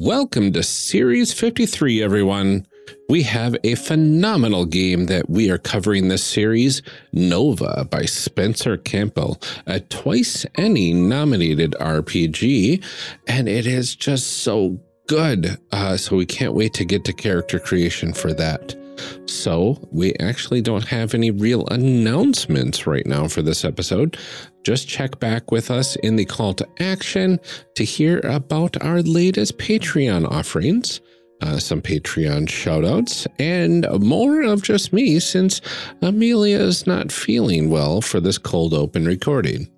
Welcome 0.00 0.52
to 0.52 0.62
Series 0.62 1.32
53, 1.32 2.04
everyone. 2.04 2.68
We 3.08 3.24
have 3.24 3.56
a 3.64 3.74
phenomenal 3.74 4.64
game 4.64 5.06
that 5.06 5.28
we 5.28 5.50
are 5.50 5.58
covering 5.58 6.06
this 6.06 6.22
series, 6.22 6.82
Nova 7.12 7.84
by 7.90 8.04
Spencer 8.04 8.76
Campbell, 8.76 9.40
a 9.66 9.80
twice 9.80 10.46
ENnie 10.56 10.92
nominated 10.92 11.74
RPG, 11.80 12.84
and 13.26 13.48
it 13.48 13.66
is 13.66 13.96
just 13.96 14.44
so 14.44 14.78
good. 15.08 15.58
Uh, 15.72 15.96
so 15.96 16.14
we 16.14 16.26
can't 16.26 16.54
wait 16.54 16.74
to 16.74 16.84
get 16.84 17.04
to 17.06 17.12
character 17.12 17.58
creation 17.58 18.12
for 18.12 18.32
that. 18.34 18.76
So, 19.26 19.78
we 19.90 20.14
actually 20.14 20.62
don't 20.62 20.86
have 20.86 21.14
any 21.14 21.30
real 21.30 21.66
announcements 21.68 22.86
right 22.86 23.06
now 23.06 23.28
for 23.28 23.42
this 23.42 23.64
episode. 23.64 24.16
Just 24.64 24.88
check 24.88 25.18
back 25.18 25.50
with 25.50 25.70
us 25.70 25.96
in 25.96 26.16
the 26.16 26.24
call 26.24 26.54
to 26.54 26.68
action 26.80 27.38
to 27.74 27.84
hear 27.84 28.20
about 28.20 28.82
our 28.82 29.02
latest 29.02 29.58
Patreon 29.58 30.30
offerings, 30.30 31.00
uh, 31.42 31.58
some 31.58 31.80
Patreon 31.80 32.46
shoutouts, 32.48 33.26
and 33.38 33.86
more 34.00 34.42
of 34.42 34.62
just 34.62 34.92
me 34.92 35.20
since 35.20 35.60
Amelia 36.02 36.58
is 36.58 36.86
not 36.86 37.12
feeling 37.12 37.70
well 37.70 38.00
for 38.00 38.20
this 38.20 38.38
cold 38.38 38.74
open 38.74 39.04
recording. 39.04 39.68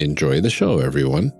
Enjoy 0.00 0.40
the 0.40 0.50
show, 0.50 0.78
everyone. 0.78 1.32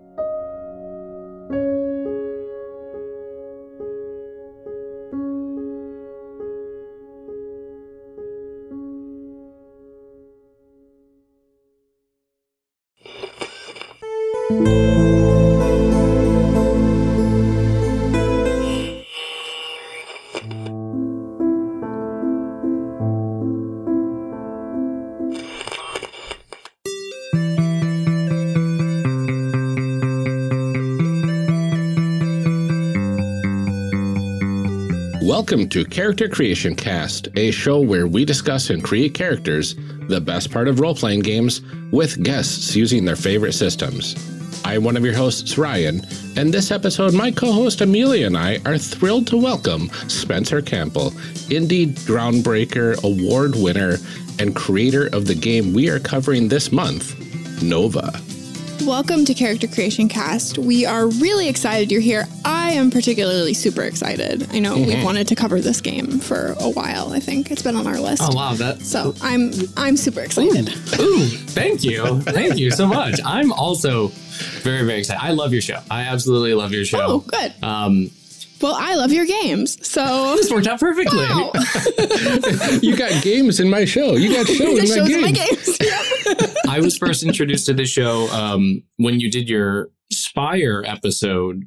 Welcome 35.52 35.68
to 35.68 35.84
Character 35.84 36.30
Creation 36.30 36.74
Cast, 36.74 37.28
a 37.36 37.50
show 37.50 37.78
where 37.78 38.06
we 38.06 38.24
discuss 38.24 38.70
and 38.70 38.82
create 38.82 39.12
characters, 39.12 39.74
the 40.08 40.18
best 40.18 40.50
part 40.50 40.66
of 40.66 40.80
role 40.80 40.94
playing 40.94 41.20
games, 41.20 41.60
with 41.90 42.22
guests 42.22 42.74
using 42.74 43.04
their 43.04 43.16
favorite 43.16 43.52
systems. 43.52 44.16
I'm 44.64 44.82
one 44.82 44.96
of 44.96 45.04
your 45.04 45.12
hosts, 45.12 45.58
Ryan, 45.58 46.06
and 46.38 46.54
this 46.54 46.70
episode, 46.70 47.12
my 47.12 47.30
co 47.30 47.52
host 47.52 47.82
Amelia 47.82 48.28
and 48.28 48.38
I 48.38 48.60
are 48.64 48.78
thrilled 48.78 49.26
to 49.26 49.36
welcome 49.36 49.90
Spencer 50.08 50.62
Campbell, 50.62 51.10
indie 51.50 51.92
groundbreaker, 52.06 52.96
award 53.04 53.54
winner, 53.54 53.98
and 54.38 54.56
creator 54.56 55.08
of 55.08 55.26
the 55.26 55.34
game 55.34 55.74
we 55.74 55.90
are 55.90 56.00
covering 56.00 56.48
this 56.48 56.72
month, 56.72 57.62
Nova. 57.62 58.10
Welcome 58.86 59.26
to 59.26 59.34
Character 59.34 59.68
Creation 59.68 60.08
Cast. 60.08 60.56
We 60.56 60.86
are 60.86 61.08
really 61.08 61.48
excited 61.48 61.92
you're 61.92 62.00
here. 62.00 62.24
I 62.62 62.70
am 62.76 62.90
particularly 62.90 63.54
super 63.54 63.82
excited. 63.82 64.48
I 64.52 64.58
know 64.60 64.76
we've 64.76 65.02
wanted 65.04 65.26
to 65.28 65.34
cover 65.34 65.60
this 65.60 65.80
game 65.80 66.18
for 66.20 66.54
a 66.60 66.70
while. 66.70 67.12
I 67.12 67.18
think 67.20 67.50
it's 67.50 67.62
been 67.62 67.76
on 67.76 67.86
our 67.86 67.98
list. 67.98 68.22
Oh 68.24 68.34
wow, 68.34 68.54
that 68.54 68.80
So 68.82 69.14
I'm 69.20 69.52
I'm 69.76 69.96
super 69.96 70.20
excited. 70.20 70.68
Ooh, 71.00 71.26
thank 71.26 71.82
you. 71.84 72.20
Thank 72.22 72.56
you 72.58 72.70
so 72.70 72.86
much. 72.86 73.20
I'm 73.24 73.52
also 73.52 74.08
very, 74.62 74.84
very 74.86 75.00
excited. 75.00 75.22
I 75.22 75.32
love 75.32 75.52
your 75.52 75.60
show. 75.62 75.80
I 75.90 76.02
absolutely 76.02 76.54
love 76.54 76.72
your 76.72 76.84
show. 76.84 77.00
Oh, 77.00 77.18
good. 77.20 77.52
Um, 77.62 78.10
Well, 78.60 78.76
I 78.78 78.94
love 78.94 79.12
your 79.12 79.26
games. 79.26 79.84
So 79.86 80.36
this 80.36 80.50
worked 80.50 80.68
out 80.68 80.78
perfectly. 80.80 81.18
wow. 81.18 81.52
You 82.80 82.96
got 82.96 83.22
games 83.22 83.58
in 83.60 83.68
my 83.68 83.84
show. 83.84 84.14
You 84.14 84.32
got 84.34 84.46
show 84.58 84.70
in 84.70 84.78
my 84.78 84.84
shows 84.84 85.10
in 85.10 85.20
my 85.20 85.30
games. 85.32 85.78
games. 85.78 86.56
I 86.68 86.80
was 86.80 86.96
first 86.96 87.22
introduced 87.24 87.66
to 87.66 87.74
the 87.74 87.84
show 87.84 88.28
um, 88.30 88.82
when 88.96 89.18
you 89.20 89.30
did 89.30 89.48
your 89.48 89.90
Spire 90.12 90.84
episode 90.86 91.66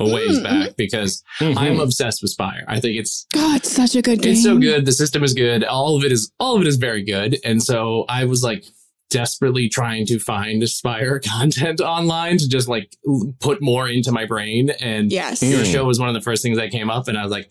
a 0.00 0.04
ways 0.08 0.38
Mm, 0.38 0.42
back 0.44 0.76
because 0.76 1.22
I'm 1.40 1.80
obsessed 1.80 2.22
with 2.22 2.30
Spire. 2.30 2.64
I 2.68 2.78
think 2.80 2.98
it's 2.98 3.26
God, 3.32 3.56
it's 3.56 3.70
such 3.72 3.94
a 3.96 4.02
good 4.02 4.22
game. 4.22 4.32
it's 4.32 4.42
so 4.42 4.56
good. 4.58 4.84
The 4.86 4.92
system 4.92 5.24
is 5.24 5.34
good. 5.34 5.64
All 5.64 5.96
of 5.96 6.04
it 6.04 6.12
is 6.12 6.30
all 6.38 6.56
of 6.56 6.62
it 6.62 6.68
is 6.68 6.76
very 6.76 7.02
good. 7.02 7.38
And 7.44 7.62
so 7.62 8.04
I 8.08 8.24
was 8.24 8.42
like 8.42 8.64
desperately 9.10 9.68
trying 9.68 10.06
to 10.06 10.18
find 10.18 10.68
Spire 10.68 11.18
content 11.24 11.80
online 11.80 12.38
to 12.38 12.48
just 12.48 12.68
like 12.68 12.94
put 13.40 13.60
more 13.62 13.88
into 13.88 14.12
my 14.12 14.26
brain. 14.26 14.70
And 14.80 15.10
Yes. 15.10 15.42
your 15.42 15.60
Mm. 15.62 15.72
show 15.72 15.84
was 15.84 15.98
one 15.98 16.08
of 16.08 16.14
the 16.14 16.20
first 16.20 16.42
things 16.42 16.58
that 16.58 16.70
came 16.70 16.90
up, 16.90 17.08
and 17.08 17.16
I 17.18 17.22
was 17.22 17.32
like, 17.32 17.50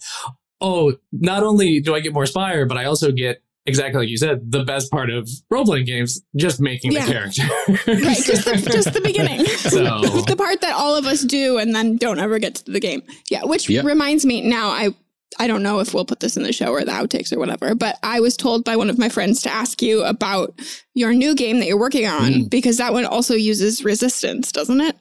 oh, 0.62 0.94
not 1.12 1.44
only 1.44 1.80
do 1.80 1.96
I 1.96 2.00
get 2.00 2.14
more 2.14 2.26
Spire, 2.26 2.66
but 2.66 2.78
I 2.78 2.86
also 2.86 3.12
get 3.12 3.42
exactly 3.68 4.00
like 4.02 4.10
you 4.10 4.18
said, 4.18 4.52
the 4.52 4.64
best 4.64 4.90
part 4.92 5.10
of 5.10 5.30
role 5.52 5.66
playing 5.66 5.86
games, 5.86 6.22
just 6.36 6.60
making 6.60 6.92
Yeah. 6.94 7.06
the 7.06 7.12
character. 7.12 7.44
Right, 7.88 8.18
just 8.24 8.46
the, 8.46 8.70
just 8.72 8.94
the 8.94 9.02
beginning. 9.02 9.46
So- 9.68 10.02
the 10.26 10.36
part 10.38 10.62
that 10.62 10.74
all 10.76 10.96
of 10.96 11.06
us 11.06 11.22
do 11.24 11.58
and 11.58 11.76
then 11.76 11.98
don't 11.98 12.20
ever 12.20 12.40
get 12.40 12.56
to 12.56 12.72
the 12.72 12.80
game. 12.80 13.04
Yeah, 13.30 13.44
which 13.44 13.70
Yep. 13.70 13.86
reminds 13.86 14.26
me 14.26 14.42
now 14.42 14.70
I 14.70 14.96
I 15.40 15.46
don't 15.48 15.62
know 15.62 15.80
if 15.80 15.94
we'll 15.94 16.06
put 16.06 16.20
this 16.22 16.38
in 16.38 16.44
the 16.44 16.54
show 16.54 16.68
or 16.72 16.84
the 16.84 16.92
outtakes 16.92 17.32
or 17.34 17.38
whatever, 17.40 17.76
but 17.76 17.98
I 18.02 18.20
was 18.22 18.36
told 18.38 18.64
by 18.64 18.76
one 18.76 18.90
of 18.90 18.98
my 18.98 19.10
friends 19.10 19.42
to 19.44 19.50
ask 19.52 19.82
you 19.82 20.04
about 20.04 20.58
your 20.96 21.14
new 21.14 21.36
game 21.36 21.60
that 21.60 21.68
you're 21.68 21.78
working 21.80 22.08
on 22.08 22.32
Mm. 22.34 22.50
because 22.50 22.78
that 22.78 22.94
one 22.94 23.06
also 23.06 23.36
uses 23.36 23.84
resistance, 23.84 24.52
doesn't 24.52 24.82
it? 24.82 24.96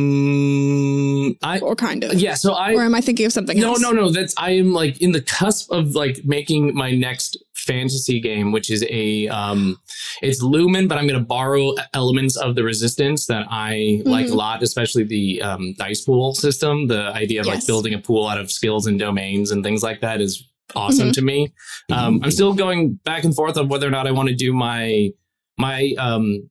um, 0.00 1.36
I 1.42 1.58
Or 1.60 1.74
kind 1.76 2.04
of. 2.04 2.14
yeah. 2.14 2.34
So 2.34 2.52
I 2.52 2.74
Or 2.74 2.82
am 2.82 2.94
I 2.94 3.00
thinking 3.00 3.26
of 3.26 3.32
something 3.32 3.58
no 3.58 3.70
else? 3.72 3.80
no 3.80 3.92
no. 3.92 4.10
That's 4.10 4.34
I 4.36 4.52
am 4.52 4.72
like 4.72 5.00
in 5.00 5.12
the 5.12 5.20
cusp 5.20 5.70
of 5.70 5.94
like 5.94 6.24
making 6.24 6.74
my 6.74 6.92
next 6.92 7.36
fantasy 7.66 8.20
game, 8.20 8.52
which 8.52 8.70
is 8.70 8.84
a 8.88 9.28
um, 9.28 9.78
it's 10.22 10.42
Lumen, 10.42 10.88
but 10.88 10.98
I'm 10.98 11.06
going 11.06 11.18
to 11.20 11.24
borrow 11.26 11.74
elements 11.94 12.36
of 12.36 12.54
the 12.54 12.62
Resistance 12.64 13.26
that 13.26 13.46
I 13.50 14.02
like 14.04 14.28
a 14.28 14.34
lot, 14.34 14.62
especially 14.62 15.04
the 15.04 15.42
um, 15.42 15.74
dice 15.78 16.00
pool 16.02 16.34
system. 16.34 16.86
The 16.88 17.04
idea 17.14 17.40
of 17.40 17.46
like 17.46 17.66
building 17.66 17.94
a 17.94 17.98
pool 17.98 18.26
out 18.26 18.38
of 18.38 18.50
skills 18.50 18.86
and 18.86 18.98
domains 18.98 19.50
and 19.50 19.62
things 19.64 19.82
like 19.82 20.00
that 20.00 20.20
is 20.20 20.44
awesome 20.76 21.08
Mhm. 21.08 21.14
to 21.14 21.22
me. 21.22 21.52
Um, 21.92 22.20
I'm 22.22 22.30
still 22.30 22.54
going 22.54 22.94
back 23.04 23.24
and 23.24 23.34
forth 23.34 23.56
on 23.56 23.68
whether 23.68 23.86
or 23.86 23.90
not 23.90 24.06
I 24.06 24.12
want 24.12 24.28
to 24.28 24.34
do 24.34 24.52
my 24.52 25.10
my 25.58 25.92
um, 25.98 26.48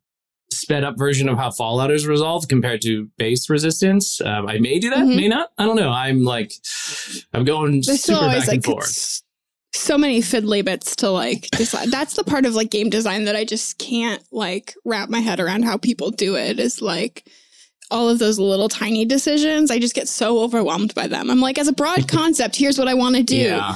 sped 0.51 0.83
up 0.83 0.97
version 0.97 1.29
of 1.29 1.37
how 1.37 1.51
Fallout 1.51 1.89
is 1.91 2.05
resolved 2.07 2.49
compared 2.49 2.81
to 2.81 3.07
base 3.17 3.49
resistance. 3.49 4.19
Um, 4.21 4.47
I 4.47 4.57
may 4.59 4.77
do 4.79 4.89
that, 4.89 4.99
Mhm. 4.99 5.15
may 5.15 5.27
not. 5.27 5.49
I 5.57 5.65
don't 5.65 5.75
know. 5.75 5.89
I'm 5.89 6.23
like, 6.23 6.51
I'm 7.33 7.43
going 7.45 7.81
There's 7.85 8.01
still 8.03 8.17
super 8.17 8.25
always 8.29 8.45
back 8.45 8.55
and 8.55 8.65
like 8.67 8.73
forth. 8.75 9.21
So 9.73 9.97
many 9.97 10.19
fiddly 10.21 10.63
bits 10.63 10.95
to 10.97 11.09
like 11.09 11.49
decide. 11.51 11.91
That's 11.91 12.15
the 12.15 12.23
part 12.23 12.45
of 12.45 12.55
like 12.55 12.71
game 12.71 12.89
design 12.89 13.25
that 13.25 13.35
I 13.35 13.45
just 13.45 13.77
can't 13.77 14.23
like 14.31 14.75
wrap 14.85 15.09
my 15.09 15.19
head 15.19 15.39
around 15.39 15.63
how 15.63 15.77
people 15.77 16.11
do 16.11 16.35
it 16.35 16.59
is 16.59 16.81
like 16.81 17.29
all 17.91 18.09
of 18.09 18.19
those 18.19 18.39
little 18.39 18.69
tiny 18.69 19.05
decisions. 19.05 19.71
I 19.71 19.79
just 19.79 19.95
get 19.95 20.07
so 20.07 20.39
overwhelmed 20.39 20.93
by 20.95 21.07
them. 21.07 21.29
I'm 21.29 21.39
like, 21.39 21.57
as 21.57 21.67
a 21.67 21.73
broad 21.73 22.07
concept, 22.11 22.55
here's 22.55 22.77
what 22.77 22.87
I 22.87 22.93
want 22.93 23.15
to 23.15 23.23
do. 23.23 23.35
Yeah, 23.35 23.75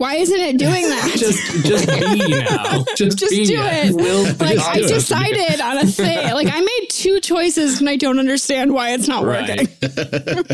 Why 0.00 0.14
isn't 0.14 0.40
it 0.40 0.56
doing 0.56 0.82
that? 0.88 1.12
just 1.14 1.62
just 1.66 1.86
be 1.86 2.28
now. 2.40 2.84
Just, 2.96 3.18
Just 3.18 3.30
be 3.30 3.44
do 3.44 3.56
now. 3.56 3.68
it. 3.70 3.94
Will 3.94 4.24
like 4.24 4.56
just 4.56 4.68
I 4.70 4.74
do 4.78 4.84
it. 4.84 4.88
decided 4.88 5.60
on 5.60 5.76
a 5.76 5.86
thing. 5.86 6.32
Like 6.32 6.48
I 6.50 6.58
made 6.60 6.86
two 6.88 7.20
choices 7.20 7.80
and 7.80 7.88
I 7.90 7.96
don't 7.96 8.18
understand 8.18 8.72
why 8.72 8.92
it's 8.92 9.08
not 9.08 9.24
working. 9.24 9.68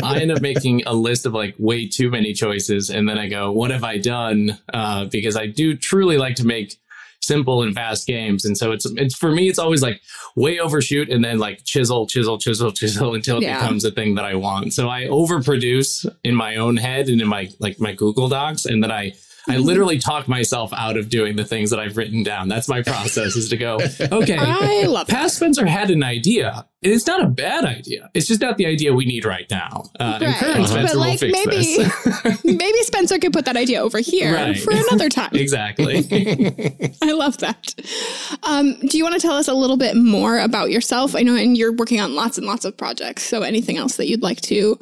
I 0.03 0.19
end 0.19 0.33
up 0.33 0.41
making 0.41 0.83
a 0.85 0.93
list 0.93 1.25
of 1.25 1.33
like 1.33 1.55
way 1.59 1.87
too 1.87 2.09
many 2.11 2.33
choices, 2.33 2.89
and 2.89 3.07
then 3.07 3.17
I 3.17 3.29
go, 3.29 3.53
"What 3.53 3.71
have 3.71 3.85
I 3.85 3.99
done?" 3.99 4.57
Uh, 4.73 5.05
because 5.05 5.37
I 5.37 5.47
do 5.47 5.77
truly 5.77 6.17
like 6.17 6.35
to 6.35 6.45
make 6.45 6.75
simple 7.21 7.63
and 7.63 7.73
fast 7.73 8.05
games, 8.05 8.43
and 8.43 8.57
so 8.57 8.73
it's 8.73 8.85
it's 8.97 9.15
for 9.15 9.31
me, 9.31 9.47
it's 9.47 9.59
always 9.59 9.81
like 9.81 10.01
way 10.35 10.59
overshoot, 10.59 11.09
and 11.09 11.23
then 11.23 11.39
like 11.39 11.63
chisel, 11.63 12.05
chisel, 12.05 12.37
chisel, 12.37 12.73
chisel 12.73 13.13
until 13.19 13.37
it 13.37 13.43
Yeah. 13.43 13.61
becomes 13.61 13.85
a 13.85 13.91
thing 13.91 14.15
that 14.15 14.25
I 14.25 14.35
want. 14.35 14.73
So 14.73 14.89
I 14.89 15.05
overproduce 15.05 16.05
in 16.25 16.35
my 16.35 16.57
own 16.57 16.75
head 16.75 17.07
and 17.07 17.21
in 17.21 17.27
my 17.29 17.47
like 17.59 17.79
my 17.79 17.93
Google 17.93 18.27
Docs, 18.27 18.65
and 18.65 18.83
then 18.83 18.91
I 18.91 19.13
I 19.47 19.57
literally 19.57 19.97
talk 19.99 20.27
myself 20.27 20.71
out 20.73 20.97
of 20.97 21.09
doing 21.09 21.35
the 21.35 21.45
things 21.45 21.69
that 21.69 21.79
I've 21.79 21.97
written 21.97 22.23
down. 22.23 22.47
That's 22.49 22.67
my 22.67 22.81
process 22.83 23.35
is 23.35 23.49
to 23.49 23.57
go, 23.57 23.75
okay, 24.11 24.37
I 24.37 24.83
love 24.83 25.07
past 25.07 25.37
Spencer 25.37 25.65
had 25.65 25.89
an 25.89 26.03
idea. 26.03 26.65
It's 26.81 27.07
not 27.07 27.23
a 27.23 27.27
bad 27.27 27.65
idea. 27.65 28.09
It's 28.13 28.27
just 28.27 28.39
not 28.39 28.57
the 28.57 28.65
idea 28.67 28.93
we 28.93 29.05
need 29.05 29.25
right 29.25 29.45
now. 29.49 29.83
Uh, 29.99 30.19
and 30.21 30.23
Right. 30.23 30.35
current 30.35 30.57
Uh-huh. 30.59 30.67
Spencer 30.67 30.83
But, 30.87 30.93
will 30.93 30.99
like, 30.99 31.19
fix 31.19 31.45
maybe- 31.45 31.77
this. 31.77 32.43
Maybe 32.43 32.83
Spencer 32.83 33.17
could 33.19 33.33
put 33.33 33.45
that 33.45 33.57
idea 33.57 33.81
over 33.81 33.99
here 33.99 34.33
Right. 34.35 34.59
for 34.59 34.71
another 34.71 35.09
time. 35.09 35.29
exactly. 35.33 35.97
I 37.01 37.11
love 37.13 37.37
that. 37.39 37.73
Um, 38.43 38.77
do 38.87 38.97
you 38.97 39.03
want 39.03 39.15
to 39.15 39.21
tell 39.21 39.33
us 39.35 39.47
a 39.47 39.53
little 39.53 39.77
bit 39.77 39.95
more 39.95 40.37
about 40.39 40.69
yourself? 40.71 41.15
I 41.15 41.21
know, 41.23 41.35
and 41.35 41.57
you're 41.57 41.73
working 41.73 41.99
on 41.99 42.15
lots 42.15 42.37
and 42.37 42.45
lots 42.45 42.63
of 42.65 42.77
projects. 42.77 43.23
So, 43.23 43.41
anything 43.41 43.77
else 43.77 43.95
that 43.97 44.07
you'd 44.07 44.21
like 44.23 44.41
to 44.41 44.79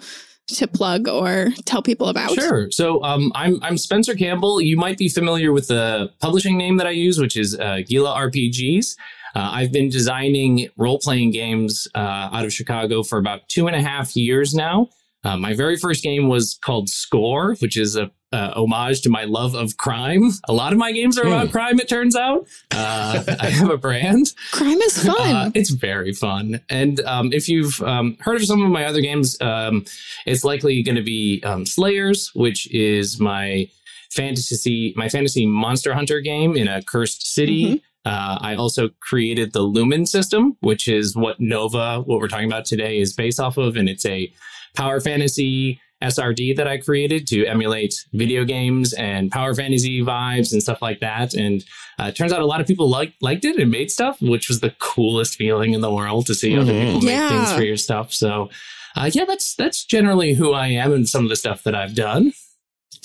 to 0.47 0.67
plug 0.67 1.07
or 1.07 1.49
tell 1.65 1.81
people 1.81 2.07
about? 2.07 2.31
Sure. 2.31 2.69
So 2.71 3.03
um, 3.03 3.31
I'm 3.35 3.61
I'm 3.63 3.77
Spencer 3.77 4.15
Campbell. 4.15 4.61
You 4.61 4.77
might 4.77 4.97
be 4.97 5.09
familiar 5.09 5.51
with 5.51 5.67
the 5.67 6.11
publishing 6.19 6.57
name 6.57 6.77
that 6.77 6.87
I 6.87 6.91
use, 6.91 7.19
which 7.19 7.37
is 7.37 7.57
uh, 7.57 7.79
Gila 7.87 8.15
RPGs. 8.15 8.95
Uh, 9.35 9.49
I've 9.51 9.71
been 9.71 9.89
designing 9.89 10.69
role 10.77 10.99
playing 10.99 11.31
games 11.31 11.87
uh, 11.93 12.29
out 12.31 12.45
of 12.45 12.53
Chicago 12.53 13.03
for 13.03 13.17
about 13.17 13.47
two 13.49 13.67
and 13.67 13.75
a 13.75 13.81
half 13.81 14.15
years 14.15 14.53
now. 14.53 14.89
Uh, 15.25 15.35
my 15.35 15.53
very 15.55 15.75
first 15.75 16.03
game 16.03 16.29
was 16.29 16.57
called 16.61 16.87
Score, 16.87 17.55
which 17.55 17.77
is 17.77 17.95
a 17.95 18.11
uh, 18.35 18.51
homage 18.55 19.01
to 19.01 19.09
my 19.09 19.23
love 19.23 19.55
of 19.55 19.77
crime. 19.77 20.29
A 20.49 20.53
lot 20.53 20.73
of 20.73 20.79
my 20.79 20.91
games 20.91 21.17
are 21.17 21.25
about 21.25 21.51
crime, 21.51 21.79
it 21.79 21.87
turns 21.87 22.15
out. 22.17 22.47
Uh, 22.71 23.23
I 23.39 23.49
have 23.49 23.69
a 23.69 23.77
brand. 23.77 24.33
Crime 24.51 24.81
is 24.81 25.05
fun. 25.05 25.35
Uh, 25.35 25.51
it's 25.55 25.69
very 25.69 26.11
fun. 26.11 26.59
And 26.69 26.99
um, 27.01 27.31
if 27.31 27.47
you've 27.47 27.81
um, 27.81 28.17
heard 28.19 28.35
of 28.35 28.45
some 28.45 28.61
of 28.61 28.69
my 28.69 28.85
other 28.85 28.99
games, 28.99 29.39
um, 29.39 29.85
it's 30.25 30.43
likely 30.43 30.83
going 30.83 30.97
to 30.97 31.03
be 31.03 31.41
um, 31.43 31.65
Slayers, 31.65 32.31
which 32.35 32.69
is 32.73 33.21
my 33.21 33.69
fantasy 34.11 34.93
my 34.95 35.09
fantasy 35.09 35.45
monster 35.45 35.93
hunter 35.93 36.19
game 36.19 36.55
in 36.55 36.67
a 36.67 36.83
cursed 36.83 37.25
city. 37.25 37.83
Uh, 38.05 38.37
I 38.39 38.55
also 38.55 38.89
created 38.99 39.53
the 39.53 39.61
Lumen 39.61 40.05
system, 40.05 40.57
which 40.59 40.87
is 40.87 41.15
what 41.15 41.39
Nova, 41.39 42.01
what 42.01 42.19
we're 42.19 42.27
talking 42.27 42.47
about 42.47 42.65
today, 42.65 42.99
is 42.99 43.13
based 43.13 43.39
off 43.39 43.57
of, 43.57 43.77
and 43.77 43.89
it's 43.89 44.05
a 44.05 44.31
power 44.75 44.99
fantasy 44.99 45.81
SRD 46.03 46.55
that 46.57 46.67
I 46.67 46.77
created 46.77 47.25
to 47.27 47.45
emulate 47.45 47.93
video 48.13 48.43
games 48.43 48.93
and 48.93 49.31
power 49.31 49.53
fantasy 49.55 50.01
vibes 50.01 50.51
and 50.53 50.61
stuff 50.61 50.81
like 50.81 50.99
that. 50.99 51.33
And 51.33 51.63
uh, 51.97 52.11
turns 52.11 52.33
out 52.33 52.41
a 52.41 52.45
lot 52.45 52.59
of 52.61 52.67
people 52.67 52.89
liked 52.89 53.21
liked 53.21 53.45
it 53.45 53.57
and 53.57 53.71
made 53.71 53.89
stuff, 53.89 54.21
which 54.21 54.47
was 54.49 54.59
the 54.59 54.73
coolest 54.79 55.35
feeling 55.35 55.73
in 55.73 55.81
the 55.81 55.91
world 55.93 56.25
to 56.27 56.35
see 56.35 56.57
other 56.57 56.73
Mhm. 56.73 56.85
people 56.95 57.01
make 57.01 57.29
things 57.29 57.53
for 57.53 57.63
your 57.63 57.77
stuff. 57.77 58.13
So, 58.13 58.49
uh, 58.95 59.09
yeah, 59.13 59.25
that's 59.25 59.55
that's 59.55 59.85
generally 59.85 60.33
who 60.33 60.51
I 60.53 60.67
am 60.67 60.91
and 60.93 61.07
some 61.07 61.23
of 61.23 61.29
the 61.29 61.35
stuff 61.35 61.63
that 61.63 61.75
I've 61.75 61.95
done. 61.95 62.33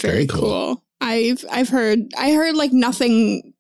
Very 0.00 0.12
Very 0.14 0.26
cool. 0.26 0.40
cool. 0.40 0.82
I've 1.00 1.44
I've 1.50 1.68
heard 1.68 2.00
I 2.18 2.32
heard 2.32 2.56
like 2.56 2.72
nothing 2.72 3.54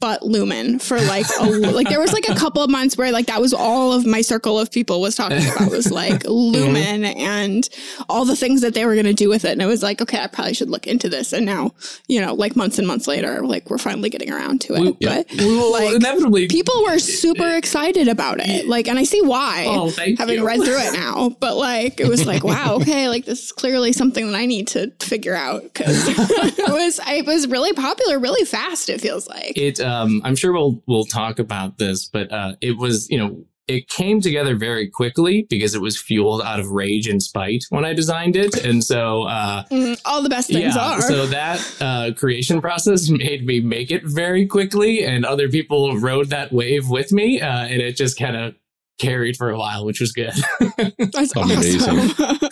but 0.00 0.22
Lumen 0.24 0.80
for 0.80 1.00
like 1.02 1.24
a, 1.40 1.44
like 1.44 1.88
there 1.88 2.00
was 2.00 2.12
like 2.12 2.28
a 2.28 2.34
couple 2.34 2.62
of 2.62 2.70
months 2.70 2.96
where 2.96 3.12
like 3.12 3.26
that 3.26 3.40
was 3.40 3.52
all 3.54 3.92
of 3.92 4.04
my 4.04 4.22
circle 4.22 4.58
of 4.58 4.72
people 4.72 5.00
was 5.00 5.14
talking 5.14 5.38
about 5.38 5.70
was 5.70 5.92
like 5.92 6.24
Lumen 6.24 7.04
and 7.04 7.68
all 8.08 8.24
the 8.24 8.34
things 8.34 8.60
that 8.62 8.74
they 8.74 8.84
were 8.86 8.94
going 8.94 9.06
to 9.06 9.12
do 9.14 9.28
with 9.28 9.44
it. 9.44 9.52
And 9.52 9.62
it 9.62 9.66
was 9.66 9.82
like 9.82 10.02
okay 10.02 10.18
I 10.20 10.26
probably 10.26 10.54
should 10.54 10.68
look 10.68 10.86
into 10.88 11.08
this. 11.08 11.32
And 11.32 11.46
now 11.46 11.72
you 12.08 12.20
know 12.20 12.34
like 12.34 12.56
months 12.56 12.78
and 12.78 12.88
months 12.88 13.06
later 13.06 13.46
like 13.46 13.70
we're 13.70 13.78
finally 13.78 14.10
getting 14.10 14.32
around 14.32 14.60
to 14.62 14.74
it. 14.74 14.80
We- 14.80 15.06
but 15.06 15.26
We 15.30 15.46
will 15.46 15.72
Like, 15.72 15.94
inevitably 15.94 16.48
people 16.48 16.82
were 16.84 16.98
super 16.98 17.48
excited 17.56 18.08
about 18.08 18.38
it. 18.40 18.66
Like 18.66 18.88
and 18.88 18.98
I 18.98 19.04
see 19.04 19.22
why 19.22 19.66
Oh, 19.68 19.90
thank 19.90 20.18
having 20.18 20.38
you. 20.40 20.46
read 20.46 20.56
through 20.62 20.78
it 20.78 20.92
now. 20.98 21.30
But 21.38 21.56
like 21.56 22.00
it 22.00 22.08
was 22.08 22.26
like 22.26 22.42
wow 22.42 22.78
okay 22.80 23.08
like 23.08 23.26
this 23.26 23.44
is 23.44 23.52
clearly 23.52 23.92
something 23.92 24.26
that 24.30 24.36
i 24.36 24.46
need 24.46 24.66
to 24.68 24.90
figure 25.00 25.34
out 25.34 25.62
because 25.62 26.08
it 26.08 26.68
was 26.68 26.98
it 27.06 27.26
was 27.26 27.46
really 27.46 27.72
popular 27.72 28.18
really 28.18 28.44
fast 28.44 28.88
it 28.88 29.00
feels 29.00 29.28
like. 29.28 29.52
It 29.56 29.67
um 29.80 30.20
i'm 30.24 30.34
sure 30.36 30.52
we'll 30.52 30.82
we'll 30.86 31.04
talk 31.04 31.38
about 31.38 31.78
this 31.78 32.06
but 32.06 32.30
uh 32.32 32.54
it 32.60 32.76
was 32.76 33.08
you 33.10 33.18
know 33.18 33.44
it 33.66 33.86
came 33.88 34.18
together 34.18 34.56
very 34.56 34.88
quickly 34.88 35.46
because 35.50 35.74
it 35.74 35.82
was 35.82 36.00
fueled 36.00 36.40
out 36.40 36.58
of 36.58 36.70
rage 36.70 37.06
and 37.06 37.22
spite 37.22 37.64
when 37.68 37.84
i 37.84 37.92
designed 37.92 38.34
it. 38.34 38.54
And 38.64 38.82
so 38.82 39.24
uh 39.24 39.64
Mm, 39.70 40.00
all 40.06 40.22
the 40.22 40.30
best 40.30 40.48
things 40.48 40.74
yeah 40.74 40.80
are. 40.94 41.02
so 41.02 41.26
that 41.26 41.60
uh 41.80 42.12
creation 42.16 42.62
process 42.62 43.10
made 43.24 43.44
me 43.44 43.60
make 43.60 43.90
it 43.90 44.02
very 44.04 44.46
quickly 44.46 45.04
and 45.04 45.26
other 45.26 45.48
people 45.50 45.98
rode 46.00 46.30
that 46.30 46.50
wave 46.50 46.88
with 46.88 47.12
me 47.12 47.40
uh 47.42 47.66
and 47.66 47.82
it 47.82 47.94
just 47.96 48.18
kind 48.18 48.36
of 48.36 48.54
carried 48.98 49.36
for 49.36 49.50
a 49.50 49.58
while 49.58 49.84
which 49.84 50.00
was 50.00 50.10
good. 50.12 50.32
That's 51.12 51.36
Amazing. 51.36 52.10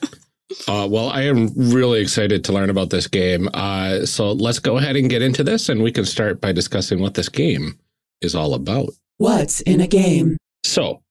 awesome 0.66 0.84
Uh, 0.84 0.88
well, 0.88 1.08
I 1.10 1.22
am 1.22 1.52
really 1.56 2.00
excited 2.00 2.44
to 2.44 2.52
learn 2.52 2.70
about 2.70 2.90
this 2.90 3.06
game. 3.06 3.48
Uh, 3.54 4.06
so 4.06 4.32
let's 4.32 4.58
go 4.58 4.78
ahead 4.78 4.96
and 4.96 5.10
get 5.10 5.22
into 5.22 5.44
this, 5.44 5.68
and 5.68 5.82
we 5.82 5.92
can 5.92 6.04
start 6.04 6.40
by 6.40 6.52
discussing 6.52 7.00
what 7.00 7.14
this 7.14 7.28
game 7.28 7.78
is 8.20 8.34
all 8.34 8.54
about. 8.54 8.90
What's 9.18 9.60
in 9.62 9.80
a 9.80 9.86
game? 9.86 10.36
So, 10.64 11.02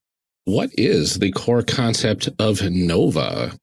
what 0.46 0.69
is 0.74 1.19
the 1.19 1.31
core 1.31 1.63
concept 1.63 2.30
of 2.40 2.62
Nova? 2.62 3.57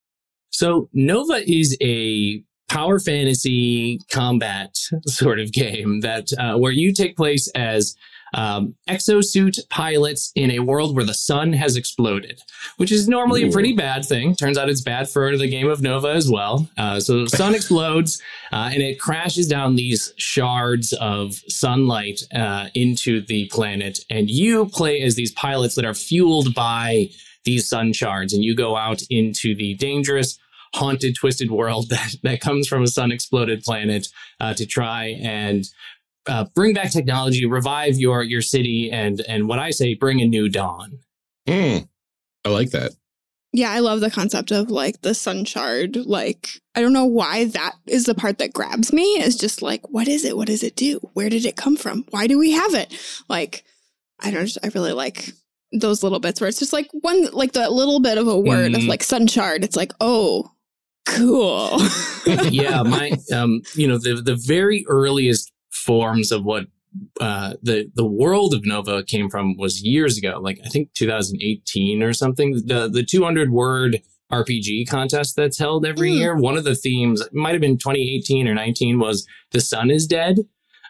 So 0.51 0.89
Nova 0.93 1.49
is 1.51 1.77
a 1.81 2.43
power 2.69 2.99
fantasy 2.99 4.01
combat 4.11 4.77
sort 5.07 5.41
of 5.41 5.53
game 5.53 6.01
that 6.01 6.33
uh, 6.39 6.59
where 6.59 6.73
you 6.73 6.93
take 6.93 7.17
place 7.17 7.49
as 7.55 7.95
um, 8.35 8.75
exosuit 8.89 9.59
pilots 9.69 10.33
in 10.35 10.51
a 10.51 10.61
world 10.61 10.95
where 10.95 11.05
the 11.05 11.15
sun 11.15 11.53
has 11.53 11.77
exploded, 11.77 12.41
which 12.77 12.93
is 12.93 13.09
normally 13.09 13.49
a 13.49 13.51
pretty 13.51 13.73
bad 13.73 14.05
thing. 14.05 14.35
Turns 14.35 14.57
out 14.59 14.69
it's 14.69 14.81
bad 14.81 15.09
for 15.09 15.37
the 15.37 15.49
game 15.49 15.69
of 15.69 15.83
Nova 15.83 16.09
as 16.09 16.31
well. 16.31 16.69
Uh, 16.79 17.01
so 17.01 17.25
the 17.25 17.31
sun 17.31 17.55
explodes 17.55 18.23
uh, 18.53 18.71
and 18.73 18.83
it 18.83 18.99
crashes 18.99 19.47
down 19.49 19.77
these 19.77 20.13
shards 20.17 20.93
of 20.95 21.35
sunlight 21.49 22.23
uh, 22.35 22.69
into 22.75 23.25
the 23.27 23.47
planet, 23.49 24.01
and 24.11 24.31
you 24.31 24.67
play 24.67 25.03
as 25.03 25.15
these 25.15 25.33
pilots 25.33 25.75
that 25.75 25.85
are 25.85 25.95
fueled 25.95 26.55
by 26.55 27.09
these 27.45 27.69
sun 27.69 27.93
shards, 27.93 28.33
and 28.33 28.45
you 28.45 28.55
go 28.55 28.77
out 28.77 29.03
into 29.11 29.55
the 29.55 29.75
dangerous 29.75 30.39
haunted, 30.75 31.15
twisted 31.15 31.51
world 31.51 31.89
that, 31.91 32.15
that 32.23 32.41
comes 32.41 32.67
from 32.69 32.83
a 32.83 32.87
sun 32.87 33.13
exploded 33.13 33.63
planet 33.63 34.09
uh, 34.41 34.55
to 34.55 34.67
try 34.67 35.19
and 35.23 35.69
uh, 36.27 36.45
bring 36.55 36.75
back 36.75 36.91
technology, 36.93 37.47
revive 37.47 37.97
your 37.99 38.23
your 38.23 38.43
city, 38.43 38.91
and 38.93 39.21
and 39.29 39.49
what 39.49 39.59
I 39.59 39.71
say, 39.71 39.95
bring 39.95 40.21
a 40.21 40.27
new 40.27 40.49
dawn. 40.49 40.99
Mm, 41.49 41.89
I 42.45 42.49
like 42.49 42.71
that. 42.71 42.93
yeah 43.53 43.71
i 43.73 43.81
love 43.81 44.01
the 44.01 44.11
concept 44.11 44.51
of 44.53 44.71
like 44.71 45.03
the 45.03 45.13
sun 45.13 45.45
shard 45.45 45.97
like 46.07 46.49
i 46.75 46.81
don't 46.81 46.93
know 46.95 47.05
why 47.05 47.45
that 47.47 47.75
is 47.87 48.05
the 48.05 48.15
part 48.15 48.39
that 48.39 48.53
grabs 48.53 48.93
me. 48.93 49.03
Is 49.21 49.37
just 49.37 49.61
like 49.63 49.83
what 49.91 50.07
is 50.09 50.25
it? 50.25 50.37
What 50.37 50.47
does 50.47 50.63
it 50.63 50.77
do? 50.77 51.01
Where 51.15 51.29
did 51.29 51.45
it 51.45 51.57
come 51.57 51.77
from? 51.77 52.05
Why 52.11 52.27
do 52.29 52.39
we 52.39 52.53
have 52.53 52.75
it? 52.75 52.95
Like 53.29 53.65
i 54.21 54.31
don't 54.31 54.57
i 54.63 54.69
really 54.75 54.93
like 54.93 55.33
those 55.73 56.03
little 56.05 56.21
bits 56.21 56.41
where 56.41 56.49
it's 56.49 56.59
just 56.61 56.73
like 56.73 56.89
one 56.93 57.25
like 57.33 57.53
that 57.53 57.73
little 57.73 57.99
bit 57.99 58.19
of 58.19 58.29
a 58.29 58.39
word 58.39 58.75
of 58.75 58.83
Mhm. 58.83 58.89
like 58.89 59.03
sun 59.03 59.27
shard. 59.27 59.65
It's 59.65 59.77
like 59.77 59.93
oh 60.01 60.51
cool. 61.07 61.79
Yeah, 62.51 62.83
my 62.85 63.11
um, 63.35 63.63
you 63.75 63.89
know, 63.89 63.99
the 63.99 64.23
the 64.23 64.37
very 64.37 64.85
earliest 64.89 65.51
forms 65.73 66.31
of 66.33 66.45
what 66.45 66.67
uh, 67.21 67.55
the 67.63 67.91
the 67.95 68.05
world 68.05 68.53
of 68.55 68.65
Nova 68.67 69.03
came 69.03 69.31
from 69.31 69.57
was 69.57 69.83
years 69.83 70.19
ago, 70.19 70.39
like 70.43 70.61
I 70.65 70.69
think 70.69 70.93
2018 70.95 72.03
or 72.03 72.13
something. 72.13 72.61
The 72.67 72.89
the 72.89 73.03
200 73.03 73.51
word 73.51 74.03
RPG 74.31 74.89
contest 74.89 75.37
that's 75.37 75.59
held 75.59 75.85
every 75.87 76.11
Mm. 76.11 76.19
year. 76.19 76.37
One 76.37 76.57
of 76.57 76.65
the 76.65 76.75
themes 76.75 77.23
might 77.33 77.53
have 77.53 77.61
been 77.61 77.79
2018 77.79 78.47
or 78.49 78.55
19 78.55 78.99
was 78.99 79.27
the 79.53 79.61
sun 79.61 79.91
is 79.91 80.07
dead, 80.07 80.41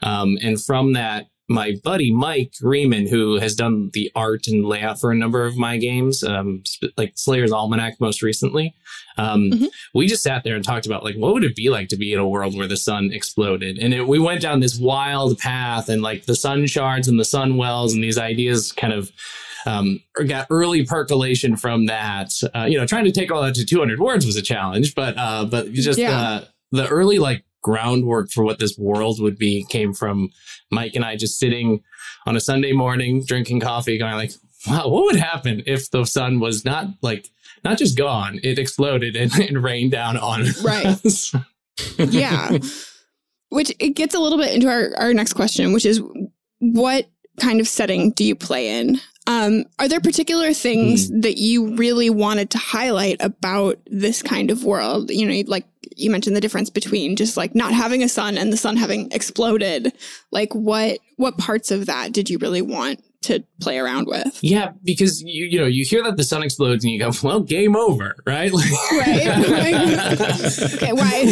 um, 0.02 0.38
and 0.42 0.62
from 0.62 0.92
that. 0.94 1.26
My 1.52 1.76
buddy 1.84 2.12
Mike 2.12 2.54
Riemann, 2.60 3.06
who 3.06 3.38
has 3.38 3.54
done 3.54 3.90
the 3.92 4.10
art 4.14 4.46
and 4.48 4.64
layout 4.64 4.98
for 5.00 5.10
a 5.10 5.14
number 5.14 5.44
of 5.44 5.56
my 5.56 5.76
games, 5.76 6.22
um, 6.24 6.62
like 6.96 7.12
Slayer's 7.16 7.52
Almanac 7.52 8.00
most 8.00 8.22
recently, 8.22 8.74
um, 9.18 9.50
Mhm. 9.50 9.68
we 9.94 10.06
just 10.06 10.22
sat 10.22 10.42
there 10.44 10.56
and 10.56 10.64
talked 10.64 10.86
about 10.86 11.04
like 11.04 11.16
what 11.16 11.34
would 11.34 11.44
it 11.44 11.54
be 11.54 11.68
like 11.70 11.88
to 11.90 11.96
be 11.96 12.12
in 12.12 12.18
a 12.18 12.26
world 12.28 12.56
where 12.56 12.66
the 12.66 12.76
sun 12.76 13.10
exploded 13.12 13.78
and 13.78 13.92
it, 13.92 14.08
we 14.08 14.18
went 14.18 14.40
down 14.40 14.60
this 14.60 14.78
wild 14.78 15.38
path 15.38 15.88
and 15.88 16.00
like 16.02 16.24
the 16.24 16.34
sun 16.34 16.66
shards 16.66 17.08
and 17.08 17.20
the 17.20 17.24
sun 17.24 17.56
wells 17.58 17.92
and 17.94 18.02
these 18.02 18.16
ideas 18.18 18.72
kind 18.72 18.92
of 18.92 19.10
um, 19.66 20.00
got 20.26 20.46
early 20.50 20.84
percolation 20.84 21.56
from 21.56 21.86
that 21.86 22.32
uh, 22.54 22.64
you 22.64 22.78
know 22.78 22.86
trying 22.86 23.04
to 23.04 23.12
take 23.12 23.30
all 23.30 23.42
that 23.42 23.54
to 23.54 23.64
200 23.66 24.00
words 24.00 24.24
was 24.26 24.36
a 24.36 24.42
challenge 24.42 24.94
but 24.94 25.14
uh, 25.18 25.44
but 25.44 25.72
just 25.72 25.98
Yeah. 25.98 26.18
uh, 26.18 26.44
the 26.72 26.88
early 26.88 27.18
like 27.18 27.44
groundwork 27.62 28.30
for 28.30 28.44
what 28.44 28.58
this 28.58 28.76
world 28.76 29.20
would 29.20 29.38
be 29.38 29.64
came 29.68 29.92
from 29.94 30.30
mike 30.70 30.94
and 30.94 31.04
i 31.04 31.16
just 31.16 31.38
sitting 31.38 31.82
on 32.26 32.36
a 32.36 32.40
sunday 32.40 32.72
morning 32.72 33.24
drinking 33.24 33.60
coffee 33.60 33.96
going 33.98 34.14
like 34.14 34.32
wow 34.68 34.88
what 34.88 35.04
would 35.04 35.16
happen 35.16 35.62
if 35.66 35.90
the 35.90 36.04
sun 36.04 36.40
was 36.40 36.64
not 36.64 36.86
like 37.02 37.28
not 37.64 37.78
just 37.78 37.96
gone, 37.96 38.40
it 38.42 38.58
exploded 38.58 39.14
and, 39.14 39.32
and 39.38 39.62
rained 39.62 39.92
down 39.92 40.16
on 40.16 40.42
Right. 40.64 40.84
us. 40.86 41.32
yeah 41.98 42.58
which 43.50 43.72
it 43.78 43.90
gets 43.90 44.14
a 44.14 44.18
little 44.18 44.38
bit 44.38 44.52
into 44.54 44.68
our, 44.68 44.90
our 44.96 45.14
next 45.14 45.34
question 45.34 45.72
which 45.72 45.86
is 45.86 46.00
what 46.58 47.06
kind 47.40 47.60
of 47.60 47.68
setting 47.68 48.10
do 48.12 48.24
you 48.24 48.34
play 48.34 48.80
in 48.80 49.00
um, 49.28 49.64
are 49.78 49.88
there 49.88 50.00
particular 50.00 50.52
things 50.52 51.08
that 51.20 51.38
you 51.38 51.76
really 51.76 52.10
wanted 52.10 52.50
to 52.50 52.58
highlight 52.58 53.18
about 53.20 53.78
this 53.86 54.22
kind 54.22 54.50
of 54.50 54.64
world 54.64 55.10
you 55.10 55.26
know 55.26 55.48
like 55.48 55.64
you 55.96 56.10
mentioned 56.10 56.36
the 56.36 56.40
difference 56.40 56.70
between 56.70 57.16
just 57.16 57.36
like 57.36 57.54
not 57.54 57.72
having 57.72 58.02
a 58.02 58.08
sun 58.08 58.38
and 58.38 58.52
the 58.52 58.56
sun 58.56 58.76
having 58.76 59.10
exploded. 59.12 59.92
Like 60.30 60.54
what 60.54 60.98
what 61.16 61.38
parts 61.38 61.70
of 61.70 61.86
that 61.86 62.12
did 62.12 62.30
you 62.30 62.38
really 62.38 62.62
want 62.62 63.02
to 63.22 63.44
play 63.60 63.78
around 63.78 64.06
with. 64.06 64.38
Yeah, 64.42 64.72
because 64.84 65.22
you 65.22 65.46
you 65.46 65.58
know 65.58 65.66
you 65.66 65.84
hear 65.84 66.02
that 66.04 66.16
the 66.16 66.24
sun 66.24 66.42
explodes 66.42 66.84
and 66.84 66.92
you 66.92 66.98
go, 66.98 67.12
well, 67.22 67.40
game 67.40 67.76
over, 67.76 68.16
right? 68.26 68.52
right. 68.92 69.28
okay. 70.74 70.92
Why? 70.92 71.24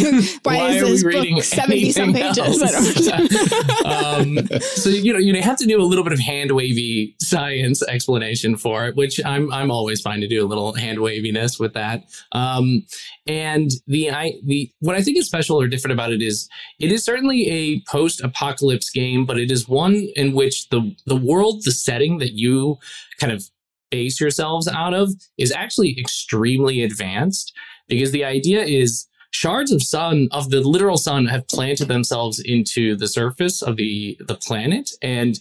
Why, 0.42 0.56
why 0.56 0.68
is 0.70 1.02
this 1.02 1.14
book 1.14 1.42
seventy 1.42 1.92
some 1.92 2.12
pages? 2.12 2.62
um, 3.84 4.38
so 4.60 4.88
you 4.88 5.12
know 5.12 5.18
you 5.18 5.40
have 5.42 5.58
to 5.58 5.66
do 5.66 5.80
a 5.80 5.84
little 5.84 6.04
bit 6.04 6.12
of 6.12 6.18
hand 6.18 6.52
wavy 6.52 7.16
science 7.20 7.82
explanation 7.82 8.56
for 8.56 8.86
it, 8.86 8.96
which 8.96 9.20
I'm 9.24 9.52
I'm 9.52 9.70
always 9.70 10.00
fine 10.00 10.20
to 10.20 10.28
do 10.28 10.44
a 10.44 10.48
little 10.48 10.72
hand 10.72 11.00
waviness 11.00 11.58
with 11.58 11.74
that. 11.74 12.04
Um, 12.32 12.86
and 13.30 13.70
the 13.86 14.10
I 14.10 14.32
the 14.42 14.72
what 14.80 14.96
I 14.96 15.02
think 15.02 15.16
is 15.16 15.26
special 15.26 15.60
or 15.60 15.68
different 15.68 15.92
about 15.92 16.12
it 16.12 16.20
is 16.20 16.48
it 16.80 16.90
is 16.90 17.04
certainly 17.04 17.48
a 17.48 17.80
post 17.82 18.20
apocalypse 18.22 18.90
game, 18.90 19.24
but 19.24 19.38
it 19.38 19.52
is 19.52 19.68
one 19.68 20.08
in 20.16 20.32
which 20.32 20.68
the 20.70 20.96
the 21.06 21.14
world 21.14 21.62
the 21.64 21.70
setting 21.70 22.18
that 22.18 22.32
you 22.32 22.78
kind 23.20 23.32
of 23.32 23.48
base 23.92 24.20
yourselves 24.20 24.66
out 24.66 24.94
of 24.94 25.14
is 25.38 25.52
actually 25.52 25.96
extremely 25.98 26.82
advanced 26.82 27.52
because 27.86 28.10
the 28.10 28.24
idea 28.24 28.64
is 28.64 29.06
shards 29.30 29.70
of 29.70 29.80
sun 29.80 30.26
of 30.32 30.50
the 30.50 30.60
literal 30.60 30.96
sun 30.96 31.26
have 31.26 31.46
planted 31.46 31.86
themselves 31.86 32.40
into 32.40 32.96
the 32.96 33.06
surface 33.06 33.62
of 33.62 33.76
the 33.76 34.18
the 34.26 34.34
planet. 34.34 34.90
And 35.02 35.38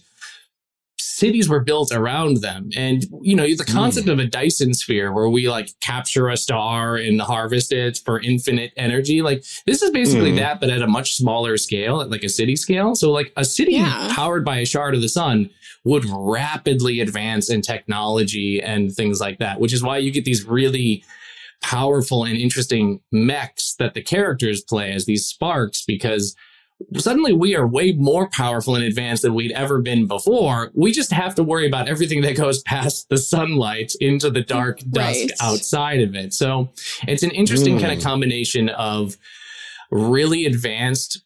cities 1.20 1.48
were 1.50 1.60
built 1.60 1.92
around 1.92 2.38
them. 2.38 2.70
And, 2.74 3.04
you 3.20 3.36
know, 3.36 3.46
the 3.46 3.64
concept 3.64 4.06
mm. 4.06 4.12
of 4.12 4.18
a 4.18 4.24
Dyson 4.24 4.72
sphere 4.72 5.12
where 5.12 5.28
we 5.28 5.50
like 5.50 5.68
capture 5.80 6.28
a 6.28 6.36
star 6.36 6.96
and 6.96 7.20
harvest 7.20 7.72
it 7.72 8.00
for 8.04 8.20
infinite 8.20 8.72
energy, 8.76 9.20
like 9.20 9.44
this 9.66 9.82
is 9.82 9.90
basically 9.90 10.32
mm. 10.32 10.38
that, 10.38 10.60
but 10.60 10.70
at 10.70 10.80
a 10.80 10.86
much 10.86 11.14
smaller 11.14 11.58
scale, 11.58 12.00
at 12.00 12.10
like 12.10 12.24
a 12.24 12.28
city 12.28 12.56
scale. 12.56 12.94
So, 12.94 13.10
like 13.10 13.32
a 13.36 13.44
city 13.44 13.72
yeah. 13.72 14.08
powered 14.14 14.44
by 14.44 14.58
a 14.58 14.66
shard 14.66 14.94
of 14.94 15.02
the 15.02 15.08
sun 15.08 15.50
would 15.84 16.04
rapidly 16.10 17.00
advance 17.00 17.50
in 17.50 17.60
technology 17.60 18.60
and 18.62 18.92
things 18.92 19.20
like 19.20 19.38
that, 19.38 19.60
which 19.60 19.72
is 19.72 19.82
why 19.82 19.98
you 19.98 20.10
get 20.10 20.24
these 20.24 20.44
really 20.46 21.04
powerful 21.60 22.24
and 22.24 22.36
interesting 22.36 23.00
mechs 23.12 23.74
that 23.78 23.92
the 23.92 24.02
characters 24.02 24.62
play 24.62 24.92
as 24.92 25.04
these 25.04 25.26
sparks 25.26 25.84
because 25.86 26.34
suddenly 26.96 27.32
we 27.32 27.54
are 27.54 27.66
way 27.66 27.92
more 27.92 28.28
powerful 28.28 28.74
and 28.74 28.84
advanced 28.84 29.22
than 29.22 29.34
we'd 29.34 29.52
ever 29.52 29.80
been 29.80 30.06
before. 30.06 30.70
We 30.74 30.92
just 30.92 31.12
have 31.12 31.34
to 31.36 31.42
worry 31.42 31.66
about 31.66 31.88
everything 31.88 32.22
that 32.22 32.36
goes 32.36 32.62
past 32.62 33.08
the 33.08 33.18
sunlight 33.18 33.92
into 34.00 34.30
the 34.30 34.42
dark 34.42 34.80
dusk 34.90 35.20
right. 35.20 35.30
outside 35.40 36.00
of 36.00 36.14
it. 36.14 36.34
So 36.34 36.70
it's 37.06 37.22
an 37.22 37.30
interesting 37.30 37.76
mm. 37.76 37.80
kind 37.80 37.96
of 37.96 38.02
combination 38.02 38.68
of 38.70 39.16
really 39.90 40.46
advanced, 40.46 41.22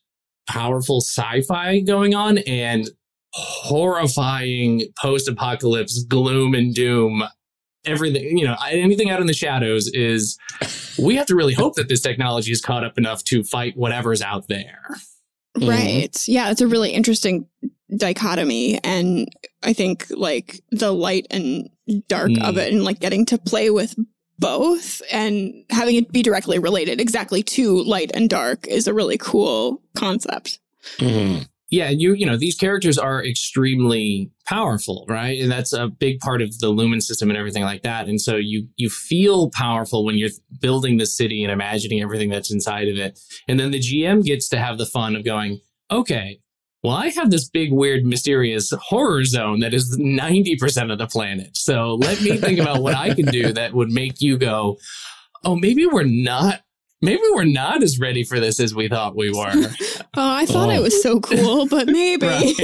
powerful 0.48 1.00
sci 1.00 1.42
fi 1.42 1.80
going 1.80 2.14
on 2.14 2.38
and 2.38 2.90
horrifying 3.32 4.82
post 5.00 5.28
apocalypse 5.28 6.04
gloom 6.04 6.54
and 6.54 6.74
doom. 6.74 7.24
Everything, 7.86 8.38
you 8.38 8.46
know, 8.46 8.56
anything 8.70 9.10
out 9.10 9.20
in 9.20 9.26
the 9.26 9.34
shadows 9.34 9.88
is 9.88 10.38
we 10.98 11.16
have 11.16 11.26
to 11.26 11.34
really 11.34 11.52
hope 11.52 11.74
that 11.74 11.88
this 11.88 12.00
technology 12.00 12.50
is 12.50 12.62
caught 12.62 12.82
up 12.82 12.96
enough 12.96 13.22
to 13.24 13.44
fight 13.44 13.76
whatever's 13.76 14.22
out 14.22 14.48
there. 14.48 14.80
Right. 15.60 16.16
Yeah, 16.26 16.50
it's 16.50 16.60
a 16.60 16.66
really 16.66 16.90
interesting 16.90 17.46
dichotomy 17.96 18.80
and 18.82 19.28
I 19.62 19.72
think 19.72 20.06
like 20.10 20.60
the 20.70 20.92
light 20.92 21.26
and 21.30 21.70
dark 22.08 22.30
mm. 22.30 22.42
of 22.42 22.58
it 22.58 22.72
and 22.72 22.84
like 22.84 22.98
getting 22.98 23.24
to 23.26 23.38
play 23.38 23.70
with 23.70 23.94
both 24.38 25.00
and 25.12 25.64
having 25.70 25.94
it 25.94 26.10
be 26.10 26.22
directly 26.22 26.58
related 26.58 27.00
exactly 27.00 27.42
to 27.42 27.82
light 27.84 28.10
and 28.14 28.28
dark 28.28 28.66
is 28.66 28.88
a 28.88 28.94
really 28.94 29.18
cool 29.18 29.80
concept. 29.94 30.58
Mm-hmm 30.98 31.44
yeah, 31.74 31.90
you 31.90 32.14
you 32.14 32.24
know 32.24 32.36
these 32.36 32.54
characters 32.54 32.96
are 32.98 33.24
extremely 33.24 34.30
powerful, 34.46 35.04
right? 35.08 35.40
And 35.40 35.50
that's 35.50 35.72
a 35.72 35.88
big 35.88 36.20
part 36.20 36.40
of 36.40 36.56
the 36.60 36.68
Lumen 36.68 37.00
system 37.00 37.30
and 37.30 37.36
everything 37.36 37.64
like 37.64 37.82
that. 37.82 38.06
And 38.06 38.20
so 38.20 38.36
you 38.36 38.68
you 38.76 38.88
feel 38.88 39.50
powerful 39.50 40.04
when 40.04 40.16
you're 40.16 40.30
building 40.60 40.98
the 40.98 41.06
city 41.06 41.42
and 41.42 41.50
imagining 41.50 42.00
everything 42.00 42.30
that's 42.30 42.52
inside 42.52 42.86
of 42.86 42.96
it. 42.96 43.18
And 43.48 43.58
then 43.58 43.72
the 43.72 43.80
GM 43.80 44.24
gets 44.24 44.48
to 44.50 44.58
have 44.58 44.78
the 44.78 44.86
fun 44.86 45.16
of 45.16 45.24
going, 45.24 45.62
okay, 45.90 46.38
well, 46.84 46.94
I 46.94 47.08
have 47.08 47.32
this 47.32 47.50
big, 47.50 47.72
weird, 47.72 48.04
mysterious 48.04 48.70
horror 48.70 49.24
zone 49.24 49.58
that 49.60 49.74
is 49.74 49.98
90% 49.98 50.92
of 50.92 50.98
the 50.98 51.08
planet. 51.08 51.56
So 51.56 51.94
let 51.94 52.20
me 52.22 52.36
think 52.36 52.60
about 52.60 52.82
what 52.82 52.94
I 52.94 53.14
can 53.14 53.24
do 53.24 53.52
that 53.54 53.74
would 53.74 53.90
make 53.90 54.20
you 54.20 54.38
go, 54.38 54.76
oh, 55.42 55.56
maybe 55.56 55.86
we're 55.86 56.04
not 56.04 56.60
maybe 57.02 57.22
we're 57.32 57.44
not 57.44 57.82
as 57.82 57.98
ready 57.98 58.24
for 58.24 58.40
this 58.40 58.60
as 58.60 58.74
we 58.74 58.88
thought 58.88 59.16
we 59.16 59.30
were. 59.30 59.52
oh, 59.54 60.06
I 60.14 60.46
thought 60.46 60.68
oh. 60.68 60.72
it 60.72 60.80
was 60.80 61.02
so 61.02 61.20
cool, 61.20 61.66
but 61.66 61.86
maybe. 61.88 62.26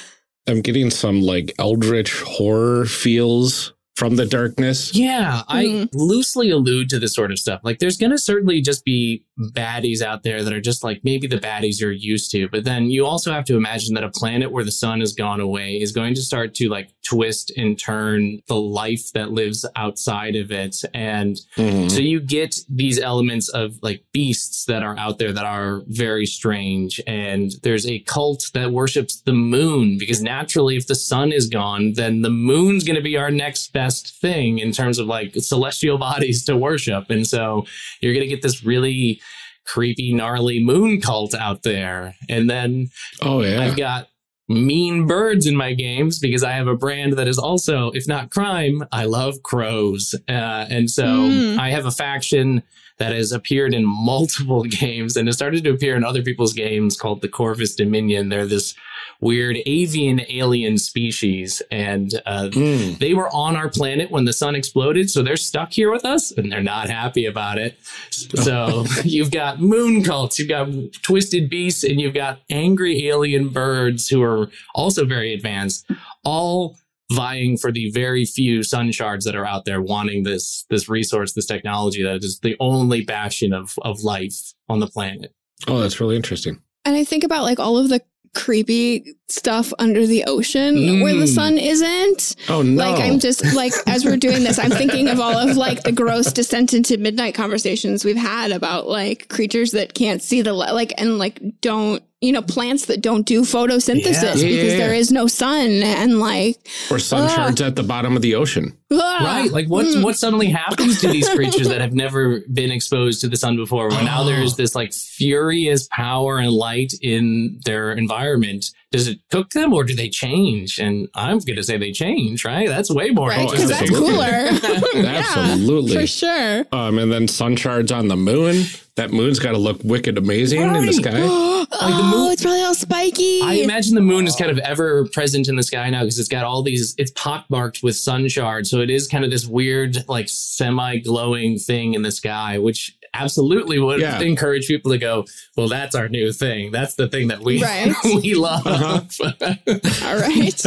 I'm 0.46 0.62
getting 0.62 0.90
some 0.90 1.20
like 1.20 1.54
eldritch 1.58 2.22
horror 2.22 2.86
feels 2.86 3.74
from 3.98 4.14
the 4.14 4.24
darkness. 4.24 4.94
Yeah, 4.94 5.42
I 5.48 5.64
mm-hmm. 5.64 5.86
loosely 5.92 6.50
allude 6.50 6.88
to 6.90 7.00
this 7.00 7.14
sort 7.14 7.32
of 7.32 7.38
stuff. 7.38 7.60
Like, 7.64 7.80
there's 7.80 7.96
going 7.96 8.12
to 8.12 8.18
certainly 8.18 8.60
just 8.60 8.84
be 8.84 9.24
baddies 9.38 10.02
out 10.02 10.22
there 10.22 10.42
that 10.42 10.52
are 10.52 10.60
just 10.60 10.82
like 10.84 11.00
maybe 11.04 11.26
the 11.26 11.38
baddies 11.38 11.80
you're 11.80 11.92
used 11.92 12.30
to. 12.32 12.48
But 12.48 12.64
then 12.64 12.90
you 12.90 13.06
also 13.06 13.32
have 13.32 13.44
to 13.46 13.56
imagine 13.56 13.94
that 13.94 14.04
a 14.04 14.10
planet 14.10 14.50
where 14.50 14.64
the 14.64 14.72
sun 14.72 15.00
has 15.00 15.12
gone 15.12 15.40
away 15.40 15.80
is 15.80 15.92
going 15.92 16.14
to 16.14 16.22
start 16.22 16.54
to 16.54 16.68
like 16.68 16.90
twist 17.04 17.52
and 17.56 17.78
turn 17.78 18.40
the 18.48 18.56
life 18.56 19.12
that 19.14 19.30
lives 19.30 19.64
outside 19.76 20.36
of 20.36 20.50
it. 20.50 20.82
And 20.92 21.36
mm-hmm. 21.56 21.88
so 21.88 22.00
you 22.00 22.20
get 22.20 22.56
these 22.68 22.98
elements 22.98 23.48
of 23.48 23.78
like 23.82 24.04
beasts 24.12 24.64
that 24.66 24.82
are 24.82 24.98
out 24.98 25.18
there 25.18 25.32
that 25.32 25.44
are 25.44 25.82
very 25.86 26.26
strange. 26.26 27.00
And 27.06 27.52
there's 27.62 27.86
a 27.86 28.00
cult 28.00 28.50
that 28.54 28.72
worships 28.72 29.20
the 29.20 29.32
moon 29.32 29.98
because 29.98 30.22
naturally, 30.22 30.76
if 30.76 30.86
the 30.86 30.94
sun 30.94 31.32
is 31.32 31.48
gone, 31.48 31.94
then 31.94 32.22
the 32.22 32.30
moon's 32.30 32.84
going 32.84 32.96
to 32.96 33.02
be 33.02 33.16
our 33.16 33.30
next 33.30 33.72
best 33.72 33.87
best 33.88 34.20
thing 34.20 34.58
in 34.58 34.70
terms 34.70 34.98
of 34.98 35.06
like 35.06 35.34
celestial 35.36 35.96
bodies 36.08 36.44
to 36.44 36.56
worship. 36.56 37.08
And 37.08 37.26
so 37.26 37.64
you're 38.00 38.12
going 38.12 38.24
to 38.24 38.34
get 38.34 38.42
this 38.42 38.62
really 38.64 39.20
creepy, 39.64 40.12
gnarly 40.12 40.62
moon 40.62 41.00
cult 41.00 41.34
out 41.34 41.62
there. 41.62 42.14
And 42.28 42.50
then 42.50 42.90
oh 43.22 43.42
yeah, 43.42 43.62
I've 43.62 43.76
got 43.76 44.08
mean 44.48 45.06
birds 45.06 45.46
in 45.46 45.56
my 45.56 45.74
games 45.74 46.18
because 46.18 46.42
I 46.42 46.52
have 46.52 46.68
a 46.68 46.76
brand 46.76 47.14
that 47.14 47.28
is 47.28 47.38
also, 47.38 47.90
if 47.90 48.06
not 48.08 48.30
crime, 48.30 48.82
I 48.92 49.04
love 49.04 49.42
crows. 49.42 50.14
Uh, 50.28 50.66
and 50.70 50.90
so 50.90 51.04
mm. 51.04 51.58
I 51.58 51.70
have 51.70 51.86
a 51.86 51.90
faction 51.90 52.62
that 52.98 53.12
has 53.12 53.32
appeared 53.32 53.74
in 53.74 53.84
multiple 53.84 54.62
games 54.68 55.16
and 55.16 55.28
has 55.28 55.36
started 55.36 55.64
to 55.64 55.70
appear 55.70 55.96
in 55.96 56.04
other 56.04 56.22
people's 56.22 56.52
games 56.52 56.96
called 56.96 57.22
the 57.22 57.28
Corvus 57.28 57.74
Dominion. 57.74 58.28
They're 58.28 58.46
this 58.46 58.74
weird 59.20 59.58
avian 59.66 60.20
alien 60.28 60.78
species. 60.78 61.62
And 61.70 62.20
uh, 62.26 62.48
mm. 62.50 62.98
they 62.98 63.14
were 63.14 63.28
on 63.34 63.56
our 63.56 63.68
planet 63.68 64.10
when 64.10 64.24
the 64.24 64.32
sun 64.32 64.54
exploded. 64.54 65.10
So 65.10 65.22
they're 65.22 65.36
stuck 65.36 65.72
here 65.72 65.90
with 65.90 66.04
us 66.04 66.30
and 66.32 66.52
they're 66.52 66.62
not 66.62 66.88
happy 66.88 67.26
about 67.26 67.58
it. 67.58 67.78
So 68.10 68.84
you've 69.04 69.30
got 69.30 69.60
moon 69.60 70.02
cults, 70.04 70.38
you've 70.38 70.48
got 70.48 70.68
twisted 71.02 71.50
beasts, 71.50 71.84
and 71.84 72.00
you've 72.00 72.14
got 72.14 72.40
angry 72.50 73.08
alien 73.08 73.48
birds 73.48 74.08
who 74.08 74.22
are 74.22 74.50
also 74.74 75.04
very 75.04 75.32
advanced, 75.32 75.90
all 76.24 76.76
vying 77.12 77.56
for 77.56 77.72
the 77.72 77.90
very 77.90 78.24
few 78.24 78.62
sun 78.62 78.92
shards 78.92 79.24
that 79.24 79.34
are 79.34 79.46
out 79.46 79.64
there 79.64 79.80
wanting 79.80 80.24
this 80.24 80.66
this 80.68 80.88
resource 80.88 81.32
this 81.32 81.46
technology 81.46 82.02
that 82.02 82.22
is 82.22 82.40
the 82.40 82.56
only 82.60 83.02
bastion 83.02 83.52
of 83.52 83.74
of 83.82 84.02
life 84.02 84.52
on 84.68 84.80
the 84.80 84.86
planet 84.86 85.32
oh 85.68 85.78
that's 85.78 86.00
really 86.00 86.16
interesting 86.16 86.60
and 86.84 86.96
i 86.96 87.04
think 87.04 87.24
about 87.24 87.44
like 87.44 87.58
all 87.58 87.78
of 87.78 87.88
the 87.88 88.00
creepy 88.34 89.14
stuff 89.28 89.72
under 89.78 90.06
the 90.06 90.24
ocean 90.26 90.76
mm. 90.76 91.02
where 91.02 91.14
the 91.14 91.24
mm. 91.24 91.34
sun 91.34 91.58
isn't. 91.58 92.36
Oh 92.48 92.62
no. 92.62 92.82
Like 92.82 93.00
I'm 93.00 93.18
just 93.18 93.44
like 93.54 93.72
as 93.86 94.04
we're 94.04 94.16
doing 94.16 94.44
this, 94.44 94.58
I'm 94.58 94.70
thinking 94.70 95.08
of 95.08 95.20
all 95.20 95.36
of 95.36 95.56
like 95.56 95.82
the 95.82 95.92
gross 95.92 96.32
descent 96.32 96.74
into 96.74 96.98
midnight 96.98 97.34
conversations 97.34 98.04
we've 98.04 98.16
had 98.16 98.52
about 98.52 98.88
like 98.88 99.28
creatures 99.28 99.72
that 99.72 99.94
can't 99.94 100.22
see 100.22 100.42
the 100.42 100.52
light 100.52 100.72
like 100.72 100.92
and 100.98 101.18
like 101.18 101.40
don't 101.60 102.02
you 102.20 102.32
know 102.32 102.42
plants 102.42 102.86
that 102.86 103.00
don't 103.00 103.26
do 103.26 103.42
photosynthesis 103.42 104.22
yeah. 104.22 104.34
Yeah, 104.34 104.56
because 104.56 104.72
yeah, 104.72 104.78
there 104.78 104.94
is 104.94 105.12
no 105.12 105.26
sun 105.26 105.82
and 105.82 106.18
like 106.18 106.56
or 106.90 106.98
sun 106.98 107.22
uh, 107.22 107.28
shards 107.28 107.60
at 107.60 107.76
the 107.76 107.82
bottom 107.82 108.16
of 108.16 108.22
the 108.22 108.34
ocean. 108.34 108.76
Uh, 108.90 108.96
right. 108.96 109.50
Like 109.50 109.68
what 109.68 109.86
mm. 109.86 110.02
what 110.02 110.16
suddenly 110.16 110.46
happens 110.46 111.00
to 111.00 111.08
these 111.08 111.28
creatures 111.28 111.68
that 111.68 111.80
have 111.80 111.92
never 111.92 112.40
been 112.52 112.72
exposed 112.72 113.20
to 113.20 113.28
the 113.28 113.36
sun 113.36 113.56
before 113.56 113.88
where 113.88 114.02
now 114.02 114.24
there's 114.24 114.56
this 114.56 114.74
like 114.74 114.92
furious 114.92 115.86
power 115.92 116.38
and 116.38 116.50
light 116.50 116.92
in 117.02 117.60
their 117.64 117.92
environment 117.92 118.70
does 118.90 119.08
it 119.08 119.18
cook 119.30 119.50
them 119.50 119.72
or 119.72 119.84
do 119.84 119.94
they 119.94 120.08
change? 120.08 120.78
And 120.78 121.08
I'm 121.14 121.38
going 121.40 121.56
to 121.56 121.62
say 121.62 121.76
they 121.76 121.92
change, 121.92 122.44
right? 122.44 122.68
That's 122.68 122.90
way 122.90 123.10
more 123.10 123.28
right, 123.28 123.50
because 123.50 123.68
that's 123.68 123.90
cooler. 123.90 124.24
Absolutely, 125.06 125.94
for 125.94 126.06
sure. 126.06 126.66
Um, 126.72 126.98
and 126.98 127.12
then 127.12 127.28
sun 127.28 127.56
shards 127.56 127.92
on 127.92 128.08
the 128.08 128.16
moon. 128.16 128.64
That 128.96 129.12
moon's 129.12 129.38
got 129.38 129.52
to 129.52 129.58
look 129.58 129.78
wicked 129.84 130.18
amazing 130.18 130.62
right. 130.62 130.76
in 130.76 130.86
the 130.86 130.92
sky. 130.92 131.20
like 131.80 131.96
the 131.96 132.02
moon, 132.02 132.12
oh, 132.14 132.30
it's 132.30 132.42
probably 132.42 132.62
all 132.62 132.74
spiky. 132.74 133.40
I 133.42 133.54
imagine 133.54 133.94
the 133.94 134.00
moon 134.00 134.26
is 134.26 134.34
kind 134.34 134.50
of 134.50 134.58
ever 134.58 135.06
present 135.06 135.48
in 135.48 135.56
the 135.56 135.62
sky 135.62 135.88
now 135.90 136.00
because 136.00 136.18
it's 136.18 136.28
got 136.28 136.44
all 136.44 136.62
these. 136.62 136.94
It's 136.98 137.12
pockmarked 137.12 137.82
with 137.82 137.96
sun 137.96 138.28
shards, 138.28 138.70
so 138.70 138.80
it 138.80 138.90
is 138.90 139.06
kind 139.06 139.24
of 139.24 139.30
this 139.30 139.46
weird, 139.46 139.98
like 140.08 140.28
semi 140.28 140.98
glowing 140.98 141.58
thing 141.58 141.94
in 141.94 142.02
the 142.02 142.10
sky, 142.10 142.58
which 142.58 142.97
absolutely 143.14 143.78
would 143.78 144.00
Yeah. 144.00 144.20
encourage 144.20 144.66
people 144.66 144.90
to 144.92 144.98
go, 144.98 145.24
well, 145.56 145.68
that's 145.68 145.94
our 145.94 146.08
new 146.08 146.32
thing. 146.32 146.70
That's 146.72 146.94
the 146.94 147.08
thing 147.08 147.28
that 147.28 147.40
we 147.40 147.62
Right. 147.62 147.94
we 148.04 148.34
love. 148.34 148.66
All 148.66 150.16
right. 150.16 150.64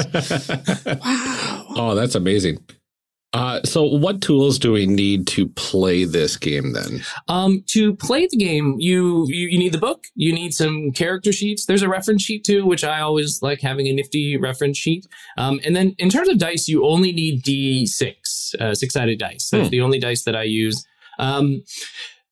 Wow. 0.85 1.65
oh, 1.75 1.95
that's 1.95 2.15
amazing. 2.15 2.59
Uh, 3.33 3.61
so 3.63 3.83
what 3.83 4.19
tools 4.21 4.59
do 4.59 4.73
we 4.73 4.85
need 4.85 5.25
to 5.25 5.47
play 5.47 6.03
this 6.03 6.35
game 6.35 6.73
then? 6.73 7.01
Um, 7.29 7.63
to 7.67 7.95
play 7.95 8.27
the 8.29 8.35
game, 8.35 8.75
you, 8.77 9.25
you 9.29 9.47
you 9.47 9.57
need 9.57 9.71
the 9.71 9.77
book. 9.77 10.03
You 10.15 10.33
need 10.33 10.53
some 10.53 10.91
character 10.91 11.31
sheets. 11.31 11.65
There's 11.65 11.81
a 11.81 11.87
reference 11.87 12.23
sheet 12.23 12.43
too, 12.43 12.65
which 12.65 12.83
I 12.83 12.99
always 12.99 13.41
like 13.41 13.61
having 13.61 13.87
a 13.87 13.93
nifty 13.93 14.35
reference 14.35 14.77
sheet. 14.77 15.07
Um, 15.37 15.61
and 15.63 15.73
then 15.73 15.95
in 15.97 16.09
terms 16.09 16.27
of 16.27 16.39
dice, 16.39 16.67
you 16.67 16.85
only 16.85 17.13
need 17.13 17.41
D6, 17.43 18.55
uh, 18.59 18.75
six 18.75 18.93
sided 18.93 19.17
dice. 19.19 19.49
That's 19.49 19.67
Hmm. 19.67 19.71
the 19.71 19.79
only 19.81 19.99
dice 19.99 20.23
that 20.25 20.35
I 20.35 20.43
use. 20.43 20.83
Um, 21.17 21.63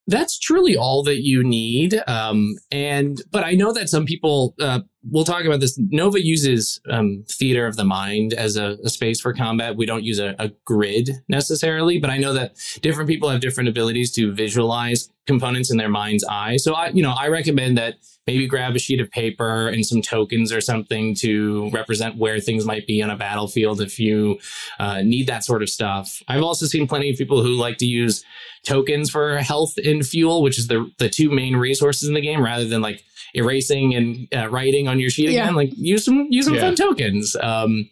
that's 0.09 0.39
truly 0.39 0.75
all 0.75 1.03
that 1.03 1.23
you 1.23 1.43
need. 1.43 2.01
Um, 2.07 2.55
and 2.71 3.21
but 3.31 3.43
I 3.43 3.53
know 3.53 3.71
that 3.73 3.89
some 3.89 4.05
people 4.05 4.55
uh, 4.59 4.81
we'll 5.03 5.23
talk 5.23 5.45
about 5.45 5.59
this. 5.59 5.77
Nova 5.77 6.23
uses 6.23 6.81
um, 6.89 7.23
theater 7.27 7.65
of 7.65 7.75
the 7.75 7.85
mind 7.85 8.33
as 8.33 8.57
a, 8.57 8.77
a 8.83 8.89
space 8.89 9.21
for 9.21 9.33
combat. 9.33 9.77
We 9.77 9.85
don't 9.85 10.03
use 10.03 10.19
a, 10.19 10.35
a 10.39 10.49
grid 10.65 11.11
necessarily, 11.27 11.99
but 11.99 12.09
I 12.09 12.17
know 12.17 12.33
that 12.33 12.55
different 12.81 13.09
people 13.09 13.29
have 13.29 13.41
different 13.41 13.69
abilities 13.69 14.11
to 14.13 14.33
visualize 14.33 15.09
components 15.25 15.71
in 15.71 15.77
their 15.77 15.89
mind's 15.89 16.23
eye. 16.25 16.57
So 16.57 16.73
I, 16.73 16.89
you 16.89 17.03
know, 17.03 17.11
I 17.17 17.27
recommend 17.27 17.77
that 17.77 17.95
maybe 18.27 18.47
grab 18.47 18.75
a 18.75 18.79
sheet 18.79 18.99
of 18.99 19.09
paper 19.09 19.67
and 19.67 19.85
some 19.85 20.01
tokens 20.01 20.51
or 20.51 20.61
something 20.61 21.15
to 21.15 21.69
represent 21.71 22.17
where 22.17 22.39
things 22.39 22.65
might 22.65 22.85
be 22.85 23.01
on 23.01 23.09
a 23.09 23.15
battlefield 23.15 23.81
if 23.81 23.99
you 23.99 24.39
uh, 24.79 25.01
need 25.01 25.27
that 25.27 25.43
sort 25.43 25.63
of 25.63 25.69
stuff. 25.69 26.21
I've 26.27 26.43
also 26.43 26.65
seen 26.65 26.87
plenty 26.87 27.09
of 27.09 27.17
people 27.17 27.41
who 27.41 27.53
like 27.53 27.77
to 27.77 27.85
use 27.85 28.23
tokens 28.63 29.09
for 29.09 29.37
health 29.37 29.77
and 29.77 30.05
fuel, 30.05 30.41
which 30.43 30.59
is 30.59 30.67
the 30.67 30.91
the 30.97 31.09
two 31.09 31.29
main 31.29 31.55
resources 31.55 32.07
in 32.07 32.13
the 32.13 32.21
game, 32.21 32.43
rather 32.43 32.65
than 32.65 32.81
like 32.81 33.03
erasing 33.33 33.95
and 33.95 34.27
uh, 34.35 34.49
writing 34.49 34.87
on 34.87 34.99
your 34.99 35.09
sheet 35.09 35.29
Yeah. 35.29 35.43
again. 35.43 35.55
Like 35.55 35.71
use 35.75 36.05
some 36.05 36.27
use 36.29 36.45
some 36.45 36.55
Yeah. 36.55 36.61
fun 36.61 36.75
tokens. 36.75 37.35
Um, 37.41 37.89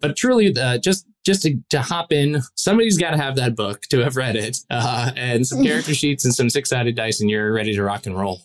but 0.00 0.16
truly, 0.16 0.56
uh, 0.56 0.78
just 0.78 1.06
just 1.26 1.42
to, 1.42 1.56
to 1.70 1.82
hop 1.82 2.12
in, 2.12 2.40
somebody's 2.54 2.96
got 2.96 3.10
to 3.10 3.16
have 3.18 3.36
that 3.36 3.54
book 3.54 3.82
to 3.90 3.98
have 3.98 4.16
read 4.16 4.34
it, 4.36 4.58
uh, 4.70 5.10
and 5.16 5.46
some 5.46 5.62
character 5.64 5.92
sheets 5.94 6.24
and 6.24 6.34
some 6.34 6.48
six 6.48 6.70
sided 6.70 6.94
dice, 6.96 7.20
and 7.20 7.28
you're 7.28 7.52
ready 7.52 7.74
to 7.74 7.82
rock 7.82 8.06
and 8.06 8.18
roll. 8.18 8.40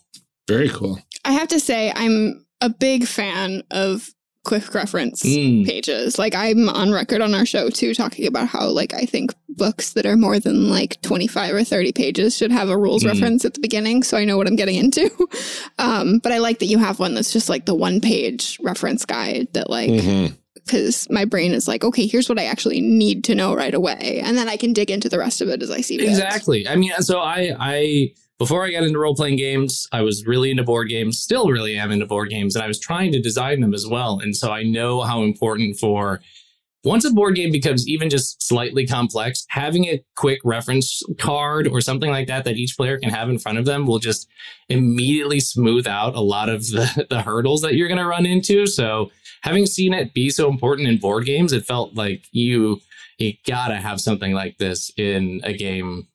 Very 0.49 0.67
cool. 0.69 0.99
I 1.23 1.31
have 1.31 1.47
to 1.49 1.59
say, 1.59 1.93
I'm 1.95 2.45
a 2.59 2.69
big 2.69 3.05
fan 3.07 3.63
of 3.71 4.09
quick 4.43 4.73
reference 4.73 5.23
Mm. 5.23 5.65
pages. 5.65 6.19
Like 6.19 6.35
I'm 6.35 6.67
on 6.69 6.91
record 6.91 7.21
on 7.21 7.33
our 7.33 7.45
show 7.45 7.69
too, 7.69 7.93
talking 7.93 8.27
about 8.27 8.47
how 8.49 8.67
like 8.67 8.93
I 8.93 9.05
think 9.05 9.33
books 9.49 9.93
that 9.93 10.05
are 10.05 10.17
more 10.17 10.39
than 10.39 10.69
like 10.69 11.01
25 11.01 11.55
or 11.55 11.63
30 11.63 11.91
pages 11.93 12.35
should 12.35 12.51
have 12.51 12.69
a 12.69 12.77
rules 12.77 13.03
Mm. 13.03 13.07
reference 13.13 13.45
at 13.45 13.53
the 13.53 13.61
beginning, 13.61 14.03
so 14.03 14.17
I 14.17 14.25
know 14.25 14.35
what 14.37 14.47
I'm 14.47 14.55
getting 14.57 14.75
into. 14.75 15.09
um, 15.79 16.19
but 16.19 16.31
I 16.31 16.39
like 16.39 16.59
that 16.59 16.65
you 16.65 16.77
have 16.77 16.99
one 16.99 17.13
that's 17.15 17.31
just 17.31 17.49
like 17.49 17.65
the 17.65 17.75
one 17.75 18.01
page 18.01 18.57
reference 18.61 19.05
guide 19.05 19.47
that 19.53 19.69
like 19.69 19.89
Mhm. 19.89 20.35
because 20.55 21.07
my 21.09 21.25
brain 21.25 21.53
is 21.53 21.67
like, 21.67 21.83
okay, 21.83 22.05
here's 22.05 22.27
what 22.29 22.39
I 22.39 22.45
actually 22.45 22.81
need 22.81 23.23
to 23.25 23.35
know 23.35 23.53
right 23.53 23.73
away, 23.73 24.21
and 24.23 24.37
then 24.37 24.49
I 24.49 24.57
can 24.57 24.73
dig 24.73 24.91
into 24.91 25.07
the 25.09 25.19
rest 25.19 25.41
of 25.41 25.47
it 25.49 25.61
as 25.63 25.71
I 25.71 25.81
see. 25.81 25.95
Exactly. 26.01 26.67
I 26.67 26.75
mean, 26.75 26.91
so 26.99 27.19
I, 27.19 27.55
I 27.59 28.11
before 28.43 28.65
I 28.65 28.71
got 28.71 28.83
into 28.83 28.99
role 28.99 29.15
playing 29.15 29.37
games, 29.37 29.87
I 29.93 30.01
was 30.01 30.25
really 30.27 30.51
into 30.51 30.63
board 30.63 30.89
games. 30.89 31.17
Still, 31.17 31.47
really 31.47 31.77
am 31.77 31.91
into 31.91 32.05
board 32.05 32.29
games, 32.29 32.57
and 32.57 32.63
I 32.65 32.67
was 32.67 32.77
trying 32.77 33.13
to 33.13 33.21
design 33.21 33.61
them 33.61 33.73
as 33.73 33.87
well. 33.87 34.19
And 34.19 34.35
so 34.35 34.51
I 34.51 34.63
know 34.63 34.99
how 34.99 35.23
important 35.23 35.77
for 35.77 36.19
once 36.83 37.05
a 37.05 37.11
board 37.11 37.35
game 37.35 37.53
becomes 37.53 37.87
even 37.87 38.09
just 38.09 38.45
slightly 38.45 38.85
complex, 38.85 39.45
having 39.47 39.85
a 39.85 40.03
quick 40.17 40.41
reference 40.43 41.01
card 41.17 41.69
or 41.69 41.79
something 41.79 42.09
like 42.09 42.27
that 42.27 42.43
that 42.43 42.57
each 42.57 42.75
player 42.75 42.99
can 42.99 43.11
have 43.11 43.29
in 43.29 43.39
front 43.39 43.59
of 43.59 43.63
them 43.63 43.87
will 43.87 43.99
just 43.99 44.27
immediately 44.67 45.39
smooth 45.39 45.87
out 45.87 46.13
a 46.13 46.19
lot 46.19 46.49
of 46.49 46.63
the, 46.67 47.07
the 47.09 47.21
hurdles 47.21 47.61
that 47.61 47.75
you're 47.75 47.87
going 47.87 47.97
to 47.97 48.05
run 48.05 48.25
into. 48.25 48.67
So 48.67 49.09
having 49.43 49.65
seen 49.65 49.93
it 49.93 50.13
be 50.13 50.29
so 50.29 50.49
important 50.49 50.89
in 50.89 50.97
board 50.97 51.25
games, 51.25 51.53
it 51.53 51.65
felt 51.65 51.95
like 51.95 52.25
you 52.33 52.81
you 53.19 53.33
gotta 53.45 53.75
have 53.75 54.01
something 54.01 54.33
like 54.33 54.57
this 54.57 54.91
in 54.97 55.39
a 55.43 55.53
game, 55.53 56.07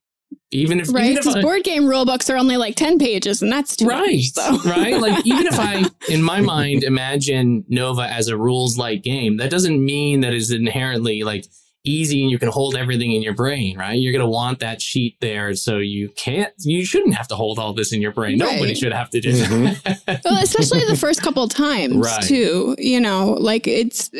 even 0.50 0.80
if 0.80 0.92
Right, 0.92 1.04
even 1.04 1.16
if 1.18 1.22
because 1.24 1.36
I- 1.36 1.42
board 1.42 1.62
game 1.64 1.86
rule 1.86 2.04
books 2.04 2.28
are 2.30 2.36
only 2.36 2.56
like 2.56 2.74
ten 2.76 2.98
pages, 2.98 3.42
and 3.42 3.52
that's 3.52 3.76
too 3.76 3.86
right, 3.86 4.16
much. 4.16 4.32
So. 4.62 4.70
right. 4.70 4.98
Like 5.00 5.26
even 5.26 5.46
if 5.46 5.58
I, 5.58 5.84
in 6.08 6.22
my 6.22 6.40
mind, 6.40 6.84
imagine 6.84 7.64
Nova 7.68 8.02
as 8.02 8.28
a 8.28 8.36
rules 8.36 8.78
light 8.78 9.02
game, 9.02 9.36
that 9.38 9.50
doesn't 9.50 9.84
mean 9.84 10.20
that 10.20 10.32
it's 10.32 10.50
inherently 10.50 11.22
like 11.22 11.44
easy 11.84 12.22
and 12.22 12.30
you 12.30 12.38
can 12.38 12.48
hold 12.50 12.76
everything 12.76 13.12
in 13.12 13.22
your 13.22 13.32
brain, 13.34 13.78
right? 13.78 13.94
You're 13.94 14.12
gonna 14.12 14.28
want 14.28 14.58
that 14.58 14.82
sheet 14.82 15.16
there, 15.20 15.54
so 15.54 15.78
you 15.78 16.10
can't, 16.16 16.52
you 16.58 16.84
shouldn't 16.84 17.14
have 17.14 17.28
to 17.28 17.34
hold 17.36 17.58
all 17.58 17.72
this 17.72 17.92
in 17.92 18.02
your 18.02 18.12
brain. 18.12 18.36
Nobody 18.36 18.74
should 18.74 18.92
have 18.92 19.08
to 19.10 19.20
do 19.20 19.30
Mhm. 19.32 19.82
that. 20.04 20.20
well, 20.24 20.42
especially 20.42 20.84
the 20.84 20.96
first 20.96 21.22
couple 21.22 21.46
times 21.48 21.96
Right. 21.96 22.22
too. 22.24 22.74
You 22.78 23.00
know, 23.00 23.36
like 23.40 23.66
it's 23.66 24.10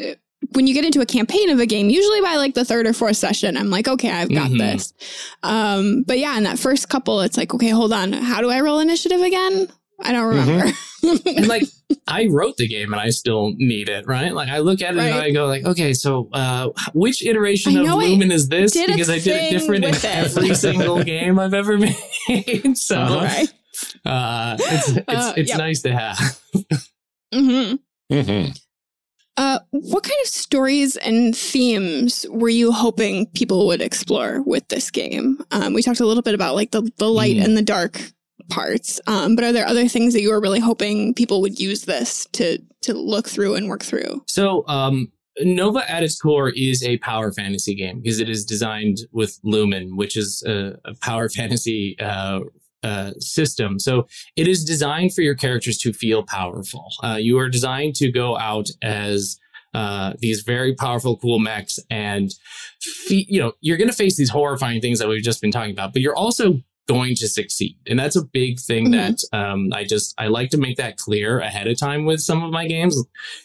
when 0.52 0.66
you 0.66 0.74
get 0.74 0.84
into 0.84 1.00
a 1.00 1.06
campaign 1.06 1.50
of 1.50 1.61
a 1.61 1.66
game. 1.66 1.90
Usually 1.90 2.20
by 2.20 2.37
like 2.37 2.54
the 2.54 2.64
third 2.64 2.87
or 2.87 2.92
fourth 2.92 3.16
session, 3.16 3.56
I'm 3.56 3.70
like, 3.70 3.87
okay, 3.88 4.11
I've 4.11 4.32
got 4.32 4.50
Mhm. 4.50 4.58
this. 4.58 4.92
Um, 5.42 6.02
but 6.06 6.18
yeah, 6.18 6.37
in 6.37 6.44
that 6.44 6.58
first 6.58 6.88
couple, 6.88 7.20
it's 7.20 7.37
like, 7.37 7.54
okay, 7.54 7.68
hold 7.70 7.92
on, 7.92 8.12
how 8.12 8.40
do 8.40 8.50
I 8.50 8.61
roll 8.61 8.78
initiative 8.80 9.20
again? 9.22 9.68
I 10.00 10.12
don't 10.12 10.26
remember. 10.28 10.72
and 11.26 11.48
like 11.48 11.64
I 12.06 12.26
wrote 12.28 12.56
the 12.56 12.68
game 12.68 12.92
and 12.92 13.00
I 13.00 13.11
still 13.11 13.52
need 13.56 13.88
it, 13.88 14.06
right? 14.06 14.32
Like 14.32 14.48
I 14.48 14.58
look 14.58 14.80
at 14.80 14.94
it 14.94 15.00
and 15.00 15.14
I 15.14 15.32
go 15.32 15.46
like, 15.46 15.64
okay, 15.64 15.92
so 15.92 16.28
uh 16.32 16.68
which 16.94 17.24
iteration 17.26 17.76
of 17.76 17.84
know 17.84 18.00
I 18.00 18.04
Lumen 18.04 18.30
is 18.30 18.48
this? 18.48 18.72
did 18.72 18.87
Because 18.87 19.11
I 19.11 19.18
did 19.18 19.34
it 19.37 19.50
different 19.50 19.84
in 19.84 19.94
it. 19.94 20.04
every 20.04 20.54
single 20.54 21.02
game 21.02 21.38
I've 21.40 21.54
ever 21.54 21.78
made. 21.78 21.98
so 22.78 22.96
right. 23.02 23.48
uh 24.06 24.56
it's 24.61 24.88
it's, 24.88 25.04
Uh, 25.08 25.32
it's 25.37 25.48
yep. 25.48 25.58
nice 25.58 25.82
to 25.82 25.92
have. 25.92 26.40
hmm 27.34 27.74
Mhm. 28.12 28.58
Uh, 29.38 29.61
what 29.70 30.03
kind 30.03 30.16
of 30.22 30.29
stories 30.29 30.96
and 30.96 31.35
themes 31.37 32.27
were 32.29 32.48
you 32.48 32.72
hoping 32.72 33.24
people 33.29 33.66
would 33.68 33.81
explore 33.81 34.42
with 34.42 34.66
this 34.68 34.90
game? 34.90 35.38
Um, 35.53 35.72
we 35.74 35.81
talked 35.83 36.01
a 36.01 36.07
little 36.07 36.22
bit 36.24 36.35
about 36.35 36.57
like 36.57 36.72
the, 36.72 36.90
the 36.98 37.09
light 37.09 37.37
Mm. 37.37 37.44
and 37.44 37.57
the 37.57 37.62
dark 37.62 38.01
parts, 38.51 39.01
um, 39.07 39.37
but 39.37 39.44
are 39.44 39.53
there 39.53 39.66
other 39.66 39.87
things 39.88 40.12
that 40.14 40.22
you 40.22 40.31
were 40.31 40.40
really 40.40 40.59
hoping 40.61 41.14
people 41.14 41.40
would 41.40 41.61
use 41.61 41.85
this 41.85 42.27
to 42.33 42.59
to 42.83 42.94
look 42.94 43.29
through 43.29 43.55
and 43.55 43.68
work 43.68 43.85
through? 43.85 44.24
So, 44.27 44.66
um, 44.68 45.12
Nova 45.40 45.88
at 45.88 46.03
its 46.03 46.18
core 46.20 46.51
is 46.57 46.83
a 46.83 46.98
power 46.98 47.31
fantasy 47.33 47.74
game 47.77 48.01
because 48.01 48.18
it 48.18 48.29
is 48.29 48.44
designed 48.44 48.98
with 49.12 49.38
Lumen, 49.44 49.96
which 49.96 50.16
is 50.16 50.42
a, 50.46 50.77
a 50.85 50.94
power 51.01 51.29
fantasy 51.38 51.96
uh, 52.01 52.40
uh, 52.82 53.12
system. 53.18 53.78
So 53.78 54.06
it 54.36 54.46
is 54.46 54.64
designed 54.64 55.14
for 55.14 55.22
your 55.22 55.34
characters 55.34 55.78
to 55.78 55.92
feel 55.92 56.22
powerful. 56.22 56.86
Uh, 57.02 57.18
you 57.20 57.38
are 57.38 57.48
designed 57.48 57.96
to 57.96 58.10
go 58.10 58.36
out 58.38 58.68
as 58.82 59.38
uh, 59.74 60.14
these 60.18 60.42
very 60.42 60.74
powerful, 60.74 61.18
cool 61.18 61.38
mechs, 61.38 61.78
and 61.90 62.32
fe- 62.80 63.26
you 63.28 63.38
know 63.40 63.52
you're 63.60 63.76
going 63.76 63.90
to 63.90 63.94
face 63.94 64.16
these 64.16 64.30
horrifying 64.30 64.80
things 64.80 64.98
that 64.98 65.08
we've 65.08 65.22
just 65.22 65.40
been 65.40 65.50
talking 65.50 65.72
about, 65.72 65.92
but 65.92 66.02
you're 66.02 66.16
also 66.16 66.60
going 66.88 67.14
to 67.14 67.29
succeed 67.29 67.77
and 67.87 67.98
that's 67.98 68.16
a 68.16 68.24
big 68.33 68.59
thing 68.59 68.87
Mhm. 68.88 68.92
that 68.92 69.38
um, 69.38 69.68
i 69.74 69.85
just 69.85 70.14
i 70.18 70.27
like 70.27 70.48
to 70.51 70.57
make 70.59 70.77
that 70.79 70.96
clear 70.96 71.38
ahead 71.38 71.66
of 71.66 71.79
time 71.79 72.07
with 72.07 72.20
some 72.20 72.42
of 72.42 72.51
my 72.51 72.66
games 72.66 72.96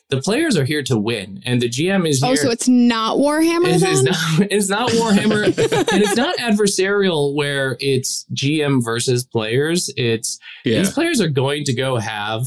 the 0.09 0.21
players 0.21 0.55
are 0.57 0.63
here 0.63 0.81
to 0.83 0.97
win 0.97 1.41
and 1.45 1.61
the 1.61 1.67
gm 1.69 2.07
is 2.07 2.21
here 2.21 2.31
Oh, 2.31 2.35
so 2.35 2.49
it's 2.51 2.69
not 2.69 3.17
Warhammer 3.17 3.67
it 3.75 3.81
then? 3.81 3.91
is 3.91 4.03
not 4.03 4.15
it's 4.51 4.69
not 4.69 4.89
warhammer 4.91 5.43
and 5.93 6.03
it's 6.03 6.15
not 6.15 6.37
adversarial 6.37 7.35
where 7.35 7.75
it's 7.81 8.25
gm 8.33 8.81
versus 8.83 9.25
players 9.25 9.89
it's 9.97 10.39
Yeah. 10.63 10.79
these 10.79 10.91
players 10.91 11.19
are 11.19 11.27
going 11.29 11.65
to 11.65 11.73
go 11.73 11.97
have 11.97 12.43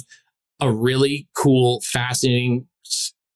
a 0.60 0.72
really 0.72 1.28
cool 1.36 1.82
fascinating 1.82 2.66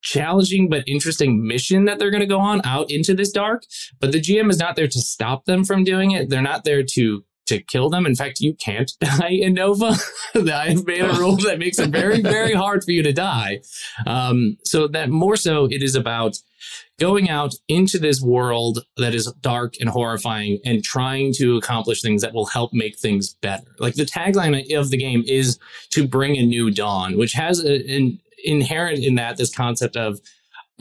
challenging 0.03 0.71
but 0.71 0.83
interesting 0.87 1.47
mission 1.47 1.85
that 1.85 1.99
they're 1.99 2.11
going 2.11 2.23
to 2.23 2.27
go 2.27 2.41
on 2.41 2.63
out 2.65 2.91
into 2.91 3.13
this 3.13 3.31
dark 3.31 3.65
but 4.01 4.13
the 4.13 4.21
gm 4.21 4.49
is 4.49 4.59
not 4.59 4.75
there 4.75 4.89
to 4.89 4.99
stop 4.99 5.45
them 5.45 5.63
from 5.63 5.85
doing 5.85 6.13
it 6.13 6.31
they're 6.31 6.41
not 6.41 6.65
there 6.65 6.83
to 6.83 7.23
to 7.51 7.63
kill 7.63 7.91
them 7.91 8.07
in 8.07 8.15
fact 8.15 8.41
you 8.41 8.55
can't 8.55 8.93
die 9.01 9.29
in 9.29 9.55
nova 9.55 9.95
i've 10.53 10.87
made 10.87 11.03
a 11.03 11.13
rule 11.15 11.37
that 11.37 11.59
makes 11.59 11.79
it 11.79 11.91
very 11.91 12.21
very 12.21 12.55
hard 12.55 12.83
for 12.83 12.93
you 12.93 13.03
to 13.03 13.13
die 13.13 13.61
um, 14.07 14.57
so 14.65 14.89
that 14.89 15.11
more 15.11 15.37
so 15.37 15.67
it 15.67 15.83
is 15.83 15.95
about 15.95 16.39
going 17.01 17.31
out 17.31 17.55
into 17.67 17.99
this 17.99 18.21
world 18.21 18.85
that 18.99 19.15
is 19.15 19.33
dark 19.41 19.75
and 19.81 19.89
horrifying 19.89 20.61
and 20.67 20.85
trying 20.85 21.33
to 21.33 21.57
accomplish 21.57 22.03
things 22.03 22.21
that 22.21 22.35
will 22.35 22.45
help 22.45 22.73
make 22.75 22.99
things 22.99 23.33
better. 23.41 23.65
Like 23.79 23.95
the 23.95 24.05
tagline 24.05 24.79
of 24.79 24.91
the 24.91 24.99
game 24.99 25.25
is 25.27 25.59
to 25.91 26.07
bring 26.07 26.37
a 26.37 26.43
new 26.43 26.71
dawn, 26.71 27.17
which 27.17 27.33
has 27.33 27.65
a, 27.65 27.77
an 27.91 28.21
inherent 28.45 29.03
in 29.03 29.15
that 29.15 29.39
this 29.39 29.55
concept 29.55 29.97
of 29.97 30.21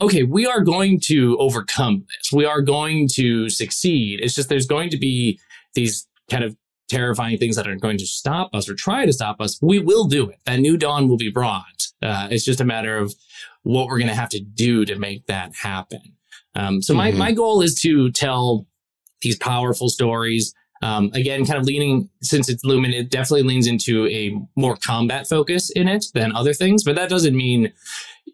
okay, 0.02 0.22
we 0.22 0.46
are 0.46 0.62
going 0.62 0.98
to 0.98 1.36
overcome 1.38 2.06
this. 2.08 2.32
We 2.32 2.46
are 2.46 2.62
going 2.62 3.06
to 3.08 3.50
succeed. 3.50 4.20
It's 4.22 4.34
just 4.34 4.48
there's 4.48 4.66
going 4.66 4.88
to 4.90 4.96
be 4.96 5.38
these 5.74 6.06
kind 6.30 6.42
of 6.42 6.56
terrifying 6.90 7.38
things 7.38 7.56
that 7.56 7.66
are 7.68 7.76
going 7.76 7.96
to 7.98 8.06
stop 8.06 8.54
us 8.54 8.68
or 8.68 8.74
try 8.74 9.06
to 9.06 9.12
stop 9.12 9.40
us. 9.40 9.58
We 9.62 9.78
will 9.78 10.04
do 10.04 10.28
it. 10.28 10.38
That 10.44 10.60
new 10.60 10.76
dawn 10.76 11.08
will 11.08 11.16
be 11.16 11.30
brought. 11.30 11.86
Uh, 12.02 12.28
it's 12.30 12.44
just 12.44 12.60
a 12.60 12.64
matter 12.64 12.96
of 12.98 13.14
what 13.62 13.86
we're 13.86 13.98
going 13.98 14.08
to 14.08 14.14
have 14.14 14.28
to 14.30 14.40
do 14.40 14.84
to 14.84 14.96
make 14.98 15.26
that 15.26 15.52
happen. 15.62 16.02
Um, 16.54 16.82
so 16.82 16.92
my, 16.94 17.12
Mhm. 17.12 17.16
my 17.16 17.32
goal 17.32 17.62
is 17.62 17.80
to 17.82 18.10
tell 18.10 18.66
these 19.22 19.36
powerful 19.38 19.88
stories 19.88 20.52
Um, 20.82 21.10
again, 21.12 21.44
kind 21.44 21.58
of 21.60 21.66
leaning 21.66 22.08
since 22.22 22.48
it's 22.48 22.64
Lumen, 22.64 22.94
it 22.94 23.10
definitely 23.10 23.42
leans 23.42 23.66
into 23.66 24.06
a 24.06 24.34
more 24.56 24.76
combat 24.76 25.28
focus 25.28 25.68
in 25.68 25.86
it 25.88 26.06
than 26.14 26.34
other 26.34 26.54
things. 26.54 26.84
But 26.84 26.96
that 26.96 27.10
doesn't 27.10 27.36
mean 27.36 27.70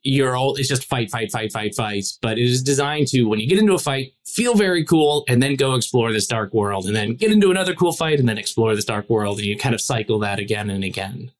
you're 0.02 0.36
all 0.36 0.54
it's 0.56 0.68
just 0.68 0.84
fight, 0.84 1.10
fight, 1.10 1.30
fight, 1.30 1.52
fight, 1.52 1.74
fight. 1.74 2.06
But 2.22 2.38
it 2.38 2.44
is 2.44 2.62
designed 2.62 3.08
to 3.08 3.24
when 3.24 3.40
you 3.40 3.48
get 3.48 3.58
into 3.58 3.74
a 3.74 3.78
fight, 3.78 4.12
feel 4.24 4.54
very 4.54 4.84
cool, 4.84 5.24
and 5.28 5.42
then 5.42 5.56
go 5.56 5.74
explore 5.74 6.12
this 6.12 6.26
dark 6.26 6.54
world, 6.54 6.86
and 6.86 6.94
then 6.94 7.14
get 7.14 7.32
into 7.32 7.50
another 7.50 7.74
cool 7.74 7.92
fight, 7.92 8.18
and 8.18 8.28
then 8.28 8.38
explore 8.38 8.74
this 8.74 8.84
dark 8.84 9.08
world, 9.10 9.38
and 9.38 9.46
you 9.46 9.56
kind 9.56 9.74
of 9.74 9.80
cycle 9.80 10.18
that 10.20 10.38
again 10.38 10.70
and 10.70 10.84
again. 10.84 11.30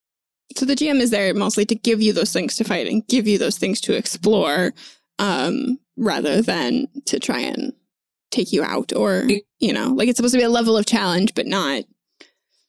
So 0.56 0.64
the 0.64 0.76
GM 0.76 1.00
is 1.00 1.10
there 1.10 1.34
mostly 1.34 1.66
to 1.66 1.74
give 1.74 2.00
you 2.00 2.12
those 2.12 2.32
things 2.32 2.56
to 2.56 2.64
fight 2.64 2.86
and 2.86 3.06
give 3.08 3.26
you 3.26 3.38
those 3.38 3.58
things 3.58 3.80
to 3.82 3.96
explore, 3.96 4.72
um, 5.18 5.78
rather 5.96 6.42
than 6.42 6.88
to 7.06 7.18
try 7.18 7.40
and 7.40 7.72
take 8.30 8.52
you 8.52 8.62
out 8.62 8.92
or 8.92 9.26
you 9.58 9.72
know, 9.72 9.88
like 9.88 10.08
it's 10.08 10.16
supposed 10.16 10.34
to 10.34 10.38
be 10.38 10.44
a 10.44 10.50
level 10.50 10.76
of 10.76 10.86
challenge, 10.86 11.34
but 11.34 11.46
not 11.46 11.84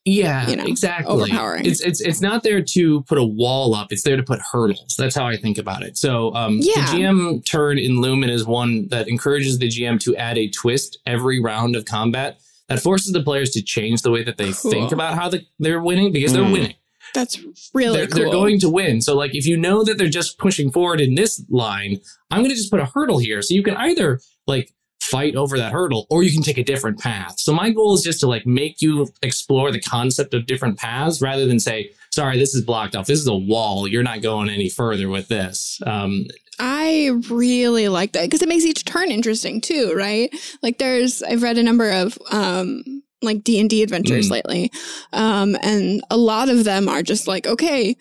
Yeah, 0.08 0.50
you 0.50 0.56
know, 0.56 0.66
exactly. 0.66 1.14
overpowering. 1.14 1.66
It's 1.66 1.82
it's 1.82 2.00
it's 2.02 2.22
not 2.22 2.44
there 2.44 2.62
to 2.62 3.02
put 3.04 3.18
a 3.18 3.24
wall 3.24 3.76
up. 3.76 3.92
It's 3.92 4.04
there 4.04 4.16
to 4.16 4.24
put 4.24 4.40
hurdles. 4.40 4.96
That's 4.98 5.16
how 5.16 5.28
I 5.28 5.36
think 5.38 5.58
about 5.58 5.84
it. 5.84 5.98
So 5.98 6.34
um, 6.34 6.60
Yeah. 6.62 6.74
the 6.92 6.98
GM 7.00 7.46
turn 7.46 7.78
in 7.78 8.00
Lumen 8.02 8.30
is 8.30 8.46
one 8.46 8.88
that 8.90 9.08
encourages 9.08 9.60
the 9.60 9.68
GM 9.68 10.00
to 10.02 10.16
add 10.16 10.38
a 10.38 10.50
twist 10.50 11.00
every 11.06 11.40
round 11.42 11.76
of 11.76 11.86
combat 11.86 12.40
that 12.70 12.80
forces 12.82 13.12
the 13.14 13.22
players 13.24 13.50
to 13.52 13.62
change 13.62 14.02
the 14.02 14.12
way 14.12 14.24
that 14.24 14.38
they 14.38 14.52
Cool. 14.54 14.72
think 14.72 14.92
about 14.92 15.16
how 15.16 15.30
the, 15.30 15.42
they're 15.60 15.82
winning 15.82 16.12
because 16.12 16.34
they're 16.34 16.44
Mm. 16.44 16.52
winning. 16.54 16.74
that's 17.14 17.40
really 17.74 17.98
they're, 17.98 18.08
cool. 18.08 18.20
they're 18.20 18.32
going 18.32 18.60
to 18.60 18.70
win. 18.70 19.02
So 19.02 19.16
like 19.16 19.34
if 19.34 19.46
you 19.46 19.56
know 19.58 19.84
that 19.84 19.98
they're 19.98 20.10
just 20.10 20.38
pushing 20.38 20.70
forward 20.72 21.00
in 21.02 21.16
this 21.16 21.42
line, 21.50 22.00
I'm 22.30 22.40
going 22.40 22.50
to 22.50 22.56
just 22.56 22.70
put 22.72 22.80
a 22.82 22.86
hurdle 22.86 23.18
here. 23.20 23.42
So 23.42 23.54
you 23.54 23.64
can 23.64 23.76
either 23.78 24.20
like 24.46 24.74
fight 25.12 25.36
over 25.36 25.58
that 25.58 25.72
hurdle 25.72 26.06
or 26.10 26.24
you 26.24 26.32
can 26.32 26.42
take 26.44 26.58
a 26.58 26.64
different 26.64 27.00
path. 27.00 27.40
So 27.40 27.54
my 27.54 27.70
goal 27.72 27.94
is 27.96 28.04
just 28.04 28.20
to 28.22 28.28
like 28.28 28.46
make 28.46 28.82
you 28.82 29.08
explore 29.22 29.72
the 29.72 29.80
concept 29.82 30.34
of 30.34 30.46
different 30.46 30.78
paths 30.78 31.22
rather 31.22 31.46
than 31.46 31.60
say, 31.60 31.92
sorry, 32.12 32.38
this 32.38 32.54
is 32.56 32.62
blocked 32.64 32.96
off. 32.96 33.08
This 33.08 33.20
is 33.20 33.28
a 33.28 33.36
wall. 33.36 33.88
You're 33.88 34.04
not 34.04 34.22
going 34.22 34.50
any 34.50 34.70
further 34.70 35.08
with 35.10 35.28
this. 35.28 35.80
Um, 35.86 36.26
I 36.60 37.12
really 37.30 37.88
like 37.88 38.14
that 38.14 38.24
because 38.24 38.42
it 38.42 38.50
makes 38.50 38.66
each 38.66 38.84
turn 38.86 39.12
interesting 39.12 39.62
too, 39.62 39.94
right? 39.96 40.34
Like 40.64 40.80
there's 40.80 41.22
I've 41.22 41.44
read 41.44 41.58
a 41.58 41.64
number 41.64 41.92
of 41.92 42.18
um 42.32 42.84
like 43.22 43.44
D&D 43.44 43.84
adventures 43.84 44.28
Mm. 44.28 44.32
lately. 44.32 44.72
Um 45.14 45.56
and 45.62 46.04
a 46.10 46.18
lot 46.18 46.50
of 46.50 46.64
them 46.64 46.90
are 46.90 47.04
just 47.04 47.28
like, 47.28 47.46
okay, 47.48 47.96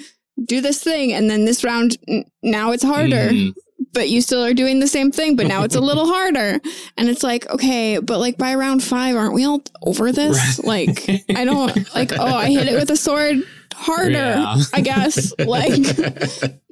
do 0.44 0.60
this 0.60 0.82
thing 0.82 1.12
and 1.12 1.28
then 1.30 1.44
this 1.44 1.64
round 1.64 1.96
n- 2.08 2.24
now 2.42 2.72
it's 2.72 2.82
harder, 2.82 3.30
mm, 3.30 3.52
but 3.96 4.08
you 4.10 4.20
still 4.20 4.44
are 4.44 4.54
doing 4.54 4.78
the 4.78 4.86
same 4.86 5.10
thing, 5.10 5.34
but 5.34 5.46
now 5.48 5.64
it's 5.64 5.74
a 5.74 5.80
little 5.90 6.06
harder. 6.06 6.60
And 6.96 7.08
it's 7.08 7.22
like, 7.24 7.48
okay, 7.50 7.98
but 7.98 8.18
like 8.20 8.36
by 8.38 8.54
round 8.54 8.84
5 8.84 9.16
aren't 9.16 9.34
we 9.34 9.44
all 9.44 9.62
over 9.82 10.12
this? 10.12 10.60
Right. 10.62 10.86
Like 11.06 11.24
I 11.36 11.44
don't 11.44 11.74
like 11.94 12.12
oh, 12.12 12.24
I 12.24 12.50
hit 12.50 12.68
it 12.68 12.74
with 12.78 12.90
a 12.90 12.96
sword 12.96 13.38
harder, 13.74 14.12
Yeah. 14.12 14.56
I 14.72 14.80
guess. 14.82 15.32
Like 15.44 15.72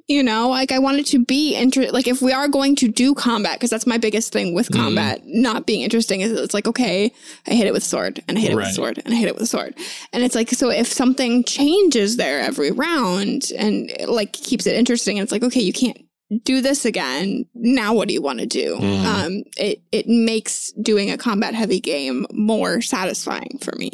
you 0.06 0.22
know 0.22 0.50
like 0.50 0.70
i 0.70 0.78
want 0.78 0.98
it 0.98 1.06
to 1.06 1.18
be 1.18 1.54
inter- 1.54 1.90
like 1.90 2.06
if 2.06 2.20
we 2.20 2.30
are 2.30 2.46
going 2.46 2.76
to 2.76 2.88
do 2.88 3.14
combat 3.14 3.54
because 3.54 3.70
that's 3.70 3.87
my 3.87 3.96
biggest 3.96 4.34
thing 4.34 4.52
with 4.52 4.68
Mhm. 4.68 4.74
combat 4.76 5.22
not 5.24 5.64
being 5.64 5.80
interesting 5.80 6.20
is 6.20 6.30
it's 6.30 6.52
like 6.52 6.66
okay 6.68 7.10
i 7.46 7.54
hit 7.54 7.66
it 7.66 7.72
with 7.72 7.84
a 7.84 7.87
sword 7.87 8.22
and 8.28 8.37
i 8.37 8.40
hit 8.42 8.50
it 8.50 8.54
with 8.56 8.66
a 8.66 8.72
sword 8.72 9.00
and 9.02 9.14
i 9.14 9.16
hit 9.16 9.28
it 9.28 9.34
with 9.34 9.44
a 9.44 9.46
sword 9.46 9.74
and 10.12 10.22
it's 10.22 10.34
like 10.34 10.50
so 10.50 10.68
if 10.68 10.88
something 10.92 11.42
changes 11.44 12.18
there 12.18 12.40
every 12.40 12.70
round 12.70 13.50
and 13.56 13.90
like 14.06 14.34
keeps 14.34 14.66
it 14.66 14.76
interesting 14.76 15.18
and 15.18 15.22
it's 15.24 15.32
like 15.32 15.42
okay 15.42 15.62
you 15.62 15.72
can't 15.72 16.03
do 16.42 16.61
this 16.61 16.85
again 16.85 17.44
now 17.55 17.92
what 17.94 18.09
do 18.09 18.14
you 18.14 18.23
want 18.23 18.40
to 18.40 18.47
do 18.47 18.77
Mhm. 18.77 19.05
um 19.05 19.42
it 19.57 19.83
it 19.92 20.07
makes 20.09 20.73
doing 20.83 21.11
a 21.11 21.16
combat 21.18 21.55
heavy 21.55 21.81
game 21.81 22.27
more 22.33 22.81
satisfying 22.81 23.59
for 23.61 23.75
me 23.77 23.90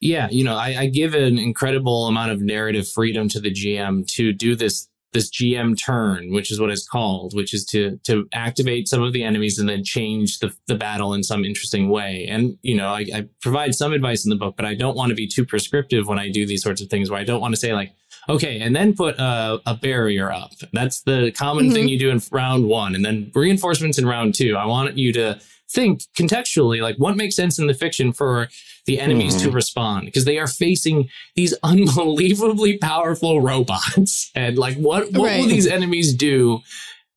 yeah, 0.00 0.28
you 0.30 0.44
know, 0.44 0.54
I, 0.54 0.76
I 0.80 0.86
give 0.88 1.14
an 1.14 1.38
incredible 1.38 2.08
amount 2.08 2.30
of 2.30 2.42
narrative 2.42 2.86
freedom 2.86 3.26
to 3.30 3.40
the 3.40 3.50
GM 3.50 4.06
to 4.08 4.34
do 4.34 4.54
this 4.54 4.86
this 5.14 5.30
GM 5.30 5.80
turn, 5.80 6.32
which 6.32 6.50
is 6.50 6.60
what 6.60 6.68
it's 6.70 6.86
called, 6.86 7.32
which 7.34 7.54
is 7.54 7.64
to 7.66 7.98
to 8.04 8.28
activate 8.34 8.86
some 8.86 9.02
of 9.02 9.14
the 9.14 9.22
enemies 9.22 9.58
and 9.58 9.66
then 9.66 9.82
change 9.82 10.40
the, 10.40 10.52
the 10.66 10.74
battle 10.74 11.14
in 11.14 11.22
some 11.22 11.42
interesting 11.42 11.88
way. 11.88 12.26
And 12.28 12.58
you 12.62 12.74
know, 12.76 12.88
I, 12.88 13.06
I 13.14 13.28
provide 13.40 13.74
some 13.74 13.94
advice 13.94 14.26
in 14.26 14.30
the 14.30 14.36
book, 14.36 14.56
but 14.56 14.66
I 14.66 14.74
don't 14.74 14.96
want 14.96 15.08
to 15.08 15.14
be 15.14 15.26
too 15.26 15.46
prescriptive 15.46 16.06
when 16.06 16.18
I 16.18 16.28
do 16.28 16.44
these 16.44 16.62
sorts 16.62 16.82
of 16.82 16.88
things. 16.88 17.08
Where 17.10 17.20
I 17.20 17.24
don't 17.24 17.40
want 17.40 17.54
to 17.54 17.60
say 17.60 17.72
like, 17.72 17.92
okay, 18.28 18.60
and 18.60 18.74
then 18.74 18.94
put 18.94 19.18
a, 19.18 19.60
a 19.66 19.74
barrier 19.74 20.32
up. 20.32 20.52
That's 20.72 21.02
the 21.02 21.32
common 21.32 21.70
thing 21.70 21.82
mm-hmm. 21.82 21.88
you 21.88 21.98
do 21.98 22.10
in 22.10 22.20
round 22.30 22.66
one, 22.66 22.94
and 22.94 23.04
then 23.04 23.30
reinforcements 23.34 23.98
in 23.98 24.06
round 24.06 24.34
two. 24.34 24.56
I 24.56 24.66
want 24.66 24.96
you 24.96 25.12
to 25.14 25.40
think 25.68 26.02
contextually, 26.16 26.80
like 26.80 26.96
what 26.96 27.16
makes 27.16 27.36
sense 27.36 27.58
in 27.58 27.66
the 27.66 27.74
fiction 27.74 28.12
for 28.12 28.48
the 28.86 29.00
enemies 29.00 29.36
to 29.36 29.46
mm-hmm. 29.46 29.56
respond 29.56 30.04
because 30.04 30.24
they 30.24 30.38
are 30.38 30.46
facing 30.46 31.08
these 31.36 31.54
unbelievably 31.62 32.78
powerful 32.78 33.40
robots 33.40 34.30
and 34.34 34.58
like 34.58 34.76
what 34.76 35.10
what 35.12 35.38
will 35.38 35.48
these 35.48 35.66
enemies 35.66 36.12
do 36.12 36.60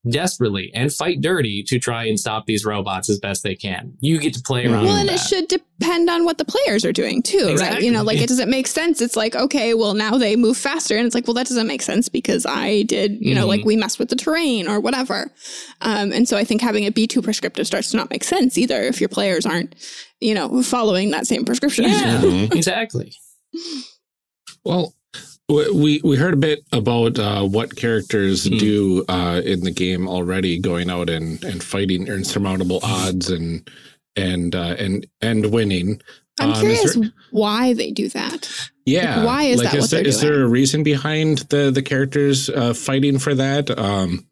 desperately 0.10 0.72
and 0.74 0.92
fight 0.94 1.22
dirty 1.22 1.64
to 1.64 1.80
try 1.80 2.06
and 2.06 2.20
stop 2.20 2.46
these 2.46 2.66
robots 2.66 3.10
as 3.10 3.20
best 3.20 3.44
they 3.44 3.56
can 3.56 3.94
you 4.00 4.20
get 4.20 4.34
to 4.34 4.42
play 4.42 4.66
around 4.66 4.86
Well, 4.86 4.96
and 4.96 5.10
that. 5.10 5.16
it 5.16 5.20
should 5.20 5.48
depend 5.48 6.10
on 6.10 6.26
what 6.26 6.38
the 6.38 6.46
players 6.46 6.84
are 6.86 6.92
doing 6.94 7.22
too, 7.22 7.56
right? 7.60 7.82
You 7.82 7.92
know, 7.92 8.02
like 8.04 8.18
it 8.20 8.28
doesn't 8.30 8.50
make 8.50 8.66
sense. 8.68 9.00
It's 9.02 9.16
like, 9.16 9.36
okay, 9.36 9.74
well, 9.74 9.94
now 9.94 10.18
they 10.18 10.36
move 10.36 10.58
faster. 10.58 10.96
And 10.98 11.06
it's 11.06 11.14
like, 11.14 11.28
well, 11.28 11.34
that 11.36 11.48
doesn't 11.48 11.68
make 11.68 11.82
sense 11.82 12.10
because 12.10 12.46
I 12.48 12.82
did, 12.84 13.18
you 13.22 13.36
know, 13.36 13.46
Mhm. 13.46 13.48
like 13.50 13.66
we 13.66 13.76
messed 13.76 14.00
with 14.00 14.10
the 14.10 14.16
terrain 14.16 14.68
or 14.68 14.80
whatever. 14.80 15.32
Um, 15.82 16.12
and 16.12 16.28
so 16.28 16.36
I 16.38 16.44
think 16.44 16.62
having 16.62 16.84
it 16.84 16.96
be 16.96 17.06
too 17.08 17.22
prescriptive 17.22 17.68
starts 17.68 17.92
to 17.92 17.98
not 17.98 18.10
make 18.10 18.24
sense 18.24 18.58
either 18.58 18.82
if 18.82 19.00
your 19.00 19.10
players 19.10 19.46
aren't, 19.46 19.76
you 20.20 20.34
know, 20.34 20.64
following 20.64 21.12
that 21.12 21.28
same 21.28 21.46
prescription. 21.46 21.86
yeah 21.86 22.22
exactly 22.52 23.14
Well, 24.66 24.94
we 25.50 26.02
we 26.04 26.18
heard 26.18 26.34
a 26.34 26.38
bit 26.38 26.64
about 26.74 27.18
uh, 27.20 27.44
what 27.44 27.76
characters 27.76 28.46
Hmm. 28.48 28.58
do 28.58 29.06
uh, 29.08 29.42
in 29.46 29.62
the 29.62 29.72
game 29.72 30.08
already, 30.08 30.60
going 30.60 30.90
out 30.90 31.10
and, 31.10 31.42
and 31.44 31.64
fighting 31.64 32.08
insurmountable 32.08 32.80
odds 32.84 33.30
and 33.30 33.70
and 34.16 34.56
uh, 34.56 34.76
and 34.78 35.06
and 35.22 35.52
winning. 35.52 36.02
I'm 36.40 36.52
Um, 36.54 36.60
curious 36.60 36.96
there- 36.96 37.14
why 37.32 37.74
they 37.74 37.92
do 37.92 38.10
that. 38.10 38.50
yeah, 38.86 39.24
why 39.24 39.44
is 39.44 39.62
that 39.62 39.74
is 39.74 39.82
what 39.84 39.90
there, 39.92 40.32
there 40.32 40.44
a 40.44 40.48
reason 40.48 40.84
behind 40.84 41.40
the 41.50 41.72
the 41.72 41.82
characters 41.82 42.50
uh, 42.50 42.74
fighting 42.74 43.18
for 43.18 43.34
that? 43.36 43.70
Um, 43.78 44.28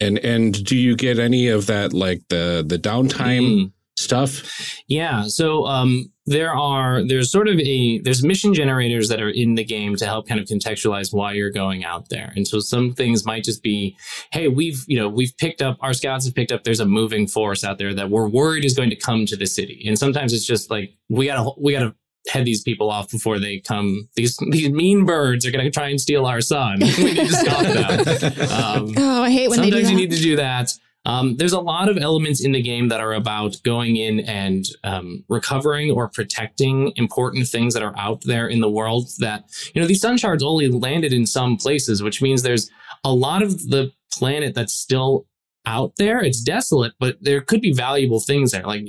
and 0.00 0.18
and 0.20 0.64
do 0.64 0.76
you 0.76 0.94
get 0.94 1.18
any 1.18 1.48
of 1.48 1.66
that 1.66 1.92
like 1.92 2.22
the 2.28 2.64
the 2.66 2.78
downtime 2.78 3.42
Mm. 3.66 3.72
stuff? 3.98 4.78
Yeah. 4.86 5.24
So 5.26 5.66
um, 5.66 6.11
there 6.26 6.54
are 6.54 7.02
there's 7.06 7.30
sort 7.32 7.48
of 7.48 7.58
a 7.58 7.98
there's 8.00 8.22
mission 8.22 8.54
generators 8.54 9.08
that 9.08 9.20
are 9.20 9.28
in 9.30 9.56
the 9.56 9.64
game 9.64 9.96
to 9.96 10.04
help 10.06 10.28
kind 10.28 10.40
of 10.40 10.46
contextualize 10.46 11.12
why 11.12 11.32
you're 11.32 11.50
going 11.50 11.84
out 11.84 12.08
there. 12.10 12.32
And 12.36 12.46
so 12.46 12.60
some 12.60 12.92
things 12.94 13.24
might 13.24 13.42
just 13.42 13.62
be, 13.62 13.96
hey, 14.32 14.46
we've 14.48 14.84
you 14.86 14.98
know 14.98 15.08
we've 15.08 15.36
picked 15.38 15.62
up 15.62 15.78
our 15.80 15.92
scouts 15.92 16.24
have 16.26 16.34
picked 16.34 16.52
up 16.52 16.62
there's 16.64 16.80
a 16.80 16.86
moving 16.86 17.26
force 17.26 17.64
out 17.64 17.78
there 17.78 17.92
that 17.94 18.08
we're 18.10 18.28
worried 18.28 18.64
is 18.64 18.74
going 18.74 18.90
to 18.90 18.96
come 18.96 19.26
to 19.26 19.36
the 19.36 19.46
city. 19.46 19.82
And 19.86 19.98
sometimes 19.98 20.32
it's 20.32 20.46
just 20.46 20.70
like 20.70 20.92
we 21.08 21.26
gotta 21.26 21.50
we 21.58 21.72
gotta 21.72 21.94
head 22.28 22.44
these 22.44 22.62
people 22.62 22.88
off 22.88 23.10
before 23.10 23.40
they 23.40 23.58
come. 23.58 24.08
These 24.14 24.36
these 24.52 24.70
mean 24.70 25.04
birds 25.04 25.44
are 25.44 25.50
gonna 25.50 25.72
try 25.72 25.88
and 25.88 26.00
steal 26.00 26.24
our 26.26 26.40
sun. 26.40 26.78
we 26.98 27.04
need 27.14 27.16
to 27.16 27.32
stop 27.32 27.62
them. 27.64 28.32
Um, 28.52 28.94
Oh, 28.96 29.22
I 29.24 29.30
hate 29.30 29.48
when 29.50 29.60
they 29.60 29.70
do 29.70 29.72
Sometimes 29.72 29.86
that. 29.86 29.90
you 29.90 29.96
need 29.96 30.10
to 30.12 30.22
do 30.22 30.36
that. 30.36 30.72
Um, 31.04 31.36
there's 31.36 31.52
a 31.52 31.60
lot 31.60 31.88
of 31.88 31.98
elements 31.98 32.44
in 32.44 32.52
the 32.52 32.62
game 32.62 32.88
that 32.88 33.00
are 33.00 33.12
about 33.12 33.56
going 33.64 33.96
in 33.96 34.20
and 34.20 34.64
um, 34.84 35.24
recovering 35.28 35.90
or 35.90 36.08
protecting 36.08 36.92
important 36.96 37.48
things 37.48 37.74
that 37.74 37.82
are 37.82 37.98
out 37.98 38.22
there 38.24 38.46
in 38.46 38.60
the 38.60 38.70
world. 38.70 39.08
That 39.18 39.44
you 39.74 39.80
know, 39.80 39.86
these 39.86 40.00
sun 40.00 40.16
shards 40.16 40.42
only 40.42 40.68
landed 40.68 41.12
in 41.12 41.26
some 41.26 41.56
places, 41.56 42.02
which 42.02 42.22
means 42.22 42.42
there's 42.42 42.70
a 43.04 43.12
lot 43.12 43.42
of 43.42 43.70
the 43.70 43.92
planet 44.12 44.54
that's 44.54 44.74
still 44.74 45.26
out 45.66 45.94
there. 45.96 46.20
It's 46.20 46.40
desolate, 46.40 46.92
but 46.98 47.16
there 47.20 47.40
could 47.40 47.60
be 47.60 47.72
valuable 47.72 48.20
things 48.20 48.50
there. 48.50 48.64
Like, 48.64 48.86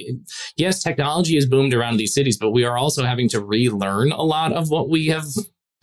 yes, 0.56 0.82
technology 0.82 1.36
has 1.36 1.45
boomed 1.45 1.73
around 1.73 1.97
these 1.97 2.13
cities, 2.13 2.38
but 2.38 2.52
we 2.52 2.63
are 2.63 2.78
also 2.78 3.04
having 3.04 3.30
to 3.30 3.43
relearn 3.43 4.12
a 4.12 4.23
lot 4.23 4.54
of 4.54 4.69
what 4.69 4.89
we 4.89 5.08
have 5.08 5.26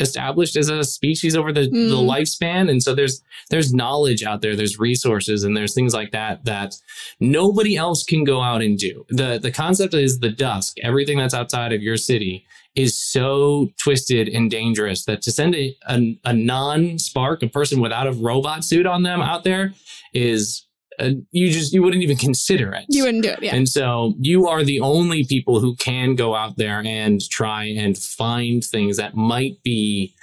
established 0.01 0.57
as 0.57 0.69
a 0.69 0.83
species 0.85 1.37
over 1.37 1.53
the, 1.53 1.63
the 1.63 1.97
Mm. 1.97 2.09
lifespan. 2.09 2.71
And 2.71 2.83
so 2.83 2.95
there's 2.95 3.23
there's 3.51 3.73
knowledge 3.75 4.23
out 4.23 4.41
there, 4.43 4.55
there's 4.57 4.79
resources, 4.79 5.45
and 5.45 5.57
there's 5.57 5.75
things 5.75 5.93
like 5.95 6.13
that 6.13 6.45
that 6.45 6.77
nobody 7.21 7.77
else 7.77 8.05
can 8.05 8.25
go 8.25 8.41
out 8.41 8.63
and 8.63 8.79
do. 8.79 9.05
the 9.09 9.39
The 9.41 9.51
concept 9.51 9.95
is 9.95 10.21
the 10.21 10.31
dusk. 10.31 10.77
Everything 10.83 11.19
that's 11.19 11.35
outside 11.35 11.73
of 11.73 11.83
your 11.83 11.97
city 11.97 12.45
is 12.77 12.97
so 12.97 13.69
twisted 13.79 14.29
and 14.29 14.51
dangerous 14.51 15.05
that 15.05 15.23
to 15.23 15.33
send 15.33 15.55
a, 15.57 15.77
a, 15.89 16.17
a 16.25 16.33
non-spark, 16.33 17.43
a 17.43 17.49
person 17.49 17.81
without 17.81 18.07
a 18.07 18.13
robot 18.13 18.65
suit 18.65 18.87
on 18.87 19.03
them 19.03 19.21
out 19.21 19.43
there, 19.43 19.75
is 20.15 20.65
uh, 21.01 21.11
you 21.31 21.51
just 21.51 21.73
you 21.73 21.83
wouldn't 21.83 22.03
even 22.03 22.17
consider 22.17 22.73
it. 22.73 22.85
You 22.89 23.05
wouldn't 23.05 23.25
do 23.25 23.31
it, 23.31 23.43
yeah. 23.43 23.55
And 23.55 23.69
so 23.69 24.15
you 24.19 24.49
are 24.49 24.63
the 24.63 24.81
only 24.81 25.25
people 25.25 25.61
who 25.61 25.75
can 25.77 26.15
go 26.15 26.35
out 26.35 26.57
there 26.57 26.83
and 26.85 27.21
try 27.31 27.65
and 27.65 27.97
find 27.97 28.65
things 28.65 28.97
that 28.99 29.15
might 29.15 29.63
be 29.63 30.15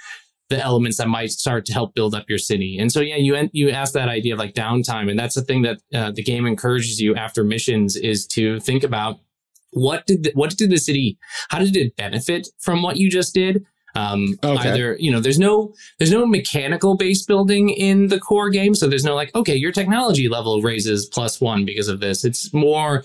the 0.48 0.62
elements 0.62 0.96
that 0.96 1.08
might 1.08 1.30
start 1.30 1.66
to 1.66 1.72
help 1.72 1.94
build 1.94 2.14
up 2.14 2.24
your 2.28 2.38
city. 2.38 2.78
And 2.78 2.90
so, 2.90 3.00
yeah, 3.00 3.16
you 3.16 3.48
you 3.52 3.70
asked 3.70 3.94
that 3.94 4.08
idea 4.08 4.34
of 4.34 4.38
like 4.38 4.54
downtime, 4.54 5.10
and 5.10 5.18
that's 5.18 5.34
the 5.34 5.42
thing 5.42 5.62
that 5.62 5.78
uh, 5.92 6.12
the 6.12 6.22
game 6.22 6.46
encourages 6.46 7.00
you 7.00 7.14
after 7.14 7.44
missions 7.44 7.96
is 7.96 8.26
to 8.28 8.60
think 8.60 8.84
about 8.84 9.18
what 9.72 10.06
did 10.06 10.24
the, 10.24 10.32
what 10.34 10.56
did 10.56 10.70
the 10.70 10.78
city 10.78 11.18
how 11.50 11.58
did 11.58 11.76
it 11.76 11.94
benefit 11.96 12.48
from 12.58 12.82
what 12.82 12.96
you 12.96 13.10
just 13.10 13.34
did 13.34 13.64
um 13.94 14.38
Okay. 14.44 14.68
either 14.70 14.96
you 14.98 15.10
know 15.10 15.20
there's 15.20 15.38
no 15.38 15.74
there's 15.98 16.12
no 16.12 16.26
mechanical 16.26 16.96
base 16.96 17.24
building 17.24 17.70
in 17.70 18.08
the 18.08 18.20
core 18.20 18.50
game 18.50 18.74
so 18.74 18.86
there's 18.86 19.04
no 19.04 19.14
like 19.14 19.34
okay 19.34 19.54
your 19.56 19.72
technology 19.72 20.28
level 20.28 20.60
raises 20.62 21.06
plus 21.06 21.40
one 21.40 21.64
because 21.64 21.88
of 21.88 22.00
this 22.00 22.24
it's 22.24 22.52
more 22.52 23.04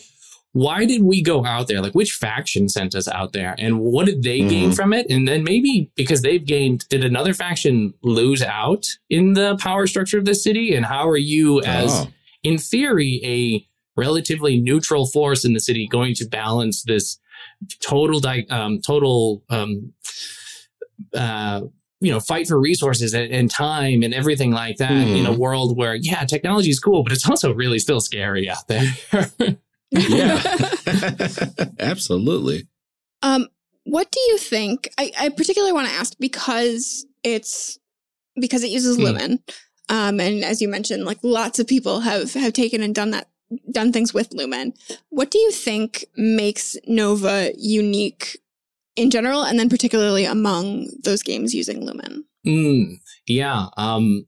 why 0.52 0.86
did 0.86 1.02
we 1.02 1.24
go 1.24 1.44
out 1.46 1.68
there 1.68 1.82
like 1.82 1.94
which 1.96 2.12
faction 2.14 2.70
sent 2.70 2.94
us 2.94 3.08
out 3.08 3.34
there 3.34 3.56
and 3.58 3.80
what 3.80 4.06
did 4.06 4.22
they 4.22 4.42
gain 4.42 4.70
Mhm. 4.72 4.76
from 4.76 4.94
it 4.94 5.08
and 5.10 5.28
then 5.28 5.44
maybe 5.44 5.90
because 5.96 6.22
they've 6.22 6.46
gained 6.46 6.86
did 6.90 7.04
another 7.04 7.34
faction 7.34 7.94
lose 8.04 8.44
out 8.44 8.86
in 9.10 9.34
the 9.34 9.56
power 9.58 9.88
structure 9.88 10.20
of 10.20 10.26
the 10.26 10.36
city 10.36 10.76
and 10.76 10.86
how 10.86 11.10
are 11.10 11.18
you 11.18 11.62
as 11.64 11.92
Oh. 11.92 12.08
in 12.44 12.58
theory, 12.58 13.22
a 13.24 13.66
relatively 14.00 14.60
neutral 14.60 15.06
force 15.08 15.46
in 15.46 15.54
the 15.54 15.60
city 15.60 15.88
going 15.88 16.14
to 16.16 16.26
balance 16.26 16.84
this 16.84 17.18
total, 17.80 18.20
di- 18.20 18.46
um, 18.50 18.82
total, 18.82 19.44
um, 19.50 19.94
uh, 21.14 21.62
you 22.02 22.12
know, 22.12 22.20
fight 22.20 22.48
for 22.48 22.60
resources 22.60 23.14
and, 23.14 23.32
and 23.32 23.50
time 23.50 24.04
and 24.04 24.14
everything 24.14 24.52
like 24.52 24.76
that 24.78 24.92
in 24.92 25.26
a 25.26 25.32
Mhm. 25.32 25.38
world 25.38 25.78
where, 25.78 25.96
yeah, 25.96 26.26
technology 26.26 26.70
is 26.70 26.80
cool, 26.80 27.02
but 27.04 27.14
it's 27.14 27.28
also 27.30 27.54
really 27.54 27.80
still 27.80 28.02
scary 28.02 28.50
out 28.50 28.68
there. 28.68 28.84
Yeah. 29.96 30.42
Absolutely. 31.80 32.68
Um, 33.22 33.48
what 33.84 34.12
do 34.12 34.20
you 34.22 34.38
think? 34.38 34.90
I, 34.98 35.12
I 35.20 35.30
particularly 35.30 35.72
want 35.74 35.88
to 35.88 35.94
ask 35.94 36.14
because 36.20 37.06
it's 37.24 37.78
because 38.40 38.64
it 38.64 38.72
uses 38.72 38.98
Hmm. 38.98 39.04
Lumen. 39.04 39.40
Um, 39.90 40.20
and 40.20 40.44
as 40.44 40.62
you 40.62 40.68
mentioned, 40.68 41.06
like 41.06 41.20
lots 41.22 41.60
of 41.60 41.68
people 41.68 42.00
have 42.00 42.34
have 42.34 42.54
taken 42.54 42.82
and 42.82 42.96
done 42.96 43.12
that 43.12 43.30
done 43.72 43.92
things 43.92 44.14
with 44.14 44.34
Lumen. 44.34 44.74
What 45.10 45.30
do 45.30 45.38
you 45.38 45.52
think 45.52 46.06
makes 46.18 46.76
Nova 46.88 47.52
unique 47.56 48.40
in 48.96 49.10
general 49.10 49.44
and 49.44 49.60
then 49.60 49.70
particularly 49.70 50.26
among 50.26 50.88
those 51.04 51.24
games 51.24 51.54
using 51.54 51.86
Lumen? 51.86 52.26
Mm, 52.46 53.00
yeah. 53.28 53.68
Um, 53.78 54.26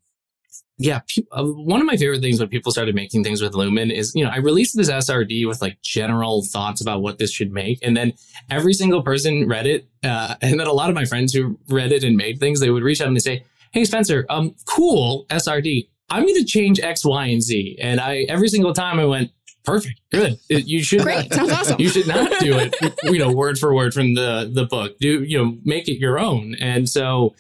yeah. 0.78 1.02
Pe- 1.08 1.24
uh, 1.32 1.44
one 1.44 1.80
of 1.80 1.88
my 1.88 1.96
favorite 1.96 2.22
things 2.22 2.40
when 2.40 2.50
people 2.50 2.72
started 2.72 2.96
making 2.96 3.24
things 3.24 3.42
with 3.42 3.54
Lumen 3.54 3.92
is, 3.92 4.14
you 4.16 4.24
know, 4.24 4.30
I 4.30 4.38
released 4.38 4.76
this 4.76 4.90
SRD 4.90 5.48
with 5.48 5.62
like 5.62 5.82
general 5.82 6.44
thoughts 6.44 6.82
about 6.82 7.02
what 7.02 7.18
this 7.18 7.32
should 7.32 7.52
make. 7.52 7.80
And 7.82 7.96
then 7.96 8.14
every 8.50 8.74
single 8.74 9.02
person 9.02 9.48
read 9.48 9.68
it. 9.68 9.88
Uh, 10.04 10.36
and 10.42 10.60
then 10.60 10.68
a 10.68 10.74
lot 10.74 10.90
of 10.90 10.96
my 10.96 11.06
friends 11.06 11.34
who 11.34 11.58
read 11.70 11.92
it 11.92 12.04
and 12.04 12.18
made 12.18 12.40
things, 12.40 12.60
they 12.60 12.70
would 12.70 12.84
reach 12.84 13.02
out 13.02 13.08
and 13.08 13.16
they 13.16 13.22
say, 13.22 13.44
Hey, 13.72 13.86
Spencer, 13.86 14.26
um, 14.30 14.56
cool 14.66 15.26
SRD. 15.30 15.90
I'm 16.10 16.24
going 16.24 16.36
to 16.36 16.46
change 16.46 16.80
X, 16.80 17.04
Y, 17.04 17.26
and 17.26 17.42
Z. 17.42 17.78
And 17.82 18.00
I, 18.00 18.26
every 18.30 18.48
single 18.48 18.74
time 18.74 19.00
I 19.00 19.06
went, 19.06 19.32
perfect, 19.66 20.00
good. 20.12 20.38
It- 20.50 20.68
you 20.68 20.84
should 20.84 21.02
Great, 21.02 21.34
sounds 21.34 21.52
awesome. 21.52 21.80
you 21.80 21.90
should 21.90 22.08
not 22.08 22.40
do 22.40 22.58
it 22.58 22.76
you 23.04 23.18
know 23.20 23.32
word 23.32 23.58
for 23.60 23.74
word 23.74 23.94
from 23.94 24.14
the 24.16 24.50
the 24.54 24.66
book. 24.66 24.98
Do 25.00 25.24
you 25.24 25.38
know 25.38 25.58
make 25.66 25.88
it 25.88 26.00
your 26.00 26.20
own. 26.20 26.56
And 26.60 26.88
so 26.90 27.34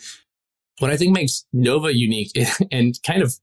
what 0.80 0.92
i 0.92 0.98
think 0.98 1.14
makes 1.14 1.46
nova 1.54 1.96
unique 1.96 2.32
and 2.72 3.00
kind 3.08 3.24
of 3.24 3.36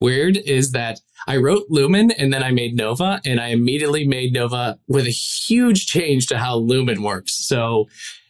weird 0.00 0.36
is 0.36 0.72
that 0.72 0.98
i 1.28 1.36
wrote 1.36 1.64
lumen 1.70 2.10
and 2.10 2.32
then 2.32 2.42
i 2.42 2.50
made 2.50 2.74
nova 2.76 3.20
and 3.24 3.40
i 3.40 3.48
immediately 3.48 4.04
made 4.06 4.32
nova 4.32 4.76
with 4.88 5.06
a 5.06 5.10
huge 5.10 5.86
change 5.86 6.26
to 6.26 6.36
how 6.38 6.56
lumen 6.56 7.02
works. 7.02 7.32
So 7.46 7.88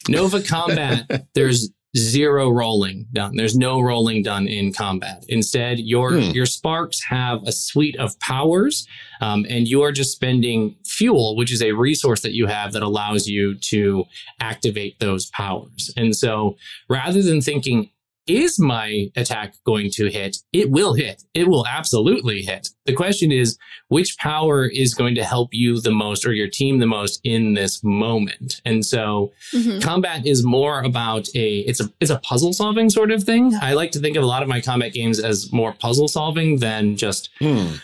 nova 0.09 0.43
combat 0.55 1.27
there's 1.35 1.71
zero 1.97 2.51
rolling 2.51 3.07
done 3.13 3.37
there's 3.37 3.57
no 3.57 3.81
rolling 3.81 4.23
done 4.23 4.47
in 4.49 4.73
combat 4.73 5.25
instead 5.29 5.79
your 5.79 6.13
Hmm. 6.13 6.31
your 6.31 6.47
sparks 6.47 7.03
have 7.05 7.43
a 7.45 7.53
suite 7.53 7.97
of 7.97 8.19
powers 8.21 8.87
um, 9.21 9.47
and 9.49 9.69
you 9.69 9.81
are 9.83 9.93
just 9.93 10.13
spending 10.13 10.75
fuel, 10.85 11.35
which 11.37 11.53
is 11.53 11.63
a 11.63 11.73
resource 11.73 12.21
that 12.23 12.35
you 12.35 12.47
have 12.47 12.73
that 12.73 12.83
allows 12.83 13.27
you 13.27 13.55
to 13.55 14.05
activate 14.41 14.99
those 14.99 15.27
powers. 15.31 15.91
And 15.97 16.15
so 16.15 16.57
rather 16.91 17.23
than 17.23 17.41
thinking, 17.41 17.91
is 18.27 18.59
my 18.59 19.09
attack 19.17 19.55
going 19.65 19.91
to 19.93 20.11
hit? 20.11 20.39
It 20.53 20.71
will 20.71 20.95
hit. 20.95 21.23
It 21.35 21.49
will 21.49 21.67
absolutely 21.67 22.43
hit. 22.43 22.69
The 22.87 22.93
question 22.95 23.31
is, 23.33 23.59
which 23.89 24.17
power 24.19 24.67
is 24.67 24.95
going 24.95 25.15
to 25.17 25.25
help 25.25 25.51
you 25.53 25.81
the 25.81 25.91
most 25.91 26.27
or 26.27 26.33
your 26.33 26.49
team 26.49 26.79
the 26.79 26.87
most 26.87 27.21
in 27.25 27.55
this 27.55 27.83
moment? 27.85 28.61
And 28.65 28.85
so 28.85 29.33
Mhm. 29.53 29.83
combat 29.83 30.27
is 30.27 30.43
more 30.45 30.83
about 30.83 31.29
a 31.35 31.59
it's 31.61 31.81
a 31.81 31.91
it's 32.01 32.11
a 32.11 32.19
puzzle 32.19 32.53
solving 32.53 32.91
sort 32.91 33.11
of 33.11 33.25
thing. 33.25 33.55
I 33.61 33.75
like 33.75 33.93
to 33.93 33.99
think 34.01 34.17
of 34.17 34.23
a 34.23 34.27
lot 34.27 34.43
of 34.43 34.49
my 34.49 34.61
combat 34.61 34.93
games 34.93 35.19
as 35.21 35.53
more 35.53 35.73
puzzle 35.73 36.09
solving 36.09 36.59
than 36.59 36.97
just 36.97 37.31
Hmm. 37.41 37.75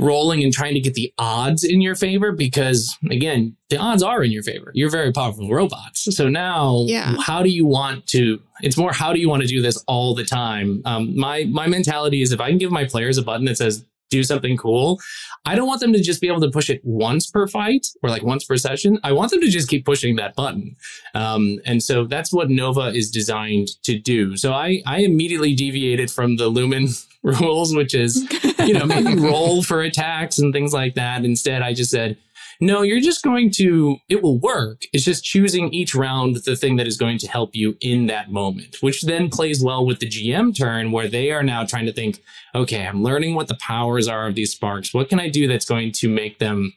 Rolling 0.00 0.42
and 0.44 0.52
trying 0.52 0.74
to 0.74 0.80
get 0.80 0.94
the 0.94 1.12
odds 1.18 1.64
in 1.64 1.80
your 1.80 1.94
favor 1.94 2.32
because 2.32 2.96
again 3.10 3.56
the 3.70 3.76
odds 3.76 4.02
are 4.02 4.22
in 4.22 4.30
your 4.30 4.42
favor. 4.42 4.70
You're 4.74 4.90
very 4.90 5.12
powerful 5.12 5.48
robots. 5.50 6.14
So 6.16 6.28
now 6.28 6.84
Yeah. 6.86 7.16
how 7.20 7.42
do 7.42 7.48
you 7.50 7.66
want 7.66 8.06
to 8.08 8.40
it's 8.62 8.76
more 8.76 8.92
how 8.92 9.12
do 9.12 9.20
you 9.20 9.28
want 9.28 9.42
to 9.42 9.48
do 9.48 9.60
this 9.62 9.76
all 9.86 10.14
the 10.14 10.24
time? 10.24 10.82
Um, 10.84 11.16
my 11.18 11.44
my 11.44 11.66
mentality 11.66 12.22
is 12.22 12.32
if 12.32 12.40
i 12.40 12.48
can 12.48 12.58
give 12.58 12.70
my 12.70 12.84
players 12.84 13.18
a 13.18 13.22
button 13.22 13.44
that 13.46 13.56
says 13.56 13.84
do 14.10 14.22
something 14.24 14.56
cool 14.56 14.98
i 15.44 15.54
don't 15.54 15.66
want 15.66 15.80
them 15.80 15.92
to 15.92 16.00
just 16.00 16.18
be 16.22 16.28
able 16.28 16.40
to 16.40 16.50
push 16.50 16.70
it 16.70 16.80
once 16.82 17.30
per 17.30 17.46
fight 17.46 17.88
or 18.02 18.08
like 18.08 18.22
once 18.22 18.42
per 18.44 18.56
session. 18.56 18.98
I 19.04 19.12
want 19.12 19.30
them 19.30 19.40
to 19.42 19.48
just 19.50 19.68
keep 19.68 19.84
pushing 19.84 20.16
that 20.16 20.34
button. 20.34 20.76
Um, 21.14 21.58
and 21.66 21.82
so 21.82 22.04
that's 22.06 22.32
what 22.32 22.48
nova 22.48 22.86
is 23.00 23.10
designed 23.10 23.68
to 23.82 23.98
do. 23.98 24.36
So 24.36 24.52
i 24.54 24.82
i 24.86 25.00
immediately 25.00 25.54
deviated 25.54 26.10
from 26.10 26.36
the 26.36 26.48
lumen 26.48 26.88
rules 27.22 27.74
which 27.74 27.94
is 27.94 28.24
you 28.68 28.74
know, 28.74 28.86
maybe 28.86 29.14
roll 29.20 29.62
for 29.62 29.80
attacks 29.82 30.38
and 30.38 30.52
things 30.52 30.72
like 30.72 30.94
that. 30.94 31.24
Instead, 31.24 31.62
I 31.62 31.72
just 31.72 31.90
said, 31.90 32.16
no, 32.60 32.82
you're 32.82 33.00
just 33.00 33.22
going 33.22 33.50
to, 33.52 33.96
it 34.08 34.22
will 34.22 34.38
work. 34.38 34.82
It's 34.92 35.04
just 35.04 35.24
choosing 35.24 35.72
each 35.72 35.94
round 35.94 36.36
the 36.44 36.56
thing 36.56 36.76
that 36.76 36.86
is 36.88 36.96
going 36.96 37.18
to 37.18 37.28
help 37.28 37.54
you 37.54 37.76
in 37.80 38.06
that 38.06 38.32
moment, 38.32 38.78
which 38.80 39.02
then 39.02 39.30
plays 39.30 39.62
well 39.62 39.86
with 39.86 40.00
the 40.00 40.08
GM 40.08 40.56
turn 40.56 40.90
where 40.90 41.08
they 41.08 41.30
are 41.30 41.42
now 41.42 41.64
trying 41.64 41.86
to 41.86 41.92
think, 41.92 42.20
okay, 42.54 42.86
I'm 42.86 43.02
learning 43.02 43.34
what 43.36 43.46
the 43.48 43.54
powers 43.60 44.08
are 44.08 44.26
of 44.26 44.34
these 44.34 44.52
sparks. 44.52 44.92
What 44.92 45.08
can 45.08 45.20
I 45.20 45.28
do 45.28 45.46
that's 45.46 45.66
going 45.66 45.92
to 45.92 46.08
make 46.08 46.38
them 46.40 46.72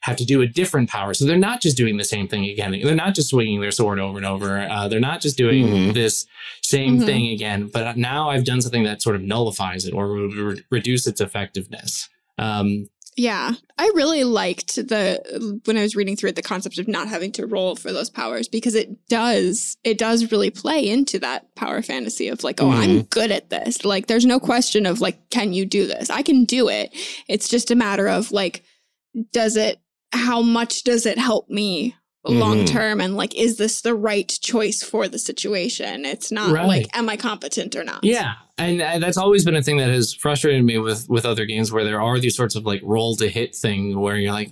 have 0.00 0.16
to 0.16 0.24
do 0.24 0.40
a 0.42 0.46
different 0.46 0.88
power? 0.90 1.14
So 1.14 1.24
they're 1.24 1.36
not 1.38 1.60
just 1.60 1.76
doing 1.76 1.96
the 1.96 2.04
same 2.04 2.26
thing 2.26 2.44
again. 2.46 2.72
They're 2.82 2.94
not 2.94 3.14
just 3.14 3.28
swinging 3.30 3.60
their 3.60 3.70
sword 3.70 4.00
over 4.00 4.16
and 4.18 4.26
over. 4.26 4.58
Uh, 4.68 4.88
they're 4.88 4.98
not 4.98 5.20
just 5.20 5.36
doing 5.36 5.66
Mhm. 5.68 5.94
this 5.94 6.26
same 6.62 6.98
Mhm. 6.98 7.06
thing 7.06 7.26
again, 7.28 7.70
but 7.72 7.96
now 7.96 8.30
I've 8.30 8.44
done 8.44 8.60
something 8.62 8.82
that 8.84 9.00
sort 9.02 9.14
of 9.16 9.22
nullifies 9.22 9.86
it 9.86 9.92
or 9.94 10.08
re- 10.28 10.62
reduce 10.70 11.06
its 11.06 11.20
effectiveness. 11.20 12.08
Um, 12.38 12.88
Yeah, 13.16 13.54
I 13.76 13.90
really 13.94 14.24
liked 14.24 14.76
the 14.76 15.60
when 15.64 15.76
I 15.76 15.82
was 15.82 15.96
reading 15.96 16.16
through 16.16 16.30
it 16.30 16.36
the 16.36 16.42
concept 16.42 16.78
of 16.78 16.88
not 16.88 17.08
having 17.08 17.32
to 17.32 17.46
roll 17.46 17.74
for 17.74 17.92
those 17.92 18.08
powers 18.08 18.48
because 18.48 18.74
it 18.74 19.08
does 19.08 19.76
it 19.84 19.98
does 19.98 20.30
really 20.30 20.50
play 20.50 20.88
into 20.88 21.18
that 21.18 21.54
power 21.54 21.82
fantasy 21.82 22.28
of 22.28 22.44
like 22.44 22.62
oh 22.62 22.70
I'm 22.70 22.90
mm-hmm. 22.90 23.00
good 23.10 23.30
at 23.30 23.50
this. 23.50 23.84
Like 23.84 24.06
there's 24.06 24.26
no 24.26 24.38
question 24.38 24.86
of 24.86 25.00
like 25.00 25.28
can 25.30 25.52
you 25.52 25.66
do 25.66 25.86
this? 25.86 26.08
I 26.08 26.22
can 26.22 26.44
do 26.44 26.68
it. 26.68 26.90
It's 27.28 27.48
just 27.48 27.70
a 27.70 27.76
matter 27.76 28.08
of 28.08 28.32
like 28.32 28.62
does 29.32 29.56
it 29.56 29.80
how 30.12 30.40
much 30.40 30.84
does 30.84 31.04
it 31.04 31.18
help 31.18 31.48
me 31.48 31.96
long 32.24 32.64
Mhm. 32.64 32.66
term 32.68 33.00
and 33.00 33.16
like 33.16 33.34
is 33.34 33.56
this 33.56 33.80
the 33.80 33.94
right 33.94 34.28
choice 34.42 34.82
for 34.82 35.08
the 35.08 35.18
situation 35.18 36.04
it's 36.04 36.30
not 36.30 36.52
Right. 36.52 36.66
like 36.66 36.86
am 36.96 37.08
I 37.08 37.16
competent 37.16 37.74
or 37.74 37.82
not 37.84 38.04
yeah, 38.04 38.34
and 38.58 38.82
uh, 38.82 38.98
that's 38.98 39.16
always 39.16 39.44
been 39.44 39.56
a 39.56 39.62
thing 39.62 39.78
that 39.78 39.88
has 39.88 40.12
frustrated 40.14 40.62
me 40.64 40.76
with 40.78 41.06
with 41.08 41.24
other 41.24 41.46
games 41.46 41.72
where 41.72 41.84
there 41.84 42.00
are 42.02 42.18
these 42.20 42.36
sorts 42.36 42.56
of 42.56 42.64
like 42.66 42.82
roll 42.84 43.16
to 43.16 43.28
hit 43.28 43.54
thing 43.56 43.98
where 43.98 44.16
you're 44.16 44.32
like, 44.34 44.50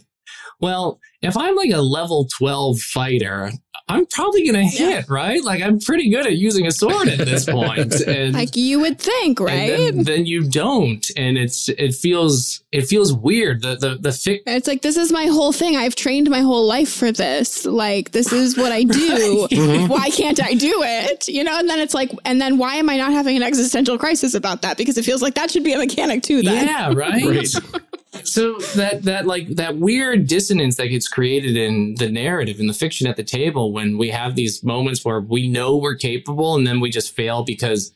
well, 0.61 0.98
if 1.22 1.37
I'm 1.37 1.54
like 1.57 1.70
a 1.70 1.81
level 1.83 2.26
12 2.38 2.81
fighter, 2.81 3.52
I'm 3.88 4.07
probably 4.07 4.44
gonna 4.46 4.64
Yeah. 4.64 4.68
hit, 4.96 5.09
right? 5.09 5.42
Like 5.42 5.62
I'm 5.62 5.79
pretty 5.81 6.11
good 6.11 6.27
at 6.27 6.37
using 6.37 6.66
a 6.66 6.70
sword 6.70 7.09
at 7.09 7.18
this 7.18 7.44
point, 7.59 8.01
and 8.03 8.35
like 8.35 8.57
you 8.57 8.81
would 8.81 8.98
think 9.01 9.40
right 9.40 9.70
and 9.70 9.98
then, 9.98 10.05
then 10.05 10.27
you 10.27 10.48
don't, 10.48 11.05
and 11.16 11.38
it's 11.38 11.68
it 11.70 11.94
feels 11.94 12.62
it 12.72 12.87
feels 12.87 13.12
weird. 13.12 13.62
The 13.62 13.77
the 13.77 13.96
the 14.01 14.11
fic- 14.11 14.42
It's 14.46 14.68
like 14.68 14.83
this 14.83 14.96
is 14.96 15.12
my 15.12 15.27
whole 15.27 15.53
thing. 15.53 15.77
I've 15.77 15.94
trained 15.94 16.29
my 16.31 16.40
whole 16.40 16.66
life 16.66 16.92
for 16.92 17.11
this. 17.12 17.64
Like 17.64 18.11
this 18.12 18.33
is 18.33 18.57
what 18.57 18.72
I 18.72 18.83
do. 18.83 19.46
Why 19.88 20.11
can't 20.11 20.42
I 20.42 20.55
do 20.55 20.83
it? 20.85 21.29
You 21.29 21.44
know, 21.44 21.59
and 21.59 21.68
then 21.68 21.79
it's 21.81 21.94
like, 21.94 22.11
and 22.24 22.40
then 22.40 22.59
why 22.59 22.77
am 22.77 22.90
I 22.90 22.96
not 22.96 23.12
having 23.12 23.37
an 23.37 23.42
existential 23.42 23.98
crisis 23.98 24.35
about 24.35 24.62
that? 24.62 24.77
Because 24.77 24.98
it 24.98 25.05
feels 25.05 25.22
like 25.22 25.35
that 25.35 25.51
should 25.51 25.64
be 25.64 25.72
a 25.72 25.79
mechanic 25.79 26.22
too. 26.22 26.42
Then 26.42 26.66
Yeah, 26.66 26.92
right. 26.94 27.22
Right. 27.24 27.83
So 28.24 28.58
that 28.74 29.02
that 29.04 29.26
like 29.26 29.48
that 29.56 29.76
weird 29.76 30.26
dissonance 30.26 30.76
that 30.76 30.88
gets 30.88 31.08
created 31.08 31.56
in 31.56 31.94
the 31.98 32.10
narrative 32.10 32.58
in 32.58 32.66
the 32.66 32.72
fiction 32.72 33.06
at 33.06 33.16
the 33.16 33.24
table 33.24 33.72
when 33.72 33.98
we 33.98 34.08
have 34.10 34.34
these 34.34 34.62
moments 34.64 35.04
where 35.04 35.20
we 35.20 35.48
know 35.48 35.76
we're 35.76 35.94
capable 35.94 36.54
and 36.56 36.66
then 36.66 36.80
we 36.80 36.90
just 36.90 37.14
fail 37.14 37.44
because 37.44 37.92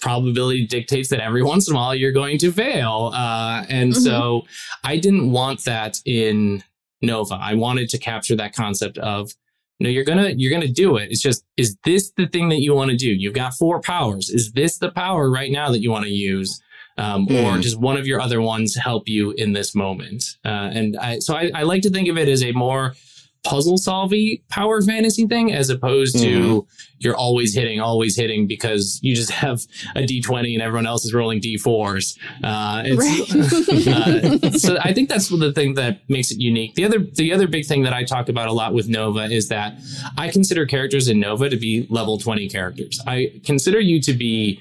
probability 0.00 0.66
dictates 0.66 1.10
that 1.10 1.20
every 1.20 1.42
once 1.42 1.68
in 1.68 1.74
a 1.74 1.78
while 1.78 1.94
you're 1.94 2.12
going 2.12 2.38
to 2.38 2.52
fail. 2.52 3.12
Uh, 3.14 3.64
and 3.68 3.94
so 3.94 4.42
I 4.82 4.96
didn't 4.96 5.30
want 5.30 5.64
that 5.64 6.00
in 6.04 6.64
Nova. 7.02 7.34
I 7.34 7.54
wanted 7.54 7.88
to 7.90 7.98
capture 7.98 8.36
that 8.36 8.54
concept 8.54 8.98
of 8.98 9.32
no, 9.78 9.88
you're 9.88 10.04
gonna 10.04 10.34
you're 10.36 10.52
gonna 10.52 10.72
do 10.72 10.96
it. 10.96 11.10
It's 11.10 11.22
just 11.22 11.44
is 11.56 11.76
this 11.84 12.12
the 12.16 12.26
thing 12.26 12.50
that 12.50 12.60
you 12.60 12.74
want 12.74 12.90
to 12.90 12.96
do? 12.96 13.08
You've 13.08 13.34
got 13.34 13.54
four 13.54 13.80
powers. 13.80 14.28
Is 14.28 14.52
this 14.52 14.78
the 14.78 14.90
power 14.90 15.30
right 15.30 15.50
now 15.50 15.70
that 15.70 15.80
you 15.80 15.90
want 15.90 16.04
to 16.04 16.10
use? 16.10 16.60
Um, 17.00 17.26
or 17.30 17.54
Hmm. 17.54 17.60
does 17.60 17.76
one 17.76 17.96
of 17.96 18.06
your 18.06 18.20
other 18.20 18.40
ones 18.40 18.76
help 18.76 19.08
you 19.08 19.32
in 19.32 19.52
this 19.52 19.74
moment? 19.74 20.22
Uh, 20.44 20.48
and 20.78 20.96
I, 20.96 21.18
so 21.18 21.34
I, 21.34 21.50
I 21.54 21.62
like 21.62 21.82
to 21.82 21.90
think 21.90 22.08
of 22.08 22.16
it 22.18 22.28
as 22.28 22.42
a 22.42 22.52
more 22.52 22.94
puzzle 23.42 23.78
solving 23.78 24.36
power 24.50 24.82
fantasy 24.82 25.26
thing 25.26 25.50
as 25.50 25.70
opposed 25.70 26.18
to 26.18 26.28
Mhm. 26.38 26.66
you're 26.98 27.16
always 27.16 27.54
hitting, 27.54 27.80
always 27.80 28.14
hitting 28.14 28.46
because 28.46 28.98
you 29.02 29.16
just 29.16 29.30
have 29.30 29.62
a 29.96 30.02
d20 30.04 30.52
and 30.52 30.60
everyone 30.60 30.84
else 30.86 31.06
is 31.06 31.14
rolling 31.14 31.40
d4s. 31.40 32.18
Uh, 32.44 32.82
it's, 32.84 33.34
uh, 33.88 34.50
so 34.58 34.76
I 34.82 34.92
think 34.92 35.08
that's 35.08 35.28
the 35.28 35.52
thing 35.54 35.72
that 35.74 36.00
makes 36.10 36.30
it 36.30 36.38
unique. 36.38 36.74
The 36.74 36.84
other 36.84 36.98
the 36.98 37.32
other 37.32 37.46
big 37.48 37.64
thing 37.64 37.82
that 37.84 37.94
I 37.94 38.04
talk 38.04 38.28
about 38.28 38.48
a 38.48 38.52
lot 38.52 38.74
with 38.74 38.88
Nova 38.90 39.24
is 39.24 39.48
that 39.48 39.78
I 40.18 40.28
consider 40.28 40.66
characters 40.66 41.08
in 41.08 41.18
Nova 41.18 41.48
to 41.48 41.56
be 41.56 41.86
level 41.88 42.18
20 42.18 42.46
characters. 42.50 43.00
I 43.06 43.40
consider 43.44 43.80
you 43.80 44.02
to 44.02 44.12
be 44.12 44.60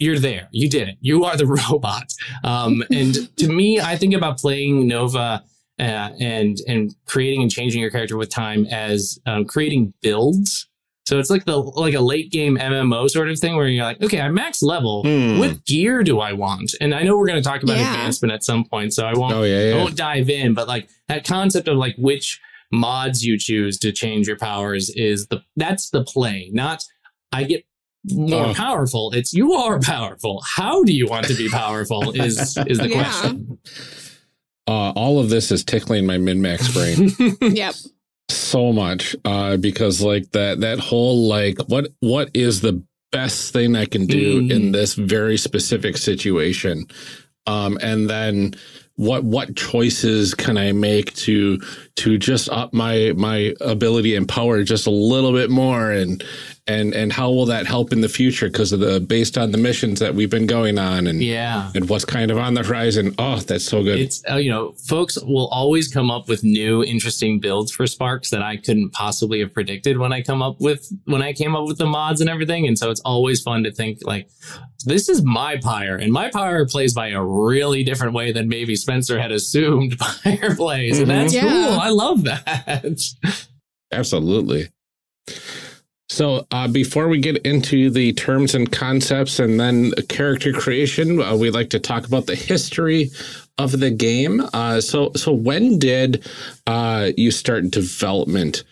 you're 0.00 0.18
there. 0.18 0.48
You 0.50 0.68
did 0.68 0.88
it. 0.88 0.96
You 1.00 1.24
are 1.24 1.36
the 1.36 1.46
robot. 1.70 2.12
Um, 2.42 2.82
and 2.90 3.34
to 3.36 3.48
me, 3.48 3.78
I 3.80 3.96
think 3.96 4.14
about 4.14 4.38
playing 4.38 4.88
Nova 4.88 5.44
uh, 5.78 5.82
and 5.82 6.58
and 6.66 6.94
creating 7.06 7.42
and 7.42 7.50
changing 7.50 7.80
your 7.80 7.90
character 7.90 8.16
with 8.16 8.30
time 8.30 8.66
as 8.66 9.18
um, 9.26 9.44
creating 9.44 9.94
builds. 10.02 10.66
So 11.06 11.18
it's 11.18 11.30
like 11.30 11.44
the 11.44 11.56
like 11.56 11.94
a 11.94 12.00
late 12.00 12.30
game 12.30 12.56
MMO 12.56 13.08
sort 13.10 13.30
of 13.30 13.38
thing 13.38 13.56
where 13.56 13.66
you're 13.66 13.84
like, 13.84 14.00
okay, 14.02 14.20
I'm 14.20 14.34
max 14.34 14.62
level. 14.62 15.02
Hmm. 15.02 15.38
What 15.38 15.64
gear 15.64 16.02
do 16.02 16.20
I 16.20 16.32
want? 16.34 16.74
And 16.80 16.94
I 16.94 17.02
know 17.02 17.16
we're 17.16 17.26
going 17.26 17.42
to 17.42 17.48
talk 17.48 17.62
about 17.62 17.78
Yeah. 17.78 17.90
advancement 17.94 18.32
at 18.32 18.44
some 18.44 18.64
point, 18.64 18.94
so 18.94 19.04
I 19.06 19.14
won't 19.14 19.32
Oh, 19.34 19.42
yeah, 19.42 19.74
I 19.74 19.78
won't 19.78 19.96
dive 19.96 20.28
in. 20.30 20.54
But 20.54 20.68
like 20.68 20.88
that 21.08 21.26
concept 21.26 21.66
of 21.68 21.76
like 21.78 21.96
which 21.98 22.40
mods 22.70 23.24
you 23.24 23.36
choose 23.38 23.76
to 23.78 23.90
change 23.90 24.28
your 24.28 24.36
powers 24.38 24.88
is 24.90 25.26
the 25.26 25.42
that's 25.56 25.90
the 25.90 26.04
play, 26.04 26.50
not 26.52 26.84
I 27.32 27.44
get 27.44 27.64
more 28.08 28.46
Oh. 28.46 28.54
powerful. 28.54 29.12
It's 29.12 29.32
you 29.32 29.52
are 29.52 29.78
powerful. 29.80 30.42
How 30.56 30.82
do 30.84 30.92
you 30.92 31.06
want 31.06 31.26
to 31.26 31.34
be 31.34 31.48
powerful? 31.48 32.10
Is 32.12 32.56
is 32.66 32.78
the 32.78 32.88
Yeah. 32.90 33.02
question. 33.02 33.58
Uh, 34.66 34.90
all 34.92 35.18
of 35.18 35.30
this 35.30 35.50
is 35.50 35.64
tickling 35.64 36.06
my 36.06 36.16
min 36.18 36.40
max 36.40 36.72
brain. 36.72 37.10
yep. 37.40 37.74
so 38.28 38.72
much 38.72 39.16
uh 39.24 39.56
because 39.56 40.00
like 40.00 40.30
that 40.30 40.60
that 40.60 40.78
whole 40.78 41.26
like 41.26 41.58
what 41.66 41.88
what 41.98 42.30
is 42.32 42.60
the 42.60 42.80
best 43.10 43.52
thing 43.52 43.74
i 43.74 43.84
can 43.84 44.06
do 44.06 44.42
Mm. 44.42 44.50
in 44.52 44.72
this 44.72 44.94
very 44.94 45.36
specific 45.36 45.96
situation 45.96 46.86
um 47.48 47.76
and 47.82 48.08
then 48.08 48.54
what 48.94 49.24
what 49.24 49.56
choices 49.56 50.32
can 50.34 50.56
i 50.56 50.70
make 50.70 51.12
to 51.14 51.58
to 51.96 52.18
just 52.18 52.48
up 52.50 52.72
my 52.72 53.12
my 53.16 53.52
ability 53.60 54.14
and 54.14 54.28
power 54.28 54.62
just 54.62 54.86
a 54.86 54.90
little 54.92 55.32
bit 55.32 55.50
more 55.50 55.90
and 55.90 56.22
and 56.66 56.94
and 56.94 57.12
how 57.12 57.30
will 57.30 57.46
that 57.46 57.66
help 57.66 57.92
in 57.92 58.00
the 58.00 58.08
future 58.08 58.48
because 58.48 58.72
of 58.72 58.80
the 58.80 59.00
based 59.00 59.36
on 59.38 59.50
the 59.50 59.58
missions 59.58 59.98
that 60.00 60.14
we've 60.14 60.30
been 60.30 60.46
going 60.46 60.78
on 60.78 61.06
and 61.06 61.22
yeah. 61.22 61.70
and 61.74 61.88
what's 61.88 62.04
kind 62.04 62.30
of 62.30 62.38
on 62.38 62.54
the 62.54 62.62
horizon 62.62 63.14
oh 63.18 63.36
that's 63.40 63.64
so 63.64 63.82
good 63.82 63.98
It's 63.98 64.22
uh, 64.30 64.36
you 64.36 64.50
know, 64.50 64.72
folks 64.86 65.18
will 65.22 65.48
always 65.48 65.88
come 65.88 66.10
up 66.10 66.28
with 66.28 66.44
new, 66.44 66.84
interesting 66.84 67.40
builds 67.40 67.72
for 67.72 67.86
Sparks 67.86 68.30
that 68.30 68.42
I 68.42 68.56
couldn't 68.56 68.90
possibly 68.92 69.40
have 69.40 69.52
predicted 69.54 69.98
when 69.98 70.12
I 70.12 70.22
come 70.22 70.42
up 70.42 70.60
with 70.60 70.92
when 71.06 71.22
I 71.22 71.32
came 71.32 71.56
up 71.56 71.66
with 71.66 71.78
the 71.78 71.86
mods 71.86 72.20
and 72.20 72.28
everything. 72.30 72.66
And 72.66 72.78
so 72.78 72.90
it's 72.90 73.00
always 73.00 73.40
fun 73.42 73.64
to 73.64 73.72
think 73.72 73.98
like, 74.04 74.28
this 74.84 75.08
is 75.08 75.22
my 75.22 75.56
pyre, 75.56 75.96
and 75.96 76.12
my 76.12 76.30
pyre 76.30 76.66
plays 76.66 76.94
by 76.94 77.08
a 77.08 77.22
really 77.22 77.84
different 77.84 78.12
way 78.14 78.32
than 78.32 78.48
maybe 78.48 78.76
Spencer 78.76 79.18
had 79.20 79.32
assumed 79.32 79.98
pyre 80.22 80.54
plays, 80.56 80.98
and 80.98 81.10
that's 81.10 81.34
Mhm. 81.34 81.40
cool. 81.40 81.80
I 81.80 81.88
love 81.90 82.24
that. 82.24 82.98
Absolutely. 83.92 84.68
So, 86.10 86.44
uh, 86.50 86.66
before 86.66 87.06
we 87.06 87.20
get 87.20 87.36
into 87.46 87.88
the 87.88 88.12
terms 88.14 88.56
and 88.56 88.70
concepts 88.70 89.38
and 89.38 89.60
then 89.60 89.92
character 90.08 90.52
creation, 90.52 91.22
uh, 91.22 91.36
we'd 91.36 91.52
like 91.54 91.70
to 91.70 91.78
talk 91.78 92.04
about 92.04 92.26
the 92.26 92.34
history 92.34 93.10
of 93.58 93.78
the 93.78 93.92
game. 93.92 94.42
Uh, 94.52 94.80
so, 94.80 95.12
so 95.14 95.32
when 95.32 95.78
did 95.78 96.26
uh, 96.66 97.12
you 97.16 97.30
start 97.30 97.70
development 97.70 98.64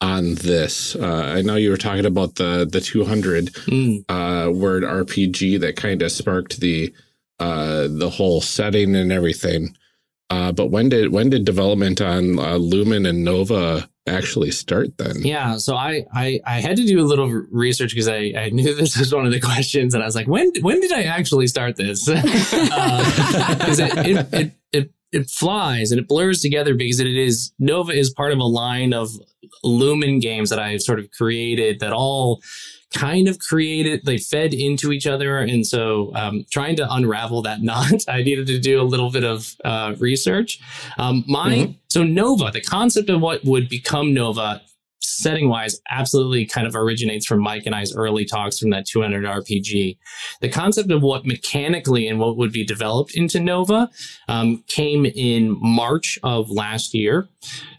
on 0.00 0.36
this? 0.36 0.96
Uh, 0.96 1.34
I 1.36 1.42
know 1.42 1.56
you 1.56 1.68
were 1.68 1.76
talking 1.76 2.06
about 2.06 2.36
the 2.36 2.66
the 2.70 2.80
200 2.80 3.52
Mm. 3.66 4.04
uh, 4.08 4.50
word 4.50 4.82
RPG 4.82 5.60
that 5.60 5.76
kind 5.76 6.00
of 6.00 6.10
sparked 6.10 6.60
the 6.60 6.94
uh, 7.38 7.88
the 7.90 8.08
whole 8.08 8.40
setting 8.40 8.96
and 8.96 9.12
everything. 9.12 9.76
Uh, 10.30 10.50
but 10.50 10.70
when 10.70 10.88
did 10.88 11.12
when 11.12 11.28
did 11.28 11.44
development 11.44 12.00
on 12.00 12.38
uh, 12.38 12.56
Lumen 12.56 13.04
and 13.04 13.22
Nova 13.22 13.86
actually 14.06 14.50
start? 14.50 14.96
Then 14.98 15.22
Yeah, 15.22 15.56
so 15.56 15.76
I, 15.76 16.06
I 16.14 16.40
I 16.46 16.60
had 16.60 16.76
to 16.76 16.86
do 16.86 17.00
a 17.00 17.06
little 17.06 17.28
research 17.28 17.90
because 17.90 18.08
I, 18.08 18.32
I 18.36 18.50
knew 18.50 18.74
this 18.76 18.96
was 18.96 19.14
one 19.14 19.26
of 19.26 19.32
the 19.32 19.40
questions, 19.40 19.94
and 19.94 20.02
I 20.02 20.06
was 20.06 20.14
like, 20.14 20.28
when 20.28 20.50
when 20.60 20.80
did 20.80 20.92
I 20.92 21.04
actually 21.04 21.46
start 21.46 21.76
this? 21.76 22.08
Uh, 22.78 23.54
because 23.54 23.78
it, 23.78 23.92
it, 23.98 24.28
it 24.32 24.52
it 24.72 24.90
it 25.12 25.30
flies 25.30 25.90
and 25.90 26.00
it 26.00 26.08
blurs 26.08 26.40
together 26.40 26.74
because 26.74 27.00
it 27.00 27.06
is 27.06 27.52
Nova 27.58 27.92
is 27.92 28.10
part 28.10 28.32
of 28.32 28.38
a 28.38 28.44
line 28.44 28.92
of 28.92 29.10
Lumen 29.62 30.18
games 30.18 30.50
that 30.50 30.58
I've 30.58 30.82
sort 30.82 30.98
of 30.98 31.10
created 31.10 31.80
that 31.80 31.92
all 31.92 32.42
kind 32.94 33.28
of 33.28 33.38
created 33.40 34.00
they 34.04 34.16
fed 34.16 34.54
into 34.54 34.92
each 34.92 35.06
other 35.06 35.38
and 35.38 35.66
so 35.66 36.12
um, 36.14 36.44
trying 36.50 36.76
to 36.76 36.86
unravel 36.94 37.42
that 37.42 37.60
knot 37.68 38.04
i 38.08 38.22
needed 38.22 38.46
to 38.46 38.58
do 38.58 38.80
a 38.80 38.84
little 38.84 39.10
bit 39.10 39.24
of 39.24 39.54
uh, 39.64 39.94
research 39.98 40.60
um, 40.98 41.24
my 41.26 41.50
Mhm. 41.56 41.74
so 41.88 42.02
nova 42.04 42.50
the 42.52 42.60
concept 42.60 43.10
of 43.10 43.20
what 43.20 43.44
would 43.44 43.68
become 43.68 44.14
nova 44.14 44.62
setting 45.00 45.48
wise 45.48 45.80
absolutely 45.90 46.44
kind 46.46 46.66
of 46.66 46.74
originates 46.74 47.24
from 47.26 47.40
mike 47.40 47.64
and 47.66 47.74
i's 47.74 47.94
early 47.94 48.24
talks 48.24 48.58
from 48.58 48.70
that 48.70 48.86
200 48.86 49.24
rpg 49.24 49.96
the 50.40 50.48
concept 50.48 50.90
of 50.90 51.02
what 51.02 51.24
mechanically 51.26 52.08
and 52.08 52.18
what 52.18 52.36
would 52.36 52.52
be 52.52 52.64
developed 52.64 53.14
into 53.14 53.38
nova 53.40 53.88
um, 54.28 54.62
came 54.66 55.06
in 55.06 55.56
march 55.60 56.18
of 56.22 56.50
last 56.50 56.94
year. 56.94 57.28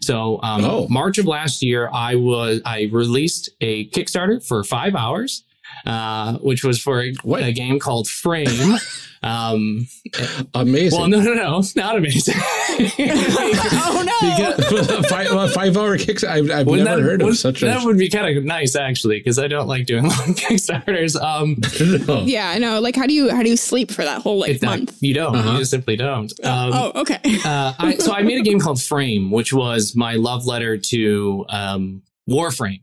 So 0.02 0.40
um, 0.42 0.64
Oh. 0.64 0.86
march 0.88 1.18
of 1.18 1.26
last 1.26 1.62
year 1.62 1.90
i 1.92 2.14
was 2.14 2.60
i 2.64 2.88
released 2.92 3.50
a 3.60 3.88
kickstarter 3.90 4.44
for 4.44 4.64
five 4.64 4.94
hours 4.94 5.44
uh, 5.86 6.34
which 6.38 6.64
was 6.64 6.80
for 6.80 7.02
a, 7.02 7.12
What? 7.22 7.42
a 7.42 7.52
game 7.52 7.78
called 7.78 8.08
frame 8.08 8.76
um, 9.22 9.86
amazing. 10.54 10.98
well 10.98 11.08
no 11.08 11.20
no 11.20 11.34
no 11.34 11.62
not 11.76 11.96
amazing 11.96 12.34
oh 12.38 14.02
no. 14.06 14.14
Because- 14.58 15.06
five, 15.06 15.30
a 15.30 15.48
five 15.48 15.76
hour 15.76 15.96
kicks. 15.98 16.22
I've, 16.24 16.50
I've 16.50 16.66
never 16.66 16.84
that- 16.84 17.00
heard 17.00 17.20
of 17.20 17.26
wouldn't- 17.26 17.36
such 17.38 17.62
a. 17.62 17.66
That 17.66 17.84
would 17.84 17.98
be 17.98 18.08
kind 18.08 18.36
of 18.36 18.44
nice, 18.44 18.76
actually, 18.76 19.18
because 19.18 19.38
I 19.38 19.48
don't 19.48 19.66
like 19.66 19.86
doing 19.86 20.04
long 20.04 20.34
Kickstarters. 20.34 21.20
Um, 21.20 21.56
No. 22.06 22.22
yeah, 22.22 22.50
I 22.50 22.58
know. 22.58 22.80
Like, 22.80 22.96
how 22.96 23.06
do 23.06 23.12
you 23.14 23.30
how 23.30 23.42
do 23.42 23.48
you 23.50 23.56
sleep 23.56 23.90
for 23.90 24.02
that 24.04 24.22
whole 24.22 24.38
like 24.40 24.50
it's 24.50 24.62
not- 24.62 24.78
month? 24.78 24.96
you 25.02 25.14
don't. 25.14 25.34
Uh-huh. 25.36 25.58
You 25.58 25.64
simply 25.64 25.96
don't. 25.96 26.32
Um, 26.44 26.72
oh, 26.74 26.92
okay. 27.02 27.18
uh, 27.44 27.74
I, 27.78 27.96
so 27.98 28.12
I 28.12 28.22
made 28.22 28.38
a 28.38 28.42
game 28.42 28.60
called 28.60 28.80
Frame, 28.82 29.30
which 29.30 29.52
was 29.52 29.94
my 29.96 30.14
love 30.14 30.46
letter 30.46 30.76
to 30.76 31.44
um, 31.48 32.02
Warframe. 32.28 32.82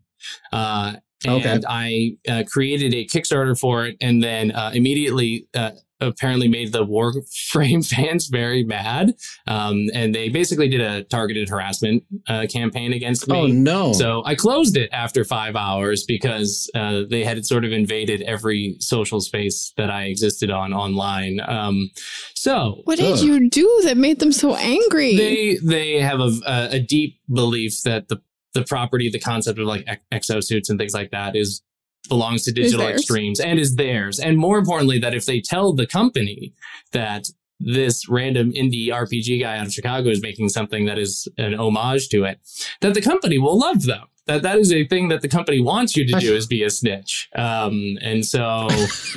Uh, 0.52 0.94
and 1.26 1.66
I 1.68 2.18
uh, 2.28 2.44
created 2.48 2.94
a 2.94 3.06
Kickstarter 3.06 3.58
for 3.60 3.86
it, 3.86 3.98
and 4.02 4.24
then 4.24 4.52
uh, 4.52 4.72
immediately. 4.74 5.48
Uh, 5.54 5.72
apparently 6.02 6.48
made 6.48 6.74
the 6.74 6.86
warframe 6.86 7.88
fans 7.96 8.28
very 8.28 8.64
mad 8.64 9.16
um, 9.48 9.88
and 9.94 10.14
they 10.14 10.28
basically 10.30 10.68
did 10.68 10.82
a 10.82 11.04
targeted 11.06 11.48
harassment 11.48 12.04
uh, 12.28 12.46
campaign 12.52 12.92
against 12.94 13.28
me 13.28 13.36
Oh 13.36 13.48
no! 13.48 13.94
So 13.94 14.22
I 14.26 14.36
closed 14.36 14.78
it 14.78 14.90
after 14.92 15.24
five 15.24 15.56
hours 15.56 16.04
because 16.04 16.70
uh, 16.76 17.04
they 17.10 17.24
had 17.24 17.46
sort 17.46 17.66
of 17.66 17.72
invaded 17.72 18.22
every 18.24 18.76
social 18.80 19.22
space 19.22 19.74
that 19.78 19.90
I 19.90 20.04
existed 20.04 20.52
on 20.52 20.74
online. 20.74 21.40
Um, 21.48 21.92
so 22.34 22.82
What 22.84 22.98
did 23.00 23.14
Ugh. 23.14 23.20
you 23.20 23.50
do 23.50 23.82
that 23.86 23.98
made 23.98 24.20
them 24.20 24.32
so 24.32 24.56
angry? 24.56 25.16
they 25.16 25.58
they 25.64 26.02
have 26.02 26.20
a, 26.20 26.32
a, 26.46 26.70
a 26.72 26.80
deep 26.80 27.20
belief 27.32 27.84
that 27.84 28.10
the 28.10 28.22
the 28.56 28.64
property, 28.64 29.10
the 29.12 29.20
concept 29.20 29.60
of 29.60 29.68
like 29.68 29.86
exosuits 30.12 30.70
and 30.72 30.80
things 30.80 30.96
like 30.96 31.12
that 31.12 31.36
is 31.36 31.62
belongs 32.10 32.44
to 32.44 32.52
digital 32.52 32.88
extremes 32.88 33.40
and 33.40 33.60
is 33.60 33.76
theirs. 33.76 34.20
And 34.20 34.38
more 34.38 34.58
importantly, 34.58 34.98
that 35.00 35.14
if 35.14 35.26
they 35.28 35.40
tell 35.42 35.74
the 35.74 35.88
company 35.88 36.54
that 36.92 37.28
this 37.60 38.08
random 38.10 38.52
indie 38.52 38.88
RPG 38.90 39.42
guy 39.42 39.58
out 39.58 39.68
of 39.68 39.74
Chicago 39.74 40.10
is 40.10 40.22
making 40.22 40.50
something 40.50 40.86
that 40.86 41.00
is 41.00 41.28
an 41.38 41.54
homage 41.56 42.10
to 42.10 42.24
it, 42.26 42.40
that 42.82 42.94
the 42.94 43.02
company 43.02 43.38
will 43.38 43.58
love 43.58 43.84
them. 43.84 44.06
That 44.28 44.42
that 44.42 44.58
is 44.58 44.72
a 44.74 44.88
thing 44.88 45.10
that 45.10 45.22
the 45.22 45.28
company 45.28 45.60
wants 45.62 45.96
you 45.96 46.06
to 46.08 46.20
do 46.20 46.36
is 46.36 46.48
be 46.48 46.64
a 46.64 46.70
snitch. 46.72 47.30
Um, 47.36 47.98
and 48.02 48.26
so 48.26 48.68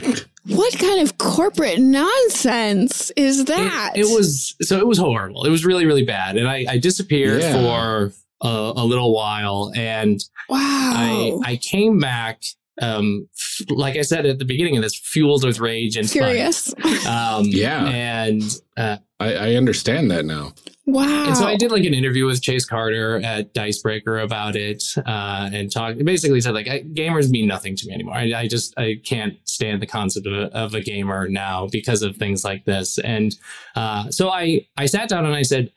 what 0.47 0.79
kind 0.79 1.01
of 1.03 1.17
corporate 1.19 1.79
nonsense 1.79 3.11
is 3.17 3.47
that? 3.47 3.93
It, 3.97 4.01
it 4.07 4.15
was 4.15 4.55
so 4.63 4.79
it 4.79 4.87
was 4.87 4.99
horrible. 4.99 5.45
It 5.45 5.51
was 5.51 5.65
really 5.65 5.87
really 5.87 6.05
bad, 6.05 6.37
and 6.37 6.47
I, 6.49 6.67
I 6.69 6.79
disappeared 6.79 7.41
Yeah. 7.43 7.53
for 7.53 8.13
a, 8.41 8.73
a 8.77 8.85
little 8.85 9.15
while, 9.15 9.73
and 9.75 10.21
wow. 10.49 10.59
I 10.59 11.39
I 11.45 11.57
came 11.57 11.99
back. 11.99 12.43
Um, 12.81 13.29
f- 13.37 13.67
like 13.71 13.97
I 13.97 14.03
said 14.03 14.25
at 14.25 14.39
the 14.39 14.45
beginning 14.45 14.77
of 14.77 14.85
this, 14.85 14.95
fueled 14.95 15.45
with 15.45 15.59
rage 15.59 15.97
and. 15.97 16.09
Furious. 16.09 16.73
Um, 17.09 17.45
Yeah. 17.47 17.87
and 17.89 18.43
uh, 18.77 18.99
I, 19.19 19.35
I 19.35 19.55
understand 19.55 20.11
that 20.13 20.25
now. 20.25 20.53
Wow. 20.87 21.27
And 21.27 21.37
so 21.37 21.45
I 21.45 21.57
did 21.57 21.73
like 21.73 21.85
an 21.85 21.93
interview 21.93 22.25
with 22.27 22.41
Chase 22.41 22.65
Carter 22.65 23.21
at 23.25 23.53
Dicebreaker 23.53 24.21
about 24.21 24.55
it, 24.55 24.85
uh, 25.05 25.51
and 25.53 25.73
talked. 25.73 26.03
Basically 26.05 26.41
said 26.41 26.55
like 26.55 26.69
I, 26.69 26.83
gamers 26.85 27.29
mean 27.31 27.49
nothing 27.49 27.75
to 27.77 27.87
me 27.89 27.95
anymore. 27.95 28.15
I, 28.15 28.33
I 28.33 28.47
just 28.47 28.79
I 28.79 29.01
can't 29.05 29.35
stand 29.45 29.83
the 29.83 29.87
concept 29.87 30.27
of 30.29 30.33
a, 30.33 30.45
of 30.57 30.75
a 30.75 30.81
gamer 30.81 31.29
now 31.29 31.67
because 31.67 32.03
of 32.03 32.17
things 32.17 32.45
like 32.45 32.65
this. 32.65 32.99
And 32.99 33.35
uh, 33.75 34.11
so 34.11 34.31
I 34.31 34.67
I 34.77 34.87
sat 34.87 35.09
down 35.09 35.27
and 35.27 35.35
I 35.35 35.43
said, 35.43 35.73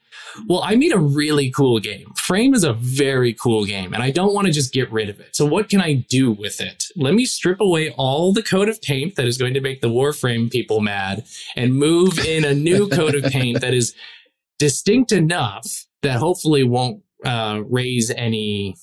well, 0.48 0.62
I 0.64 0.76
made 0.76 0.94
a 0.94 1.00
really 1.00 1.52
cool 1.52 1.80
game. 1.80 2.12
Frame 2.16 2.54
is 2.54 2.64
a 2.64 2.74
very 2.74 3.34
cool 3.34 3.66
game, 3.66 3.94
and 3.94 4.04
I 4.04 4.12
don't 4.12 4.34
want 4.34 4.48
to 4.48 4.54
just 4.54 4.74
get 4.74 4.92
rid 4.92 5.10
of 5.10 5.20
it. 5.20 5.36
So 5.36 5.46
what 5.46 5.70
can 5.70 5.82
I 5.82 5.94
do 5.94 6.32
with 6.32 6.62
it? 6.62 6.86
Let 6.96 7.14
me 7.14 7.26
strip 7.26 7.60
away 7.60 7.92
all 7.92 8.34
the 8.34 8.44
coat 8.44 8.70
of 8.70 8.82
paint 8.82 9.16
that 9.16 9.28
is 9.28 9.38
going 9.38 9.54
to 9.54 9.62
make 9.62 9.82
the 9.82 9.90
Warframe 9.90 10.52
people 10.52 10.82
mad, 10.82 11.26
and 11.56 11.76
move 11.76 12.20
in 12.20 12.46
a 12.46 12.54
new 12.54 12.88
coat 12.88 13.16
of 13.16 13.24
paint 13.32 13.62
that 13.62 13.74
is 13.74 13.94
distinct 14.60 15.12
enough 15.12 15.86
that 16.04 16.18
hopefully 16.18 16.64
won't 16.64 17.02
uh, 17.26 17.62
raise 17.68 18.12
any 18.12 18.76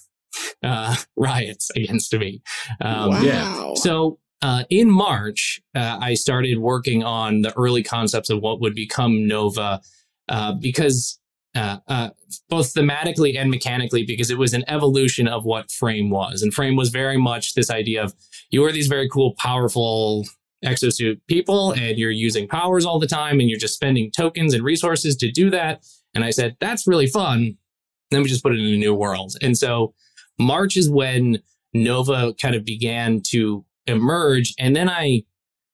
uh, 0.63 0.97
riots 1.17 1.71
against 1.77 2.13
me. 2.15 2.43
Um, 2.81 3.11
wow. 3.11 3.21
yeah. 3.23 3.75
So 3.75 4.19
uh, 4.43 4.65
in 4.71 4.91
March, 4.91 5.61
uh, 5.75 5.99
I 6.01 6.15
started 6.15 6.59
working 6.59 7.03
on 7.03 7.43
the 7.43 7.57
early 7.57 7.83
concepts 7.83 8.31
of 8.31 8.41
what 8.41 8.61
would 8.61 8.75
become 8.75 9.27
Nova 9.27 9.81
uh, 10.29 10.55
because 10.55 11.18
uh, 11.59 11.79
uh, 11.89 12.11
both 12.49 12.73
thematically 12.73 13.37
and 13.37 13.51
mechanically, 13.51 14.05
because 14.05 14.31
it 14.31 14.39
was 14.39 14.55
an 14.55 14.65
evolution 14.69 15.27
of 15.27 15.45
what 15.45 15.71
Frame 15.71 16.09
was. 16.11 16.43
And 16.43 16.55
Frame 16.55 16.77
was 16.77 16.91
very 16.91 17.19
much 17.19 17.55
this 17.55 17.71
idea 17.71 18.03
of 18.03 18.15
you 18.51 18.65
are 18.65 18.73
these 18.73 18.87
very 18.87 19.09
cool, 19.09 19.35
powerful 19.39 20.25
exosuit 20.65 21.21
people, 21.27 21.73
and 21.73 21.99
you're 21.99 22.11
using 22.11 22.47
powers 22.49 22.85
all 22.85 22.99
the 22.99 23.07
time, 23.07 23.41
and 23.41 23.49
you're 23.49 23.59
just 23.59 23.75
spending 23.75 24.11
tokens 24.11 24.55
and 24.55 24.65
resources 24.65 25.17
to 25.17 25.31
do 25.31 25.51
that. 25.51 25.85
And 26.15 26.25
I 26.25 26.31
said, 26.31 26.57
that's 26.61 26.87
really 26.87 27.07
fun. 27.07 27.57
Then 28.11 28.23
we 28.23 28.29
just 28.29 28.43
put 28.43 28.55
it 28.55 28.61
in 28.61 28.75
a 28.75 28.79
new 28.79 28.95
world. 28.95 29.35
And 29.43 29.59
so 29.59 29.95
March 30.39 30.77
is 30.77 30.89
when 30.89 31.41
Nova 31.75 32.35
kind 32.41 32.55
of 32.55 32.65
began 32.65 33.21
to 33.29 33.65
emerge. 33.87 34.55
And 34.59 34.75
then 34.75 34.89
I 34.89 35.25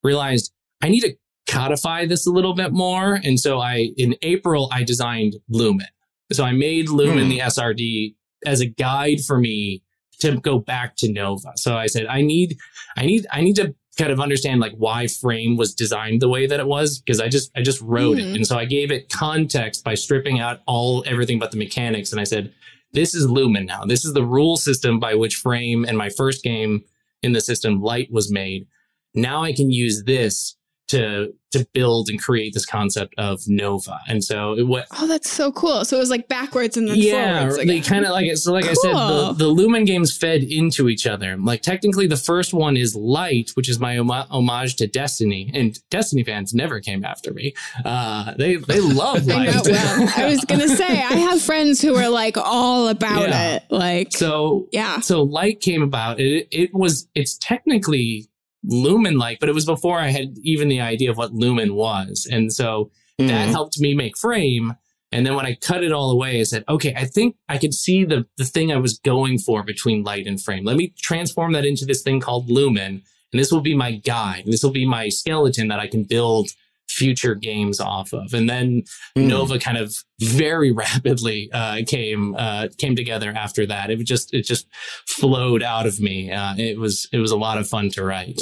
realized 0.03 0.53
I 0.83 0.89
need 0.89 1.01
to 1.01 1.15
codify 1.47 2.07
this 2.07 2.27
a 2.27 2.31
little 2.31 2.55
bit 2.55 2.73
more. 2.73 3.21
And 3.23 3.39
so 3.39 3.61
I, 3.61 3.91
in 3.97 4.17
April, 4.23 4.69
I 4.73 4.83
designed 4.83 5.37
Lumen. 5.49 5.87
So 6.33 6.45
I 6.45 6.53
made 6.53 6.89
Lumen 6.89 7.25
Hmm. 7.25 7.29
the 7.31 7.39
SRD 7.41 8.15
as 8.47 8.61
a 8.61 8.67
guide 8.67 9.21
for 9.21 9.39
me 9.39 9.83
to 10.21 10.37
go 10.41 10.59
back 10.59 10.97
to 10.97 11.13
Nova. 11.13 11.53
So 11.57 11.77
I 11.77 11.87
said, 11.87 12.07
I 12.07 12.23
need, 12.23 12.57
I 12.97 13.05
need, 13.05 13.27
I 13.33 13.41
need 13.43 13.57
to 13.57 13.75
kind 13.99 14.11
of 14.11 14.21
understand 14.21 14.61
like 14.61 14.73
why 14.77 15.07
frame 15.07 15.57
was 15.57 15.75
designed 15.75 16.21
the 16.23 16.29
way 16.29 16.47
that 16.47 16.61
it 16.61 16.67
was 16.67 16.99
because 16.99 17.21
I 17.21 17.29
just, 17.29 17.51
I 17.57 17.63
just 17.63 17.81
wrote 17.81 18.17
Mhm. 18.19 18.31
it. 18.31 18.37
And 18.37 18.47
so 18.47 18.57
I 18.57 18.65
gave 18.65 18.91
it 18.91 19.11
context 19.11 19.85
by 19.85 19.95
stripping 19.95 20.41
out 20.41 20.61
all, 20.67 21.05
everything 21.07 21.39
but 21.39 21.51
the 21.51 21.59
mechanics. 21.59 22.11
And 22.11 22.21
I 22.21 22.25
said, 22.25 22.53
this 22.93 23.15
is 23.15 23.29
Lumen 23.29 23.67
now. 23.67 23.85
This 23.85 24.05
is 24.05 24.13
the 24.15 24.25
rule 24.25 24.57
system 24.57 24.99
by 24.99 25.15
which 25.15 25.35
frame 25.37 25.85
and 25.85 25.99
my 25.99 26.09
first 26.09 26.43
game 26.43 26.85
in 27.23 27.33
the 27.33 27.41
system 27.41 27.83
light 27.83 28.11
was 28.11 28.31
made. 28.33 28.67
Now 29.15 29.43
I 29.43 29.53
can 29.53 29.71
use 29.71 30.05
this 30.05 30.57
to 30.89 31.33
to 31.53 31.65
build 31.73 32.09
and 32.09 32.21
create 32.21 32.53
this 32.53 32.67
concept 32.67 33.15
of 33.17 33.41
Nova. 33.47 34.01
And 34.09 34.25
so 34.25 34.55
it 34.59 34.65
what 34.67 34.87
Oh, 34.99 35.07
that's 35.07 35.31
so 35.31 35.53
cool. 35.53 35.85
So 35.85 35.97
it 35.97 36.01
was 36.01 36.11
like 36.11 36.27
backwards 36.27 36.77
and 36.77 36.89
then 36.89 36.97
yeah, 36.99 37.49
they 37.65 37.81
kind 37.81 38.05
of 38.05 38.11
like 38.11 38.37
so. 38.37 38.53
Like 38.53 38.65
I 38.65 38.73
said, 38.73 38.93
the, 38.93 39.35
the 39.39 39.47
Lumen 39.47 39.85
games 39.85 40.17
fed 40.17 40.43
into 40.43 40.89
each 40.89 41.07
other. 41.07 41.37
Like 41.37 41.63
technically, 41.63 42.09
the 42.09 42.17
first 42.17 42.53
one 42.55 42.77
is 42.77 42.97
Light, 42.97 43.51
which 43.55 43.69
is 43.69 43.79
my 43.79 43.95
homa- 43.97 44.27
homage 44.31 44.75
to 44.77 44.89
Destiny, 44.89 45.51
and 45.55 45.79
Destiny 45.91 46.25
fans 46.25 46.53
never 46.55 46.81
came 46.81 47.05
after 47.05 47.33
me. 47.33 47.55
Uh, 47.85 48.35
they 48.37 48.57
they 48.57 48.81
love 48.81 49.29
I 49.31 49.35
Light. 49.35 49.55
know. 49.55 49.63
Well, 49.65 50.13
I 50.17 50.27
was 50.27 50.45
gonna 50.45 50.69
say 50.69 50.85
I 50.87 51.13
have 51.29 51.41
friends 51.41 51.81
who 51.81 51.95
are 51.95 52.09
like 52.09 52.37
all 52.37 52.89
about 52.89 53.29
Yeah. 53.29 53.55
it. 53.57 53.63
Like, 53.71 54.13
so 54.13 54.67
yeah, 54.73 54.99
so 55.01 55.23
light 55.23 55.61
came 55.61 55.83
about 55.83 56.19
it, 56.19 56.49
it 56.51 56.75
was 56.75 57.07
it's 57.15 57.39
technically 57.39 58.29
lumen 58.67 59.19
like 59.19 59.39
but 59.41 59.49
it 59.49 59.55
was 59.55 59.67
before 59.67 59.99
i 59.99 60.09
had 60.09 60.37
even 60.43 60.69
the 60.69 60.81
idea 60.81 61.11
of 61.11 61.17
what 61.17 61.33
lumen 61.33 61.75
was. 61.75 62.27
And 62.31 62.53
so 62.53 62.91
that 63.19 63.49
Mhm. 63.49 63.51
helped 63.53 63.79
me 63.79 63.95
make 63.95 64.17
frame. 64.19 64.75
And 65.13 65.25
then 65.25 65.35
when 65.37 65.47
i 65.47 65.55
cut 65.55 65.85
it 65.85 65.93
all 65.93 66.11
away 66.11 66.41
i 66.41 66.43
said 66.45 66.65
okay 66.69 66.93
i 66.97 67.05
think 67.05 67.37
i 67.49 67.59
could 67.59 67.75
see 67.75 68.05
the 68.05 68.27
the 68.39 68.45
thing 68.45 68.73
i 68.73 68.77
was 68.77 68.99
going 68.99 69.39
for 69.39 69.63
between 69.63 70.03
light 70.03 70.27
and 70.27 70.43
frame. 70.43 70.65
Let 70.65 70.77
me 70.77 70.93
transform 70.99 71.53
that 71.53 71.65
into 71.65 71.85
this 71.85 72.03
thing 72.03 72.19
called 72.21 72.51
lumen 72.51 73.03
and 73.33 73.41
this 73.41 73.51
will 73.53 73.61
be 73.61 73.75
my 73.75 73.93
guide. 73.93 74.45
This 74.47 74.63
will 74.63 74.71
be 74.83 74.87
my 74.87 75.09
skeleton 75.09 75.69
that 75.69 75.79
i 75.81 75.87
can 75.87 76.03
build 76.05 76.49
future 76.95 77.35
games 77.35 77.81
off 77.81 78.13
of 78.13 78.33
and 78.35 78.49
then 78.49 78.83
Hmm. 79.17 79.29
Nova 79.29 79.59
kind 79.59 79.77
of 79.79 79.95
very 80.21 80.71
rapidly 80.85 81.51
uh, 81.53 81.83
came 81.87 82.35
uh, 82.37 82.69
came 82.79 82.95
together 82.97 83.31
after 83.37 83.67
that. 83.67 83.91
It 83.91 83.99
just 84.05 84.33
it 84.33 84.43
just 84.43 84.67
flowed 85.07 85.63
out 85.63 85.87
of 85.87 86.01
me. 86.01 86.31
Uh, 86.31 86.55
it 86.57 86.79
was 86.79 87.09
it 87.13 87.19
was 87.19 87.31
a 87.33 87.37
lot 87.37 87.59
of 87.59 87.69
fun 87.69 87.89
to 87.91 88.05
write. 88.05 88.41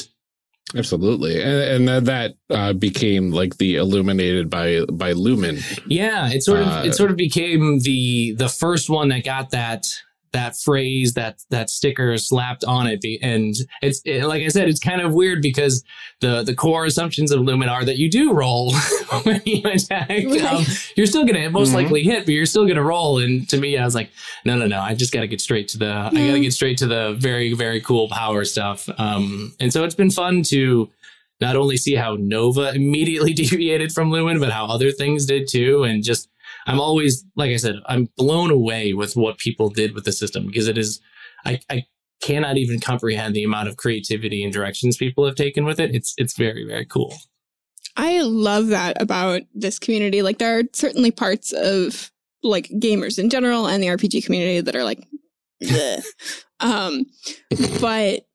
Absolutely, 0.75 1.43
and, 1.43 1.89
and 1.89 2.07
that 2.07 2.35
uh, 2.49 2.73
became 2.73 3.31
like 3.31 3.59
the 3.59 3.77
illuminated 3.77 4.49
by 4.49 4.85
by 4.91 5.13
Lumen. 5.13 5.59
Yeah, 5.87 6.31
it 6.31 6.43
sort 6.43 6.61
of 6.61 6.69
Uh, 6.69 6.83
it 6.87 6.95
sort 6.95 7.11
of 7.11 7.17
became 7.17 7.81
the 7.81 8.33
the 8.39 8.49
first 8.49 8.89
one 8.89 9.09
that 9.09 9.25
got 9.25 9.51
that 9.51 9.87
that 10.33 10.57
phrase 10.57 11.13
that 11.15 11.43
that 11.51 11.69
sticker 11.69 12.17
slapped 12.17 12.65
on 12.65 12.87
it. 12.87 13.05
And 13.21 13.55
it's 13.83 14.01
it, 14.05 14.25
like 14.25 14.43
I 14.43 14.49
said, 14.49 14.69
it's 14.69 14.81
kind 14.81 15.01
of 15.03 15.13
weird 15.13 15.43
because 15.43 15.85
the 16.21 16.43
the 16.43 16.55
core 16.55 16.85
assumptions 16.87 17.31
of 17.33 17.41
Lumen 17.41 17.69
are 17.69 17.85
that 17.85 17.99
you 17.99 18.11
do 18.11 18.33
roll 18.33 18.73
when 19.25 19.43
you 19.45 19.61
attack. 19.65 20.11
Um, 20.11 20.65
you're 20.97 21.07
still 21.07 21.25
gonna 21.27 21.51
most 21.51 21.71
Mhm. 21.71 21.75
likely 21.75 22.03
hit, 22.03 22.25
but 22.25 22.33
you're 22.33 22.47
still 22.47 22.67
gonna 22.67 22.83
roll. 22.83 23.19
And 23.19 23.49
to 23.51 23.59
me, 23.59 23.77
I 23.77 23.85
was 23.85 23.95
like, 23.95 24.11
no, 24.45 24.57
no, 24.57 24.67
no. 24.67 24.81
I 24.81 24.95
just 24.95 25.13
got 25.13 25.21
to 25.21 25.29
get 25.29 25.41
straight 25.41 25.69
to 25.69 25.79
the. 25.79 25.91
I 25.93 26.11
got 26.11 26.33
to 26.33 26.41
get 26.41 26.53
straight 26.53 26.79
to 26.79 26.87
the 26.87 27.15
very 27.19 27.53
very 27.53 27.81
cool 27.81 28.09
power 28.09 28.45
stuff. 28.45 28.89
Um, 28.99 29.55
and 29.61 29.73
so 29.73 29.85
it's 29.85 29.95
been 29.95 30.11
fun 30.11 30.43
to 30.45 30.91
not 31.41 31.57
only 31.57 31.77
see 31.77 31.95
how 31.97 32.17
Nova 32.19 32.73
immediately 32.73 33.33
deviated 33.43 33.93
from 33.93 34.11
Lumen, 34.11 34.39
but 34.41 34.51
how 34.51 34.67
other 34.67 34.93
things 34.93 35.27
did 35.27 35.49
too. 35.49 35.83
And 35.83 36.03
just, 36.05 36.29
I'm 36.67 36.81
always, 36.81 37.25
like 37.37 37.51
I 37.51 37.57
said, 37.57 37.77
I'm 37.87 38.09
blown 38.17 38.51
away 38.51 38.93
with 38.93 39.17
what 39.17 39.39
people 39.39 39.69
did 39.69 39.95
with 39.95 40.05
the 40.05 40.13
system 40.13 40.47
because 40.47 40.69
it 40.69 40.79
is, 40.79 41.01
I, 41.45 41.61
I 41.71 41.85
cannot 42.23 42.57
even 42.57 42.79
comprehend 42.81 43.35
the 43.35 43.43
amount 43.45 43.69
of 43.69 43.77
creativity 43.77 44.45
and 44.45 44.53
directions 44.53 44.97
people 44.97 45.27
have 45.27 45.35
taken 45.35 45.65
with 45.65 45.81
it. 45.81 45.95
It's, 45.95 46.15
it's 46.19 46.37
very, 46.37 46.65
very 46.67 46.85
cool. 46.87 47.15
I 47.97 48.23
love 48.23 48.69
that 48.69 49.01
about 49.03 49.43
this 49.55 49.79
community. 49.79 50.23
Like, 50.23 50.39
there 50.39 50.59
are 50.59 50.63
certainly 50.73 51.11
parts 51.11 51.53
of 51.53 52.11
like 52.43 52.69
gamers 52.75 53.19
in 53.19 53.29
general 53.31 53.67
and 53.67 53.83
the 53.83 53.89
RPG 53.89 54.25
community 54.25 54.61
that 54.61 54.75
are 54.77 54.85
like, 54.85 55.07
um, 56.61 57.07
but 57.81 58.27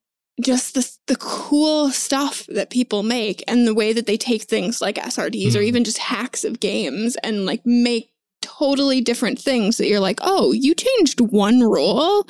just 0.41 0.75
the 0.75 0.89
the 1.07 1.15
cool 1.15 1.89
stuff 1.89 2.45
that 2.47 2.69
people 2.69 3.01
make 3.03 3.43
and 3.47 3.65
the 3.67 3.73
way 3.73 3.91
that 3.91 4.05
they 4.05 4.17
take 4.17 4.43
things 4.43 4.81
like 4.81 4.95
SRDs 4.97 5.55
or 5.55 5.59
Mhm. 5.59 5.63
even 5.65 5.83
just 5.83 5.97
hacks 5.97 6.43
of 6.43 6.59
games 6.59 7.15
and 7.23 7.45
like 7.45 7.65
make 7.65 8.11
totally 8.57 9.01
different 9.01 9.39
things 9.39 9.77
that 9.77 9.87
you're 9.87 9.99
like, 9.99 10.19
oh, 10.21 10.51
you 10.51 10.73
changed 10.73 11.19
one 11.21 11.61
rule 11.61 12.27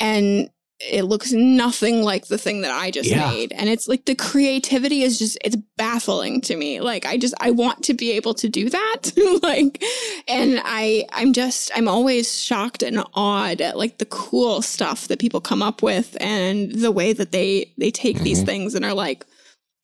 and 0.00 0.50
it 0.80 1.02
looks 1.02 1.32
nothing 1.32 2.02
like 2.02 2.26
the 2.28 2.38
thing 2.38 2.60
that 2.60 2.70
I 2.70 2.92
just 2.92 3.10
Yeah. 3.10 3.28
made. 3.30 3.52
And 3.52 3.68
it's 3.68 3.88
like 3.88 4.04
the 4.04 4.14
creativity 4.14 5.02
is 5.02 5.18
just 5.18 5.36
it's 5.44 5.56
baffling 5.76 6.40
to 6.42 6.54
me. 6.56 6.80
Like 6.80 7.04
I 7.04 7.16
just 7.16 7.34
I 7.40 7.50
want 7.50 7.82
to 7.84 7.94
be 7.94 8.12
able 8.12 8.32
to 8.34 8.48
do 8.48 8.70
that. 8.70 9.02
like 9.42 9.82
and 10.28 10.60
I 10.64 11.04
I'm 11.12 11.32
just 11.32 11.72
I'm 11.74 11.88
always 11.88 12.40
shocked 12.40 12.84
and 12.84 13.02
awed 13.14 13.60
at 13.60 13.76
like 13.76 13.98
the 13.98 14.06
cool 14.06 14.62
stuff 14.62 15.08
that 15.08 15.18
people 15.18 15.40
come 15.40 15.62
up 15.64 15.82
with 15.82 16.16
and 16.20 16.70
the 16.70 16.92
way 16.92 17.12
that 17.12 17.32
they 17.32 17.72
they 17.76 17.90
take 17.90 18.20
these 18.20 18.42
Mhm. 18.42 18.46
things 18.46 18.74
and 18.76 18.84
are 18.84 18.94
like 18.94 19.26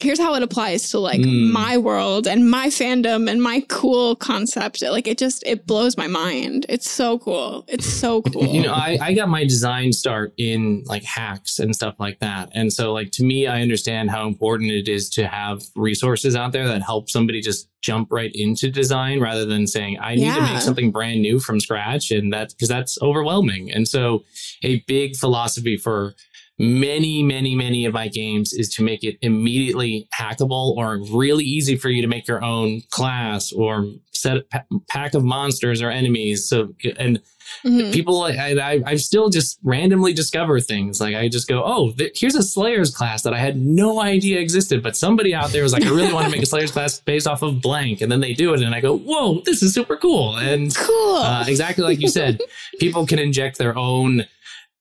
here's 0.01 0.19
how 0.19 0.35
it 0.35 0.43
applies 0.43 0.91
to 0.91 0.99
like 0.99 1.21
Mm. 1.21 1.53
my 1.53 1.79
world 1.79 2.27
and 2.27 2.51
my 2.51 2.67
fandom 2.67 3.31
and 3.31 3.43
my 3.43 3.65
cool 3.69 4.17
concept 4.17 4.83
like 4.83 5.07
it 5.07 5.17
just 5.19 5.43
it 5.47 5.67
blows 5.67 5.97
my 5.97 6.09
mind 6.09 6.67
it's 6.69 6.91
so 6.91 7.19
cool 7.19 7.65
it's 7.69 7.87
so 7.87 8.21
cool 8.23 8.45
You 8.45 8.63
know, 8.63 8.73
I, 8.73 8.99
I 9.01 9.15
got 9.15 9.29
my 9.29 9.45
design 9.45 9.93
start 9.93 10.35
in 10.37 10.83
like 10.87 11.05
hacks 11.05 11.59
and 11.59 11.75
stuff 11.75 11.95
like 11.99 12.19
that. 12.21 12.51
And 12.55 12.73
so, 12.73 12.93
like, 12.93 13.11
to 13.13 13.25
me, 13.25 13.47
I 13.47 13.63
understand 13.63 14.11
how 14.11 14.27
important 14.27 14.71
it 14.71 14.89
is 14.89 15.09
to 15.11 15.27
have 15.27 15.63
resources 15.77 16.37
out 16.37 16.53
there 16.53 16.67
that 16.69 16.83
help 16.83 17.09
somebody 17.09 17.41
just 17.41 17.69
jump 17.81 18.09
right 18.11 18.31
into 18.35 18.71
design 18.71 19.21
rather 19.21 19.45
than 19.45 19.67
saying, 19.67 19.99
I 20.01 20.15
need 20.17 20.33
to 20.35 20.41
make 20.43 20.61
something 20.61 20.91
brand 20.91 21.21
new 21.23 21.39
from 21.41 21.61
scratch. 21.61 22.11
And 22.11 22.33
that, 22.33 22.51
because 22.51 22.69
that's 22.69 22.99
overwhelming. 23.01 23.73
And 23.73 23.87
so, 23.89 24.25
a 24.63 24.81
big 24.87 25.17
philosophy 25.17 25.77
for 25.77 26.15
many, 26.59 27.23
many, 27.23 27.55
many 27.55 27.85
of 27.85 27.93
my 27.93 28.09
games 28.09 28.53
is 28.53 28.69
to 28.69 28.83
make 28.83 29.03
it 29.03 29.19
immediately 29.23 30.09
hackable 30.15 30.77
or 30.77 30.99
really 31.11 31.45
easy 31.45 31.77
for 31.77 31.89
you 31.89 32.01
to 32.03 32.09
make 32.09 32.29
your 32.29 32.43
own 32.45 32.83
class 32.91 33.53
or 33.53 33.87
set 34.13 34.39
a 34.53 34.65
pack 34.89 35.15
of 35.15 35.25
monsters 35.25 35.83
or 35.83 35.91
enemies. 35.91 36.49
So, 36.49 36.73
and 36.97 37.21
mm-hmm. 37.65 37.91
people, 37.91 38.23
I, 38.23 38.55
I, 38.55 38.83
I 38.87 38.97
still 38.97 39.31
just 39.31 39.59
randomly 39.65 40.13
discover 40.15 40.61
things. 40.61 41.01
Like 41.01 41.17
I 41.17 41.29
just 41.29 41.49
go, 41.49 41.63
oh, 41.65 41.91
th- 41.91 42.19
here's 42.19 42.37
a 42.37 42.43
Slayer's 42.43 42.95
class 42.95 43.23
that 43.23 43.35
I 43.35 43.39
had 43.39 43.57
no 43.57 44.01
idea 44.01 44.39
existed, 44.39 44.83
but 44.83 44.97
somebody 44.97 45.35
out 45.35 45.51
there 45.51 45.65
was 45.65 45.73
like, 45.73 45.85
I 45.85 45.91
really 45.91 46.13
want 46.13 46.27
to 46.27 46.31
make 46.31 46.43
a 46.43 46.47
Slayer's 46.47 46.71
class 46.71 47.01
based 47.01 47.27
off 47.27 47.43
of 47.43 47.61
blank. 47.61 48.01
And 48.01 48.11
then 48.11 48.21
they 48.21 48.33
do 48.33 48.55
it. 48.55 48.63
And 48.63 48.75
I 48.75 48.81
go, 48.81 48.97
whoa, 48.97 49.41
this 49.41 49.61
is 49.61 49.75
super 49.75 49.97
cool. 49.97 50.37
And 50.37 50.75
cool. 50.75 51.17
Uh, 51.17 51.45
exactly 51.49 51.83
like 51.83 52.01
you 52.01 52.09
said, 52.09 52.41
people 52.79 53.07
can 53.07 53.19
inject 53.19 53.59
their 53.59 53.77
own 53.77 54.25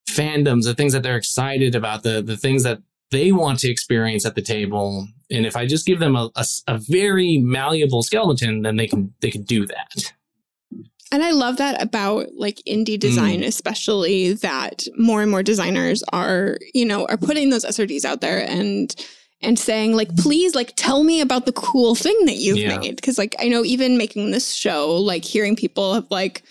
fandoms, 0.09 0.63
the 0.63 0.73
things 0.73 0.93
that 0.93 1.03
they're 1.03 1.17
excited 1.17 1.75
about, 1.75 2.03
the 2.03 2.21
the 2.21 2.37
things 2.37 2.63
that 2.63 2.81
they 3.11 3.31
want 3.31 3.59
to 3.59 3.69
experience 3.69 4.25
at 4.25 4.35
the 4.35 4.41
table. 4.41 5.07
And 5.29 5.45
if 5.45 5.55
I 5.55 5.65
just 5.65 5.85
give 5.85 5.99
them 5.99 6.15
a, 6.15 6.31
a, 6.35 6.45
a 6.67 6.77
very 6.79 7.37
malleable 7.37 8.01
skeleton, 8.03 8.63
then 8.63 8.75
they 8.75 8.87
can 8.87 9.13
they 9.21 9.31
can 9.31 9.43
do 9.43 9.65
that. 9.67 10.13
And 11.11 11.23
I 11.23 11.29
love 11.29 11.57
that 11.57 11.79
about 11.79 12.33
like 12.33 12.57
indie 12.67 12.99
design, 12.99 13.41
mm. 13.41 13.45
especially 13.45 14.33
that 14.33 14.87
more 14.97 15.21
and 15.21 15.29
more 15.29 15.43
designers 15.43 16.03
are, 16.11 16.57
you 16.73 16.85
know, 16.85 17.05
are 17.05 17.17
putting 17.17 17.51
those 17.51 17.63
SRDs 17.63 18.03
out 18.03 18.21
there 18.21 18.43
and 18.49 18.93
and 19.43 19.59
saying 19.59 19.93
like 19.95 20.15
please 20.15 20.55
like 20.55 20.73
tell 20.75 21.03
me 21.03 21.21
about 21.21 21.45
the 21.45 21.51
cool 21.51 21.95
thing 21.95 22.17
that 22.25 22.37
you've 22.37 22.57
yeah. 22.57 22.77
made 22.77 22.95
because 22.95 23.17
like 23.17 23.35
i 23.39 23.47
know 23.49 23.63
even 23.65 23.97
making 23.97 24.31
this 24.31 24.53
show 24.53 24.95
like 24.95 25.25
hearing 25.25 25.53
people 25.53 25.93
have 25.93 26.09
like 26.09 26.43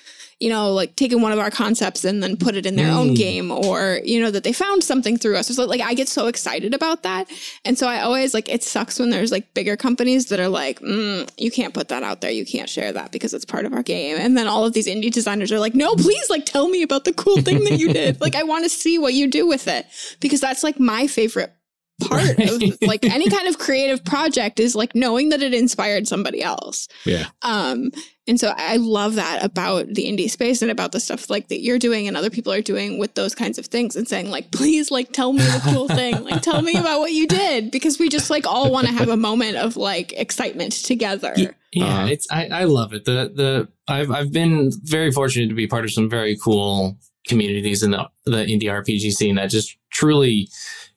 you 0.42 0.48
know, 0.48 0.72
like 0.72 0.96
taken 0.96 1.22
one 1.22 1.30
of 1.30 1.38
our 1.38 1.50
concepts 1.50 2.04
and 2.04 2.20
then 2.20 2.36
put 2.36 2.56
it 2.56 2.66
in 2.66 2.74
their 2.74 2.88
mm. 2.88 2.96
own 2.96 3.14
game 3.14 3.52
or, 3.52 4.00
you 4.02 4.20
know, 4.20 4.28
that 4.28 4.42
they 4.42 4.52
found 4.52 4.82
something 4.82 5.16
through 5.16 5.36
us. 5.36 5.46
So 5.46 5.64
like 5.66 5.80
I 5.80 5.94
get 5.94 6.08
so 6.08 6.26
excited 6.26 6.74
about 6.74 7.04
that. 7.04 7.30
And 7.64 7.78
so 7.78 7.86
I 7.86 8.00
always 8.00 8.34
like 8.34 8.48
it 8.48 8.64
sucks 8.64 8.98
when 8.98 9.10
there's 9.10 9.30
like 9.30 9.54
bigger 9.54 9.76
companies 9.76 10.26
that 10.30 10.40
are 10.40 10.48
like, 10.48 10.80
mm, 10.80 11.30
you 11.38 11.52
can't 11.52 11.72
put 11.72 11.88
that 11.88 12.02
out 12.02 12.22
there. 12.22 12.32
You 12.32 12.44
can't 12.44 12.68
share 12.68 12.92
that 12.92 13.12
because 13.12 13.32
it's 13.32 13.44
part 13.44 13.66
of 13.66 13.72
our 13.72 13.84
game. 13.84 14.16
And 14.18 14.36
then 14.36 14.48
all 14.48 14.64
of 14.64 14.72
these 14.72 14.88
indie 14.88 15.12
designers 15.12 15.52
are 15.52 15.60
like, 15.60 15.76
no, 15.76 15.94
please 15.94 16.28
like 16.28 16.44
tell 16.44 16.68
me 16.68 16.82
about 16.82 17.04
the 17.04 17.12
cool 17.12 17.40
thing 17.40 17.62
that 17.62 17.78
you 17.78 17.92
did. 17.92 18.20
like 18.20 18.34
I 18.34 18.42
want 18.42 18.64
to 18.64 18.68
see 18.68 18.98
what 18.98 19.14
you 19.14 19.28
do 19.28 19.46
with 19.46 19.68
it 19.68 19.86
because 20.18 20.40
that's 20.40 20.64
like 20.64 20.80
my 20.80 21.06
favorite 21.06 21.54
part 22.00 22.36
right. 22.36 22.50
of 22.50 22.82
like 22.82 23.04
any 23.04 23.28
kind 23.30 23.46
of 23.46 23.58
creative 23.58 24.04
project 24.04 24.58
is 24.58 24.74
like 24.74 24.94
knowing 24.94 25.28
that 25.28 25.42
it 25.42 25.54
inspired 25.54 26.08
somebody 26.08 26.42
else. 26.42 26.88
Yeah. 27.04 27.26
Um 27.42 27.92
and 28.28 28.38
so 28.38 28.52
I 28.56 28.76
love 28.76 29.16
that 29.16 29.44
about 29.44 29.88
the 29.88 30.04
indie 30.04 30.30
space 30.30 30.62
and 30.62 30.70
about 30.70 30.92
the 30.92 31.00
stuff 31.00 31.28
like 31.28 31.48
that 31.48 31.60
you're 31.60 31.78
doing 31.78 32.06
and 32.06 32.16
other 32.16 32.30
people 32.30 32.52
are 32.52 32.60
doing 32.60 32.98
with 32.98 33.14
those 33.14 33.34
kinds 33.34 33.58
of 33.58 33.66
things 33.66 33.96
and 33.96 34.06
saying 34.06 34.30
like 34.30 34.52
please 34.52 34.92
like 34.92 35.12
tell 35.12 35.32
me 35.32 35.40
the 35.40 35.60
cool 35.64 35.88
thing. 35.88 36.22
Like 36.22 36.40
tell 36.40 36.62
me 36.62 36.76
about 36.76 37.00
what 37.00 37.12
you 37.12 37.26
did 37.26 37.72
because 37.72 37.98
we 37.98 38.08
just 38.08 38.30
like 38.30 38.46
all 38.46 38.70
want 38.70 38.86
to 38.86 38.92
have 38.92 39.08
a 39.08 39.16
moment 39.16 39.56
of 39.56 39.76
like 39.76 40.12
excitement 40.12 40.72
together. 40.72 41.32
Yeah, 41.36 41.50
yeah 41.72 41.84
uh-huh. 41.84 42.06
it's 42.10 42.28
I, 42.30 42.46
I 42.46 42.64
love 42.64 42.92
it. 42.92 43.04
The 43.04 43.32
the 43.34 43.68
I've 43.88 44.10
I've 44.12 44.32
been 44.32 44.70
very 44.84 45.10
fortunate 45.10 45.48
to 45.48 45.54
be 45.54 45.66
part 45.66 45.84
of 45.84 45.90
some 45.90 46.08
very 46.08 46.36
cool 46.36 46.96
communities 47.26 47.82
in 47.82 47.90
the 47.90 48.08
the 48.24 48.44
indie 48.44 48.64
RPG 48.64 49.12
scene 49.12 49.34
that 49.34 49.50
just 49.50 49.76
truly 49.90 50.48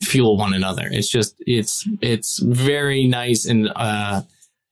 fuel 0.03 0.37
one 0.37 0.53
another. 0.53 0.87
It's 0.91 1.09
just 1.09 1.35
it's 1.39 1.87
it's 2.01 2.39
very 2.39 3.07
nice 3.07 3.45
and 3.45 3.71
uh, 3.75 4.21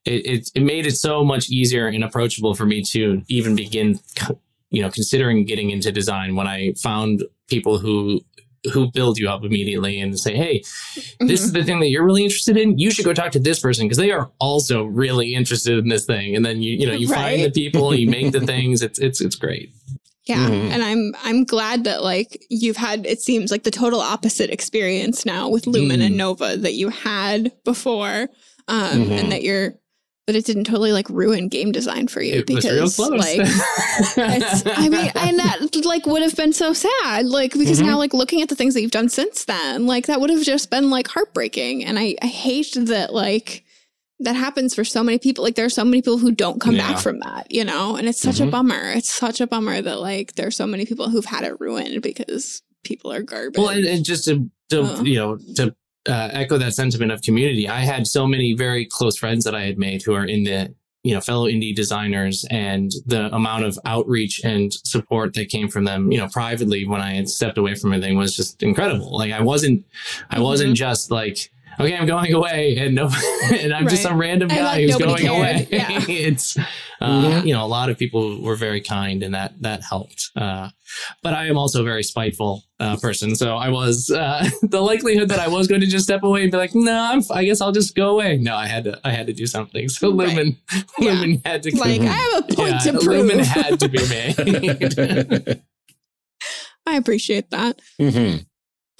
it, 0.04 0.26
it, 0.26 0.50
it 0.54 0.62
made 0.62 0.86
it 0.86 0.96
so 0.96 1.24
much 1.24 1.48
easier 1.48 1.86
and 1.86 2.04
approachable 2.04 2.54
for 2.54 2.66
me 2.66 2.82
to 2.82 3.22
even 3.28 3.56
begin 3.56 3.98
you 4.70 4.82
know 4.82 4.90
considering 4.90 5.44
getting 5.44 5.70
into 5.70 5.92
design 5.92 6.36
when 6.36 6.46
I 6.46 6.72
found 6.74 7.24
people 7.48 7.78
who 7.78 8.20
who 8.72 8.90
build 8.90 9.18
you 9.18 9.28
up 9.28 9.44
immediately 9.44 10.00
and 10.00 10.18
say, 10.18 10.34
hey, 10.34 10.60
mm-hmm. 10.60 11.26
this 11.26 11.42
is 11.42 11.52
the 11.52 11.62
thing 11.62 11.80
that 11.80 11.90
you're 11.90 12.04
really 12.04 12.24
interested 12.24 12.56
in. 12.56 12.78
You 12.78 12.90
should 12.90 13.04
go 13.04 13.12
talk 13.12 13.32
to 13.32 13.38
this 13.38 13.60
person 13.60 13.84
because 13.84 13.98
they 13.98 14.10
are 14.10 14.30
also 14.38 14.84
really 14.84 15.34
interested 15.34 15.78
in 15.78 15.88
this 15.88 16.06
thing. 16.06 16.34
And 16.34 16.44
then 16.44 16.62
you 16.62 16.76
you 16.76 16.86
know 16.86 16.94
you 16.94 17.08
right? 17.08 17.38
find 17.38 17.42
the 17.42 17.50
people, 17.50 17.94
you 17.94 18.08
make 18.08 18.32
the 18.32 18.40
things. 18.46 18.82
It's 18.82 18.98
it's 18.98 19.20
it's 19.20 19.36
great. 19.36 19.72
Yeah. 20.24 20.48
Mm-hmm. 20.48 20.72
And 20.72 20.82
I'm 20.82 21.14
I'm 21.22 21.44
glad 21.44 21.84
that 21.84 22.02
like 22.02 22.42
you've 22.48 22.78
had 22.78 23.04
it 23.06 23.20
seems 23.20 23.50
like 23.50 23.64
the 23.64 23.70
total 23.70 24.00
opposite 24.00 24.50
experience 24.50 25.26
now 25.26 25.50
with 25.50 25.66
Lumen 25.66 26.00
mm. 26.00 26.06
and 26.06 26.16
Nova 26.16 26.56
that 26.56 26.74
you 26.74 26.88
had 26.88 27.52
before. 27.64 28.28
Um 28.66 29.02
mm-hmm. 29.02 29.12
and 29.12 29.32
that 29.32 29.42
you're 29.42 29.74
but 30.26 30.34
it 30.34 30.44
didn't 30.44 30.64
totally 30.64 30.92
like 30.92 31.08
ruin 31.10 31.48
game 31.48 31.70
design 31.72 32.08
for 32.08 32.22
you 32.22 32.36
it 32.36 32.46
because 32.46 32.98
like 32.98 33.40
I 34.16 34.88
mean 34.88 35.10
and 35.14 35.38
that 35.38 35.84
like 35.84 36.06
would 36.06 36.22
have 36.22 36.36
been 36.36 36.52
so 36.52 36.72
sad 36.72 37.26
like 37.26 37.52
because 37.52 37.78
mm-hmm. 37.78 37.90
now 37.90 37.98
like 37.98 38.14
looking 38.14 38.42
at 38.42 38.48
the 38.48 38.56
things 38.56 38.74
that 38.74 38.82
you've 38.82 38.90
done 38.90 39.08
since 39.08 39.44
then 39.44 39.86
like 39.86 40.06
that 40.06 40.20
would 40.20 40.30
have 40.30 40.42
just 40.42 40.70
been 40.70 40.90
like 40.90 41.08
heartbreaking 41.08 41.84
and 41.84 41.98
I 41.98 42.16
I 42.22 42.26
hate 42.26 42.74
that 42.74 43.12
like 43.12 43.64
that 44.20 44.36
happens 44.36 44.74
for 44.74 44.84
so 44.84 45.02
many 45.02 45.18
people. 45.18 45.44
Like 45.44 45.54
there 45.54 45.64
are 45.64 45.70
so 45.70 45.84
many 45.84 45.98
people 45.98 46.18
who 46.18 46.32
don't 46.32 46.60
come 46.60 46.76
yeah. 46.76 46.92
back 46.92 47.02
from 47.02 47.18
that, 47.20 47.50
you 47.50 47.64
know, 47.64 47.96
and 47.96 48.08
it's 48.08 48.20
such 48.20 48.36
mm-hmm. 48.36 48.48
a 48.48 48.50
bummer. 48.50 48.92
It's 48.92 49.12
such 49.12 49.40
a 49.40 49.46
bummer 49.46 49.80
that 49.82 50.00
like 50.00 50.34
there 50.34 50.46
are 50.46 50.52
so 50.52 50.66
many 50.66 50.86
people 50.86 51.10
who've 51.10 51.24
had 51.24 51.44
it 51.44 51.58
ruined 51.60 52.02
because 52.02 52.62
people 52.84 53.12
are 53.12 53.22
garbage. 53.22 53.58
Well, 53.58 53.70
and, 53.70 53.84
and 53.84 54.04
just 54.04 54.24
to, 54.26 54.50
to 54.70 54.80
oh. 54.80 55.02
you 55.02 55.16
know, 55.16 55.38
to 55.56 55.74
uh, 56.08 56.28
echo 56.32 56.58
that 56.58 56.74
sentiment 56.74 57.12
of 57.12 57.22
community, 57.22 57.68
I 57.68 57.80
had 57.80 58.06
so 58.06 58.26
many 58.26 58.54
very 58.54 58.84
close 58.84 59.16
friends 59.16 59.44
that 59.44 59.54
I 59.54 59.62
had 59.62 59.78
made 59.78 60.02
who 60.02 60.14
are 60.14 60.24
in 60.24 60.44
the 60.44 60.74
you 61.04 61.14
know 61.14 61.20
fellow 61.20 61.46
indie 61.46 61.74
designers 61.74 62.44
and 62.50 62.90
the 63.06 63.32
amount 63.34 63.64
of 63.64 63.78
outreach 63.84 64.40
and 64.42 64.72
support 64.72 65.34
that 65.34 65.50
came 65.50 65.68
from 65.68 65.84
them 65.84 66.10
you 66.10 66.16
know 66.18 66.28
privately 66.28 66.86
when 66.86 67.00
i 67.00 67.12
had 67.12 67.28
stepped 67.28 67.58
away 67.58 67.74
from 67.74 67.92
everything 67.92 68.16
was 68.16 68.34
just 68.34 68.62
incredible 68.62 69.16
like 69.16 69.30
i 69.30 69.40
wasn't 69.40 69.84
i 70.30 70.40
wasn't 70.40 70.68
mm-hmm. 70.68 70.74
just 70.74 71.10
like 71.10 71.50
okay, 71.78 71.96
I'm 71.96 72.06
going 72.06 72.32
away, 72.32 72.76
and 72.78 72.94
no, 72.94 73.10
and 73.44 73.72
I'm 73.72 73.84
right. 73.84 73.90
just 73.90 74.02
some 74.02 74.18
random 74.18 74.48
guy 74.48 74.62
like 74.62 74.84
who's 74.84 74.96
going 74.96 75.16
cared. 75.16 75.36
away. 75.36 75.68
Yeah. 75.70 75.88
it's, 76.08 76.56
uh, 77.00 77.42
you 77.44 77.52
know, 77.52 77.64
a 77.64 77.66
lot 77.66 77.90
of 77.90 77.98
people 77.98 78.40
were 78.40 78.56
very 78.56 78.80
kind, 78.80 79.22
and 79.22 79.34
that 79.34 79.60
that 79.62 79.82
helped. 79.82 80.30
Uh, 80.36 80.70
but 81.22 81.34
I 81.34 81.46
am 81.46 81.58
also 81.58 81.82
a 81.82 81.84
very 81.84 82.02
spiteful 82.02 82.64
uh, 82.80 82.96
person, 82.96 83.34
so 83.36 83.56
I 83.56 83.68
was 83.68 84.10
uh, 84.10 84.48
the 84.62 84.80
likelihood 84.80 85.28
that 85.30 85.38
I 85.40 85.48
was 85.48 85.66
going 85.66 85.80
to 85.80 85.86
just 85.86 86.04
step 86.04 86.22
away 86.22 86.42
and 86.42 86.50
be 86.50 86.58
like, 86.58 86.74
no, 86.74 86.82
nah, 86.82 87.22
i 87.30 87.44
guess 87.44 87.60
I'll 87.60 87.72
just 87.72 87.94
go 87.94 88.10
away. 88.10 88.36
No, 88.36 88.56
I 88.56 88.66
had 88.66 88.84
to, 88.84 89.00
I 89.04 89.10
had 89.10 89.26
to 89.26 89.32
do 89.32 89.46
something. 89.46 89.88
So 89.88 90.08
Lumen, 90.08 90.56
right. 90.72 90.84
Lumen 90.98 91.30
yeah. 91.30 91.38
had 91.44 91.62
to 91.64 91.76
like, 91.76 92.00
I 92.00 92.04
have 92.04 92.44
a 92.44 92.54
point 92.54 92.70
yeah, 92.70 92.78
to 92.78 92.92
prove. 92.92 93.26
Lumen 93.26 93.38
had 93.40 93.80
to 93.80 93.88
be 93.88 94.08
made. 94.08 95.60
I 96.86 96.96
appreciate 96.96 97.50
that. 97.50 97.80
Mm-hmm. 98.00 98.42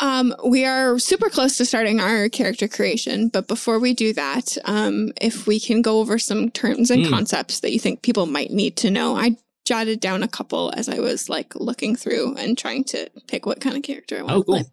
Um, 0.00 0.34
we 0.44 0.64
are 0.64 0.98
super 0.98 1.30
close 1.30 1.56
to 1.58 1.64
starting 1.64 2.00
our 2.00 2.28
character 2.28 2.66
creation, 2.66 3.28
but 3.28 3.46
before 3.46 3.78
we 3.78 3.94
do 3.94 4.12
that, 4.14 4.58
um, 4.64 5.12
if 5.20 5.46
we 5.46 5.60
can 5.60 5.82
go 5.82 6.00
over 6.00 6.18
some 6.18 6.50
terms 6.50 6.90
and 6.90 7.06
mm. 7.06 7.10
concepts 7.10 7.60
that 7.60 7.72
you 7.72 7.78
think 7.78 8.02
people 8.02 8.26
might 8.26 8.50
need 8.50 8.76
to 8.78 8.90
know, 8.90 9.16
I 9.16 9.36
jotted 9.64 10.00
down 10.00 10.22
a 10.22 10.28
couple 10.28 10.72
as 10.76 10.88
I 10.88 10.98
was 10.98 11.28
like 11.28 11.54
looking 11.54 11.96
through 11.96 12.34
and 12.36 12.56
trying 12.56 12.84
to 12.84 13.08
pick 13.28 13.46
what 13.46 13.60
kind 13.60 13.76
of 13.76 13.82
character 13.82 14.18
I 14.18 14.22
want 14.22 14.34
oh, 14.34 14.40
to 14.40 14.44
cool. 14.44 14.54
play. 14.54 14.64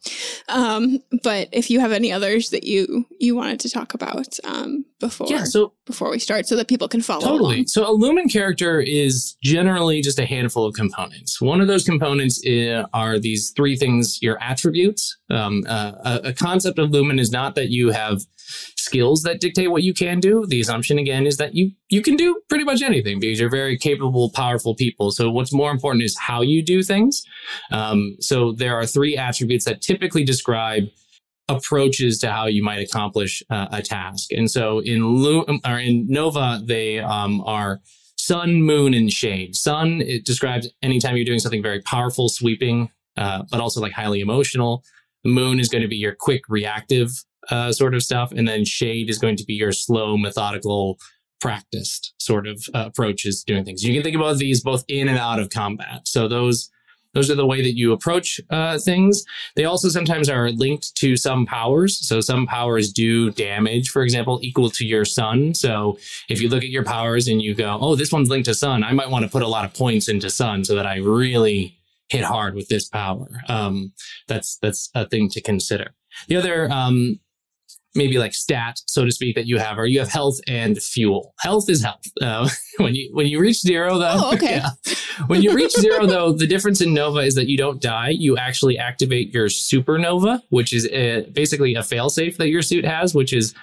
Um, 0.50 1.00
but 1.24 1.50
if 1.52 1.70
you 1.70 1.80
have 1.80 1.92
any 1.92 2.12
others 2.12 2.50
that 2.50 2.64
you 2.64 3.06
you 3.20 3.36
wanted 3.36 3.60
to 3.62 3.70
talk 3.70 3.94
about 3.94 4.38
um, 4.44 4.86
before, 5.00 5.28
yeah, 5.30 5.44
so 5.44 5.74
before 5.86 6.12
we 6.12 6.20
start, 6.20 6.46
so 6.48 6.56
that 6.56 6.68
people 6.68 6.88
can 6.88 7.02
follow. 7.02 7.22
Totally. 7.22 7.56
Along. 7.56 7.68
So 7.68 7.90
a 7.90 7.94
Lumen 7.94 8.28
character 8.28 8.82
is 8.82 9.36
generally 9.42 10.02
just 10.02 10.20
a 10.20 10.26
handful 10.26 10.66
of 10.66 10.74
components. 10.74 11.42
One 11.42 11.62
of 11.62 11.68
those 11.68 11.84
components 11.84 12.42
is, 12.44 12.86
are 12.94 13.18
these 13.18 13.52
three 13.52 13.76
things: 13.76 14.22
your 14.22 14.42
attributes. 14.42 15.18
Um, 15.30 15.64
uh, 15.68 15.94
a, 16.04 16.30
a 16.30 16.34
concept 16.34 16.78
of 16.78 16.92
Lumen 16.92 17.18
is 17.18 17.32
not 17.32 17.56
that 17.56 17.70
you 17.70 17.92
have 17.92 18.22
skills 18.92 19.24
that 19.24 19.40
dictate 19.40 19.72
what 19.72 19.84
you 19.84 19.94
can 19.94 20.20
do. 20.20 20.46
The 20.46 20.60
assumption 20.60 21.00
again 21.00 21.26
is 21.26 21.38
that 21.38 21.56
you 21.56 21.72
you 21.90 22.02
can 22.02 22.18
do 22.18 22.42
pretty 22.50 22.66
much 22.66 22.82
anything 22.82 23.20
because 23.22 23.40
you're 23.40 23.50
very 23.50 23.78
capable, 23.78 24.30
powerful 24.32 24.76
people. 24.76 25.12
So 25.12 25.32
what's 25.32 25.54
more 25.54 25.72
important 25.72 26.04
is 26.04 26.18
how 26.18 26.42
you 26.42 26.62
do 26.62 26.84
things. 26.84 27.24
Um, 27.72 28.18
so 28.20 28.52
there 28.52 28.76
are 28.76 28.86
three 28.86 29.16
attributes 29.16 29.66
that 29.66 29.82
typically 29.82 30.26
describe 30.26 30.84
approaches 31.48 32.20
to 32.20 32.32
how 32.32 32.48
you 32.48 32.64
might 32.64 32.82
accomplish 32.88 33.42
uh, 33.50 33.68
a 33.72 33.82
task. 33.82 34.32
And 34.34 34.52
so 34.52 34.80
in 34.80 35.00
Lu- 35.06 35.46
or 35.66 35.78
in 35.80 36.06
Nova, 36.08 36.62
they 36.64 37.00
um, 37.00 37.42
are 37.46 37.80
sun, 38.18 38.62
moon, 38.62 38.94
and 38.94 39.12
shade. 39.12 39.56
Sun 39.56 40.02
it 40.02 40.26
describes 40.26 40.70
anytime 40.82 41.16
you're 41.16 41.32
doing 41.32 41.40
something 41.40 41.64
very 41.64 41.82
powerful, 41.82 42.28
sweeping, 42.30 42.90
uh, 43.18 43.44
but 43.50 43.62
also 43.62 43.80
like 43.80 43.94
highly 43.94 44.20
emotional. 44.20 44.84
The 45.24 45.30
moon 45.30 45.60
is 45.60 45.70
going 45.70 45.84
to 45.84 45.88
be 45.88 45.98
your 45.98 46.16
quick, 46.28 46.42
reactive 46.50 47.10
uh, 47.50 47.72
sort 47.72 47.96
of 47.96 48.04
stuff, 48.04 48.32
and 48.32 48.48
then 48.48 48.66
shade 48.66 49.10
is 49.10 49.18
going 49.18 49.36
to 49.38 49.46
be 49.46 49.54
your 49.54 49.72
slow, 49.72 50.18
methodical, 50.18 51.00
practiced 51.40 52.14
sort 52.20 52.48
of 52.48 52.64
uh, 52.74 52.86
approaches 52.86 53.44
doing 53.44 53.66
things. 53.66 53.84
You 53.84 53.94
can 53.94 54.04
think 54.04 54.16
about 54.16 54.38
these 54.38 54.62
both 54.62 54.86
in 54.88 55.08
and 55.08 55.18
out 55.18 55.40
of 55.40 55.50
combat. 55.50 56.08
So 56.08 56.28
those 56.28 56.70
those 57.14 57.30
are 57.30 57.36
the 57.36 57.46
way 57.46 57.62
that 57.62 57.76
you 57.76 57.92
approach 57.92 58.40
uh, 58.50 58.80
things. 58.80 59.26
They 59.58 59.66
also 59.66 59.90
sometimes 59.90 60.30
are 60.30 60.50
linked 60.50 60.96
to 60.96 61.18
some 61.18 61.46
powers. 61.46 61.98
So 62.08 62.22
some 62.22 62.48
powers 62.48 62.94
do 62.94 63.32
damage, 63.32 63.90
for 63.90 64.02
example, 64.02 64.40
equal 64.42 64.70
to 64.70 64.86
your 64.86 65.04
sun. 65.04 65.54
So 65.54 66.00
if 66.30 66.42
you 66.42 66.48
look 66.48 66.64
at 66.64 66.70
your 66.70 66.86
powers 66.86 67.28
and 67.28 67.42
you 67.42 67.54
go, 67.54 67.78
"Oh, 67.82 67.96
this 67.96 68.14
one's 68.14 68.30
linked 68.30 68.46
to 68.46 68.54
sun," 68.54 68.84
I 68.84 68.94
might 68.94 69.10
want 69.10 69.26
to 69.26 69.32
put 69.32 69.44
a 69.44 69.48
lot 69.48 69.66
of 69.66 69.74
points 69.74 70.08
into 70.08 70.30
sun 70.30 70.64
so 70.64 70.76
that 70.76 70.88
I 70.88 70.98
really 70.98 71.78
hit 72.08 72.24
hard 72.24 72.56
with 72.56 72.68
this 72.70 72.88
power. 72.88 73.42
Um, 73.48 73.94
that's 74.28 74.58
that's 74.58 74.90
a 74.96 75.08
thing 75.08 75.30
to 75.30 75.42
consider. 75.42 75.94
The 76.28 76.38
other 76.38 76.72
um, 76.72 77.20
maybe 77.96 78.18
like 78.18 78.34
stat, 78.34 78.80
so 78.88 79.06
to 79.06 79.12
speak, 79.12 79.36
that 79.36 79.46
you 79.46 79.58
have, 79.58 79.78
or 79.78 79.86
you 79.86 80.00
have 80.00 80.10
health 80.10 80.40
and 80.48 80.82
fuel. 80.82 81.34
Health 81.40 81.70
is 81.70 81.84
health. 81.84 82.04
Uh, 82.22 82.48
when 82.78 82.96
you 82.96 83.10
when 83.14 83.28
you 83.28 83.40
reach 83.40 83.60
zero, 83.60 83.98
though, 83.98 84.14
Oh, 84.16 84.34
okay. 84.34 84.56
yeah. 84.88 84.96
when 85.28 85.42
you 85.42 85.54
reach 85.54 85.74
zero, 85.74 86.06
though, 86.06 86.32
the 86.32 86.48
difference 86.48 86.82
in 86.82 86.94
Nova 86.94 87.20
is 87.20 87.36
that 87.36 87.48
you 87.50 87.58
don't 87.58 87.82
die. 87.82 88.10
You 88.10 88.38
actually 88.38 88.78
activate 88.78 89.34
your 89.34 89.48
supernova, 89.48 90.42
which 90.50 90.74
is 90.74 90.88
a, 90.88 91.22
basically 91.34 91.76
a 91.76 91.82
failsafe 91.82 92.38
that 92.38 92.50
your 92.50 92.62
suit 92.62 92.86
has, 92.86 93.14
which 93.14 93.34
is 93.34 93.54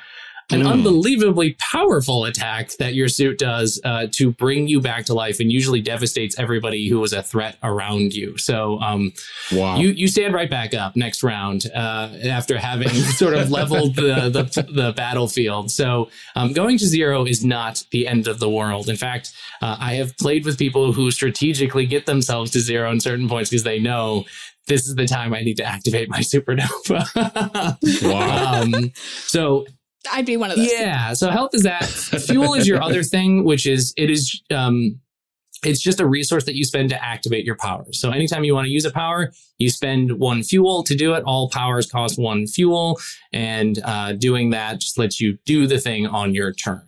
an 0.51 0.63
Mm. 0.63 0.73
unbelievably 0.73 1.57
powerful 1.59 2.25
attack 2.25 2.71
that 2.79 2.95
your 2.95 3.09
suit 3.09 3.39
does 3.39 3.79
uh, 3.85 4.07
to 4.13 4.31
bring 4.33 4.67
you 4.67 4.81
back 4.81 5.05
to 5.07 5.15
life 5.15 5.41
and 5.41 5.53
usually 5.53 5.81
devastates 5.83 6.39
everybody 6.39 6.89
who 6.89 6.99
was 7.01 7.13
a 7.13 7.23
threat 7.23 7.57
around 7.63 8.15
you. 8.15 8.37
So 8.39 8.79
um, 8.81 9.13
Wow. 9.53 9.77
you 9.79 9.89
you 9.91 10.09
stand 10.09 10.33
right 10.35 10.49
back 10.49 10.73
up 10.75 10.97
next 10.97 11.23
round 11.23 11.67
uh, 11.75 12.09
after 12.25 12.57
having 12.59 12.89
sort 13.21 13.35
of 13.35 13.51
leveled 13.51 13.95
the, 13.97 14.31
the 14.31 14.67
the 14.73 14.93
battlefield. 14.97 15.71
So 15.71 16.09
um, 16.35 16.53
going 16.55 16.79
to 16.79 16.87
zero 16.87 17.25
is 17.27 17.45
not 17.45 17.83
the 17.91 18.07
end 18.09 18.27
of 18.27 18.39
the 18.39 18.49
world. 18.49 18.89
In 18.89 18.97
fact, 18.97 19.33
uh, 19.61 19.77
I 19.79 19.95
have 19.95 20.17
played 20.17 20.45
with 20.47 20.57
people 20.59 20.93
who 20.93 21.11
strategically 21.11 21.85
get 21.87 22.07
themselves 22.07 22.51
to 22.53 22.61
zero 22.61 22.91
in 22.91 23.01
certain 23.01 23.29
points 23.29 23.51
because 23.51 23.65
they 23.65 23.79
know. 23.79 24.25
This 24.67 24.87
is 24.87 24.97
the 24.97 25.07
time 25.07 25.33
I 25.33 25.41
need 25.41 25.57
to 25.57 25.65
activate 25.65 26.11
my 26.11 26.19
supernova. 26.21 26.99
Wow. 28.03 28.63
um, 28.63 28.93
so 29.27 29.67
I'd 30.13 30.27
be 30.27 30.37
one 30.37 30.51
of 30.51 30.57
those. 30.57 30.71
yeah. 30.73 31.13
So 31.13 31.31
health 31.31 31.51
is 31.55 31.65
that. 31.65 31.85
Fuel 31.85 32.55
is 32.55 32.67
your 32.67 32.83
other 32.83 33.03
thing, 33.03 33.45
which 33.45 33.67
is 33.67 33.93
it 33.97 34.11
is 34.11 34.43
um 34.51 35.01
it's 35.65 35.81
just 35.81 36.01
a 36.01 36.07
resource 36.07 36.45
that 36.45 36.55
you 36.55 36.65
spend 36.65 36.89
to 36.91 37.05
activate 37.05 37.45
your 37.45 37.57
powers. 37.57 38.01
So 38.01 38.11
anytime 38.11 38.45
you 38.45 38.55
want 38.55 38.67
to 38.67 38.71
use 38.71 38.85
a 38.85 38.93
power, 38.93 39.33
you 39.59 39.71
spend 39.71 40.19
one 40.19 40.43
fuel 40.43 40.85
to 40.85 40.95
do 40.95 41.15
it. 41.15 41.25
All 41.25 41.51
powers 41.51 41.91
cost 41.91 42.19
one 42.19 42.47
fuel, 42.47 43.01
and 43.33 43.81
uh, 43.85 44.13
doing 44.13 44.51
that 44.51 44.79
just 44.81 44.99
lets 44.99 45.21
you 45.21 45.39
do 45.45 45.67
the 45.67 45.79
thing 45.79 46.07
on 46.07 46.35
your 46.35 46.53
turn. 46.53 46.83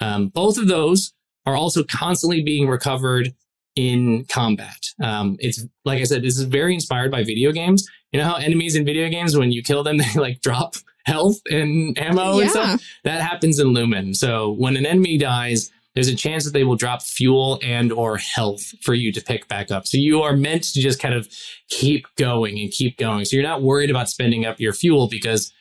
Um, 0.00 0.28
both 0.28 0.56
of 0.56 0.68
those 0.68 1.12
are 1.44 1.56
also 1.56 1.84
constantly 1.84 2.42
being 2.42 2.68
recovered 2.68 3.34
in 3.76 4.24
combat. 4.24 4.86
Um, 5.02 5.36
it's 5.38 5.64
like 5.84 6.00
I 6.00 6.04
said, 6.04 6.22
this 6.22 6.38
is 6.38 6.44
very 6.44 6.74
inspired 6.74 7.10
by 7.10 7.22
video 7.22 7.52
games. 7.52 7.86
You 8.12 8.20
know 8.20 8.26
how 8.26 8.36
enemies 8.36 8.74
in 8.76 8.84
video 8.86 9.08
games, 9.10 9.36
when 9.36 9.52
you 9.52 9.62
kill 9.62 9.82
them, 9.82 9.98
they 10.14 10.14
like 10.14 10.40
drop 10.40 10.76
health 11.06 11.40
and 11.48 11.96
ammo 11.98 12.38
and 12.40 12.50
stuff. 12.50 12.82
That 13.04 13.22
happens 13.22 13.58
in 13.58 13.68
Lumen. 13.68 14.12
So 14.14 14.50
when 14.52 14.76
an 14.76 14.84
enemy 14.84 15.16
dies, 15.18 15.70
there's 15.94 16.08
a 16.08 16.14
chance 16.14 16.44
that 16.44 16.52
they 16.52 16.64
will 16.64 16.76
drop 16.76 17.00
fuel 17.02 17.58
and 17.62 17.90
or 17.90 18.18
health 18.18 18.74
for 18.82 18.92
you 18.92 19.10
to 19.12 19.22
pick 19.22 19.48
back 19.48 19.70
up. 19.70 19.86
So 19.86 19.96
you 19.96 20.20
are 20.22 20.36
meant 20.36 20.64
to 20.74 20.80
just 20.80 21.00
kind 21.00 21.14
of 21.14 21.26
keep 21.70 22.06
going 22.16 22.58
and 22.58 22.70
keep 22.70 22.98
going. 22.98 23.24
So 23.24 23.36
you're 23.36 23.42
not 23.46 23.62
worried 23.62 23.88
about 23.88 24.10
spending 24.10 24.44
up 24.44 24.60
your 24.60 24.74
fuel 24.74 25.08
because 25.08 25.52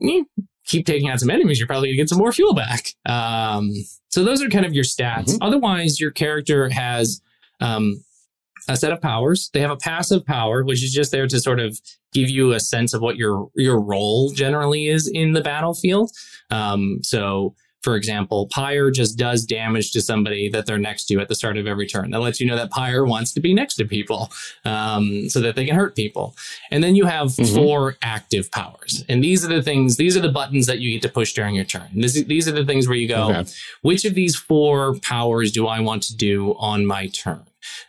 you 0.00 0.26
keep 0.66 0.84
taking 0.84 1.08
out 1.08 1.20
some 1.20 1.30
enemies, 1.30 1.58
you're 1.58 1.66
probably 1.66 1.88
gonna 1.88 1.96
get 1.96 2.08
some 2.08 2.18
more 2.18 2.32
fuel 2.32 2.54
back. 2.54 2.88
Um, 3.06 3.70
so 4.08 4.24
those 4.24 4.42
are 4.42 4.48
kind 4.50 4.66
of 4.66 4.74
your 4.74 4.84
stats. 4.84 5.30
Mhm. 5.30 5.38
Otherwise, 5.40 6.00
your 6.00 6.10
character 6.10 6.68
has 6.68 7.22
um, 7.60 8.04
a 8.68 8.76
set 8.76 8.92
of 8.92 9.00
powers. 9.00 9.50
They 9.52 9.60
have 9.60 9.70
a 9.70 9.76
passive 9.76 10.24
power, 10.24 10.64
which 10.64 10.82
is 10.82 10.92
just 10.92 11.12
there 11.12 11.26
to 11.26 11.40
sort 11.40 11.60
of 11.60 11.80
give 12.12 12.28
you 12.28 12.52
a 12.52 12.60
sense 12.60 12.94
of 12.94 13.00
what 13.00 13.16
your 13.16 13.48
your 13.54 13.80
role 13.80 14.30
generally 14.30 14.88
is 14.88 15.08
in 15.08 15.32
the 15.32 15.40
battlefield. 15.40 16.10
Um, 16.50 17.00
so, 17.02 17.54
for 17.82 17.96
example, 17.96 18.48
Pyre 18.48 18.90
just 18.90 19.18
does 19.18 19.44
damage 19.44 19.90
to 19.92 20.00
somebody 20.00 20.48
that 20.50 20.66
they're 20.66 20.78
next 20.78 21.06
to 21.06 21.18
at 21.20 21.28
the 21.28 21.34
start 21.34 21.56
of 21.56 21.66
every 21.66 21.86
turn. 21.86 22.10
That 22.10 22.20
lets 22.20 22.40
you 22.40 22.46
know 22.46 22.56
that 22.56 22.70
Pyre 22.70 23.04
wants 23.04 23.32
to 23.34 23.40
be 23.40 23.52
next 23.54 23.74
to 23.76 23.84
people, 23.84 24.30
um, 24.64 25.28
so 25.28 25.40
that 25.40 25.56
they 25.56 25.64
can 25.66 25.74
hurt 25.74 25.96
people. 25.96 26.34
And 26.70 26.82
then 26.82 26.94
you 26.96 27.06
have 27.06 27.28
Mhm. 27.28 27.54
four 27.54 27.96
active 28.02 28.50
powers, 28.50 29.04
and 29.08 29.22
these 29.22 29.44
are 29.44 29.48
the 29.48 29.62
things. 29.62 29.96
These 29.96 30.16
are 30.16 30.20
the 30.20 30.28
buttons 30.28 30.66
that 30.66 30.78
you 30.80 30.92
get 30.92 31.02
to 31.02 31.08
push 31.08 31.32
during 31.32 31.54
your 31.54 31.64
turn. 31.64 31.88
This, 31.94 32.14
these 32.24 32.48
are 32.48 32.52
the 32.52 32.64
things 32.64 32.86
where 32.88 32.96
you 32.96 33.08
go, 33.08 33.30
Okay. 33.30 33.50
which 33.82 34.04
of 34.04 34.14
these 34.14 34.36
four 34.36 34.96
powers 35.00 35.50
do 35.52 35.66
I 35.66 35.80
want 35.80 36.02
to 36.04 36.16
do 36.16 36.54
on 36.58 36.86
my 36.86 37.08
turn? 37.08 37.42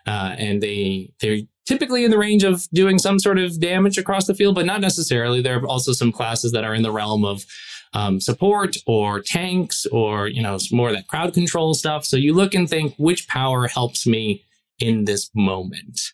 Uh, 0.06 0.36
and 0.38 0.62
they 0.62 1.12
they're 1.20 1.40
typically 1.66 2.04
in 2.04 2.12
the 2.12 2.18
range 2.18 2.44
of 2.44 2.68
doing 2.74 3.00
some 3.00 3.18
sort 3.20 3.40
of 3.40 3.60
damage 3.60 3.98
across 3.98 4.28
the 4.28 4.34
field, 4.34 4.54
but 4.54 4.66
not 4.66 4.82
necessarily. 4.82 5.42
There 5.42 5.58
are 5.60 5.66
also 5.68 5.94
some 5.94 6.12
classes 6.12 6.52
that 6.52 6.64
are 6.66 6.76
in 6.76 6.84
the 6.84 6.92
realm 6.92 7.24
of 7.24 7.46
um, 7.94 8.20
support 8.20 8.78
or 8.88 9.22
tanks 9.22 9.86
or 9.88 10.28
you 10.28 10.42
know 10.42 10.58
more 10.72 10.90
of 10.90 10.96
that 10.96 11.08
crowd 11.08 11.34
control 11.34 11.74
stuff. 11.74 12.06
So 12.06 12.18
you 12.18 12.34
look 12.34 12.54
and 12.54 12.70
think 12.70 12.96
which 12.98 13.28
power 13.28 13.68
helps 13.68 14.08
me 14.08 14.44
in 14.80 15.06
this 15.06 15.30
moment. 15.36 16.14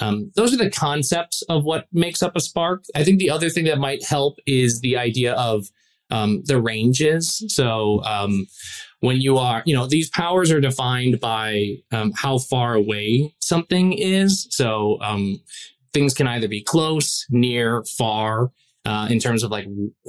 Um, 0.00 0.30
those 0.36 0.52
are 0.52 0.58
the 0.58 0.70
concepts 0.70 1.42
of 1.48 1.64
what 1.64 1.86
makes 1.92 2.22
up 2.22 2.36
a 2.36 2.40
spark. 2.40 2.84
I 2.94 3.02
think 3.02 3.18
the 3.18 3.30
other 3.30 3.48
thing 3.48 3.64
that 3.64 3.78
might 3.78 4.04
help 4.04 4.38
is 4.46 4.80
the 4.80 4.96
idea 4.96 5.32
of 5.34 5.70
um, 6.10 6.42
the 6.44 6.60
ranges. 6.60 7.42
So 7.48 8.02
um, 8.04 8.46
when 9.00 9.20
you 9.20 9.38
are, 9.38 9.62
you 9.66 9.74
know, 9.74 9.86
these 9.86 10.10
powers 10.10 10.50
are 10.50 10.60
defined 10.60 11.20
by 11.20 11.76
um, 11.92 12.12
how 12.14 12.38
far 12.38 12.74
away 12.74 13.34
something 13.40 13.92
is. 13.94 14.46
So 14.50 14.98
um, 15.00 15.40
things 15.92 16.14
can 16.14 16.26
either 16.26 16.48
be 16.48 16.62
close, 16.62 17.26
near, 17.30 17.82
far. 17.84 18.50
Uh, 18.86 19.08
in 19.10 19.18
terms 19.18 19.42
of 19.42 19.50
like 19.50 19.66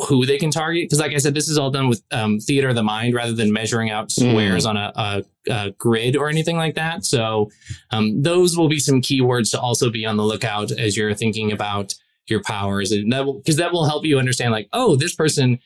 who 0.08 0.24
they 0.26 0.38
can 0.38 0.52
target, 0.52 0.84
because 0.84 1.00
like 1.00 1.12
I 1.12 1.18
said, 1.18 1.34
this 1.34 1.50
is 1.50 1.58
all 1.58 1.72
done 1.72 1.90
with 1.90 2.04
um, 2.12 2.38
theater 2.40 2.70
of 2.70 2.76
the 2.76 2.84
mind 2.84 3.16
rather 3.16 3.34
than 3.34 3.52
measuring 3.52 3.90
out 3.90 4.12
squares 4.12 4.66
on 4.68 4.78
a, 4.78 4.92
a, 4.96 5.24
a 5.50 5.72
grid 5.80 6.16
or 6.16 6.30
anything 6.30 6.58
like 6.58 6.76
that. 6.76 7.04
So 7.04 7.50
um, 7.90 8.22
those 8.22 8.56
will 8.56 8.70
be 8.70 8.78
some 8.78 9.02
keywords 9.02 9.50
to 9.52 9.60
also 9.60 9.90
be 9.90 10.06
on 10.06 10.16
the 10.16 10.24
lookout 10.24 10.70
as 10.72 10.96
you're 10.96 11.16
thinking 11.16 11.52
about 11.52 11.96
your 12.28 12.42
powers, 12.44 12.92
and 12.92 13.12
that 13.14 13.26
will 13.26 13.40
because 13.40 13.56
that 13.56 13.72
will 13.74 13.86
help 13.86 14.06
you 14.06 14.20
understand 14.20 14.52
like, 14.52 14.70
oh, 14.74 14.96
this 14.96 15.16
person 15.16 15.58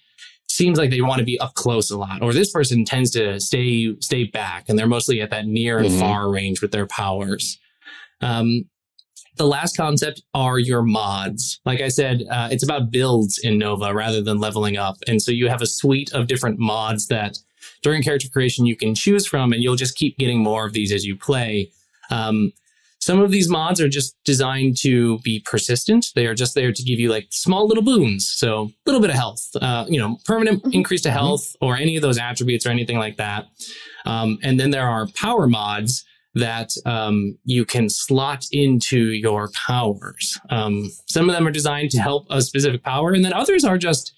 seems 0.47 0.77
like 0.77 0.89
they 0.89 1.01
want 1.01 1.19
to 1.19 1.25
be 1.25 1.37
up 1.39 1.53
close 1.55 1.91
a 1.91 1.97
lot, 1.97 2.21
or 2.21 2.31
this 2.31 2.51
person 2.51 2.85
tends 2.85 3.11
to 3.11 3.41
stay 3.41 3.93
stay 3.99 4.23
back, 4.23 4.65
and 4.69 4.79
they're 4.79 4.87
mostly 4.87 5.19
at 5.19 5.31
that 5.31 5.45
near 5.47 5.79
and 5.79 5.89
Mhm. 5.89 5.99
far 5.99 6.29
range 6.31 6.61
with 6.61 6.71
their 6.71 6.87
powers. 6.87 7.59
Um, 8.21 8.69
the 9.37 9.47
last 9.47 9.77
concept 9.77 10.21
are 10.33 10.59
your 10.59 10.81
mods. 10.81 11.59
Like 11.65 11.81
I 11.81 11.87
said, 11.87 12.23
uh, 12.29 12.49
it's 12.51 12.63
about 12.63 12.91
builds 12.91 13.37
in 13.39 13.57
Nova 13.57 13.93
rather 13.93 14.21
than 14.21 14.39
leveling 14.39 14.77
up, 14.77 14.97
and 15.07 15.21
so 15.21 15.31
you 15.31 15.47
have 15.47 15.61
a 15.61 15.67
suite 15.67 16.11
of 16.13 16.27
different 16.27 16.59
mods 16.59 17.07
that 17.07 17.37
during 17.81 18.03
character 18.03 18.27
creation 18.29 18.65
you 18.65 18.75
can 18.75 18.93
choose 18.93 19.25
from, 19.25 19.53
and 19.53 19.63
you'll 19.63 19.75
just 19.75 19.95
keep 19.95 20.17
getting 20.17 20.39
more 20.39 20.65
of 20.65 20.73
these 20.73 20.91
as 20.91 21.05
you 21.05 21.15
play. 21.15 21.69
Um, 22.09 22.51
some 22.99 23.19
of 23.19 23.31
these 23.31 23.49
mods 23.49 23.81
are 23.81 23.89
just 23.89 24.15
designed 24.25 24.77
to 24.77 25.17
be 25.19 25.39
persistent. 25.39 26.11
They 26.13 26.27
are 26.27 26.35
just 26.35 26.53
there 26.53 26.71
to 26.71 26.83
give 26.83 26.99
you 26.99 27.09
like 27.09 27.27
small 27.31 27.67
little 27.67 27.83
boons. 27.83 28.31
So 28.31 28.65
a 28.65 28.71
little 28.85 29.01
bit 29.01 29.09
of 29.09 29.15
health, 29.15 29.49
uh, 29.59 29.85
you 29.89 29.97
know, 29.97 30.19
permanent 30.25 30.63
Mhm. 30.63 30.73
increase 30.75 31.01
to 31.01 31.11
health 31.11 31.55
or 31.61 31.75
any 31.75 31.95
of 31.95 32.03
those 32.03 32.19
attributes 32.19 32.63
or 32.63 32.69
anything 32.69 32.99
like 32.99 33.17
that. 33.17 33.47
Um, 34.05 34.37
and 34.43 34.59
then 34.59 34.69
there 34.69 34.87
are 34.87 35.07
power 35.15 35.47
mods 35.47 36.03
that 36.35 36.71
um, 36.85 37.37
you 37.43 37.65
can 37.65 37.89
slot 37.89 38.45
into 38.51 39.11
your 39.11 39.49
powers. 39.53 40.39
Um, 40.49 40.89
some 41.07 41.29
of 41.29 41.35
them 41.35 41.47
are 41.47 41.51
designed 41.51 41.91
to 41.91 41.99
help 41.99 42.25
a 42.29 42.41
specific 42.41 42.83
power, 42.83 43.11
and 43.11 43.23
then 43.23 43.33
others 43.33 43.63
are 43.63 43.77
just 43.77 44.13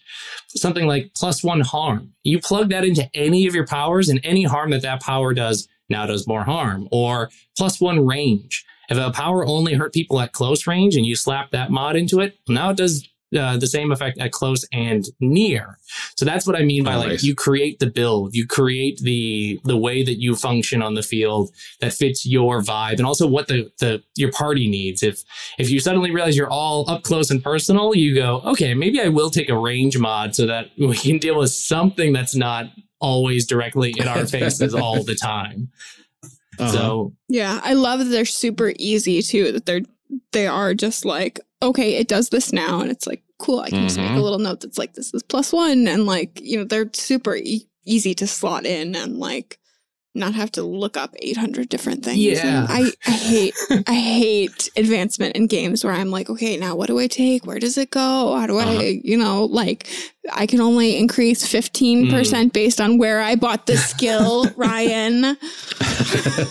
something 0.50 0.86
like 0.86 1.12
plus 1.16 1.44
one 1.44 1.62
harm. 1.62 2.14
You 2.24 2.40
plug 2.40 2.70
that 2.70 2.86
into 2.86 3.10
any 3.14 3.48
of 3.48 3.56
your 3.56 3.66
powers, 3.66 4.10
and 4.10 4.20
any 4.24 4.44
harm 4.44 4.72
that 4.72 4.84
that 4.84 5.02
power 5.02 5.34
does 5.34 5.68
now 5.90 6.06
does 6.06 6.28
more 6.28 6.44
harm, 6.44 6.88
or 6.92 7.30
plus 7.58 7.82
one 7.82 8.06
range. 8.06 8.66
If 8.90 8.98
a 8.98 9.12
power 9.12 9.46
only 9.46 9.74
hurt 9.74 9.94
people 9.94 10.20
at 10.20 10.34
close 10.34 10.68
range 10.68 10.96
and 10.96 11.06
you 11.06 11.16
slap 11.16 11.52
that 11.52 11.72
mod 11.72 11.96
into 11.96 12.20
it, 12.20 12.38
now 12.48 12.70
it 12.72 12.78
does 12.78 13.08
uh, 13.38 13.58
the 13.58 13.68
same 13.68 13.92
effect 13.92 14.18
at 14.20 14.32
close 14.32 14.66
and 14.72 15.06
near. 15.20 15.78
So 16.16 16.26
that's 16.26 16.46
what 16.48 16.56
I 16.56 16.64
mean 16.64 16.84
by 16.84 16.96
Oh, 16.96 17.00
like 17.00 17.08
nice. 17.10 17.24
you 17.24 17.36
create 17.36 17.80
the 17.80 17.88
build, 17.88 18.36
you 18.36 18.46
create 18.48 19.00
the 19.00 19.60
the 19.64 19.78
way 19.78 20.04
that 20.04 20.20
you 20.20 20.36
function 20.36 20.82
on 20.82 20.94
the 20.96 21.04
field 21.04 21.52
that 21.80 21.94
fits 21.94 22.26
your 22.26 22.62
vibe 22.62 22.98
and 22.98 23.06
also 23.06 23.28
what 23.28 23.48
the 23.48 23.72
the 23.80 24.02
your 24.16 24.32
party 24.32 24.68
needs. 24.68 25.04
If 25.04 25.24
if 25.58 25.70
you 25.70 25.80
suddenly 25.80 26.12
realize 26.12 26.36
you're 26.38 26.50
all 26.52 26.90
up 26.90 27.04
close 27.04 27.32
and 27.32 27.44
personal, 27.44 27.96
you 27.96 28.16
go, 28.16 28.42
okay, 28.46 28.74
maybe 28.74 29.00
I 29.02 29.10
will 29.10 29.30
take 29.30 29.50
a 29.50 29.58
range 29.58 29.98
mod 29.98 30.36
so 30.36 30.46
that 30.48 30.68
we 30.78 30.96
can 30.96 31.18
deal 31.18 31.38
with 31.38 31.52
something 31.52 32.14
that's 32.14 32.36
not 32.36 32.66
always 33.00 33.46
directly 33.46 33.94
in 33.98 34.08
our 34.08 34.26
faces 34.28 34.74
all 34.74 35.04
the 35.04 35.16
time. 35.16 35.70
Uh-huh. 36.60 36.72
So 36.72 37.14
Yeah, 37.30 37.60
I 37.64 37.74
love 37.74 38.00
that 38.00 38.06
they're 38.06 38.26
super 38.26 38.74
easy 38.78 39.22
too. 39.22 39.52
That 39.52 39.66
they're 39.66 39.82
they 40.32 40.46
are 40.46 40.76
just 40.76 41.06
like, 41.06 41.40
okay, 41.64 41.96
it 41.96 42.08
does 42.08 42.30
this 42.30 42.54
now, 42.54 42.82
and 42.82 42.92
it's 42.92 43.08
like, 43.08 43.23
cool. 43.40 43.60
I 43.60 43.70
can 43.70 43.84
just 43.84 43.98
make 43.98 44.08
a 44.08 44.10
mm-hmm. 44.12 44.22
little 44.22 44.40
note 44.40 44.62
that's 44.62 44.78
like, 44.78 44.94
this 44.94 45.14
is 45.14 45.24
plus 45.24 45.52
one, 45.54 45.88
and 45.88 46.06
like, 46.06 46.40
you 46.42 46.58
know, 46.58 46.64
they're 46.64 46.90
super 46.94 47.36
e- 47.36 47.68
easy 47.86 48.14
to 48.16 48.28
slot 48.28 48.66
in, 48.66 48.96
and 48.96 49.18
like, 49.18 49.60
not 50.16 50.36
have 50.36 50.52
to 50.52 50.62
look 50.64 50.96
up 50.96 51.16
800 51.20 51.70
different 51.70 52.06
things. 52.06 52.20
Yeah. 52.20 52.68
I, 52.70 52.92
I 53.08 53.12
hate 53.12 53.54
I 53.88 53.94
hate 53.96 54.70
advancement 54.78 55.36
in 55.36 55.48
games 55.48 55.84
where 55.84 55.92
I'm 55.94 56.12
like, 56.12 56.30
okay, 56.30 56.56
now 56.56 56.76
what 56.76 56.86
do 56.88 57.00
I 57.00 57.08
take? 57.08 57.46
Where 57.48 57.58
does 57.60 57.78
it 57.80 57.90
go? 57.90 58.38
How 58.40 58.46
do 58.46 58.60
Uh-huh. 58.60 58.80
I, 58.80 59.02
you 59.04 59.18
know, 59.18 59.46
like 59.46 59.88
I 60.32 60.46
can 60.46 60.62
only 60.62 60.98
increase 60.98 61.44
15% 61.44 62.10
Mm. 62.12 62.54
based 62.54 62.80
on 62.80 62.98
where 63.00 63.22
I 63.22 63.36
bought 63.36 63.66
the 63.66 63.76
skill, 63.92 64.46
Ryan. 64.56 65.36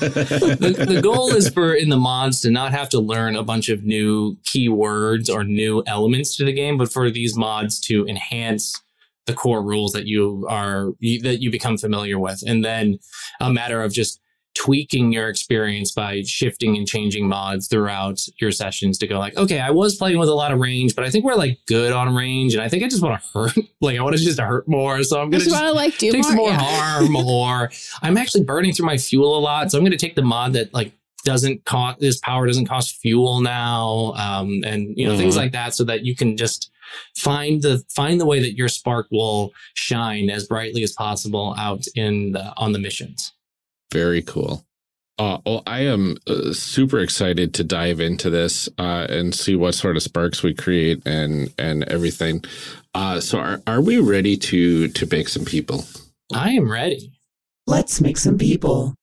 the, 0.00 0.86
the 0.88 1.00
goal 1.02 1.30
is 1.34 1.48
for 1.48 1.72
in 1.74 1.88
the 1.88 1.96
mods 1.96 2.40
to 2.42 2.50
not 2.50 2.72
have 2.72 2.88
to 2.90 2.98
learn 3.00 3.36
a 3.36 3.42
bunch 3.42 3.68
of 3.68 3.84
new 3.84 4.36
keywords 4.42 5.30
or 5.32 5.44
new 5.44 5.82
elements 5.86 6.36
to 6.36 6.44
the 6.44 6.52
game, 6.52 6.76
but 6.78 6.92
for 6.92 7.10
these 7.10 7.36
mods 7.36 7.78
to 7.80 8.06
enhance 8.06 8.81
the 9.26 9.34
core 9.34 9.62
rules 9.62 9.92
that 9.92 10.06
you 10.06 10.46
are 10.48 10.90
you, 10.98 11.20
that 11.22 11.40
you 11.40 11.50
become 11.50 11.78
familiar 11.78 12.18
with, 12.18 12.42
and 12.46 12.64
then 12.64 12.98
a 13.40 13.52
matter 13.52 13.82
of 13.82 13.92
just 13.92 14.20
tweaking 14.54 15.10
your 15.12 15.28
experience 15.28 15.92
by 15.92 16.22
shifting 16.26 16.76
and 16.76 16.86
changing 16.86 17.26
mods 17.26 17.68
throughout 17.68 18.20
your 18.38 18.52
sessions 18.52 18.98
to 18.98 19.06
go 19.06 19.18
like 19.18 19.34
okay 19.38 19.60
i 19.60 19.70
was 19.70 19.96
playing 19.96 20.18
with 20.18 20.28
a 20.28 20.34
lot 20.34 20.52
of 20.52 20.58
range 20.58 20.94
but 20.94 21.06
i 21.06 21.10
think 21.10 21.24
we're 21.24 21.34
like 21.34 21.58
good 21.66 21.90
on 21.90 22.14
range 22.14 22.52
and 22.52 22.62
i 22.62 22.68
think 22.68 22.84
i 22.84 22.86
just 22.86 23.02
want 23.02 23.18
to 23.18 23.28
hurt 23.32 23.56
like 23.80 23.98
i 23.98 24.02
want 24.02 24.14
to 24.14 24.22
just 24.22 24.38
hurt 24.38 24.68
more 24.68 25.02
so 25.04 25.18
i'm 25.22 25.30
gonna 25.30 25.42
just 25.42 25.56
just 25.56 25.74
like 25.74 25.96
do 25.96 26.12
take 26.12 26.22
some 26.22 26.36
more 26.36 26.50
yeah. 26.50 26.58
harm 26.60 27.16
or 27.26 27.70
I'm 28.02 28.16
actually 28.16 28.44
burning 28.44 28.72
through 28.72 28.86
my 28.86 28.98
fuel 28.98 29.38
a 29.38 29.40
lot. 29.40 29.70
So 29.70 29.78
I'm 29.78 29.84
going 29.84 29.92
to 29.92 29.98
take 29.98 30.16
the 30.16 30.22
mod 30.22 30.52
that 30.54 30.72
like 30.74 30.92
doesn't 31.24 31.64
cost 31.64 32.00
this 32.00 32.18
power 32.18 32.46
doesn't 32.46 32.66
cost 32.66 32.96
fuel 32.96 33.40
now. 33.40 34.12
Um, 34.16 34.62
and 34.64 34.96
you 34.96 35.06
know, 35.06 35.16
things 35.16 35.34
Mhm. 35.34 35.38
like 35.38 35.52
that 35.52 35.74
so 35.74 35.84
that 35.84 36.04
you 36.04 36.16
can 36.16 36.36
just 36.36 36.70
find 37.16 37.62
the, 37.62 37.82
find 37.88 38.20
the 38.20 38.26
way 38.26 38.40
that 38.40 38.56
your 38.56 38.68
spark 38.68 39.06
will 39.10 39.52
shine 39.74 40.30
as 40.30 40.46
brightly 40.46 40.82
as 40.82 40.92
possible 40.92 41.54
out 41.58 41.86
in 41.94 42.32
the, 42.32 42.52
on 42.56 42.72
the 42.72 42.78
missions. 42.78 43.32
Very 43.92 44.22
cool. 44.22 44.64
Uh, 45.18 45.38
well, 45.44 45.62
I 45.66 45.80
am 45.80 46.16
uh, 46.26 46.52
super 46.52 46.98
excited 46.98 47.54
to 47.54 47.64
dive 47.64 48.00
into 48.00 48.30
this 48.30 48.68
uh, 48.78 49.06
and 49.08 49.34
see 49.34 49.54
what 49.54 49.74
sort 49.74 49.96
of 49.96 50.02
sparks 50.02 50.42
we 50.42 50.54
create 50.54 51.02
and 51.06 51.52
and 51.58 51.84
everything. 51.84 52.42
Uh, 52.94 53.20
so, 53.20 53.38
are, 53.38 53.62
are 53.66 53.80
we 53.80 53.98
ready 53.98 54.36
to 54.38 54.88
to 54.88 55.06
make 55.10 55.28
some 55.28 55.44
people? 55.44 55.84
I 56.34 56.50
am 56.52 56.70
ready. 56.70 57.12
Let's 57.66 58.00
make 58.00 58.16
some 58.16 58.38
people. 58.38 58.94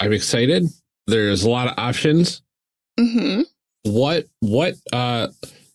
I'm 0.00 0.12
excited. 0.12 0.66
There's 1.06 1.44
a 1.44 1.50
lot 1.50 1.68
of 1.68 1.74
options. 1.76 2.42
Mm-hmm. 2.98 3.42
What 3.84 4.26
what 4.40 4.74
uh, 4.92 5.28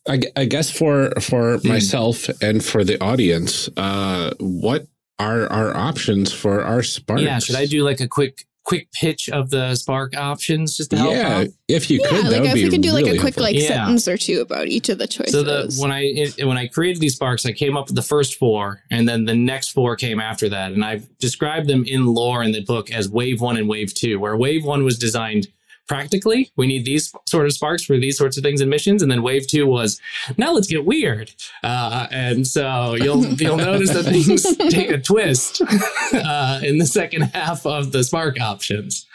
I, 0.08 0.22
I 0.36 0.46
guess 0.46 0.70
for 0.70 1.12
for 1.20 1.58
Hmm. 1.58 1.68
myself 1.68 2.30
and 2.42 2.64
for 2.64 2.84
the 2.84 3.02
audience, 3.04 3.70
uh, 3.78 4.32
what 4.40 4.88
are 5.20 5.48
our 5.52 5.76
options 5.76 6.32
for 6.32 6.62
our 6.64 6.84
sparks? 6.84 7.24
Yeah. 7.24 7.40
Should 7.40 7.56
I 7.56 7.66
do 7.66 7.84
like 7.84 8.02
a 8.02 8.08
quick, 8.08 8.46
quick 8.64 8.92
pitch 8.92 9.30
of 9.30 9.50
the 9.50 9.74
spark 9.76 10.16
options 10.16 10.76
just 10.78 10.92
to 10.92 10.98
help 10.98 11.14
Yeah, 11.16 11.38
out? 11.40 11.48
if 11.68 11.90
you 11.90 12.00
Yeah, 12.02 12.08
could, 12.10 12.26
that 12.26 12.32
like 12.32 12.42
would 12.42 12.50
if 12.50 12.54
be 12.56 12.64
we 12.66 12.70
could 12.70 12.82
do 12.82 12.92
like 12.92 13.06
a 13.06 13.12
quick 13.12 13.22
helpful. 13.22 13.44
like 13.44 13.56
Yeah. 13.56 13.68
sentence 13.86 14.08
or 14.08 14.18
two 14.18 14.42
about 14.42 14.68
each 14.68 14.90
of 14.90 14.98
the 15.00 15.08
choices. 15.08 15.32
So 15.32 15.42
the 15.44 15.76
when 15.82 15.92
I 15.92 16.02
it, 16.04 16.46
when 16.46 16.58
I 16.58 16.68
created 16.68 17.02
these 17.02 17.16
sparks, 17.16 17.46
I 17.46 17.54
came 17.54 17.76
up 17.78 17.88
with 17.88 17.96
the 17.96 18.02
first 18.04 18.36
four, 18.36 18.82
and 18.92 19.08
then 19.10 19.26
the 19.26 19.34
next 19.36 19.70
four 19.70 19.96
came 19.96 20.20
after 20.20 20.50
that, 20.50 20.74
and 20.74 20.84
I've 20.86 21.08
described 21.18 21.68
them 21.68 21.84
in 21.88 22.06
lore 22.06 22.44
in 22.44 22.52
the 22.52 22.62
book 22.62 22.92
as 22.92 23.10
wave 23.10 23.42
one 23.42 23.58
and 23.58 23.68
wave 23.68 23.94
two. 23.96 24.20
Where 24.20 24.36
wave 24.38 24.66
one 24.66 24.84
was 24.84 25.00
designed 25.00 25.48
practically, 25.88 26.52
we 26.56 26.68
need 26.68 26.86
these 26.86 27.14
sort 27.28 27.46
of 27.46 27.54
sparks 27.54 27.84
for 27.84 27.98
these 27.98 28.18
sorts 28.18 28.38
of 28.38 28.44
things 28.44 28.62
in 28.62 28.70
missions, 28.70 29.02
and 29.02 29.12
then 29.12 29.22
wave 29.22 29.48
two 29.48 29.68
was 29.68 30.00
now 30.38 30.54
let's 30.54 30.68
get 30.68 30.86
weird, 30.86 31.32
uh, 31.64 32.08
and 32.12 32.48
so 32.48 32.96
you'll 32.96 33.26
you'll 33.42 33.58
notice 33.58 33.92
that 33.94 34.04
things 34.04 34.44
take 34.72 34.90
a 34.90 35.00
twist 35.00 35.62
uh, 36.14 36.60
in 36.64 36.78
the 36.78 36.86
second 36.86 37.24
half 37.24 37.66
of 37.66 37.92
the 37.92 38.04
spark 38.04 38.40
options. 38.40 39.06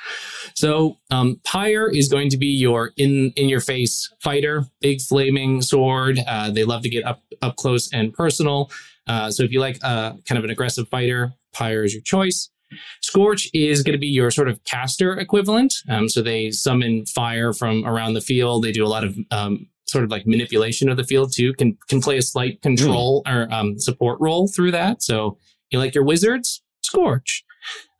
So 0.54 0.98
um, 1.10 1.40
Pyre 1.44 1.90
is 1.90 2.08
going 2.08 2.30
to 2.30 2.36
be 2.36 2.48
your 2.48 2.92
in 2.96 3.32
in 3.36 3.48
your 3.48 3.60
face 3.60 4.12
fighter, 4.20 4.64
big 4.80 5.00
flaming 5.00 5.62
sword. 5.62 6.18
Uh, 6.26 6.50
they 6.50 6.64
love 6.64 6.82
to 6.82 6.88
get 6.88 7.04
up 7.04 7.22
up 7.42 7.56
close 7.56 7.92
and 7.92 8.12
personal. 8.12 8.70
Uh, 9.06 9.30
so 9.30 9.42
if 9.42 9.50
you 9.50 9.60
like 9.60 9.78
uh, 9.82 10.12
kind 10.28 10.38
of 10.38 10.44
an 10.44 10.50
aggressive 10.50 10.88
fighter, 10.88 11.32
Pyre 11.52 11.84
is 11.84 11.94
your 11.94 12.02
choice. 12.02 12.50
Scorch 13.02 13.48
is 13.52 13.82
going 13.82 13.94
to 13.94 13.98
be 13.98 14.06
your 14.06 14.30
sort 14.30 14.48
of 14.48 14.62
caster 14.64 15.18
equivalent. 15.18 15.74
Um, 15.88 16.08
so 16.08 16.22
they 16.22 16.50
summon 16.50 17.06
fire 17.06 17.52
from 17.52 17.86
around 17.86 18.14
the 18.14 18.20
field. 18.20 18.64
They 18.64 18.72
do 18.72 18.84
a 18.84 18.88
lot 18.88 19.04
of 19.04 19.16
um, 19.30 19.66
sort 19.86 20.04
of 20.04 20.10
like 20.10 20.26
manipulation 20.26 20.88
of 20.88 20.96
the 20.96 21.04
field 21.04 21.32
too. 21.32 21.52
Can 21.54 21.76
can 21.88 22.00
play 22.00 22.16
a 22.18 22.22
slight 22.22 22.62
control 22.62 23.22
or 23.26 23.52
um, 23.52 23.78
support 23.78 24.18
role 24.20 24.48
through 24.48 24.70
that. 24.72 25.02
So 25.02 25.38
you 25.70 25.78
like 25.78 25.94
your 25.94 26.04
wizards, 26.04 26.62
Scorch. 26.82 27.44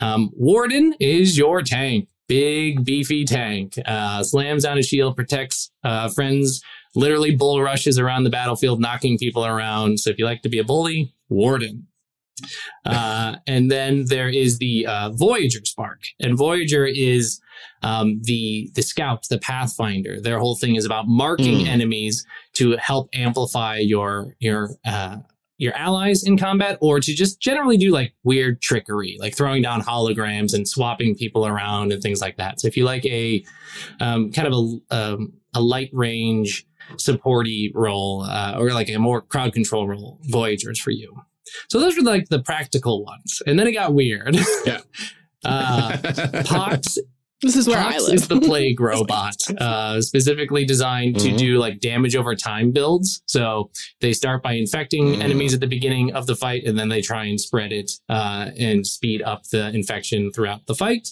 Um, 0.00 0.30
Warden 0.34 0.94
is 0.98 1.36
your 1.36 1.62
tank, 1.62 2.08
big 2.28 2.84
beefy 2.84 3.24
tank. 3.24 3.74
Uh, 3.84 4.22
slams 4.22 4.62
down 4.64 4.78
a 4.78 4.82
shield, 4.82 5.16
protects 5.16 5.70
uh, 5.84 6.08
friends. 6.08 6.62
Literally 6.94 7.36
bull 7.36 7.62
rushes 7.62 7.98
around 7.98 8.24
the 8.24 8.30
battlefield, 8.30 8.80
knocking 8.80 9.16
people 9.16 9.46
around. 9.46 10.00
So 10.00 10.10
if 10.10 10.18
you 10.18 10.24
like 10.24 10.42
to 10.42 10.48
be 10.48 10.58
a 10.58 10.64
bully, 10.64 11.14
Warden. 11.28 11.86
Uh, 12.86 13.36
and 13.46 13.70
then 13.70 14.04
there 14.06 14.28
is 14.28 14.58
the 14.58 14.86
uh, 14.86 15.10
Voyager 15.10 15.60
Spark, 15.64 16.00
and 16.20 16.36
Voyager 16.38 16.86
is 16.86 17.40
um, 17.82 18.20
the 18.22 18.70
the 18.74 18.82
scout, 18.82 19.26
the 19.28 19.38
Pathfinder. 19.38 20.20
Their 20.20 20.38
whole 20.38 20.56
thing 20.56 20.76
is 20.76 20.84
about 20.86 21.06
marking 21.06 21.58
Mm. 21.60 21.66
enemies 21.66 22.24
to 22.54 22.76
help 22.78 23.08
amplify 23.12 23.76
your 23.76 24.34
your 24.38 24.70
uh, 24.86 25.18
your 25.58 25.74
allies 25.74 26.24
in 26.24 26.38
combat, 26.38 26.78
or 26.80 27.00
to 27.00 27.14
just 27.14 27.40
generally 27.40 27.76
do 27.76 27.90
like 27.90 28.14
weird 28.24 28.62
trickery, 28.62 29.16
like 29.20 29.36
throwing 29.36 29.60
down 29.62 29.82
holograms 29.82 30.54
and 30.54 30.66
swapping 30.66 31.14
people 31.14 31.46
around 31.46 31.92
and 31.92 32.02
things 32.02 32.22
like 32.22 32.38
that. 32.38 32.60
So 32.60 32.68
if 32.68 32.76
you 32.76 32.84
like 32.84 33.04
a 33.04 33.44
um, 34.00 34.32
kind 34.32 34.48
of 34.48 34.54
a 34.54 34.94
um, 34.96 35.34
a 35.52 35.60
light 35.60 35.90
range 35.92 36.66
supporty 36.96 37.70
role, 37.74 38.22
uh, 38.22 38.54
or 38.58 38.70
like 38.70 38.88
a 38.88 38.98
more 38.98 39.20
crowd 39.20 39.52
control 39.52 39.86
role, 39.86 40.18
Voyager's 40.30 40.78
for 40.80 40.90
you. 40.92 41.22
So 41.68 41.78
those 41.80 41.96
were 41.96 42.02
like 42.02 42.28
the 42.28 42.42
practical 42.42 43.04
ones, 43.04 43.42
and 43.46 43.58
then 43.58 43.66
it 43.66 43.72
got 43.72 43.94
weird. 43.94 44.36
Yeah. 44.64 44.80
uh, 45.44 45.96
Pox 46.44 46.98
this 47.42 47.56
is 47.56 47.66
where 47.66 47.78
I 47.78 47.96
live. 47.96 48.12
is 48.12 48.28
the 48.28 48.38
plague 48.38 48.78
robot, 48.92 49.34
uh, 49.58 50.02
specifically 50.02 50.66
designed 50.66 51.18
to 51.20 51.30
Mhm. 51.30 51.38
do 51.38 51.58
like 51.58 51.80
damage 51.80 52.14
over 52.14 52.34
time 52.36 52.70
builds. 52.70 53.22
So 53.24 53.70
they 54.02 54.12
start 54.12 54.42
by 54.42 54.52
infecting 54.52 55.14
Mm. 55.14 55.22
enemies 55.22 55.54
at 55.54 55.60
the 55.60 55.66
beginning 55.66 56.12
of 56.12 56.26
the 56.26 56.36
fight, 56.36 56.64
and 56.66 56.78
then 56.78 56.90
they 56.90 57.00
try 57.00 57.24
and 57.24 57.40
spread 57.40 57.72
it 57.72 57.92
uh, 58.10 58.50
and 58.58 58.86
speed 58.86 59.22
up 59.22 59.44
the 59.50 59.70
infection 59.70 60.30
throughout 60.32 60.66
the 60.66 60.74
fight. 60.74 61.08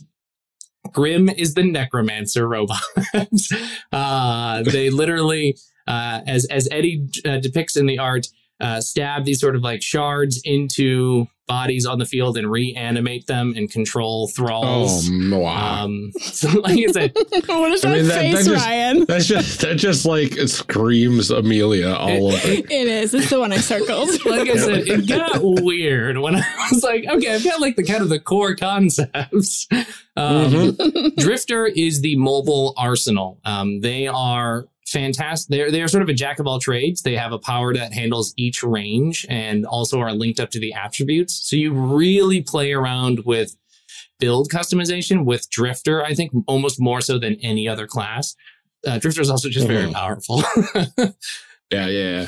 Grim 0.92 1.30
is 1.30 1.54
the 1.54 1.62
necromancer 1.64 2.46
robot. 2.46 2.82
uh, 3.92 4.62
they 4.64 4.90
literally, 4.90 5.56
uh, 5.86 6.20
as 6.26 6.44
as 6.46 6.68
Eddie 6.70 7.06
uh, 7.24 7.38
depicts 7.38 7.76
in 7.76 7.86
the 7.86 7.98
art, 7.98 8.26
uh, 8.60 8.80
stab 8.80 9.24
these 9.24 9.40
sort 9.40 9.56
of 9.56 9.62
like 9.62 9.82
shards 9.82 10.40
into 10.44 11.26
bodies 11.46 11.86
on 11.86 11.98
the 11.98 12.04
field 12.04 12.36
and 12.36 12.50
reanimate 12.50 13.26
them 13.26 13.54
and 13.56 13.70
control 13.70 14.28
thralls. 14.28 15.08
oh 15.10 15.38
wow. 15.38 15.84
Um, 15.84 16.12
so 16.20 16.48
like 16.60 16.76
I 16.78 16.92
said, 16.92 17.12
what 17.46 17.72
is 17.72 17.82
I 17.84 17.88
that 17.90 17.96
mean, 17.96 18.08
that- 18.08 18.18
face, 18.20 18.44
that 18.44 18.50
just- 18.52 18.66
Ryan? 18.66 19.04
That's 19.06 19.26
just 19.26 19.60
that 19.62 19.76
just 19.76 20.04
like 20.04 20.36
it 20.36 20.48
screams 20.48 21.30
Amelia 21.30 21.92
all 21.94 22.28
over. 22.34 22.38
It 22.48 22.70
is. 22.88 23.14
It's 23.14 23.30
the 23.30 23.40
one 23.40 23.52
I 23.52 23.56
circled. 23.58 24.08
like 24.26 24.48
I 24.50 24.56
said, 24.56 24.88
it 24.88 25.08
got 25.08 25.38
weird 25.42 26.18
when 26.18 26.34
I 26.36 26.42
was 26.70 26.82
like, 26.82 27.06
okay, 27.08 27.34
I've 27.34 27.44
got 27.44 27.60
like 27.62 27.76
the 27.76 27.84
kind 27.84 28.02
of 28.02 28.10
the 28.10 28.20
core 28.20 28.54
concepts. 28.54 29.66
Um, 30.16 30.52
Mhm. 30.76 31.16
Drifter 31.16 31.66
is 31.66 32.00
the 32.02 32.16
mobile 32.16 32.74
arsenal. 32.76 33.38
Um, 33.44 33.80
they 33.80 34.06
are 34.08 34.66
fantastic. 34.92 35.48
They're 35.50 35.70
they're 35.70 35.88
sort 35.88 36.02
of 36.02 36.08
a 36.08 36.14
jack 36.14 36.38
of 36.38 36.46
all 36.46 36.58
trades. 36.60 37.02
They 37.02 37.16
have 37.16 37.32
a 37.32 37.38
power 37.38 37.72
that 37.74 37.92
handles 37.92 38.34
each 38.36 38.62
range 38.62 39.26
and 39.28 39.64
also 39.66 40.00
are 40.00 40.12
linked 40.12 40.40
up 40.40 40.50
to 40.50 40.60
the 40.60 40.72
attributes. 40.72 41.48
So 41.48 41.56
you 41.56 41.72
really 41.72 42.42
play 42.42 42.72
around 42.72 43.20
with 43.24 43.56
build 44.18 44.50
customization 44.50 45.24
with 45.24 45.48
Drifter. 45.50 46.04
I 46.04 46.14
think 46.14 46.32
almost 46.46 46.80
more 46.80 47.00
so 47.00 47.18
than 47.18 47.36
any 47.42 47.68
other 47.68 47.86
class. 47.86 48.34
Uh, 48.86 48.98
Drifter 48.98 49.20
is 49.20 49.30
also 49.30 49.48
just 49.48 49.66
very 49.66 49.86
Mhm. 49.86 49.92
powerful. 49.92 50.42
Yeah, 51.70 51.86
yeah. 51.88 52.26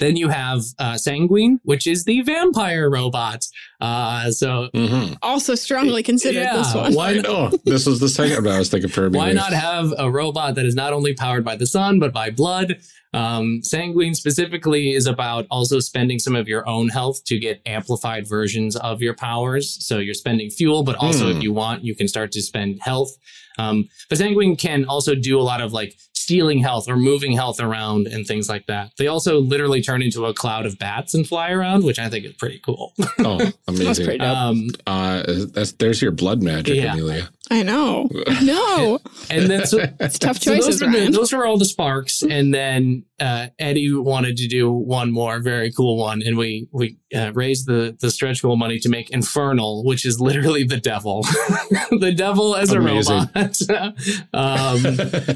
Then 0.00 0.16
you 0.16 0.28
have 0.30 0.62
uh, 0.78 0.96
Sanguine, 0.96 1.60
which 1.62 1.86
is 1.86 2.04
the 2.04 2.22
vampire 2.22 2.90
robot. 2.90 3.46
Uh, 3.80 4.30
so 4.30 4.68
Mm-hmm. 4.74 5.14
also 5.22 5.54
strongly 5.54 6.02
considered 6.02 6.40
Yeah, 6.42 6.56
this 6.56 6.74
one. 6.74 6.94
why 6.94 7.10
I 7.10 7.14
know. 7.18 7.50
This 7.64 7.86
is 7.86 8.00
the 8.00 8.08
second 8.08 8.48
I 8.48 8.58
was 8.58 8.68
thinking 8.70 8.90
for 8.90 9.06
Amelia. 9.06 9.26
why 9.26 9.32
not 9.32 9.52
have 9.52 9.92
a 9.98 10.10
robot 10.10 10.54
that 10.56 10.64
is 10.66 10.74
not 10.74 10.92
only 10.92 11.14
powered 11.14 11.44
by 11.44 11.54
the 11.56 11.66
sun 11.66 11.98
but 12.00 12.12
by 12.12 12.30
blood? 12.30 12.78
Um, 13.12 13.60
Sanguine 13.62 14.14
specifically 14.14 14.92
is 14.94 15.06
about 15.06 15.46
also 15.50 15.80
spending 15.80 16.18
some 16.20 16.36
of 16.36 16.46
your 16.48 16.66
own 16.68 16.88
health 16.88 17.24
to 17.24 17.38
get 17.38 17.60
amplified 17.66 18.26
versions 18.28 18.76
of 18.76 19.02
your 19.02 19.14
powers. 19.14 19.76
So 19.84 19.98
you're 19.98 20.14
spending 20.14 20.48
fuel, 20.50 20.82
but 20.84 20.96
also 20.96 21.30
Hmm. 21.30 21.36
if 21.36 21.42
you 21.42 21.52
want, 21.52 21.84
you 21.84 21.94
can 21.94 22.06
start 22.08 22.30
to 22.32 22.42
spend 22.42 22.80
health. 22.80 23.10
Um, 23.58 23.88
but 24.08 24.16
Sanguine 24.18 24.56
can 24.56 24.84
also 24.84 25.14
do 25.14 25.38
a 25.38 25.42
lot 25.42 25.60
of 25.60 25.72
like 25.72 25.96
stealing 26.30 26.60
health 26.60 26.88
or 26.88 26.96
moving 26.96 27.32
health 27.32 27.58
around 27.58 28.06
and 28.06 28.24
things 28.24 28.48
like 28.48 28.64
that. 28.66 28.92
They 28.98 29.08
also 29.08 29.40
literally 29.40 29.82
turn 29.82 30.00
into 30.00 30.26
a 30.26 30.32
cloud 30.32 30.64
of 30.64 30.78
bats 30.78 31.12
and 31.12 31.26
fly 31.26 31.50
around, 31.50 31.82
which 31.82 31.98
I 31.98 32.08
think 32.08 32.24
is 32.24 32.34
pretty 32.34 32.60
cool. 32.60 32.92
Oh, 33.18 33.50
amazing. 33.66 34.04
pretty 34.04 34.18
dope. 34.18 34.28
um, 34.36 34.68
Uh, 34.86 35.24
that's 35.52 35.72
there's 35.72 36.00
your 36.00 36.12
blood 36.12 36.40
magic, 36.40 36.76
Yeah. 36.76 36.92
Amelia. 36.92 37.28
I 37.50 37.62
know. 37.62 38.08
No. 38.42 38.98
and 39.28 39.50
then 39.50 39.66
so, 39.66 39.78
It's 40.00 40.18
tough 40.18 40.38
so 40.38 40.54
choices, 40.54 40.78
those, 40.80 40.82
are 40.82 40.90
the, 40.90 40.98
Ryan. 40.98 41.12
those 41.12 41.32
are 41.32 41.44
all 41.44 41.58
the 41.58 41.64
sparks, 41.64 42.22
and 42.22 42.54
then 42.54 43.04
uh, 43.20 43.48
Eddie 43.58 43.92
wanted 43.92 44.36
to 44.38 44.48
do 44.48 44.70
one 44.70 45.10
more 45.12 45.40
very 45.40 45.70
cool 45.72 45.96
one, 45.98 46.22
and 46.22 46.38
we 46.38 46.68
we 46.72 46.96
uh, 47.14 47.32
raised 47.34 47.66
the 47.66 47.96
the 48.00 48.10
stretch 48.10 48.40
goal 48.42 48.56
money 48.56 48.78
to 48.78 48.88
make 48.88 49.10
Infernal, 49.10 49.84
which 49.84 50.06
is 50.06 50.20
literally 50.20 50.64
the 50.64 50.78
devil, 50.78 51.22
the 51.90 52.14
devil 52.16 52.56
as 52.56 52.72
Amazing. 52.72 53.28
a 53.34 53.52
robot. 53.68 54.00
um, 54.32 54.84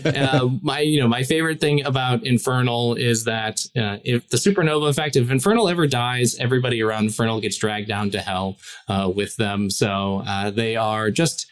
uh, 0.07 0.49
my 0.63 0.81
you 0.81 1.01
know 1.01 1.09
my 1.09 1.23
favorite 1.25 1.61
thing 1.61 1.85
about 1.85 2.25
Infernal 2.25 2.95
is 2.95 3.25
that 3.25 3.61
uh, 3.77 3.99
if 4.05 4.29
the 4.29 4.37
supernova 4.39 4.89
effect, 4.89 5.17
if 5.17 5.31
Infernal 5.31 5.69
ever 5.69 5.87
dies, 5.87 6.37
everybody 6.39 6.83
around 6.83 7.05
Infernal 7.05 7.41
gets 7.41 7.59
dragged 7.59 7.89
down 7.89 8.11
to 8.11 8.21
hell 8.21 8.57
uh, 8.89 9.11
with 9.15 9.37
them. 9.37 9.69
So 9.69 10.23
uh, 10.27 10.51
they 10.51 10.77
are 10.77 11.11
just 11.11 11.47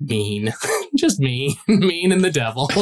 mean, 0.00 0.52
just 0.96 1.20
mean, 1.20 1.54
mean 1.68 2.12
and 2.12 2.22
the 2.22 2.30
devil. 2.30 2.70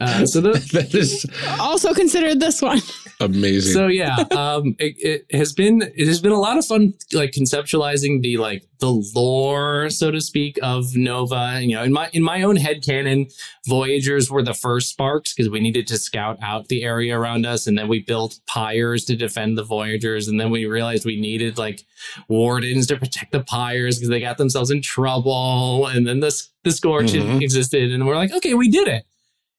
uh, 0.00 0.26
so 0.26 0.40
the, 0.40 0.52
that 0.72 0.94
is 0.94 1.26
Also 1.60 1.92
considered 1.94 2.40
this 2.40 2.62
one. 2.62 2.80
amazing. 3.20 3.72
so 3.72 3.86
yeah, 3.86 4.16
um, 4.36 4.74
it, 4.78 5.24
it 5.30 5.36
has 5.36 5.52
been 5.52 5.82
it 5.82 6.06
has 6.06 6.20
been 6.20 6.32
a 6.32 6.40
lot 6.40 6.58
of 6.58 6.66
fun, 6.66 6.94
like 7.12 7.32
conceptualizing 7.32 8.22
the 8.22 8.38
like 8.38 8.66
the 8.80 8.90
lore, 9.14 9.88
so 9.90 10.10
to 10.10 10.20
speak, 10.20 10.58
of 10.62 10.96
Nova. 10.96 11.58
You 11.62 11.76
know, 11.76 11.82
in 11.84 11.92
my 11.92 12.10
in 12.12 12.22
my 12.22 12.42
own 12.42 12.56
head 12.56 12.82
canon, 12.84 13.26
Voyagers 13.66 14.30
were 14.30 14.42
the 14.42 14.54
first 14.54 14.90
sparks 14.90 15.32
because 15.32 15.50
we 15.50 15.60
needed 15.60 15.86
to 15.88 15.98
scout 15.98 16.38
out 16.42 16.68
the 16.68 16.82
area 16.82 17.18
around 17.18 17.46
us, 17.46 17.66
and 17.66 17.78
then 17.78 17.88
we 17.88 18.00
built 18.00 18.40
pyres 18.46 19.04
to 19.06 19.16
defend 19.16 19.56
the 19.56 19.62
Voyagers, 19.64 20.28
and 20.28 20.38
then 20.40 20.50
we 20.50 20.66
realized 20.66 21.04
we 21.04 21.20
needed 21.20 21.56
like 21.58 21.84
wardens 22.28 22.86
to 22.88 22.96
protect 22.96 23.32
the 23.32 23.40
pyres 23.40 23.96
because 23.98 24.10
they 24.10 24.20
got 24.20 24.38
themselves 24.38 24.70
in 24.70 24.82
trouble, 24.82 25.86
and 25.86 26.06
then 26.06 26.20
this 26.20 26.50
the 26.64 26.72
scorch 26.72 27.12
Mhm. 27.12 27.42
existed, 27.42 27.92
and 27.92 28.06
we're 28.06 28.16
like, 28.16 28.32
okay, 28.32 28.54
we 28.54 28.68
did 28.68 28.88
it, 28.88 29.04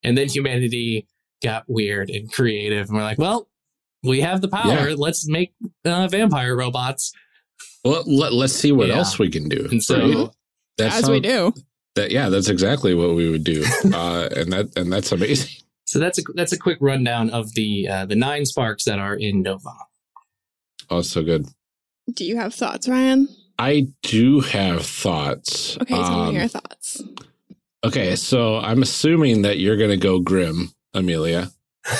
and 0.03 0.17
then 0.17 0.27
humanity 0.29 1.07
got 1.43 1.63
weird 1.67 2.09
and 2.09 2.31
creative, 2.31 2.87
and 2.89 2.97
we're 2.97 3.03
like, 3.03 3.17
well. 3.17 3.47
We 4.03 4.21
have 4.21 4.41
the 4.41 4.47
power. 4.47 4.89
Yeah. 4.89 4.95
Let's 4.95 5.27
make 5.27 5.55
uh, 5.83 6.07
vampire 6.07 6.55
robots. 6.55 7.11
Well, 7.85 8.03
let, 8.05 8.33
let's 8.33 8.51
see 8.53 8.73
what 8.73 8.89
Yeah. 8.89 8.97
else 8.97 9.17
we 9.19 9.29
can 9.29 9.47
do. 9.47 9.67
And 9.71 9.81
so, 9.81 10.33
That's 10.77 10.97
as 11.03 11.09
we 11.09 11.21
do. 11.21 11.53
That, 11.95 12.11
yeah, 12.11 12.27
that's 12.27 12.49
exactly 12.49 12.93
what 12.93 13.15
we 13.15 13.29
would 13.29 13.45
do, 13.45 13.63
uh, 13.93 14.27
and 14.35 14.51
that 14.51 14.73
and 14.75 14.91
that's 14.91 15.13
amazing. 15.13 15.63
so 15.87 15.97
that's 15.99 16.19
a 16.19 16.23
that's 16.33 16.51
a 16.51 16.59
quick 16.59 16.77
rundown 16.81 17.29
of 17.29 17.53
the 17.53 17.87
uh, 17.87 18.05
the 18.05 18.15
nine 18.17 18.45
sparks 18.45 18.83
that 18.83 18.99
are 18.99 19.15
in 19.15 19.41
Nova. 19.43 19.69
Oh, 20.89 21.01
so 21.01 21.23
good. 21.23 21.47
Do 22.13 22.25
you 22.25 22.35
have 22.35 22.53
thoughts, 22.53 22.89
Ryan? 22.89 23.29
I 23.57 23.87
do 24.03 24.41
have 24.41 24.85
thoughts. 24.85 25.77
Okay, 25.81 25.95
tell 25.95 26.03
Um, 26.03 26.33
me 26.33 26.39
your 26.41 26.49
thoughts. 26.49 27.01
Okay, 27.85 28.17
so 28.17 28.57
I'm 28.57 28.81
assuming 28.81 29.43
that 29.43 29.59
you're 29.59 29.77
going 29.77 29.91
to 29.91 29.97
go 29.97 30.19
grim, 30.19 30.73
Amelia. 30.93 31.51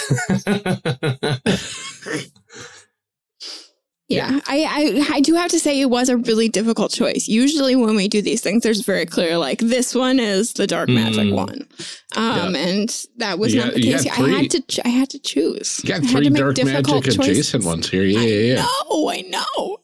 Yeah, 4.08 4.40
I, 4.48 5.04
I 5.10 5.16
I 5.16 5.20
do 5.22 5.34
have 5.34 5.50
to 5.50 5.60
say 5.60 5.82
it 5.82 5.90
was 5.90 6.10
a 6.10 6.18
really 6.18 6.48
difficult 6.48 6.92
choice. 6.92 7.28
Usually 7.28 7.76
when 7.76 7.96
we 7.96 8.08
do 8.08 8.22
these 8.22 8.40
things, 8.42 8.62
there's 8.62 8.82
very 8.82 9.08
clear 9.08 9.38
like 9.40 9.58
this 9.60 9.96
one 9.96 10.20
is 10.20 10.54
the 10.54 10.68
dark 10.68 10.90
magic 10.90 11.24
Mm. 11.26 11.34
one, 11.34 11.68
um, 12.16 12.56
and 12.56 13.06
that 13.18 13.40
was 13.40 13.54
You 13.56 13.62
not 13.62 13.74
the 13.74 13.82
case. 13.82 14.06
I 14.06 14.30
had 14.30 14.52
to 14.52 14.62
ch- 14.62 14.80
I 14.86 14.90
had 14.90 15.10
to 15.10 15.20
choose. 15.20 15.82
You 15.84 15.90
got 15.90 16.04
I 16.04 16.06
had 16.06 16.10
three 16.12 16.24
to 16.26 16.30
make 16.30 16.40
dark 16.40 16.56
difficult 16.56 17.04
magic 17.06 17.18
choices. 17.20 17.30
adjacent 17.32 17.64
ones 17.66 17.90
here. 17.90 18.04
Yeah, 18.04 18.20
yeah, 18.20 18.54
yeah. 18.56 18.66
No, 18.92 19.10
I 19.10 19.22
know. 19.22 19.78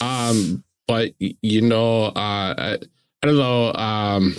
Um, 0.00 0.64
but 0.88 1.12
you 1.18 1.60
know, 1.60 2.04
uh, 2.06 2.12
I, 2.56 2.78
I 3.22 3.26
don't 3.26 3.36
know, 3.36 3.74
um, 3.74 4.36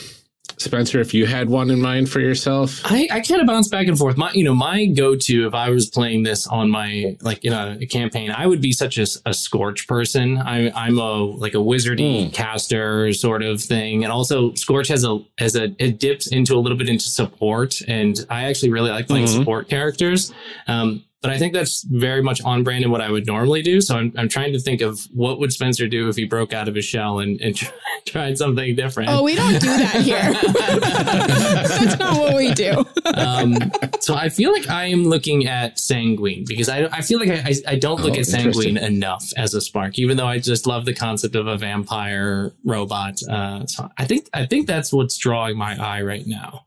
Spencer, 0.57 0.99
if 0.99 1.13
you 1.13 1.25
had 1.27 1.49
one 1.49 1.69
in 1.69 1.79
mind 1.79 2.09
for 2.09 2.19
yourself. 2.19 2.81
I, 2.83 3.07
I 3.11 3.19
kind 3.21 3.41
of 3.41 3.47
bounce 3.47 3.67
back 3.67 3.87
and 3.87 3.97
forth. 3.97 4.17
My, 4.17 4.31
you 4.33 4.43
know, 4.43 4.55
my 4.55 4.85
go-to 4.87 5.45
if 5.47 5.53
I 5.53 5.69
was 5.69 5.87
playing 5.89 6.23
this 6.23 6.47
on 6.47 6.69
my 6.71 7.15
like 7.21 7.45
in 7.45 7.53
a, 7.53 7.77
campaign, 7.87 8.31
I 8.31 8.47
would 8.47 8.59
be 8.59 8.71
such 8.71 8.97
a, 8.97 9.05
a 9.25 9.33
scorch 9.33 9.87
person. 9.87 10.37
I, 10.37 10.71
I'm 10.71 10.97
a 10.97 11.13
like 11.23 11.53
a 11.53 11.57
wizardy 11.57 11.97
Mm. 12.07 12.33
caster 12.33 13.11
sort 13.13 13.43
of 13.43 13.61
thing, 13.61 14.03
and 14.03 14.11
also 14.11 14.53
scorch 14.55 14.87
has 14.87 15.03
a 15.03 15.19
has 15.37 15.55
a 15.55 15.73
it 15.77 15.99
dips 15.99 16.27
into 16.27 16.55
a 16.55 16.59
little 16.59 16.77
bit 16.77 16.89
into 16.89 17.05
support, 17.05 17.79
and 17.87 18.25
I 18.29 18.43
actually 18.45 18.71
really 18.71 18.89
like 18.89 19.07
playing 19.07 19.25
Mhm. 19.25 19.37
support 19.39 19.69
characters. 19.69 20.33
Um, 20.67 21.03
but 21.21 21.31
I 21.31 21.37
think 21.39 21.53
that's 21.53 21.83
very 21.83 22.21
much 22.21 22.41
on 22.43 22.63
brand 22.63 22.83
in 22.83 22.91
what 22.91 23.01
I 23.01 23.09
would 23.09 23.25
normally 23.25 23.61
do. 23.61 23.81
So 23.81 23.95
I'm, 23.97 24.13
I'm 24.17 24.29
trying 24.29 24.53
to 24.53 24.59
think 24.59 24.81
of 24.81 24.99
what 25.13 25.39
would 25.39 25.51
Spencer 25.51 25.87
do 25.87 26.09
if 26.09 26.15
he 26.15 26.25
broke 26.25 26.53
out 26.53 26.67
of 26.67 26.75
his 26.75 26.85
shell 26.85 27.19
and, 27.19 27.39
and 27.41 27.55
tried 28.05 28.37
something 28.37 28.75
different. 28.75 29.09
Oh, 29.09 29.23
we 29.23 29.35
don't 29.35 29.53
do 29.59 29.67
that 29.67 30.01
here. 30.01 30.33
That's 31.11 31.97
not 31.99 32.17
what 32.19 32.35
we 32.35 32.53
do. 32.53 32.85
um, 33.15 33.55
so 33.99 34.15
I 34.15 34.29
feel 34.29 34.51
like 34.51 34.69
I 34.69 34.85
am 34.85 35.05
looking 35.05 35.47
at 35.47 35.79
sanguine 35.79 36.45
because 36.47 36.69
I, 36.69 36.85
I 36.85 37.01
feel 37.01 37.19
like 37.19 37.29
I, 37.29 37.49
I, 37.49 37.53
I 37.73 37.75
don't 37.79 38.01
look 38.01 38.15
Oh, 38.15 38.19
at 38.19 38.25
sanguine 38.25 38.77
enough 38.77 39.31
as 39.37 39.53
a 39.53 39.61
spark, 39.61 39.97
even 39.99 40.17
though 40.17 40.27
I 40.27 40.39
just 40.39 40.67
love 40.67 40.85
the 40.85 40.93
concept 40.93 41.35
of 41.35 41.47
a 41.47 41.57
vampire 41.57 42.53
robot. 42.63 43.19
Uh, 43.29 43.65
so 43.65 43.89
I 43.97 44.05
think 44.05 44.29
I 44.33 44.45
think 44.45 44.67
that's 44.67 44.93
what's 44.93 45.17
drawing 45.17 45.57
my 45.57 45.75
eye 45.81 46.01
right 46.03 46.25
now. 46.25 46.66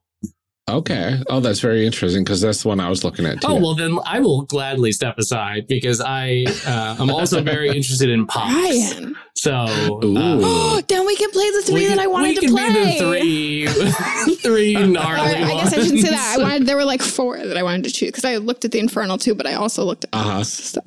Okay. 0.76 1.22
Oh, 1.28 1.40
that's 1.40 1.60
very 1.60 1.84
interesting 1.86 2.24
because 2.24 2.40
that's 2.40 2.62
the 2.62 2.68
one 2.68 2.80
I 2.80 2.88
was 2.88 3.04
looking 3.04 3.26
at 3.26 3.40
too. 3.40 3.48
Oh 3.48 3.54
well, 3.60 3.74
then 3.74 3.98
I 4.06 4.20
will 4.20 4.42
gladly 4.42 4.92
step 4.92 5.18
aside 5.18 5.66
because 5.66 6.00
I 6.00 6.44
uh, 6.66 6.96
I'm 6.98 7.10
also 7.10 7.42
very 7.42 7.68
interested 7.76 8.08
in 8.10 8.26
Pox. 8.26 8.52
Ryan. 8.54 9.16
So 9.34 9.50
Ooh. 9.52 10.16
uh, 10.16 10.40
Oh, 10.42 10.82
then 10.88 11.06
we 11.06 11.16
can 11.16 11.30
play 11.30 11.50
the 11.50 11.62
three 11.62 11.74
we 11.82 11.86
that 11.86 11.98
I 11.98 12.02
can- 12.02 12.12
wanted 12.12 12.28
we 12.28 12.34
to 12.34 12.40
can 12.40 12.50
play. 12.50 13.22
Be 13.22 13.66
the 13.66 13.92
three, 13.92 14.34
three 14.36 14.74
gnarly. 14.86 15.32
Or, 15.32 15.46
I 15.46 15.54
guess 15.54 15.72
I 15.72 15.82
shouldn't 15.82 16.00
say 16.00 16.10
that. 16.10 16.36
I 16.38 16.42
wanted 16.42 16.66
there 16.66 16.76
were 16.76 16.84
like 16.84 17.02
four 17.02 17.38
that 17.38 17.56
I 17.56 17.62
wanted 17.62 17.84
to 17.84 17.90
choose 17.90 18.10
because 18.10 18.24
I 18.24 18.36
looked 18.36 18.64
at 18.64 18.72
the 18.72 18.78
Infernal 18.78 19.18
too, 19.18 19.34
but 19.34 19.46
I 19.46 19.54
also 19.54 19.84
looked 19.84 20.04
at 20.04 20.10
Uh-huh. 20.14 20.40
us. 20.40 20.52
So 20.52 20.80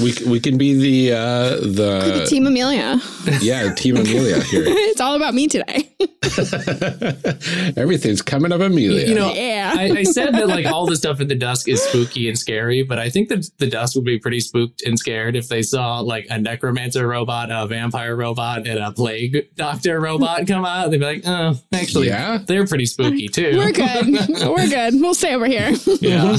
we 0.00 0.14
we 0.26 0.40
can 0.40 0.58
be 0.58 0.74
the 0.74 1.16
uh 1.16 1.50
the 1.60 2.18
the 2.20 2.26
Team 2.28 2.46
Amelia. 2.46 3.00
yeah 3.40 3.72
team 3.74 3.96
Amelia 3.96 4.42
here. 4.42 4.64
it's 4.66 5.00
all 5.00 5.14
about 5.14 5.34
me 5.34 5.46
today. 5.48 5.90
Everything's 7.76 8.22
coming 8.22 8.52
up 8.52 8.60
Amelia. 8.60 9.06
You 9.06 9.14
know, 9.14 9.32
yeah. 9.32 9.74
I, 9.76 9.84
I 9.98 10.02
said 10.02 10.34
that 10.34 10.48
like 10.48 10.66
all 10.66 10.86
the 10.86 10.96
stuff 10.96 11.20
in 11.20 11.28
the 11.28 11.34
dusk 11.34 11.68
is 11.68 11.82
spooky 11.82 12.28
and 12.28 12.38
scary, 12.38 12.82
but 12.82 12.98
I 12.98 13.08
think 13.10 13.28
that 13.28 13.48
the 13.58 13.66
dusk 13.68 13.94
would 13.96 14.04
be 14.04 14.18
pretty 14.18 14.40
spooked 14.40 14.82
and 14.82 14.98
scared 14.98 15.36
if 15.36 15.48
they 15.48 15.62
saw 15.62 16.00
like 16.00 16.26
a 16.30 16.38
necromancer 16.38 17.06
robot, 17.06 17.50
a 17.50 17.66
vampire 17.66 18.16
robot, 18.16 18.66
and 18.66 18.78
a 18.78 18.92
plague 18.92 19.48
doctor 19.54 20.00
robot 20.00 20.46
come 20.46 20.64
out. 20.64 20.90
They'd 20.90 20.98
be 20.98 21.04
like, 21.04 21.22
oh, 21.26 21.58
actually, 21.72 22.08
Yeah. 22.08 22.38
they're 22.38 22.66
pretty 22.66 22.86
spooky 22.86 23.28
too. 23.28 23.56
We're 23.56 23.72
good. 23.72 24.06
We're 24.28 24.68
good. 24.68 24.94
We'll 24.94 25.14
stay 25.14 25.34
over 25.34 25.46
here. 25.46 25.70
yeah. 26.00 26.38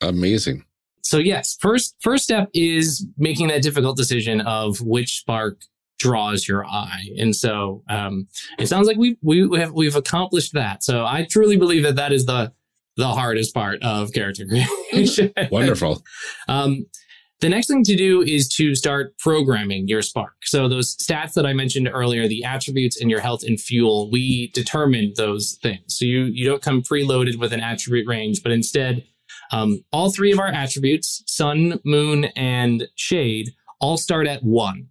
amazing. 0.00 0.64
So 1.02 1.18
yes, 1.18 1.56
first 1.60 1.96
first 2.00 2.24
step 2.24 2.48
is 2.54 3.06
making 3.16 3.48
that 3.48 3.62
difficult 3.62 3.96
decision 3.96 4.40
of 4.40 4.80
which 4.80 5.20
spark 5.20 5.60
draws 5.98 6.46
your 6.46 6.64
eye, 6.66 7.08
and 7.18 7.34
so 7.34 7.82
um, 7.88 8.28
it 8.58 8.68
sounds 8.68 8.86
like 8.86 8.96
we 8.96 9.16
we 9.22 9.58
have 9.58 9.72
we've 9.72 9.96
accomplished 9.96 10.54
that. 10.54 10.82
So 10.82 11.04
I 11.04 11.26
truly 11.28 11.56
believe 11.56 11.82
that 11.82 11.96
that 11.96 12.12
is 12.12 12.26
the 12.26 12.52
the 12.96 13.08
hardest 13.08 13.54
part 13.54 13.82
of 13.82 14.12
character 14.12 14.44
creation. 14.46 15.32
Wonderful. 15.50 16.02
Um, 16.48 16.86
the 17.40 17.48
next 17.48 17.68
thing 17.68 17.84
to 17.84 17.94
do 17.94 18.20
is 18.22 18.48
to 18.56 18.74
start 18.74 19.16
programming 19.18 19.86
your 19.86 20.02
Spark. 20.02 20.34
So 20.44 20.68
those 20.68 20.96
stats 20.96 21.34
that 21.34 21.46
I 21.46 21.52
mentioned 21.52 21.88
earlier, 21.92 22.26
the 22.26 22.42
attributes 22.42 23.00
and 23.00 23.10
your 23.10 23.20
health 23.20 23.44
and 23.44 23.60
fuel, 23.60 24.10
we 24.10 24.48
determine 24.48 25.12
those 25.16 25.58
things. 25.62 25.96
So 25.96 26.04
you 26.04 26.24
you 26.24 26.44
don't 26.44 26.62
come 26.62 26.82
preloaded 26.82 27.36
with 27.38 27.52
an 27.52 27.60
attribute 27.60 28.08
range, 28.08 28.42
but 28.42 28.50
instead, 28.50 29.04
um, 29.52 29.84
all 29.92 30.10
three 30.10 30.32
of 30.32 30.38
our 30.38 30.48
attributes, 30.48 31.22
Sun, 31.26 31.80
Moon, 31.84 32.26
and 32.36 32.88
Shade, 32.94 33.50
all 33.80 33.96
start 33.96 34.26
at 34.26 34.42
one. 34.42 34.88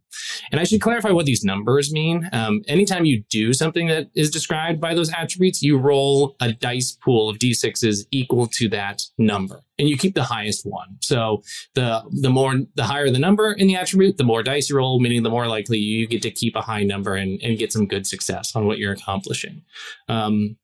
And 0.52 0.60
I 0.60 0.64
should 0.64 0.82
clarify 0.82 1.12
what 1.12 1.26
these 1.26 1.44
numbers 1.44 1.92
mean. 1.92 2.28
Um, 2.32 2.62
anytime 2.68 3.06
you 3.06 3.24
do 3.30 3.54
something 3.54 3.88
that 3.88 4.10
is 4.16 4.30
described 4.30 4.80
by 4.82 4.94
those 4.94 5.12
attributes, 5.14 5.62
you 5.62 5.78
roll 5.78 6.36
a 6.42 6.54
dice 6.54 6.92
pool 6.92 7.30
of 7.30 7.38
d6s 7.38 8.06
equal 8.12 8.48
to 8.48 8.70
that 8.70 9.04
number, 9.18 9.64
and 9.78 9.88
you 9.88 9.98
keep 9.98 10.16
the 10.16 10.24
highest 10.24 10.66
one. 10.66 10.98
So 11.02 11.44
the 11.76 12.04
the 12.10 12.30
more 12.30 12.56
the 12.76 12.84
higher 12.84 13.10
the 13.10 13.20
number 13.20 13.52
in 13.52 13.68
the 13.68 13.76
attribute, 13.76 14.18
the 14.18 14.24
more 14.24 14.44
dice 14.44 14.70
you 14.70 14.78
roll, 14.78 15.00
meaning 15.00 15.24
the 15.24 15.30
more 15.30 15.48
likely 15.48 15.78
you 15.78 16.08
get 16.08 16.22
to 16.24 16.32
keep 16.32 16.56
a 16.56 16.62
high 16.62 16.84
number 16.84 17.16
and, 17.16 17.42
and 17.42 17.58
get 17.58 17.72
some 17.72 17.88
good 17.88 18.08
success 18.08 18.56
on 18.56 18.66
what 18.66 18.78
you're 18.78 18.94
accomplishing. 18.94 19.64
Um, 20.08 20.58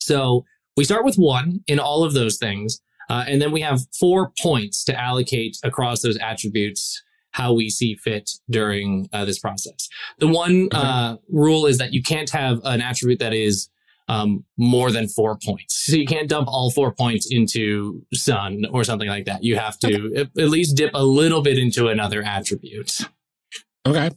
so 0.00 0.44
we 0.76 0.84
start 0.84 1.04
with 1.04 1.16
one 1.16 1.60
in 1.66 1.78
all 1.78 2.04
of 2.04 2.14
those 2.14 2.38
things, 2.38 2.80
uh, 3.08 3.24
and 3.26 3.40
then 3.40 3.52
we 3.52 3.60
have 3.60 3.80
four 3.98 4.32
points 4.40 4.84
to 4.84 4.98
allocate 4.98 5.56
across 5.62 6.02
those 6.02 6.16
attributes 6.18 7.02
how 7.32 7.52
we 7.52 7.70
see 7.70 7.94
fit 7.94 8.30
during 8.50 9.08
uh, 9.12 9.24
this 9.24 9.38
process. 9.38 9.88
The 10.18 10.28
one 10.28 10.68
uh, 10.72 11.16
rule 11.30 11.66
is 11.66 11.78
that 11.78 11.92
you 11.92 12.02
can't 12.02 12.30
have 12.30 12.60
an 12.64 12.80
attribute 12.80 13.20
that 13.20 13.32
is 13.32 13.68
um, 14.08 14.44
more 14.56 14.90
than 14.90 15.06
four 15.06 15.38
points. 15.44 15.74
So 15.74 15.96
you 15.96 16.06
can't 16.06 16.28
dump 16.28 16.48
all 16.48 16.70
four 16.70 16.92
points 16.92 17.28
into 17.30 18.02
sun 18.14 18.64
or 18.72 18.82
something 18.82 19.08
like 19.08 19.26
that. 19.26 19.44
You 19.44 19.56
have 19.56 19.78
to 19.80 20.06
okay. 20.06 20.20
at, 20.20 20.26
at 20.38 20.48
least 20.48 20.76
dip 20.76 20.90
a 20.94 21.04
little 21.04 21.42
bit 21.42 21.58
into 21.58 21.88
another 21.88 22.22
attribute. 22.22 22.98
Okay. 23.86 24.10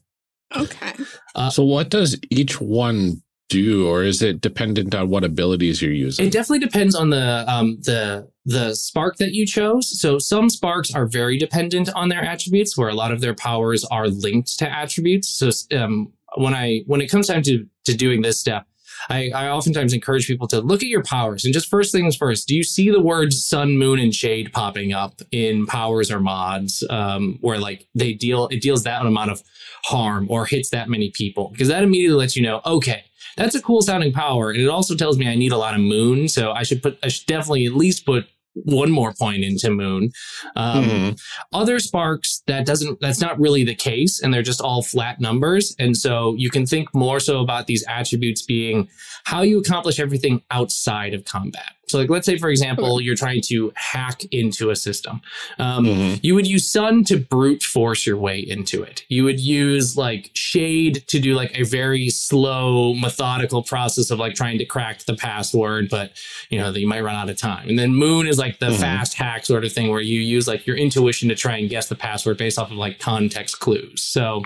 Okay. 0.56 0.94
Uh, 1.36 1.50
so 1.50 1.64
what 1.64 1.90
does 1.90 2.18
each 2.30 2.60
one 2.60 3.22
do, 3.52 3.88
or 3.88 4.04
is 4.04 4.22
it 4.22 4.40
dependent 4.40 4.96
on 4.96 5.10
what 5.10 5.24
abilities 5.24 5.82
you're 5.82 5.92
using? 5.92 6.26
It 6.26 6.32
definitely 6.32 6.66
depends 6.66 6.96
on 6.96 7.10
the 7.10 7.44
um, 7.48 7.78
the 7.82 8.30
the 8.46 8.74
spark 8.74 9.18
that 9.18 9.34
you 9.34 9.46
chose. 9.46 10.00
So 10.00 10.18
some 10.18 10.50
sparks 10.50 10.96
are 10.96 11.06
very 11.06 11.38
dependent 11.38 11.90
on 11.94 12.10
their 12.10 12.24
attributes, 12.24 12.78
where 12.78 12.90
a 12.90 12.96
lot 12.96 13.12
of 13.12 13.20
their 13.20 13.36
powers 13.36 13.84
are 13.86 14.08
linked 14.08 14.58
to 14.60 14.72
attributes. 14.72 15.30
So 15.30 15.50
um, 15.78 16.14
when 16.38 16.54
I 16.54 16.84
when 16.88 17.02
it 17.02 17.08
comes 17.08 17.28
time 17.28 17.44
to 17.44 17.68
to 17.86 17.94
doing 17.94 18.22
this 18.22 18.40
step, 18.40 18.66
I, 19.10 19.32
I 19.36 19.50
oftentimes 19.50 19.94
encourage 19.94 20.28
people 20.28 20.48
to 20.48 20.62
look 20.62 20.82
at 20.82 20.90
your 20.90 21.04
powers 21.04 21.44
and 21.44 21.54
just 21.54 21.70
first 21.70 21.92
things 21.92 22.16
first. 22.16 22.48
Do 22.48 22.56
you 22.56 22.64
see 22.64 22.90
the 22.90 23.02
words 23.02 23.44
sun, 23.44 23.78
moon, 23.78 24.00
and 24.00 24.16
shade 24.16 24.54
popping 24.54 24.94
up 24.94 25.22
in 25.32 25.66
powers 25.66 26.10
or 26.10 26.22
mods, 26.22 26.84
um, 26.90 27.38
where 27.42 27.60
like 27.60 27.88
they 27.96 28.14
deal 28.14 28.48
it 28.48 28.62
deals 28.62 28.84
that 28.84 29.06
amount 29.06 29.32
of 29.32 29.44
harm 29.84 30.28
or 30.30 30.46
hits 30.46 30.70
that 30.70 30.90
many 30.90 31.12
people? 31.12 31.50
Because 31.50 31.68
that 31.68 31.84
immediately 31.84 32.18
lets 32.18 32.38
you 32.38 32.44
know, 32.44 32.62
okay, 32.66 33.04
that's 33.38 33.56
a 33.56 33.62
cool 33.62 33.82
sounding 33.82 34.14
power, 34.14 34.52
and 34.52 34.62
it 34.62 34.70
also 34.70 34.96
tells 34.96 35.18
me 35.18 35.28
I 35.28 35.36
need 35.36 35.52
a 35.52 35.58
lot 35.58 35.74
of 35.74 35.82
moon, 35.82 36.28
so 36.28 36.52
I 36.52 36.64
should 36.64 36.82
put 36.82 36.98
I 37.04 37.08
should 37.08 37.28
definitely 37.28 37.66
at 37.66 37.74
least 37.74 38.06
put 38.06 38.26
one 38.54 38.92
more 38.92 39.14
point 39.18 39.44
into 39.44 39.70
moon 39.70 40.12
um, 40.56 40.84
mm-hmm. 40.84 41.10
other 41.54 41.80
sparks 41.80 42.44
that 42.48 42.66
doesn't 42.66 43.00
that's 43.00 43.22
not 43.22 43.40
really 43.40 43.64
the 43.64 43.76
case 43.76 44.22
and 44.22 44.34
they're 44.34 44.42
just 44.42 44.60
all 44.60 44.84
flat 44.84 45.22
numbers 45.22 45.74
and 45.80 45.96
so 45.96 46.36
you 46.38 46.50
can 46.50 46.66
think 46.66 46.94
more 46.94 47.20
so 47.20 47.40
about 47.40 47.68
these 47.68 47.84
attributes 47.88 48.42
being 48.42 48.88
how 49.24 49.42
you 49.42 49.58
accomplish 49.60 50.00
everything 50.00 50.42
outside 50.52 51.14
of 51.14 51.24
combat 51.24 51.74
so, 51.92 52.00
like, 52.00 52.10
let's 52.10 52.26
say, 52.26 52.38
for 52.38 52.50
example, 52.50 53.02
you're 53.02 53.16
trying 53.16 53.42
to 53.44 53.72
hack 53.76 54.24
into 54.32 54.70
a 54.70 54.76
system. 54.76 55.22
Um, 55.60 55.86
mm-hmm. 55.86 56.16
You 56.22 56.36
would 56.36 56.48
use 56.48 56.68
Sun 56.68 57.04
to 57.06 57.18
brute 57.18 57.62
force 57.62 58.06
your 58.06 58.18
way 58.18 58.40
into 58.40 58.82
it. 58.82 59.04
You 59.10 59.26
would 59.26 59.40
use 59.40 59.98
like 59.98 60.32
Shade 60.34 61.04
to 61.08 61.20
do 61.20 61.36
like 61.36 61.52
a 61.58 61.64
very 61.64 62.10
slow, 62.10 62.94
methodical 62.94 63.64
process 63.64 64.10
of 64.10 64.20
like 64.20 64.36
trying 64.36 64.58
to 64.60 64.66
crack 64.66 65.00
the 65.00 65.16
password, 65.16 65.90
but 65.90 66.12
you 66.50 66.60
know, 66.60 66.72
that 66.72 66.80
you 66.80 66.88
might 66.88 67.04
run 67.04 67.16
out 67.16 67.30
of 67.30 67.38
time. 67.38 67.68
And 67.68 67.78
then 67.78 67.94
Moon 67.94 68.28
is 68.28 68.40
like 68.40 68.60
the 68.60 68.68
mm-hmm. 68.68 68.82
fast 68.82 69.16
hack 69.16 69.46
sort 69.46 69.66
of 69.66 69.74
thing 69.74 69.90
where 69.90 70.02
you 70.02 70.22
use 70.22 70.48
like 70.48 70.66
your 70.66 70.78
intuition 70.78 71.28
to 71.30 71.36
try 71.36 71.58
and 71.58 71.70
guess 71.70 71.90
the 71.90 71.96
password 71.96 72.38
based 72.38 72.58
off 72.58 72.72
of 72.72 72.78
like 72.78 73.00
context 73.00 73.60
clues. 73.60 74.02
So, 74.02 74.44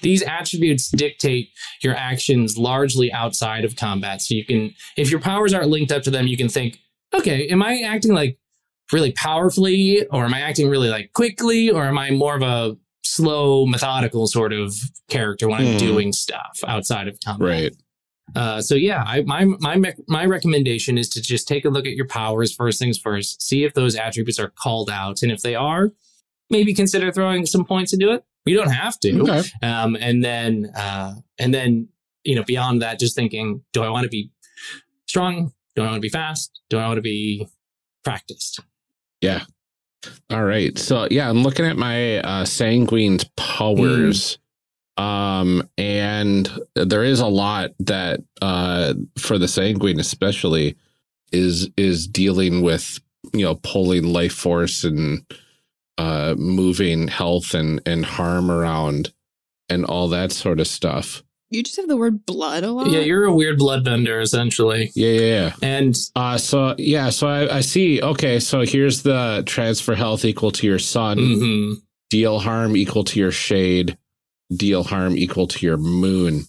these 0.00 0.22
attributes 0.22 0.90
dictate 0.90 1.50
your 1.80 1.94
actions 1.94 2.58
largely 2.58 3.12
outside 3.12 3.64
of 3.64 3.76
combat. 3.76 4.20
So, 4.20 4.34
you 4.34 4.44
can, 4.44 4.74
if 4.96 5.10
your 5.10 5.20
powers 5.20 5.54
aren't 5.54 5.68
linked 5.68 5.92
up 5.92 6.02
to 6.02 6.10
them, 6.10 6.26
you 6.26 6.36
can 6.36 6.48
think, 6.48 6.78
okay, 7.14 7.48
am 7.48 7.62
I 7.62 7.80
acting 7.82 8.14
like 8.14 8.38
really 8.92 9.12
powerfully 9.12 10.06
or 10.08 10.24
am 10.24 10.34
I 10.34 10.40
acting 10.40 10.68
really 10.68 10.88
like 10.88 11.12
quickly 11.12 11.70
or 11.70 11.84
am 11.84 11.98
I 11.98 12.10
more 12.10 12.36
of 12.36 12.42
a 12.42 12.76
slow, 13.04 13.66
methodical 13.66 14.26
sort 14.26 14.52
of 14.52 14.74
character 15.08 15.48
when 15.48 15.60
I'm 15.60 15.74
mm. 15.74 15.78
doing 15.78 16.12
stuff 16.12 16.60
outside 16.66 17.08
of 17.08 17.18
combat? 17.24 17.48
Right. 17.48 17.76
Uh, 18.34 18.62
so 18.62 18.74
yeah, 18.74 19.04
I, 19.06 19.22
my 19.22 19.44
my 19.44 19.92
my 20.08 20.24
recommendation 20.24 20.96
is 20.96 21.08
to 21.10 21.20
just 21.20 21.46
take 21.46 21.64
a 21.64 21.68
look 21.68 21.86
at 21.86 21.94
your 21.94 22.06
powers 22.06 22.54
first 22.54 22.78
things 22.78 22.96
first. 22.96 23.42
See 23.42 23.64
if 23.64 23.74
those 23.74 23.94
attributes 23.94 24.38
are 24.38 24.50
called 24.50 24.88
out, 24.88 25.22
and 25.22 25.30
if 25.30 25.42
they 25.42 25.54
are, 25.54 25.90
maybe 26.48 26.72
consider 26.72 27.12
throwing 27.12 27.44
some 27.44 27.64
points 27.64 27.92
into 27.92 28.12
it. 28.12 28.24
You 28.46 28.56
don't 28.56 28.70
have 28.70 28.98
to. 29.00 29.20
Okay. 29.22 29.42
Um, 29.62 29.96
and 30.00 30.24
then 30.24 30.72
uh, 30.74 31.16
and 31.38 31.52
then 31.52 31.88
you 32.24 32.34
know 32.34 32.44
beyond 32.44 32.80
that, 32.80 32.98
just 32.98 33.14
thinking, 33.14 33.62
do 33.72 33.82
I 33.82 33.90
want 33.90 34.04
to 34.04 34.08
be 34.08 34.30
strong? 35.06 35.52
Do 35.74 35.82
I 35.82 35.86
want 35.86 35.96
to 35.96 36.00
be 36.00 36.08
fast? 36.08 36.60
Do 36.70 36.78
I 36.78 36.86
want 36.86 36.98
to 36.98 37.02
be 37.02 37.46
practiced? 38.04 38.60
Yeah. 39.20 39.44
All 40.30 40.44
right. 40.44 40.76
So 40.78 41.06
yeah, 41.10 41.28
I'm 41.28 41.42
looking 41.42 41.64
at 41.64 41.76
my 41.76 42.18
uh, 42.18 42.44
sanguine's 42.44 43.24
powers. 43.36 44.36
Mm. 44.36 44.38
Um, 45.02 45.70
and 45.78 46.50
there 46.74 47.04
is 47.04 47.20
a 47.20 47.26
lot 47.26 47.70
that 47.80 48.20
uh 48.42 48.92
for 49.16 49.38
the 49.38 49.48
sanguine 49.48 49.98
especially 49.98 50.76
is 51.32 51.70
is 51.78 52.06
dealing 52.06 52.60
with 52.60 53.00
you 53.32 53.42
know 53.42 53.54
pulling 53.62 54.04
life 54.04 54.34
force 54.34 54.84
and 54.84 55.24
uh 55.96 56.34
moving 56.36 57.08
health 57.08 57.54
and 57.54 57.80
and 57.86 58.04
harm 58.04 58.50
around 58.50 59.14
and 59.70 59.86
all 59.86 60.08
that 60.08 60.30
sort 60.30 60.60
of 60.60 60.66
stuff. 60.66 61.22
You 61.52 61.62
just 61.62 61.76
have 61.76 61.88
the 61.88 61.96
word 61.96 62.24
blood 62.24 62.64
a 62.64 62.72
lot. 62.72 62.90
Yeah, 62.90 63.00
you're 63.00 63.24
a 63.24 63.32
weird 63.32 63.58
blood 63.58 63.84
bender, 63.84 64.20
essentially. 64.20 64.90
Yeah, 64.94 65.12
yeah, 65.12 65.20
yeah. 65.20 65.52
And 65.62 65.96
uh, 66.16 66.38
so 66.38 66.74
yeah, 66.78 67.10
so 67.10 67.28
I, 67.28 67.58
I 67.58 67.60
see. 67.60 68.00
Okay, 68.00 68.40
so 68.40 68.62
here's 68.62 69.02
the 69.02 69.42
transfer 69.46 69.94
health 69.94 70.24
equal 70.24 70.50
to 70.52 70.66
your 70.66 70.78
sun, 70.78 71.18
mm-hmm. 71.18 71.72
deal 72.10 72.38
harm 72.38 72.76
equal 72.76 73.04
to 73.04 73.20
your 73.20 73.32
shade, 73.32 73.98
deal 74.54 74.82
harm 74.82 75.16
equal 75.16 75.46
to 75.48 75.66
your 75.66 75.76
moon 75.76 76.46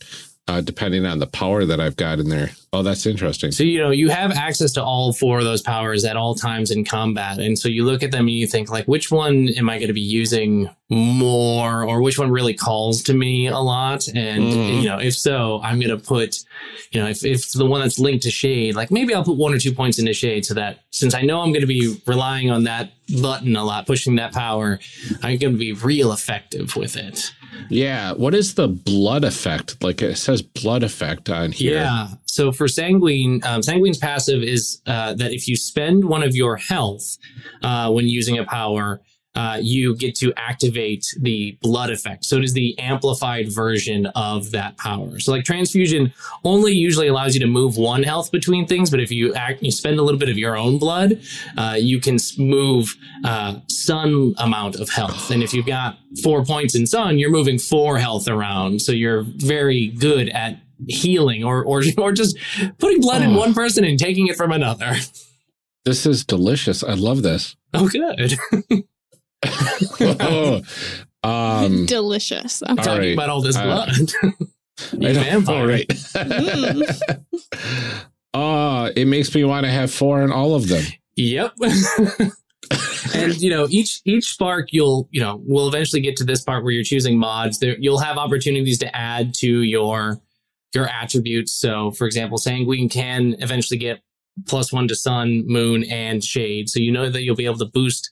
uh, 0.47 0.59
depending 0.59 1.05
on 1.05 1.19
the 1.19 1.27
power 1.27 1.63
that 1.63 1.79
I've 1.79 1.95
got 1.95 2.19
in 2.19 2.27
there. 2.27 2.51
Oh, 2.73 2.83
that's 2.83 3.05
interesting. 3.05 3.51
So, 3.51 3.63
you 3.63 3.79
know, 3.79 3.91
you 3.91 4.09
have 4.09 4.31
access 4.31 4.73
to 4.73 4.83
all 4.83 5.13
four 5.13 5.37
of 5.37 5.45
those 5.45 5.61
powers 5.61 6.03
at 6.03 6.17
all 6.17 6.35
times 6.35 6.69
in 6.69 6.83
combat. 6.83 7.39
And 7.39 7.57
so 7.57 7.69
you 7.69 7.85
look 7.85 8.03
at 8.03 8.11
them 8.11 8.21
and 8.21 8.31
you 8.31 8.45
think, 8.45 8.69
like, 8.69 8.85
which 8.85 9.09
one 9.09 9.47
am 9.49 9.69
I 9.69 9.77
going 9.77 9.87
to 9.87 9.93
be 9.93 10.01
using 10.01 10.69
more 10.89 11.83
or 11.83 12.01
which 12.01 12.19
one 12.19 12.29
really 12.29 12.53
calls 12.53 13.03
to 13.03 13.13
me 13.13 13.47
a 13.47 13.59
lot? 13.59 14.07
And, 14.09 14.43
mm. 14.43 14.81
you 14.81 14.89
know, 14.89 14.97
if 14.99 15.15
so, 15.15 15.61
I'm 15.61 15.79
going 15.79 15.97
to 15.97 16.03
put, 16.03 16.43
you 16.91 16.99
know, 16.99 17.07
if, 17.07 17.23
if 17.23 17.37
it's 17.37 17.53
the 17.53 17.65
one 17.65 17.79
that's 17.79 17.99
linked 17.99 18.23
to 18.23 18.31
Shade, 18.31 18.75
like 18.75 18.91
maybe 18.91 19.13
I'll 19.13 19.23
put 19.23 19.37
one 19.37 19.53
or 19.53 19.59
two 19.59 19.73
points 19.73 19.97
into 19.97 20.13
Shade 20.13 20.45
so 20.45 20.55
that 20.55 20.79
since 20.89 21.13
I 21.13 21.21
know 21.21 21.39
I'm 21.39 21.53
going 21.53 21.61
to 21.61 21.67
be 21.67 22.01
relying 22.05 22.51
on 22.51 22.65
that 22.65 22.91
button 23.21 23.55
a 23.55 23.63
lot, 23.63 23.87
pushing 23.87 24.15
that 24.15 24.33
power, 24.33 24.79
I'm 25.21 25.37
going 25.37 25.53
to 25.53 25.59
be 25.59 25.71
real 25.71 26.11
effective 26.11 26.75
with 26.75 26.97
it. 26.97 27.31
Yeah. 27.69 28.13
What 28.13 28.33
is 28.33 28.55
the 28.55 28.67
blood 28.67 29.23
effect? 29.23 29.83
Like 29.83 30.01
it 30.01 30.17
says 30.17 30.41
blood 30.41 30.83
effect 30.83 31.29
on 31.29 31.51
here. 31.51 31.75
Yeah. 31.75 32.07
So 32.25 32.51
for 32.51 32.67
Sanguine, 32.67 33.41
um, 33.43 33.61
Sanguine's 33.61 33.97
passive 33.97 34.41
is 34.41 34.81
uh, 34.87 35.13
that 35.15 35.33
if 35.33 35.47
you 35.47 35.55
spend 35.55 36.05
one 36.05 36.23
of 36.23 36.35
your 36.35 36.57
health 36.57 37.17
uh, 37.61 37.91
when 37.91 38.07
using 38.07 38.37
a 38.37 38.43
power, 38.43 39.01
uh, 39.35 39.57
you 39.61 39.95
get 39.95 40.15
to 40.15 40.31
activate 40.37 41.13
the 41.19 41.57
blood 41.61 41.89
effect. 41.89 42.25
So 42.25 42.37
it 42.37 42.43
is 42.43 42.53
the 42.53 42.77
amplified 42.77 43.51
version 43.51 44.05
of 44.07 44.51
that 44.51 44.77
power. 44.77 45.19
So 45.19 45.31
like 45.31 45.43
transfusion 45.43 46.13
only 46.43 46.73
usually 46.73 47.07
allows 47.07 47.33
you 47.33 47.39
to 47.41 47.47
move 47.47 47.77
one 47.77 48.03
health 48.03 48.31
between 48.31 48.67
things, 48.67 48.89
but 48.89 48.99
if 48.99 49.11
you 49.11 49.33
act, 49.33 49.63
you 49.63 49.71
spend 49.71 49.99
a 49.99 50.03
little 50.03 50.19
bit 50.19 50.29
of 50.29 50.37
your 50.37 50.55
own 50.55 50.77
blood, 50.77 51.19
uh, 51.57 51.75
you 51.79 51.99
can 51.99 52.17
move 52.37 52.95
uh, 53.23 53.55
sun 53.67 54.35
amount 54.37 54.75
of 54.75 54.89
health. 54.89 55.31
And 55.31 55.41
if 55.41 55.53
you've 55.53 55.65
got 55.65 55.97
four 56.21 56.45
points 56.45 56.75
in 56.75 56.85
sun, 56.85 57.17
you're 57.17 57.31
moving 57.31 57.57
four 57.57 57.97
health 57.97 58.27
around. 58.27 58.81
So 58.81 58.91
you're 58.91 59.23
very 59.23 59.87
good 59.87 60.29
at 60.29 60.59
healing 60.87 61.43
or 61.43 61.63
or 61.63 61.81
or 61.97 62.11
just 62.11 62.37
putting 62.77 62.99
blood 62.99 63.21
oh. 63.21 63.25
in 63.25 63.35
one 63.35 63.53
person 63.53 63.83
and 63.83 63.97
taking 63.97 64.27
it 64.27 64.35
from 64.35 64.51
another. 64.51 64.95
This 65.85 66.05
is 66.05 66.23
delicious. 66.23 66.83
I 66.83 66.93
love 66.93 67.23
this. 67.23 67.55
Oh, 67.73 67.89
good. 67.89 68.37
oh, 69.99 70.61
um, 71.23 71.85
Delicious. 71.85 72.61
I'm 72.65 72.77
talking 72.77 72.99
right. 72.99 73.13
about 73.13 73.29
all 73.29 73.41
this 73.41 73.55
uh, 73.55 73.63
blood. 73.63 74.11
you 74.93 75.13
vampire. 75.13 75.67
Right. 75.67 75.87
mm. 75.87 77.23
Oh, 78.35 78.89
it 78.95 79.05
makes 79.05 79.33
me 79.35 79.43
want 79.43 79.65
to 79.67 79.71
have 79.71 79.93
four 79.93 80.23
in 80.23 80.31
all 80.31 80.55
of 80.55 80.67
them. 80.67 80.83
Yep. 81.15 81.53
and 83.13 83.39
you 83.39 83.49
know 83.49 83.67
each 83.69 84.01
each 84.05 84.25
spark 84.25 84.69
you'll 84.71 85.07
you 85.11 85.19
know 85.19 85.41
we'll 85.45 85.67
eventually 85.67 86.01
get 86.01 86.15
to 86.15 86.23
this 86.23 86.41
part 86.41 86.63
where 86.63 86.71
you're 86.71 86.83
choosing 86.83 87.19
mods 87.19 87.59
there 87.59 87.75
you'll 87.77 87.99
have 87.99 88.17
opportunities 88.17 88.79
to 88.79 88.95
add 88.95 89.33
to 89.33 89.61
your 89.61 90.19
your 90.73 90.87
attributes 90.87 91.51
so 91.51 91.91
for 91.91 92.07
example 92.07 92.37
sanguine 92.37 92.89
can 92.89 93.35
eventually 93.39 93.77
get 93.77 94.01
plus 94.47 94.71
one 94.71 94.87
to 94.87 94.95
sun 94.95 95.43
moon 95.45 95.83
and 95.83 96.23
shade 96.23 96.69
so 96.69 96.79
you 96.79 96.91
know 96.91 97.09
that 97.09 97.21
you'll 97.21 97.35
be 97.35 97.45
able 97.45 97.57
to 97.57 97.65
boost 97.65 98.11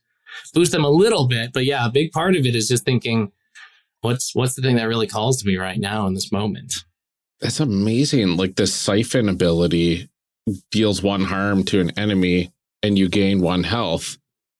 boost 0.53 0.71
them 0.71 0.85
a 0.85 0.89
little 0.89 1.27
bit. 1.27 1.53
But 1.53 1.65
yeah, 1.65 1.85
a 1.85 1.89
big 1.89 2.11
part 2.11 2.35
of 2.35 2.45
it 2.45 2.55
is 2.55 2.67
just 2.67 2.85
thinking, 2.85 3.31
what's 4.01 4.35
what's 4.35 4.55
the 4.55 4.61
thing 4.61 4.75
that 4.75 4.87
really 4.87 5.07
calls 5.07 5.41
to 5.41 5.47
me 5.47 5.57
right 5.57 5.79
now 5.79 6.07
in 6.07 6.13
this 6.13 6.31
moment? 6.31 6.73
That's 7.39 7.59
amazing. 7.59 8.37
Like 8.37 8.55
the 8.55 8.67
siphon 8.67 9.29
ability 9.29 10.09
deals 10.71 11.01
one 11.01 11.23
harm 11.23 11.63
to 11.65 11.79
an 11.79 11.91
enemy 11.97 12.51
and 12.83 12.97
you 12.97 13.09
gain 13.09 13.41
one 13.41 13.63
health. 13.63 14.17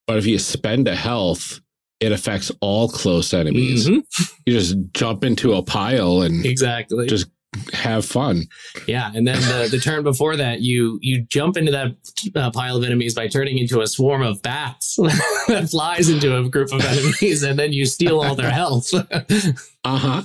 But 0.07 0.17
if 0.17 0.25
you 0.25 0.39
spend 0.39 0.87
a 0.87 0.95
health, 0.95 1.61
it 1.99 2.11
affects 2.11 2.51
all 2.61 2.89
close 2.89 3.33
enemies. 3.33 3.87
Mm 3.87 3.95
-hmm. 3.95 4.31
You 4.45 4.53
just 4.59 4.75
jump 4.93 5.23
into 5.23 5.53
a 5.53 5.63
pile 5.63 6.25
and 6.25 6.45
exactly 6.45 7.07
just 7.07 7.27
have 7.73 8.05
fun. 8.05 8.47
Yeah, 8.87 9.11
and 9.13 9.27
then 9.27 9.39
the, 9.41 9.67
the 9.69 9.79
turn 9.79 10.03
before 10.03 10.35
that, 10.37 10.61
you 10.61 10.99
you 11.01 11.21
jump 11.21 11.57
into 11.57 11.71
that 11.71 11.95
uh, 12.35 12.51
pile 12.51 12.77
of 12.77 12.83
enemies 12.83 13.13
by 13.13 13.27
turning 13.27 13.57
into 13.57 13.81
a 13.81 13.87
swarm 13.87 14.21
of 14.21 14.41
bats 14.41 14.95
that 15.47 15.67
flies 15.69 16.09
into 16.09 16.37
a 16.37 16.47
group 16.49 16.71
of 16.71 16.83
enemies, 16.83 17.43
and 17.43 17.59
then 17.59 17.73
you 17.73 17.85
steal 17.85 18.21
all 18.21 18.35
their 18.35 18.51
health. 18.51 18.93
uh 18.93 19.97
huh. 19.97 20.21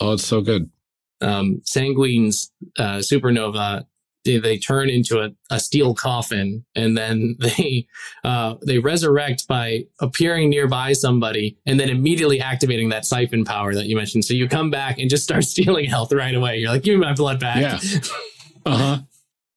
Oh, 0.00 0.14
it's 0.14 0.24
so 0.24 0.40
good. 0.40 0.70
Um, 1.20 1.62
Sanguine's 1.64 2.50
uh, 2.78 2.98
supernova 2.98 3.86
they, 4.24 4.38
they 4.38 4.58
turn 4.58 4.88
into 4.88 5.20
a, 5.20 5.30
a 5.50 5.60
steel 5.60 5.94
coffin 5.94 6.64
and 6.74 6.96
then 6.96 7.36
they 7.40 7.86
uh, 8.24 8.54
they 8.66 8.78
resurrect 8.78 9.46
by 9.46 9.84
appearing 10.00 10.50
nearby 10.50 10.92
somebody 10.92 11.56
and 11.66 11.78
then 11.78 11.90
immediately 11.90 12.40
activating 12.40 12.88
that 12.90 13.04
siphon 13.04 13.44
power 13.44 13.74
that 13.74 13.86
you 13.86 13.96
mentioned. 13.96 14.24
So 14.24 14.34
you 14.34 14.48
come 14.48 14.70
back 14.70 14.98
and 14.98 15.08
just 15.10 15.24
start 15.24 15.44
stealing 15.54 15.86
health 15.86 16.12
right 16.12 16.34
away. 16.34 16.58
You're 16.58 16.70
like, 16.70 16.82
give 16.82 16.98
me 16.98 17.04
my 17.04 17.14
blood 17.14 17.40
back. 17.40 17.60
Yeah. 17.60 18.00
Uh 18.66 18.78
huh. 18.78 18.98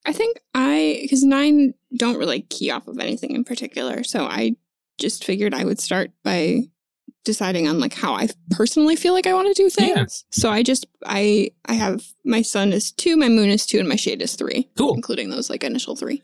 I 0.05 0.11
think 0.11 0.41
I 0.53 0.99
because 1.01 1.23
nine 1.23 1.73
don't 1.95 2.17
really 2.17 2.41
key 2.41 2.71
off 2.71 2.89
of 2.89 2.99
anything 2.99 3.31
in 3.31 3.45
particular, 3.45 4.03
so 4.03 4.25
I 4.25 4.57
just 4.97 5.23
figured 5.23 5.53
I 5.53 5.63
would 5.63 5.79
start 5.79 6.11
by 6.25 6.63
deciding 7.23 7.67
on 7.67 7.79
like 7.79 7.93
how 7.93 8.13
I 8.13 8.29
personally 8.51 8.95
feel 8.95 9.13
like 9.13 9.27
I 9.27 9.33
want 9.33 9.47
to 9.53 9.53
do 9.63 9.69
things. 9.69 9.95
Yeah. 9.95 10.05
So 10.31 10.49
I 10.49 10.63
just 10.63 10.85
I 11.05 11.51
I 11.65 11.73
have 11.73 12.03
my 12.23 12.41
sun 12.41 12.71
is 12.73 12.91
two, 12.91 13.17
my 13.17 13.29
moon 13.29 13.49
is 13.49 13.65
two, 13.65 13.79
and 13.79 13.87
my 13.89 13.95
shade 13.97 14.21
is 14.21 14.35
three, 14.35 14.69
Cool. 14.77 14.95
including 14.95 15.29
those 15.29 15.49
like 15.49 15.63
initial 15.63 15.95
three. 15.95 16.23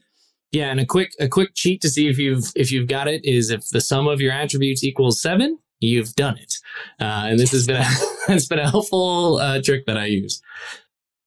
Yeah, 0.51 0.69
and 0.69 0.79
a 0.79 0.85
quick 0.85 1.11
a 1.19 1.27
quick 1.27 1.55
cheat 1.55 1.81
to 1.81 1.89
see 1.89 2.07
if 2.07 2.17
you've 2.17 2.51
if 2.55 2.71
you've 2.71 2.87
got 2.87 3.07
it 3.07 3.25
is 3.25 3.49
if 3.49 3.69
the 3.69 3.81
sum 3.81 4.07
of 4.07 4.21
your 4.21 4.31
attributes 4.31 4.83
equals 4.83 5.19
seven, 5.21 5.57
you've 5.79 6.13
done 6.15 6.37
it. 6.37 6.53
Uh, 7.01 7.25
and 7.27 7.39
this 7.39 7.51
has 7.51 7.65
been 7.67 7.77
a, 7.77 7.83
has 8.27 8.47
been 8.49 8.59
a 8.59 8.69
helpful 8.69 9.37
uh, 9.37 9.61
trick 9.61 9.85
that 9.87 9.97
I 9.97 10.05
use. 10.05 10.41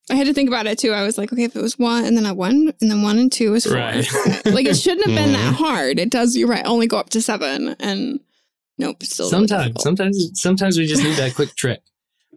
I 0.09 0.15
had 0.15 0.29
to 0.29 0.33
think 0.35 0.49
about 0.49 0.69
it 0.69 0.79
too. 0.79 0.93
I 0.93 1.03
was 1.03 1.19
like, 1.19 1.33
okay, 1.33 1.43
if 1.43 1.57
it 1.57 1.61
was 1.61 1.77
one 1.77 2.05
and 2.05 2.17
then 2.17 2.25
a 2.27 2.33
one 2.33 2.73
and 2.81 2.89
then 2.89 3.03
one 3.03 3.19
and 3.19 3.31
two 3.33 3.55
is 3.55 3.65
four. 3.67 3.75
Right. 3.75 4.07
like 4.47 4.67
it 4.67 4.77
shouldn't 4.77 5.05
have 5.09 5.17
been 5.17 5.33
that 5.33 5.55
Mhm. 5.55 5.57
hard. 5.57 5.99
It 5.99 6.11
does, 6.11 6.37
you're 6.37 6.47
right, 6.49 6.65
only 6.65 6.87
go 6.87 6.97
up 6.97 7.11
to 7.11 7.21
seven 7.21 7.75
and 7.81 8.21
nope, 8.79 9.03
still 9.03 9.29
sometimes 9.29 9.83
sometimes 9.83 10.31
sometimes 10.35 10.79
we 10.79 10.87
just 10.87 11.03
need 11.03 11.17
that 11.17 11.35
quick 11.35 11.55
trick. 11.55 11.81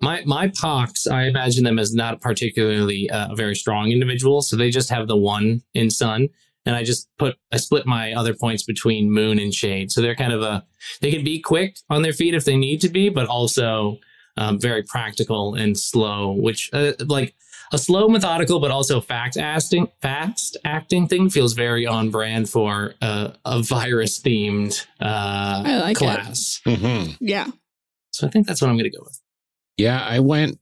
My 0.01 0.23
my 0.25 0.47
pox, 0.49 1.07
I 1.07 1.23
imagine 1.23 1.63
them 1.63 1.79
as 1.79 1.93
not 1.93 2.21
particularly 2.21 3.09
uh, 3.09 3.33
a 3.33 3.35
very 3.35 3.55
strong 3.55 3.91
individual, 3.91 4.41
so 4.41 4.55
they 4.55 4.69
just 4.69 4.89
have 4.89 5.07
the 5.07 5.17
one 5.17 5.61
in 5.73 5.89
sun, 5.89 6.29
and 6.65 6.75
I 6.75 6.83
just 6.83 7.09
put 7.17 7.37
I 7.51 7.57
split 7.57 7.85
my 7.85 8.13
other 8.13 8.33
points 8.33 8.63
between 8.63 9.11
moon 9.11 9.39
and 9.39 9.53
shade, 9.53 9.91
so 9.91 10.01
they're 10.01 10.15
kind 10.15 10.33
of 10.33 10.41
a 10.41 10.65
they 11.01 11.11
can 11.11 11.23
be 11.23 11.41
quick 11.41 11.77
on 11.89 12.01
their 12.01 12.13
feet 12.13 12.33
if 12.33 12.45
they 12.45 12.55
need 12.55 12.79
to 12.81 12.89
be, 12.89 13.09
but 13.09 13.27
also 13.27 13.97
um, 14.37 14.59
very 14.59 14.83
practical 14.83 15.55
and 15.55 15.77
slow, 15.77 16.31
which 16.31 16.69
uh, 16.71 16.93
like 17.07 17.35
a 17.71 17.77
slow 17.77 18.07
methodical 18.07 18.59
but 18.59 18.71
also 18.71 18.99
fact 18.99 19.37
acting 19.37 19.87
fast 20.01 20.57
acting 20.65 21.07
thing 21.07 21.29
feels 21.29 21.53
very 21.53 21.85
on 21.85 22.09
brand 22.09 22.49
for 22.49 22.93
uh, 23.01 23.31
a 23.45 23.61
virus 23.61 24.19
themed 24.19 24.85
uh, 24.99 25.81
like 25.83 25.91
it. 25.91 25.97
class. 25.97 26.61
hmm 26.65 27.11
Yeah. 27.19 27.47
So 28.11 28.27
I 28.27 28.29
think 28.29 28.47
that's 28.47 28.61
what 28.61 28.69
I'm 28.69 28.75
going 28.77 28.91
to 28.91 28.97
go 28.97 29.03
with. 29.03 29.19
Yeah, 29.77 30.01
I 30.03 30.19
went 30.19 30.59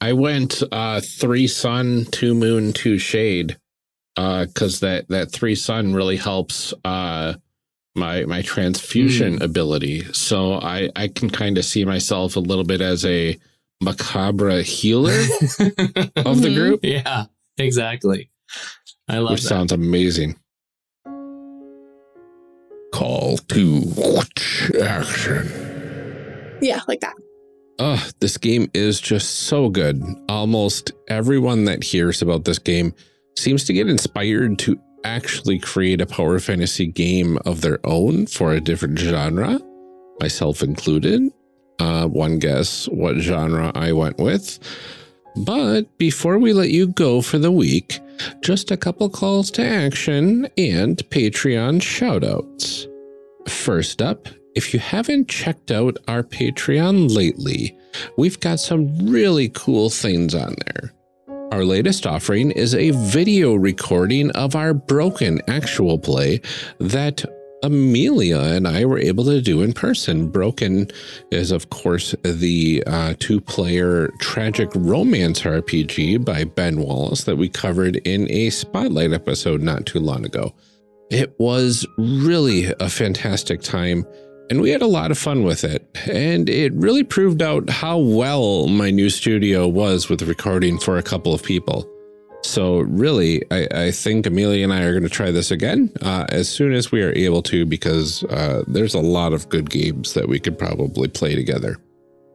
I 0.00 0.12
went 0.12 0.62
uh 0.70 1.00
three 1.00 1.46
sun, 1.46 2.06
two 2.10 2.34
moon, 2.34 2.72
two 2.72 2.98
shade. 2.98 3.56
Uh 4.16 4.46
cuz 4.54 4.80
that 4.80 5.08
that 5.08 5.32
three 5.32 5.54
sun 5.54 5.94
really 5.94 6.16
helps 6.16 6.74
uh 6.84 7.34
my 7.96 8.24
my 8.24 8.42
transfusion 8.42 9.42
ability. 9.42 10.12
So 10.12 10.54
I 10.54 10.90
I 10.94 11.08
can 11.08 11.30
kind 11.30 11.58
of 11.58 11.64
see 11.64 11.84
myself 11.84 12.36
a 12.36 12.40
little 12.40 12.64
bit 12.64 12.80
as 12.80 13.04
a 13.04 13.38
macabre 13.82 14.62
healer 14.62 15.12
of 15.12 16.40
the 16.42 16.48
Mhm. 16.50 16.54
group, 16.54 16.80
yeah, 16.84 17.26
exactly. 17.58 18.30
I 19.08 19.18
love 19.18 19.32
which 19.32 19.42
that. 19.42 19.48
sounds 19.48 19.72
amazing. 19.72 20.36
Call 22.92 23.38
to 23.38 23.82
action. 24.82 25.48
Yeah, 26.60 26.80
like 26.88 27.00
that. 27.00 27.14
Oh, 27.78 28.06
this 28.20 28.36
game 28.36 28.68
is 28.74 29.00
just 29.00 29.30
so 29.44 29.68
good. 29.70 30.02
Almost 30.28 30.92
everyone 31.08 31.64
that 31.64 31.82
hears 31.82 32.20
about 32.20 32.44
this 32.44 32.58
game 32.58 32.92
seems 33.38 33.64
to 33.64 33.72
get 33.72 33.88
inspired 33.88 34.58
to 34.60 34.78
actually 35.04 35.58
create 35.58 36.00
a 36.02 36.06
power 36.06 36.38
fantasy 36.40 36.86
game 36.86 37.38
of 37.46 37.62
their 37.62 37.78
own 37.86 38.26
for 38.26 38.52
a 38.52 38.60
different 38.60 38.98
genre, 38.98 39.58
myself 40.20 40.62
included. 40.62 41.32
Uh, 41.80 42.06
one 42.06 42.38
guess 42.38 42.86
what 42.88 43.16
genre 43.16 43.72
I 43.74 43.92
went 43.92 44.18
with. 44.18 44.58
But 45.34 45.96
before 45.96 46.38
we 46.38 46.52
let 46.52 46.70
you 46.70 46.88
go 46.88 47.22
for 47.22 47.38
the 47.38 47.50
week, 47.50 48.00
just 48.42 48.70
a 48.70 48.76
couple 48.76 49.08
calls 49.08 49.50
to 49.52 49.64
action 49.64 50.46
and 50.58 50.98
Patreon 51.08 51.80
shoutouts. 51.80 52.86
First 53.48 54.02
up, 54.02 54.28
if 54.54 54.74
you 54.74 54.80
haven't 54.80 55.28
checked 55.28 55.70
out 55.70 55.96
our 56.06 56.22
Patreon 56.22 57.14
lately, 57.14 57.76
we've 58.18 58.40
got 58.40 58.60
some 58.60 59.08
really 59.08 59.48
cool 59.48 59.88
things 59.88 60.34
on 60.34 60.56
there. 60.66 60.92
Our 61.52 61.64
latest 61.64 62.06
offering 62.06 62.50
is 62.50 62.74
a 62.74 62.90
video 62.90 63.54
recording 63.54 64.30
of 64.32 64.54
our 64.54 64.74
broken 64.74 65.40
actual 65.48 65.98
play 65.98 66.42
that 66.78 67.24
Amelia 67.62 68.38
and 68.38 68.66
I 68.66 68.84
were 68.84 68.98
able 68.98 69.24
to 69.24 69.40
do 69.40 69.62
in 69.62 69.72
person. 69.72 70.28
Broken 70.28 70.88
is, 71.30 71.50
of 71.50 71.70
course, 71.70 72.14
the 72.22 72.82
uh, 72.86 73.14
two 73.18 73.40
player 73.40 74.08
tragic 74.18 74.70
romance 74.74 75.42
RPG 75.42 76.24
by 76.24 76.44
Ben 76.44 76.80
Wallace 76.80 77.24
that 77.24 77.36
we 77.36 77.48
covered 77.48 77.96
in 77.98 78.30
a 78.30 78.50
spotlight 78.50 79.12
episode 79.12 79.62
not 79.62 79.86
too 79.86 80.00
long 80.00 80.24
ago. 80.24 80.54
It 81.10 81.34
was 81.38 81.86
really 81.98 82.72
a 82.78 82.88
fantastic 82.88 83.62
time, 83.62 84.06
and 84.48 84.60
we 84.60 84.70
had 84.70 84.82
a 84.82 84.86
lot 84.86 85.10
of 85.10 85.18
fun 85.18 85.42
with 85.42 85.64
it. 85.64 85.86
And 86.08 86.48
it 86.48 86.72
really 86.74 87.04
proved 87.04 87.42
out 87.42 87.68
how 87.68 87.98
well 87.98 88.68
my 88.68 88.90
new 88.90 89.10
studio 89.10 89.66
was 89.66 90.08
with 90.08 90.22
recording 90.22 90.78
for 90.78 90.98
a 90.98 91.02
couple 91.02 91.34
of 91.34 91.42
people. 91.42 91.90
So, 92.42 92.78
really, 92.80 93.42
I, 93.50 93.68
I 93.72 93.90
think 93.90 94.26
Amelia 94.26 94.64
and 94.64 94.72
I 94.72 94.82
are 94.82 94.92
going 94.92 95.02
to 95.02 95.08
try 95.08 95.30
this 95.30 95.50
again 95.50 95.92
uh, 96.00 96.26
as 96.30 96.48
soon 96.48 96.72
as 96.72 96.90
we 96.90 97.02
are 97.02 97.12
able 97.12 97.42
to, 97.42 97.66
because 97.66 98.24
uh, 98.24 98.64
there's 98.66 98.94
a 98.94 99.00
lot 99.00 99.32
of 99.32 99.48
good 99.48 99.68
games 99.68 100.14
that 100.14 100.28
we 100.28 100.40
could 100.40 100.58
probably 100.58 101.08
play 101.08 101.34
together. 101.34 101.76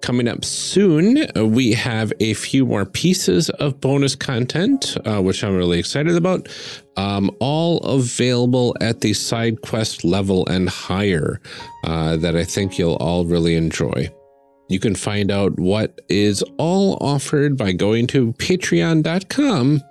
Coming 0.02 0.28
up 0.28 0.46
soon, 0.46 1.26
we 1.36 1.74
have 1.74 2.14
a 2.20 2.36
few 2.36 2.68
more 2.68 2.86
pieces 2.86 3.50
of 3.50 3.82
bonus 3.82 4.16
content, 4.16 4.96
uh, 5.06 5.20
which 5.20 5.44
I'm 5.44 5.56
really 5.56 5.80
excited 5.80 6.16
about. 6.16 6.48
Um, 6.96 7.32
all 7.40 7.80
available 7.80 8.76
at 8.82 9.02
the 9.02 9.14
side 9.14 9.64
quest 9.64 10.04
level 10.04 10.46
and 10.46 10.70
higher, 10.70 11.42
uh, 11.84 12.18
that 12.18 12.36
I 12.36 12.44
think 12.44 12.78
you'll 12.78 12.98
all 12.98 13.26
really 13.26 13.56
enjoy. 13.56 14.10
You 14.70 14.80
can 14.80 14.94
find 14.94 15.32
out 15.32 15.60
what 15.60 16.02
is 16.10 16.44
all 16.58 16.98
offered 17.02 17.58
by 17.58 17.72
going 17.72 18.06
to 18.08 18.34
patreon.com 18.34 19.82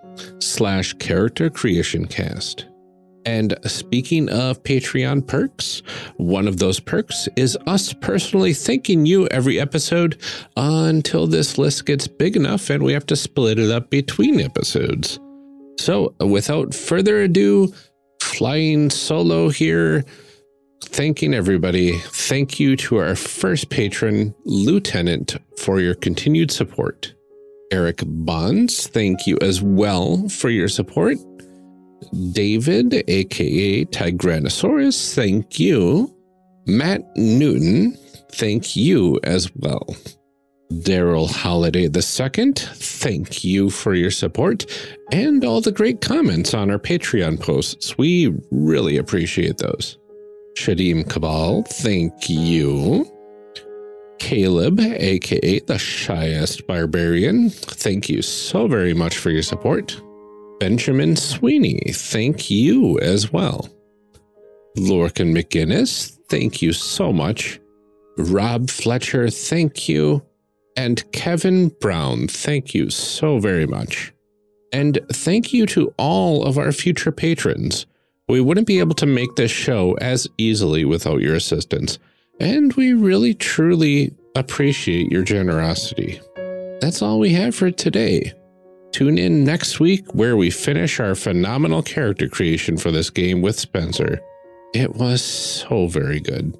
slash 0.41 0.93
character 0.95 1.51
creation 1.51 2.07
cast. 2.07 2.67
And 3.27 3.57
speaking 3.65 4.29
of 4.29 4.63
Patreon 4.65 5.27
perks, 5.27 5.83
one 6.17 6.47
of 6.47 6.59
those 6.59 6.79
perks 6.79 7.29
is 7.37 7.57
us 7.67 7.93
personally 7.95 8.53
thanking 8.53 9.07
you 9.07 9.27
every 9.29 9.59
episode 9.59 10.21
until 10.57 11.27
this 11.27 11.57
list 11.57 11.87
gets 11.87 12.07
big 12.07 12.37
enough 12.37 12.69
and 12.69 12.83
we 12.83 12.93
have 12.93 13.07
to 13.07 13.17
split 13.17 13.59
it 13.59 13.71
up 13.71 13.89
between 13.89 14.41
episodes. 14.41 15.19
So, 15.79 16.15
without 16.21 16.75
further 16.75 17.23
ado, 17.23 17.73
flying 18.23 18.91
solo 18.91 19.49
here, 19.49 20.05
thanking 20.85 21.35
everybody. 21.35 21.99
Thank 21.99 22.61
you 22.61 22.77
to 22.77 22.97
our 22.99 23.17
first 23.17 23.71
patron, 23.71 24.35
Lieutenant, 24.45 25.37
for 25.59 25.81
your 25.81 25.95
continued 25.95 26.51
support. 26.51 27.15
Eric 27.71 28.03
Bonds, 28.07 28.87
thank 28.89 29.27
you 29.27 29.39
as 29.41 29.63
well 29.63 30.29
for 30.29 30.49
your 30.51 30.69
support. 30.69 31.17
David, 32.33 33.05
aka 33.09 33.85
Tigranosaurus, 33.87 35.15
thank 35.15 35.59
you. 35.59 36.15
Matt 36.67 37.03
Newton, 37.17 37.97
thank 38.33 38.77
you 38.77 39.19
as 39.25 39.51
well. 39.57 39.87
Daryl 40.73 41.31
Holiday 41.31 41.85
II, 41.85 42.53
thank 42.55 43.45
you 43.45 43.71
for 43.71 43.95
your 43.95 44.11
support 44.11 44.65
and 45.13 45.45
all 45.45 45.61
the 45.61 45.73
great 45.73 46.01
comments 46.01 46.55
on 46.55 46.71
our 46.71 46.79
Patreon 46.79 47.39
posts. 47.41 47.97
We 47.99 48.35
really 48.51 48.97
appreciate 48.97 49.59
those. 49.59 49.99
Shadim 50.57 51.09
Cabal, 51.09 51.63
thank 51.65 52.29
you. 52.29 53.11
Caleb, 54.19 54.81
aka 54.81 55.59
the 55.61 55.79
shyest 55.79 56.67
barbarian, 56.67 57.51
thank 57.51 58.09
you 58.09 58.23
so 58.23 58.67
very 58.67 58.95
much 58.95 59.19
for 59.19 59.31
your 59.31 59.43
support. 59.43 60.01
Benjamin 60.61 61.17
Sweeney, 61.17 61.81
thank 61.93 62.51
you 62.51 62.99
as 63.01 63.33
well. 63.33 63.69
Lorcan 64.79 65.37
McGinnis, 65.37 66.19
thank 66.29 66.63
you 66.63 66.73
so 66.73 67.13
much. 67.13 67.61
Rob 68.17 68.71
Fletcher, 68.71 69.29
thank 69.31 69.89
you. 69.89 70.23
And 70.77 71.11
Kevin 71.13 71.69
Brown, 71.81 72.27
thank 72.27 72.75
you 72.75 72.91
so 72.91 73.39
very 73.39 73.67
much. 73.67 74.13
And 74.73 74.99
thank 75.13 75.53
you 75.53 75.67
to 75.67 75.95
all 75.99 76.45
of 76.45 76.59
our 76.59 76.73
future 76.73 77.13
patrons. 77.13 77.87
We 78.29 78.41
wouldn't 78.41 78.67
be 78.67 78.81
able 78.81 78.95
to 78.97 79.07
make 79.07 79.37
this 79.37 79.51
show 79.51 79.95
as 80.01 80.27
easily 80.39 80.85
without 80.85 81.21
your 81.21 81.35
assistance, 81.35 81.99
and 82.41 82.73
we 82.75 82.93
really 82.93 83.35
truly 83.35 84.15
appreciate 84.37 85.11
your 85.11 85.23
generosity. 85.23 86.21
That's 86.81 87.03
all 87.03 87.19
we 87.19 87.33
have 87.33 87.55
for 87.55 87.71
today. 87.71 88.33
Tune 88.93 89.19
in 89.19 89.45
next 89.45 89.81
week 89.81 90.15
where 90.15 90.37
we 90.37 90.51
finish 90.51 91.01
our 91.01 91.15
phenomenal 91.15 91.83
character 91.83 92.29
creation 92.29 92.77
for 92.77 92.91
this 92.91 93.11
game 93.11 93.43
with 93.43 93.59
Spencer. 93.59 94.21
It 94.75 94.95
was 94.97 95.23
so 95.23 95.87
very 95.87 96.21
good. 96.21 96.57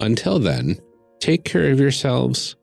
Until 0.00 0.38
then, 0.38 0.80
take 1.20 1.44
care 1.44 1.70
of 1.70 1.78
yourselves, 1.78 2.56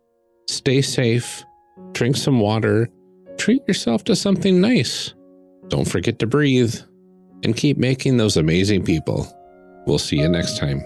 stay 0.47 0.81
safe, 0.81 1.43
drink 1.91 2.17
some 2.17 2.39
water, 2.39 2.89
treat 3.37 3.61
yourself 3.67 4.03
to 4.05 4.15
something 4.15 4.59
nice. 4.59 5.13
Don't 5.67 5.89
forget 5.89 6.19
to 6.19 6.27
breathe, 6.27 6.75
and 7.43 7.55
keep 7.55 7.77
making 7.77 8.17
those 8.17 8.37
amazing 8.37 8.83
people. 8.83 9.27
We'll 9.85 9.99
see 9.99 10.17
you 10.17 10.27
next 10.27 10.57
time. 10.57 10.81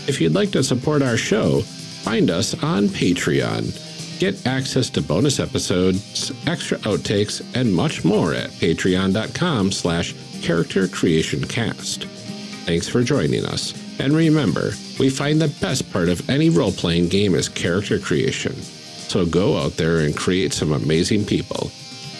If 0.06 0.20
you'd 0.20 0.34
like 0.34 0.50
to 0.50 0.62
support 0.62 1.00
our 1.00 1.16
show, 1.16 1.62
find 1.62 2.30
us 2.30 2.52
on 2.62 2.88
Patreon. 2.88 4.18
Get 4.20 4.46
access 4.46 4.90
to 4.90 5.00
bonus 5.00 5.40
episodes, 5.40 6.32
extra 6.46 6.76
outtakes, 6.80 7.42
and 7.54 7.72
much 7.72 8.04
more 8.04 8.34
at 8.34 8.50
patreon.com 8.50 9.72
slash 9.72 10.12
character 10.42 10.88
creation 10.88 11.44
cast. 11.44 12.04
Thanks 12.64 12.88
for 12.88 13.02
joining 13.02 13.44
us. 13.44 13.72
And 14.00 14.12
remember, 14.12 14.72
we 14.98 15.10
find 15.10 15.40
the 15.40 15.48
best 15.60 15.90
part 15.92 16.08
of 16.08 16.28
any 16.30 16.50
role 16.50 16.72
playing 16.72 17.08
game 17.08 17.34
is 17.34 17.48
character 17.48 17.98
creation. 17.98 18.54
So 18.54 19.24
go 19.24 19.56
out 19.56 19.76
there 19.76 20.00
and 20.00 20.16
create 20.16 20.52
some 20.52 20.72
amazing 20.72 21.24
people. 21.24 21.70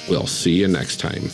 We'll 0.09 0.27
see 0.27 0.53
you 0.53 0.69
next 0.69 1.01
time. 1.01 1.31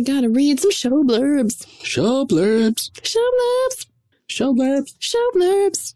We 0.00 0.04
gotta 0.04 0.30
read 0.30 0.58
some 0.58 0.70
show 0.70 1.04
blurbs. 1.04 1.66
Show 1.84 2.24
blurbs. 2.24 2.90
Show 3.04 3.30
blurbs. 3.38 3.86
Show 4.28 4.54
blurbs. 4.54 4.94
Show 4.98 5.30
blurbs. 5.34 5.94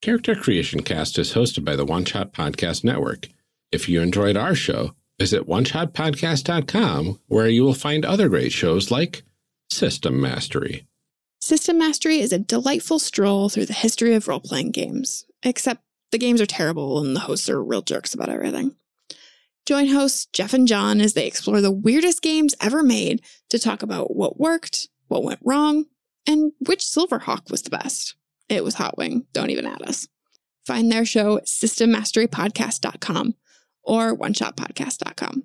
Character 0.00 0.36
Creation 0.36 0.84
Cast 0.84 1.18
is 1.18 1.32
hosted 1.32 1.64
by 1.64 1.74
the 1.74 1.84
One 1.84 2.04
Shot 2.04 2.32
Podcast 2.32 2.84
Network. 2.84 3.28
If 3.72 3.88
you 3.88 4.00
enjoyed 4.00 4.36
our 4.36 4.54
show, 4.54 4.94
visit 5.18 5.48
oneshotpodcast.com 5.48 7.18
where 7.26 7.48
you 7.48 7.64
will 7.64 7.74
find 7.74 8.04
other 8.04 8.28
great 8.28 8.52
shows 8.52 8.92
like 8.92 9.24
System 9.68 10.20
Mastery. 10.20 10.86
System 11.40 11.76
Mastery 11.76 12.20
is 12.20 12.32
a 12.32 12.38
delightful 12.38 13.00
stroll 13.00 13.48
through 13.48 13.66
the 13.66 13.72
history 13.72 14.14
of 14.14 14.28
role 14.28 14.38
playing 14.38 14.70
games, 14.70 15.24
except 15.42 15.82
the 16.12 16.18
games 16.18 16.40
are 16.40 16.46
terrible 16.46 17.00
and 17.00 17.16
the 17.16 17.20
hosts 17.20 17.50
are 17.50 17.64
real 17.64 17.82
jerks 17.82 18.14
about 18.14 18.28
everything. 18.28 18.76
Join 19.64 19.88
hosts 19.88 20.26
Jeff 20.32 20.54
and 20.54 20.66
John 20.66 21.00
as 21.00 21.14
they 21.14 21.26
explore 21.26 21.60
the 21.60 21.70
weirdest 21.70 22.20
games 22.22 22.54
ever 22.60 22.82
made 22.82 23.22
to 23.50 23.58
talk 23.58 23.82
about 23.82 24.16
what 24.16 24.40
worked, 24.40 24.88
what 25.08 25.22
went 25.22 25.40
wrong, 25.44 25.84
and 26.26 26.52
which 26.66 26.80
Silverhawk 26.80 27.50
was 27.50 27.62
the 27.62 27.70
best. 27.70 28.16
It 28.48 28.64
was 28.64 28.74
Hot 28.74 28.98
Wing. 28.98 29.26
Don't 29.32 29.50
even 29.50 29.66
add 29.66 29.82
us. 29.82 30.08
Find 30.66 30.90
their 30.90 31.04
show 31.04 31.38
at 31.38 31.46
systemmasterypodcast.com 31.46 33.34
or 33.84 34.16
oneshotpodcast.com. 34.16 35.44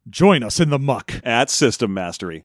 Join 0.09 0.41
us 0.41 0.59
in 0.59 0.71
the 0.71 0.79
muck. 0.79 1.13
at 1.23 1.49
System 1.51 1.93
Mastery. 1.93 2.39